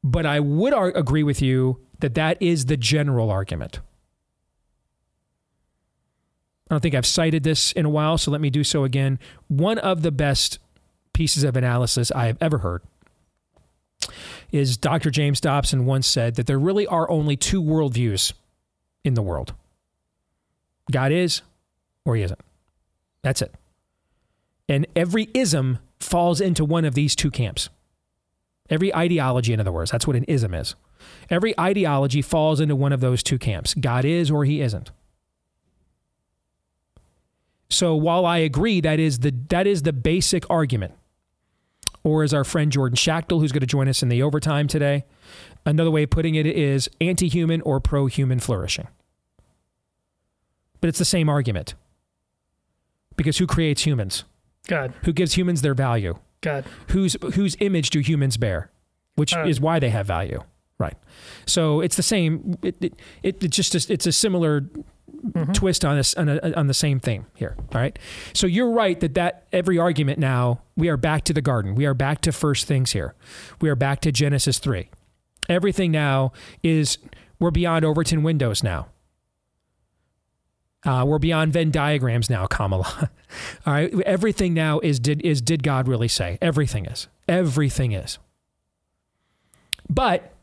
But 0.04 0.26
I 0.26 0.40
would 0.40 0.74
ar- 0.74 0.94
agree 0.96 1.24
with 1.24 1.42
you 1.42 1.80
that 2.00 2.16
that 2.16 2.42
is 2.42 2.66
the 2.66 2.78
general 2.78 3.30
argument. 3.30 3.80
I 6.70 6.76
don't 6.76 6.82
think 6.82 6.96
I've 6.96 7.06
cited 7.06 7.44
this 7.44 7.72
in 7.72 7.86
a 7.86 7.90
while, 7.90 8.18
so 8.18 8.32
let 8.32 8.42
me 8.42 8.50
do 8.50 8.64
so 8.64 8.84
again. 8.84 9.20
One 9.48 9.78
of 9.80 10.04
the 10.04 10.12
best 10.12 10.60
pieces 11.14 11.44
of 11.44 11.58
analysis 11.58 12.12
I 12.12 12.28
have 12.28 12.38
ever 12.40 12.60
heard 12.60 12.84
is 14.52 14.78
Dr. 14.78 15.10
James 15.10 15.42
Dobson 15.42 15.86
once 15.86 16.08
said 16.08 16.36
that 16.36 16.48
there 16.48 16.60
really 16.60 16.88
are 16.88 17.10
only 17.10 17.36
two 17.36 17.62
worldviews 17.62 18.34
in 19.04 19.16
the 19.16 19.22
world 19.22 19.54
God 20.92 21.12
is 21.12 21.42
or 22.06 22.16
he 22.16 22.24
isn't. 22.24 22.40
That's 23.22 23.42
it. 23.42 23.54
And 24.68 24.88
every 24.96 25.30
ism 25.34 25.80
falls 26.00 26.40
into 26.40 26.64
one 26.64 26.86
of 26.86 26.96
these 26.96 27.16
two 27.16 27.32
camps. 27.32 27.70
Every 28.70 28.94
ideology, 28.96 29.54
in 29.54 29.60
other 29.60 29.72
words, 29.72 29.92
that's 29.92 30.06
what 30.06 30.16
an 30.16 30.26
ism 30.26 30.54
is. 30.54 30.76
Every 31.30 31.60
ideology 31.60 32.22
falls 32.22 32.60
into 32.60 32.76
one 32.76 32.94
of 32.94 33.00
those 33.00 33.24
two 33.24 33.40
camps 33.40 33.74
God 33.74 34.06
is 34.06 34.30
or 34.30 34.46
he 34.46 34.62
isn't. 34.62 34.92
So 37.70 37.96
while 37.96 38.26
I 38.26 38.40
agree 38.40 38.82
that 38.82 39.00
is 39.00 39.20
the 39.20 39.34
that 39.50 39.68
is 39.68 39.84
the 39.84 39.94
basic 39.94 40.50
argument, 40.50 40.94
or 42.04 42.24
as 42.24 42.34
our 42.34 42.44
friend 42.44 42.72
Jordan 42.72 42.96
Schachtel, 42.96 43.40
who's 43.40 43.52
going 43.52 43.62
to 43.62 43.68
join 43.68 43.88
us 43.88 44.02
in 44.02 44.10
the 44.10 44.24
overtime 44.24 44.68
today, 44.68 45.06
another 45.66 45.92
way 45.92 46.04
of 46.04 46.10
putting 46.10 46.36
it 46.36 46.46
is 46.46 46.90
anti-human 47.00 47.62
or 47.62 47.80
pro-human 47.80 48.40
flourishing. 48.40 48.88
But 50.82 50.88
it's 50.88 51.00
the 51.00 51.06
same 51.06 51.30
argument. 51.30 51.76
Because 53.16 53.38
who 53.38 53.46
creates 53.46 53.86
humans? 53.86 54.24
God. 54.68 54.94
Who 55.04 55.14
gives 55.14 55.38
humans 55.38 55.62
their 55.62 55.74
value? 55.74 56.18
God. 56.42 56.66
Whose 56.90 57.16
whose 57.36 57.56
image 57.60 57.90
do 57.90 58.00
humans 58.00 58.38
bear? 58.38 58.72
Which 59.16 59.34
Uh, 59.36 59.46
is 59.46 59.60
why 59.60 59.80
they 59.80 59.90
have 59.90 60.08
value. 60.08 60.42
Right. 60.78 60.96
So 61.46 61.82
it's 61.82 61.98
the 61.98 62.04
same. 62.04 62.58
It, 62.62 62.78
it, 62.80 62.94
it 63.22 63.44
it's 63.44 63.58
just 63.58 63.76
a, 63.76 63.94
it's 63.94 64.06
a 64.08 64.12
similar 64.14 64.70
twist 65.54 65.84
on 65.84 65.98
this 65.98 66.14
on, 66.14 66.30
a, 66.30 66.54
on 66.56 66.68
the 66.68 66.74
same 66.74 67.00
theme 67.02 67.26
here. 67.36 67.56
All 67.58 67.82
right. 67.82 68.00
So 68.34 68.48
you're 68.48 68.72
right 68.72 68.98
that 69.02 69.14
that 69.16 69.48
every 69.52 69.78
argument 69.78 70.20
now 70.20 70.62
we 70.78 70.88
are 70.88 70.96
back 70.96 71.26
to 71.26 71.34
the 71.34 71.42
garden. 71.42 71.76
We 71.76 71.86
are 71.86 71.94
back 71.94 72.22
to 72.22 72.32
first 72.32 72.66
things 72.68 72.94
here. 72.94 73.14
We 73.60 73.68
are 73.70 73.76
back 73.76 74.00
to 74.02 74.12
Genesis 74.14 74.58
three. 74.60 74.90
Everything 75.50 75.92
now 75.92 76.32
is 76.64 76.98
we're 77.40 77.52
beyond 77.52 77.84
Overton 77.84 78.24
windows 78.24 78.64
now. 78.64 78.88
Uh, 80.86 81.04
we're 81.06 81.20
beyond 81.20 81.52
Venn 81.52 81.72
diagrams 81.72 82.30
now, 82.30 82.48
Kamala. 82.48 83.10
All 83.66 83.74
right, 83.74 83.94
everything 84.02 84.54
now 84.54 84.80
is 84.80 85.00
did 85.00 85.22
is 85.22 85.42
did 85.42 85.62
God 85.62 85.88
really 85.88 86.08
say? 86.08 86.38
Everything 86.42 86.86
is. 86.86 87.08
Everything 87.28 87.92
is. 87.92 88.18
But 89.90 90.34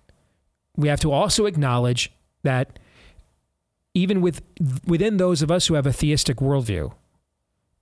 we 0.77 0.89
have 0.89 1.01
to 1.01 1.13
also 1.13 1.47
acknowledge 1.47 2.13
that 2.43 2.79
even 3.95 4.21
with 4.21 4.43
within 4.87 5.17
those 5.17 5.41
of 5.41 5.51
us 5.51 5.69
who 5.69 5.75
have 5.75 5.87
a 5.87 5.93
theistic 5.93 6.37
worldview, 6.37 6.93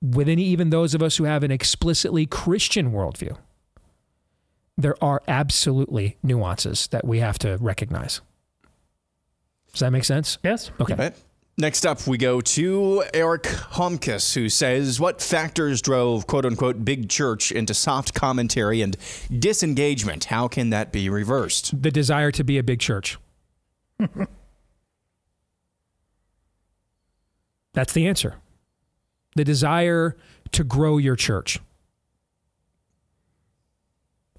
within 0.00 0.38
even 0.38 0.70
those 0.70 0.94
of 0.94 1.02
us 1.02 1.16
who 1.16 1.24
have 1.24 1.42
an 1.42 1.50
explicitly 1.50 2.24
Christian 2.24 2.92
worldview, 2.92 3.36
there 4.78 4.94
are 5.02 5.22
absolutely 5.26 6.18
nuances 6.22 6.86
that 6.88 7.04
we 7.04 7.18
have 7.18 7.38
to 7.40 7.58
recognize. 7.60 8.20
Does 9.72 9.80
that 9.80 9.90
make 9.90 10.04
sense? 10.04 10.38
Yes. 10.44 10.70
Okay. 10.80 11.12
Next 11.56 11.86
up, 11.86 12.04
we 12.08 12.18
go 12.18 12.40
to 12.40 13.04
Eric 13.14 13.44
Homkus, 13.44 14.34
who 14.34 14.48
says, 14.48 14.98
What 14.98 15.22
factors 15.22 15.80
drove 15.80 16.26
quote 16.26 16.44
unquote 16.44 16.84
big 16.84 17.08
church 17.08 17.52
into 17.52 17.74
soft 17.74 18.12
commentary 18.12 18.82
and 18.82 18.96
disengagement? 19.30 20.24
How 20.24 20.48
can 20.48 20.70
that 20.70 20.90
be 20.90 21.08
reversed? 21.08 21.80
The 21.80 21.92
desire 21.92 22.32
to 22.32 22.42
be 22.42 22.58
a 22.58 22.64
big 22.64 22.80
church. 22.80 23.18
That's 27.72 27.92
the 27.92 28.08
answer. 28.08 28.34
The 29.36 29.44
desire 29.44 30.16
to 30.52 30.64
grow 30.64 30.98
your 30.98 31.14
church 31.14 31.60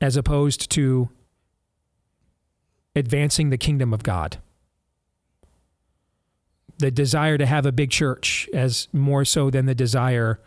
as 0.01 0.17
opposed 0.17 0.69
to 0.71 1.09
advancing 2.93 3.51
the 3.51 3.57
kingdom 3.57 3.93
of 3.93 4.03
God. 4.03 4.37
The 6.77 6.91
desire 6.91 7.37
to 7.37 7.45
have 7.45 7.65
a 7.65 7.71
big 7.71 7.89
church 7.89 8.49
as 8.53 8.87
more 8.91 9.23
so 9.25 9.49
than 9.49 9.65
the 9.65 9.75
desire 9.75 10.39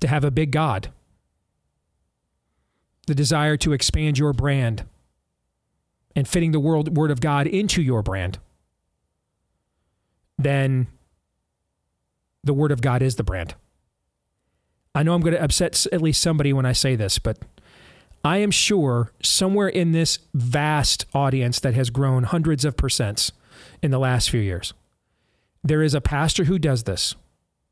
to 0.00 0.08
have 0.08 0.24
a 0.24 0.30
big 0.30 0.52
God. 0.52 0.92
The 3.06 3.14
desire 3.14 3.56
to 3.58 3.72
expand 3.72 4.18
your 4.18 4.32
brand 4.32 4.84
and 6.14 6.28
fitting 6.28 6.52
the 6.52 6.60
world, 6.60 6.96
word 6.96 7.10
of 7.10 7.20
God 7.20 7.46
into 7.46 7.82
your 7.82 8.02
brand. 8.02 8.38
Then 10.38 10.86
the 12.44 12.54
word 12.54 12.72
of 12.72 12.80
God 12.80 13.02
is 13.02 13.16
the 13.16 13.24
brand. 13.24 13.54
I 14.94 15.02
know 15.02 15.14
I'm 15.14 15.20
going 15.20 15.34
to 15.34 15.42
upset 15.42 15.86
at 15.90 16.02
least 16.02 16.20
somebody 16.20 16.52
when 16.52 16.66
I 16.66 16.72
say 16.72 16.96
this, 16.96 17.18
but 17.18 17.38
I 18.24 18.38
am 18.38 18.50
sure 18.50 19.12
somewhere 19.22 19.68
in 19.68 19.92
this 19.92 20.18
vast 20.34 21.06
audience 21.14 21.58
that 21.60 21.74
has 21.74 21.90
grown 21.90 22.24
hundreds 22.24 22.64
of 22.64 22.76
percents 22.76 23.32
in 23.82 23.90
the 23.90 23.98
last 23.98 24.30
few 24.30 24.40
years, 24.40 24.74
there 25.64 25.82
is 25.82 25.94
a 25.94 26.00
pastor 26.00 26.44
who 26.44 26.58
does 26.58 26.84
this 26.84 27.14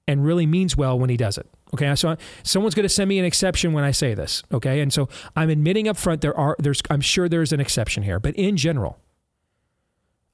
and 0.06 0.24
really 0.24 0.46
means 0.46 0.76
well 0.76 0.98
when 0.98 1.10
he 1.10 1.16
does 1.16 1.38
it. 1.38 1.46
Okay, 1.72 1.94
so 1.94 2.16
someone's 2.42 2.74
going 2.74 2.84
to 2.84 2.88
send 2.88 3.08
me 3.08 3.18
an 3.20 3.24
exception 3.24 3.72
when 3.72 3.84
I 3.84 3.92
say 3.92 4.12
this. 4.14 4.42
Okay, 4.52 4.80
and 4.80 4.92
so 4.92 5.08
I'm 5.36 5.50
admitting 5.50 5.86
up 5.86 5.96
front 5.96 6.20
there 6.20 6.36
are 6.36 6.56
there's 6.58 6.82
I'm 6.90 7.00
sure 7.00 7.28
there's 7.28 7.52
an 7.52 7.60
exception 7.60 8.02
here, 8.02 8.18
but 8.18 8.34
in 8.34 8.56
general, 8.56 8.98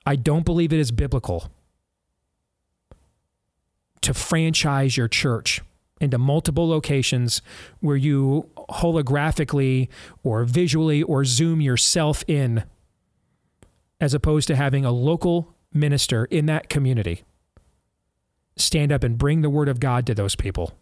I 0.06 0.16
don't 0.16 0.44
believe 0.44 0.72
it 0.72 0.78
is 0.78 0.92
biblical 0.92 1.50
to 4.00 4.14
franchise 4.14 4.96
your 4.96 5.08
church 5.08 5.60
into 6.00 6.16
multiple 6.16 6.68
locations 6.68 7.42
where 7.80 7.96
you 7.96 8.48
holographically 8.70 9.88
or 10.22 10.44
visually 10.44 11.02
or 11.02 11.24
zoom 11.24 11.60
yourself 11.60 12.24
in 12.26 12.64
as 14.00 14.14
opposed 14.14 14.46
to 14.46 14.56
having 14.56 14.84
a 14.84 14.90
local 14.90 15.54
minister 15.72 16.24
in 16.26 16.46
that 16.46 16.70
community 16.70 17.24
stand 18.56 18.92
up 18.92 19.04
and 19.04 19.18
bring 19.18 19.42
the 19.42 19.50
word 19.50 19.68
of 19.68 19.80
God 19.80 20.06
to 20.06 20.14
those 20.14 20.34
people. 20.34 20.72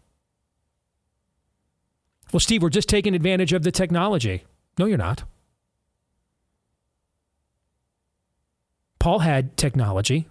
Well, 2.31 2.39
Steve, 2.39 2.61
we're 2.63 2.69
just 2.69 2.89
taking 2.89 3.15
advantage 3.15 3.53
of 3.53 3.63
the 3.63 3.71
technology. 3.71 4.43
No, 4.77 4.85
you're 4.85 4.97
not. 4.97 5.23
Paul 8.99 9.19
had 9.19 9.55
technology 9.55 10.27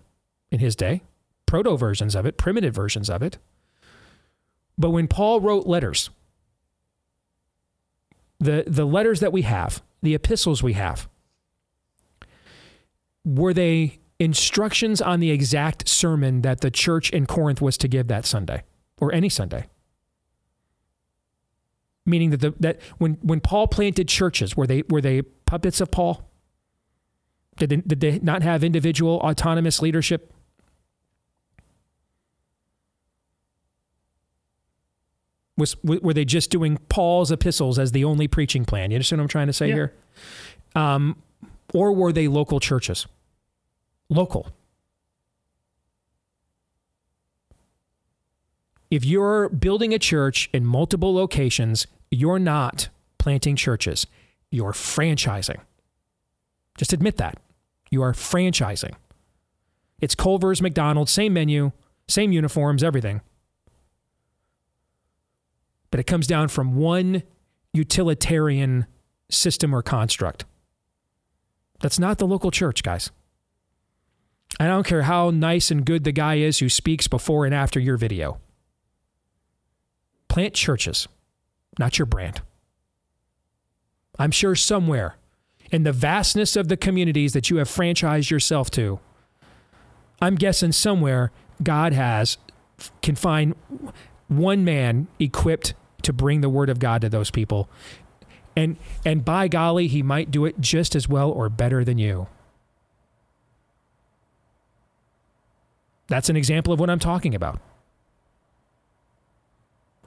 in 0.50 0.58
his 0.58 0.74
day, 0.74 1.02
proto 1.46 1.76
versions 1.76 2.14
of 2.14 2.26
it, 2.26 2.36
primitive 2.36 2.74
versions 2.74 3.08
of 3.08 3.22
it. 3.22 3.38
But 4.76 4.90
when 4.90 5.06
Paul 5.06 5.40
wrote 5.40 5.66
letters, 5.66 6.10
the, 8.40 8.64
the 8.66 8.84
letters 8.84 9.20
that 9.20 9.32
we 9.32 9.42
have, 9.42 9.82
the 10.02 10.14
epistles 10.14 10.62
we 10.62 10.72
have, 10.72 11.08
were 13.24 13.54
they 13.54 14.00
instructions 14.24 15.00
on 15.00 15.20
the 15.20 15.30
exact 15.30 15.88
sermon 15.88 16.42
that 16.42 16.60
the 16.60 16.70
church 16.70 17.10
in 17.10 17.26
Corinth 17.26 17.60
was 17.60 17.76
to 17.78 17.88
give 17.88 18.08
that 18.08 18.24
Sunday 18.26 18.62
or 19.00 19.12
any 19.12 19.28
Sunday? 19.28 19.66
Meaning 22.06 22.30
that 22.30 22.40
the, 22.40 22.54
that 22.60 22.80
when 22.98 23.14
when 23.22 23.40
Paul 23.40 23.66
planted 23.68 24.08
churches, 24.08 24.56
were 24.56 24.66
they 24.66 24.82
were 24.90 25.00
they 25.00 25.22
puppets 25.22 25.80
of 25.80 25.90
Paul? 25.90 26.28
Did 27.56 27.70
they, 27.70 27.76
did 27.76 28.00
they 28.00 28.18
not 28.18 28.42
have 28.42 28.64
individual 28.64 29.18
autonomous 29.18 29.80
leadership? 29.80 30.32
Was 35.56 35.76
were 35.84 36.12
they 36.12 36.24
just 36.24 36.50
doing 36.50 36.78
Paul's 36.88 37.30
epistles 37.30 37.78
as 37.78 37.92
the 37.92 38.04
only 38.04 38.26
preaching 38.26 38.64
plan? 38.64 38.90
You 38.90 38.96
understand 38.96 39.20
what 39.20 39.24
I'm 39.24 39.28
trying 39.28 39.46
to 39.46 39.52
say 39.52 39.68
Yeah. 39.68 39.74
here? 39.74 39.92
Um, 40.74 41.16
or 41.72 41.92
were 41.92 42.12
they 42.12 42.26
local 42.26 42.58
churches? 42.58 43.06
Local. 44.08 44.48
If 48.90 49.04
you're 49.04 49.48
building 49.48 49.92
a 49.92 49.98
church 49.98 50.48
in 50.52 50.64
multiple 50.64 51.14
locations, 51.14 51.86
you're 52.10 52.38
not 52.38 52.88
planting 53.18 53.56
churches. 53.56 54.06
You're 54.50 54.72
franchising. 54.72 55.60
Just 56.76 56.92
admit 56.92 57.16
that. 57.16 57.38
You 57.90 58.02
are 58.02 58.12
franchising. 58.12 58.94
It's 60.00 60.14
Culver's, 60.14 60.60
McDonald's, 60.60 61.10
same 61.10 61.32
menu, 61.32 61.72
same 62.08 62.30
uniforms, 62.32 62.84
everything. 62.84 63.20
But 65.90 66.00
it 66.00 66.04
comes 66.04 66.26
down 66.26 66.48
from 66.48 66.76
one 66.76 67.22
utilitarian 67.72 68.86
system 69.30 69.74
or 69.74 69.82
construct. 69.82 70.44
That's 71.80 71.98
not 71.98 72.18
the 72.18 72.26
local 72.26 72.50
church, 72.50 72.82
guys. 72.82 73.10
I 74.60 74.66
don't 74.66 74.86
care 74.86 75.02
how 75.02 75.30
nice 75.30 75.70
and 75.70 75.84
good 75.84 76.04
the 76.04 76.12
guy 76.12 76.36
is 76.36 76.58
who 76.58 76.68
speaks 76.68 77.08
before 77.08 77.44
and 77.44 77.54
after 77.54 77.80
your 77.80 77.96
video. 77.96 78.38
Plant 80.28 80.54
churches, 80.54 81.08
not 81.78 81.98
your 81.98 82.06
brand. 82.06 82.40
I'm 84.18 84.30
sure 84.30 84.54
somewhere 84.54 85.16
in 85.70 85.82
the 85.82 85.92
vastness 85.92 86.56
of 86.56 86.68
the 86.68 86.76
communities 86.76 87.32
that 87.32 87.50
you 87.50 87.56
have 87.56 87.68
franchised 87.68 88.30
yourself 88.30 88.70
to, 88.72 89.00
I'm 90.20 90.36
guessing 90.36 90.72
somewhere 90.72 91.32
God 91.62 91.92
has 91.92 92.38
can 93.02 93.14
find 93.14 93.54
one 94.28 94.64
man 94.64 95.06
equipped 95.18 95.74
to 96.02 96.12
bring 96.12 96.40
the 96.40 96.48
word 96.48 96.70
of 96.70 96.78
God 96.78 97.00
to 97.02 97.08
those 97.08 97.30
people. 97.30 97.68
And 98.56 98.76
and 99.04 99.24
by 99.24 99.48
golly, 99.48 99.88
he 99.88 100.02
might 100.02 100.30
do 100.30 100.44
it 100.44 100.60
just 100.60 100.94
as 100.94 101.08
well 101.08 101.30
or 101.30 101.48
better 101.48 101.84
than 101.84 101.98
you. 101.98 102.28
That's 106.08 106.28
an 106.28 106.36
example 106.36 106.72
of 106.72 106.80
what 106.80 106.90
I'm 106.90 106.98
talking 106.98 107.34
about. 107.34 107.60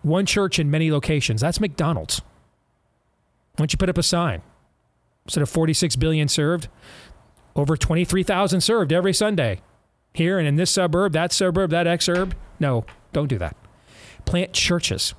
One 0.01 0.25
church 0.25 0.59
in 0.59 0.69
many 0.69 0.91
locations. 0.91 1.41
That's 1.41 1.59
McDonald's. 1.59 2.19
Why 2.19 3.63
don't 3.63 3.73
you 3.73 3.77
put 3.77 3.89
up 3.89 3.97
a 3.97 4.03
sign? 4.03 4.41
Instead 5.25 5.41
of 5.41 5.49
46 5.49 5.95
billion 5.97 6.27
served, 6.27 6.69
over 7.55 7.75
23,000 7.75 8.61
served 8.61 8.93
every 8.93 9.13
Sunday. 9.13 9.61
Here 10.13 10.39
and 10.39 10.47
in 10.47 10.55
this 10.55 10.71
suburb, 10.71 11.13
that 11.13 11.33
suburb, 11.33 11.71
that 11.71 11.87
exurb. 11.87 12.33
No, 12.59 12.85
don't 13.11 13.27
do 13.27 13.37
that. 13.39 13.55
Plant 14.25 14.53
churches. 14.53 15.13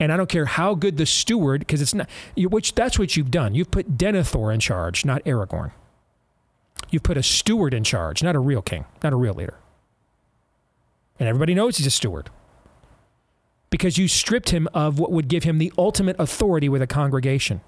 And 0.00 0.10
I 0.10 0.16
don't 0.16 0.28
care 0.28 0.46
how 0.46 0.74
good 0.74 0.96
the 0.96 1.06
steward, 1.06 1.60
because 1.60 1.80
it's 1.80 1.94
not, 1.94 2.08
you, 2.34 2.48
which 2.48 2.74
that's 2.74 2.98
what 2.98 3.16
you've 3.16 3.30
done. 3.30 3.54
You've 3.54 3.70
put 3.70 3.96
Denethor 3.96 4.52
in 4.52 4.58
charge, 4.58 5.04
not 5.04 5.22
Aragorn. 5.24 5.70
You've 6.88 7.02
put 7.02 7.18
a 7.18 7.22
steward 7.22 7.74
in 7.74 7.84
charge, 7.84 8.22
not 8.22 8.34
a 8.34 8.38
real 8.38 8.62
king, 8.62 8.86
not 9.02 9.12
a 9.12 9.16
real 9.16 9.34
leader. 9.34 9.58
And 11.18 11.28
everybody 11.28 11.54
knows 11.54 11.76
he's 11.76 11.86
a 11.86 11.90
steward 11.90 12.30
because 13.68 13.98
you 13.98 14.08
stripped 14.08 14.50
him 14.50 14.66
of 14.74 14.98
what 14.98 15.12
would 15.12 15.28
give 15.28 15.44
him 15.44 15.58
the 15.58 15.72
ultimate 15.78 16.16
authority 16.18 16.68
with 16.68 16.82
a 16.82 16.86
congregation 16.86 17.60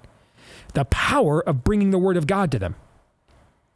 the 0.73 0.85
power 0.85 1.47
of 1.47 1.63
bringing 1.63 1.91
the 1.91 1.99
word 1.99 2.17
of 2.17 2.25
God 2.25 2.51
to 2.51 2.57
them. 2.57 2.75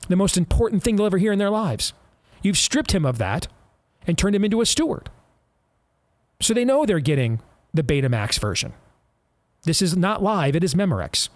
The 0.09 0.15
most 0.15 0.35
important 0.35 0.81
thing 0.81 0.95
they'll 0.95 1.05
ever 1.05 1.19
hear 1.19 1.31
in 1.31 1.37
their 1.37 1.51
lives. 1.51 1.93
You've 2.41 2.57
stripped 2.57 2.91
him 2.91 3.05
of 3.05 3.19
that 3.19 3.47
and 4.07 4.17
turned 4.17 4.35
him 4.35 4.43
into 4.43 4.61
a 4.61 4.65
steward. 4.65 5.11
So 6.39 6.55
they 6.55 6.65
know 6.65 6.85
they're 6.85 6.99
getting 6.99 7.39
the 7.77 7.83
Betamax 7.83 8.39
version. 8.39 8.73
This 9.63 9.81
is 9.81 9.95
not 9.95 10.21
live, 10.21 10.55
it 10.55 10.63
is 10.63 10.73
Memorex. 10.73 11.29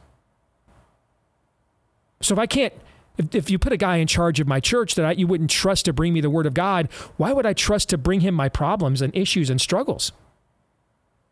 So 2.21 2.33
if 2.33 2.39
I 2.39 2.45
can't, 2.45 2.73
if, 3.17 3.33
if 3.33 3.49
you 3.49 3.57
put 3.57 3.73
a 3.73 3.77
guy 3.77 3.97
in 3.97 4.07
charge 4.07 4.39
of 4.39 4.47
my 4.47 4.59
church 4.59 4.95
that 4.95 5.05
I, 5.05 5.11
you 5.13 5.27
wouldn't 5.27 5.49
trust 5.49 5.85
to 5.85 5.93
bring 5.93 6.13
me 6.13 6.21
the 6.21 6.29
word 6.29 6.45
of 6.45 6.53
God, 6.53 6.89
why 7.17 7.33
would 7.33 7.45
I 7.45 7.53
trust 7.53 7.89
to 7.89 7.97
bring 7.97 8.21
him 8.21 8.35
my 8.35 8.49
problems 8.49 9.01
and 9.01 9.15
issues 9.15 9.49
and 9.49 9.59
struggles? 9.59 10.11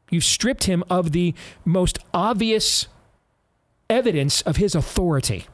You've 0.09 0.23
stripped 0.23 0.63
him 0.63 0.83
of 0.89 1.11
the 1.11 1.35
most 1.65 1.99
obvious 2.13 2.87
evidence 3.89 4.41
of 4.41 4.55
his 4.55 4.75
authority. 4.75 5.45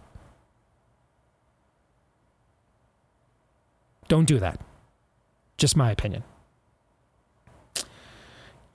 Don't 4.07 4.25
do 4.25 4.39
that. 4.39 4.59
Just 5.57 5.75
my 5.75 5.91
opinion. 5.91 6.23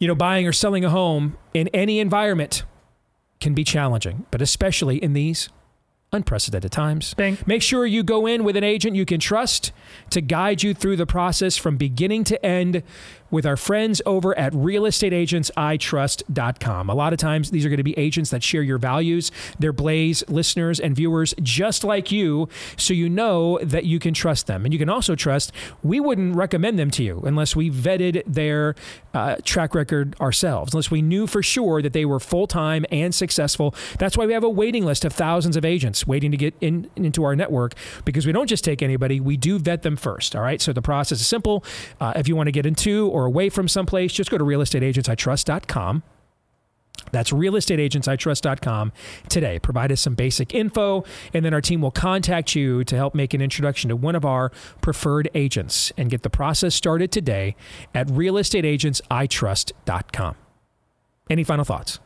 You 0.00 0.08
know, 0.08 0.14
buying 0.16 0.46
or 0.48 0.52
selling 0.52 0.84
a 0.84 0.90
home 0.90 1.36
in 1.54 1.68
any 1.68 2.00
environment 2.00 2.64
can 3.38 3.54
be 3.54 3.64
challenging, 3.64 4.26
but 4.30 4.42
especially 4.42 4.96
in 4.96 5.12
these 5.12 5.48
unprecedented 6.12 6.72
times. 6.72 7.14
Make 7.46 7.62
sure 7.62 7.86
you 7.86 8.02
go 8.02 8.26
in 8.26 8.42
with 8.42 8.56
an 8.56 8.64
agent 8.64 8.96
you 8.96 9.06
can 9.06 9.20
trust 9.20 9.72
to 10.10 10.20
guide 10.20 10.62
you 10.62 10.74
through 10.74 10.96
the 10.96 11.06
process 11.06 11.56
from 11.56 11.76
beginning 11.76 12.24
to 12.24 12.44
end 12.44 12.82
with 13.30 13.46
our 13.46 13.56
friends 13.56 14.02
over 14.06 14.36
at 14.38 14.52
realestateagentsitrust.com. 14.52 16.90
A 16.90 16.94
lot 16.94 17.12
of 17.12 17.18
times 17.18 17.50
these 17.50 17.64
are 17.64 17.68
going 17.68 17.78
to 17.78 17.84
be 17.84 17.98
agents 17.98 18.30
that 18.30 18.42
share 18.42 18.62
your 18.62 18.78
values. 18.78 19.30
They're 19.58 19.72
Blaze 19.72 20.22
listeners 20.28 20.80
and 20.80 20.96
viewers 20.96 21.34
just 21.42 21.84
like 21.84 22.12
you, 22.12 22.48
so 22.76 22.94
you 22.94 23.08
know 23.08 23.58
that 23.62 23.84
you 23.84 23.98
can 23.98 24.14
trust 24.14 24.46
them. 24.46 24.64
And 24.64 24.72
you 24.72 24.78
can 24.78 24.88
also 24.88 25.14
trust 25.14 25.52
we 25.82 26.00
wouldn't 26.00 26.36
recommend 26.36 26.78
them 26.78 26.90
to 26.92 27.02
you 27.02 27.22
unless 27.24 27.56
we 27.56 27.70
vetted 27.70 28.22
their 28.26 28.74
uh, 29.14 29.36
track 29.44 29.74
record 29.74 30.18
ourselves, 30.20 30.74
unless 30.74 30.90
we 30.90 31.02
knew 31.02 31.26
for 31.26 31.42
sure 31.42 31.82
that 31.82 31.92
they 31.92 32.04
were 32.04 32.20
full 32.20 32.46
time 32.46 32.84
and 32.90 33.14
successful. 33.14 33.74
That's 33.98 34.16
why 34.16 34.26
we 34.26 34.32
have 34.32 34.44
a 34.44 34.50
waiting 34.50 34.84
list 34.84 35.04
of 35.04 35.12
thousands 35.12 35.56
of 35.56 35.64
agents 35.64 36.06
waiting 36.06 36.30
to 36.30 36.36
get 36.36 36.54
in 36.60 36.90
into 36.96 37.24
our 37.24 37.36
network 37.36 37.74
because 38.04 38.26
we 38.26 38.32
don't 38.32 38.48
just 38.48 38.64
take 38.64 38.82
anybody, 38.82 39.20
we 39.20 39.36
do 39.36 39.58
vet 39.58 39.82
them 39.82 39.96
first. 39.96 40.36
All 40.36 40.42
right. 40.42 40.60
So 40.60 40.72
the 40.72 40.82
process 40.82 41.20
is 41.20 41.26
simple. 41.26 41.64
Uh, 42.00 42.12
if 42.16 42.28
you 42.28 42.36
want 42.36 42.48
to 42.48 42.52
get 42.52 42.66
into 42.66 43.08
or 43.08 43.19
away 43.24 43.48
from 43.48 43.68
someplace, 43.68 44.12
just 44.12 44.30
go 44.30 44.38
to 44.38 44.44
realestateagentsitrust.com. 44.44 46.02
That's 47.12 47.32
realestateagentsitrust.com 47.32 48.92
today. 49.28 49.58
Provide 49.58 49.92
us 49.92 50.00
some 50.00 50.14
basic 50.14 50.54
info, 50.54 51.04
and 51.32 51.44
then 51.44 51.54
our 51.54 51.60
team 51.60 51.80
will 51.80 51.90
contact 51.90 52.54
you 52.54 52.84
to 52.84 52.96
help 52.96 53.14
make 53.14 53.34
an 53.34 53.40
introduction 53.40 53.88
to 53.88 53.96
one 53.96 54.14
of 54.14 54.24
our 54.24 54.50
preferred 54.80 55.28
agents 55.34 55.92
and 55.96 56.10
get 56.10 56.22
the 56.22 56.30
process 56.30 56.74
started 56.74 57.10
today 57.10 57.56
at 57.94 58.06
realestateagentsitrust.com. 58.08 60.36
Any 61.28 61.44
final 61.44 61.64
thoughts? 61.64 62.00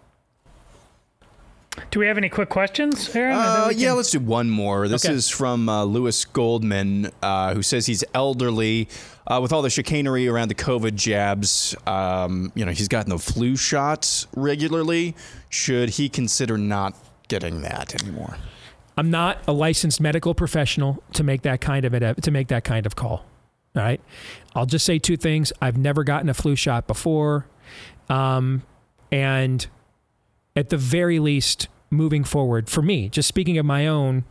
Do 1.90 1.98
we 2.00 2.06
have 2.06 2.16
any 2.18 2.28
quick 2.28 2.48
questions, 2.48 3.14
Aaron? 3.16 3.36
Uh, 3.36 3.66
we 3.68 3.74
yeah, 3.76 3.92
let's 3.92 4.10
do 4.10 4.20
one 4.20 4.48
more. 4.50 4.86
This 4.88 5.04
Okay. 5.04 5.14
is 5.14 5.28
from 5.28 5.68
uh, 5.68 5.84
Lewis 5.84 6.24
Goldman, 6.24 7.10
uh, 7.22 7.54
who 7.54 7.62
says 7.62 7.86
he's 7.86 8.04
elderly. 8.14 8.88
Uh, 9.26 9.40
with 9.40 9.52
all 9.54 9.62
the 9.62 9.70
chicanery 9.70 10.28
around 10.28 10.48
the 10.48 10.54
COVID 10.54 10.94
jabs, 10.96 11.74
um, 11.86 12.52
you 12.54 12.64
know, 12.64 12.72
he's 12.72 12.88
gotten 12.88 13.08
the 13.10 13.18
flu 13.18 13.56
shot 13.56 14.26
regularly. 14.36 15.16
Should 15.48 15.90
he 15.90 16.08
consider 16.10 16.58
not 16.58 16.94
getting 17.28 17.62
that 17.62 18.00
anymore? 18.02 18.36
I'm 18.98 19.10
not 19.10 19.38
a 19.48 19.52
licensed 19.52 20.00
medical 20.00 20.34
professional 20.34 21.02
to 21.14 21.24
make 21.24 21.42
that 21.42 21.60
kind 21.62 21.84
of 21.86 21.94
it, 21.94 22.22
to 22.22 22.30
make 22.30 22.48
that 22.48 22.64
kind 22.64 22.84
of 22.86 22.96
call. 22.96 23.24
All 23.74 23.82
right. 23.82 24.00
I'll 24.54 24.66
just 24.66 24.84
say 24.86 24.98
two 24.98 25.16
things. 25.16 25.52
I've 25.60 25.78
never 25.78 26.04
gotten 26.04 26.28
a 26.28 26.34
flu 26.34 26.54
shot 26.54 26.86
before. 26.86 27.46
Um, 28.08 28.62
and 29.10 29.66
at 30.56 30.68
the 30.68 30.76
very 30.76 31.18
least, 31.18 31.68
moving 31.90 32.24
forward, 32.24 32.68
for 32.68 32.82
me, 32.82 33.08
just 33.08 33.28
speaking 33.28 33.58
of 33.58 33.66
my 33.66 33.86
own, 33.86 34.24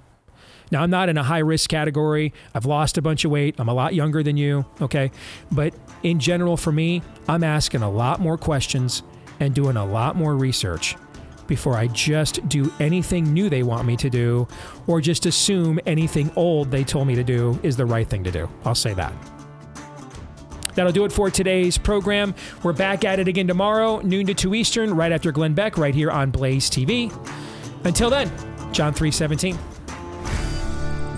now 0.72 0.82
I'm 0.82 0.90
not 0.90 1.10
in 1.10 1.18
a 1.18 1.24
high 1.24 1.40
risk 1.40 1.70
category. 1.70 2.34
I've 2.56 2.66
lost 2.66 2.98
a 2.98 3.02
bunch 3.02 3.26
of 3.26 3.32
weight. 3.32 3.56
I'm 3.60 3.70
a 3.70 3.74
lot 3.74 3.94
younger 3.94 4.24
than 4.24 4.38
you. 4.38 4.66
Okay. 4.82 5.12
But 5.52 5.76
in 6.02 6.20
general, 6.20 6.58
for 6.58 6.72
me, 6.72 7.04
I'm 7.28 7.44
asking 7.44 7.84
a 7.84 7.92
lot 7.92 8.20
more 8.20 8.38
questions 8.38 9.04
and 9.40 9.54
doing 9.54 9.78
a 9.78 9.86
lot 9.86 10.16
more 10.16 10.36
research 10.36 10.96
before 11.46 11.76
I 11.76 11.88
just 11.88 12.48
do 12.48 12.72
anything 12.80 13.34
new 13.34 13.50
they 13.50 13.64
want 13.64 13.86
me 13.86 13.98
to 13.98 14.10
do 14.10 14.48
or 14.88 15.02
just 15.02 15.26
assume 15.26 15.80
anything 15.86 16.32
old 16.36 16.72
they 16.72 16.84
told 16.84 17.08
me 17.08 17.16
to 17.16 17.24
do 17.24 17.60
is 17.62 17.78
the 17.78 17.86
right 17.86 18.08
thing 18.08 18.24
to 18.24 18.32
do. 18.32 18.50
I'll 18.66 18.74
say 18.74 18.94
that. 18.94 19.14
That'll 20.76 20.92
do 20.92 21.06
it 21.06 21.12
for 21.12 21.30
today's 21.30 21.78
program. 21.78 22.34
We're 22.64 22.74
back 22.74 23.06
at 23.06 23.20
it 23.20 23.28
again 23.28 23.48
tomorrow, 23.48 24.00
noon 24.00 24.26
to 24.28 24.34
2 24.34 24.56
Eastern, 24.56 24.94
right 24.94 25.12
after 25.12 25.32
Glenn 25.32 25.54
Beck, 25.54 25.78
right 25.78 25.96
here 25.96 26.12
on 26.12 26.32
Blaze 26.32 26.70
TV. 26.70 27.12
Until 27.84 28.10
then, 28.10 28.30
John 28.72 28.94
317. 28.94 29.58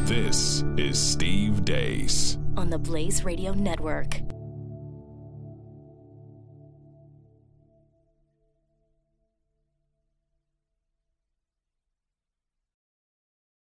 This 0.06 0.64
is 0.78 1.00
Steve 1.00 1.66
Deace 1.66 2.38
on 2.58 2.70
the 2.70 2.78
Blaze 2.78 3.24
Radio 3.24 3.54
Network. 3.54 4.20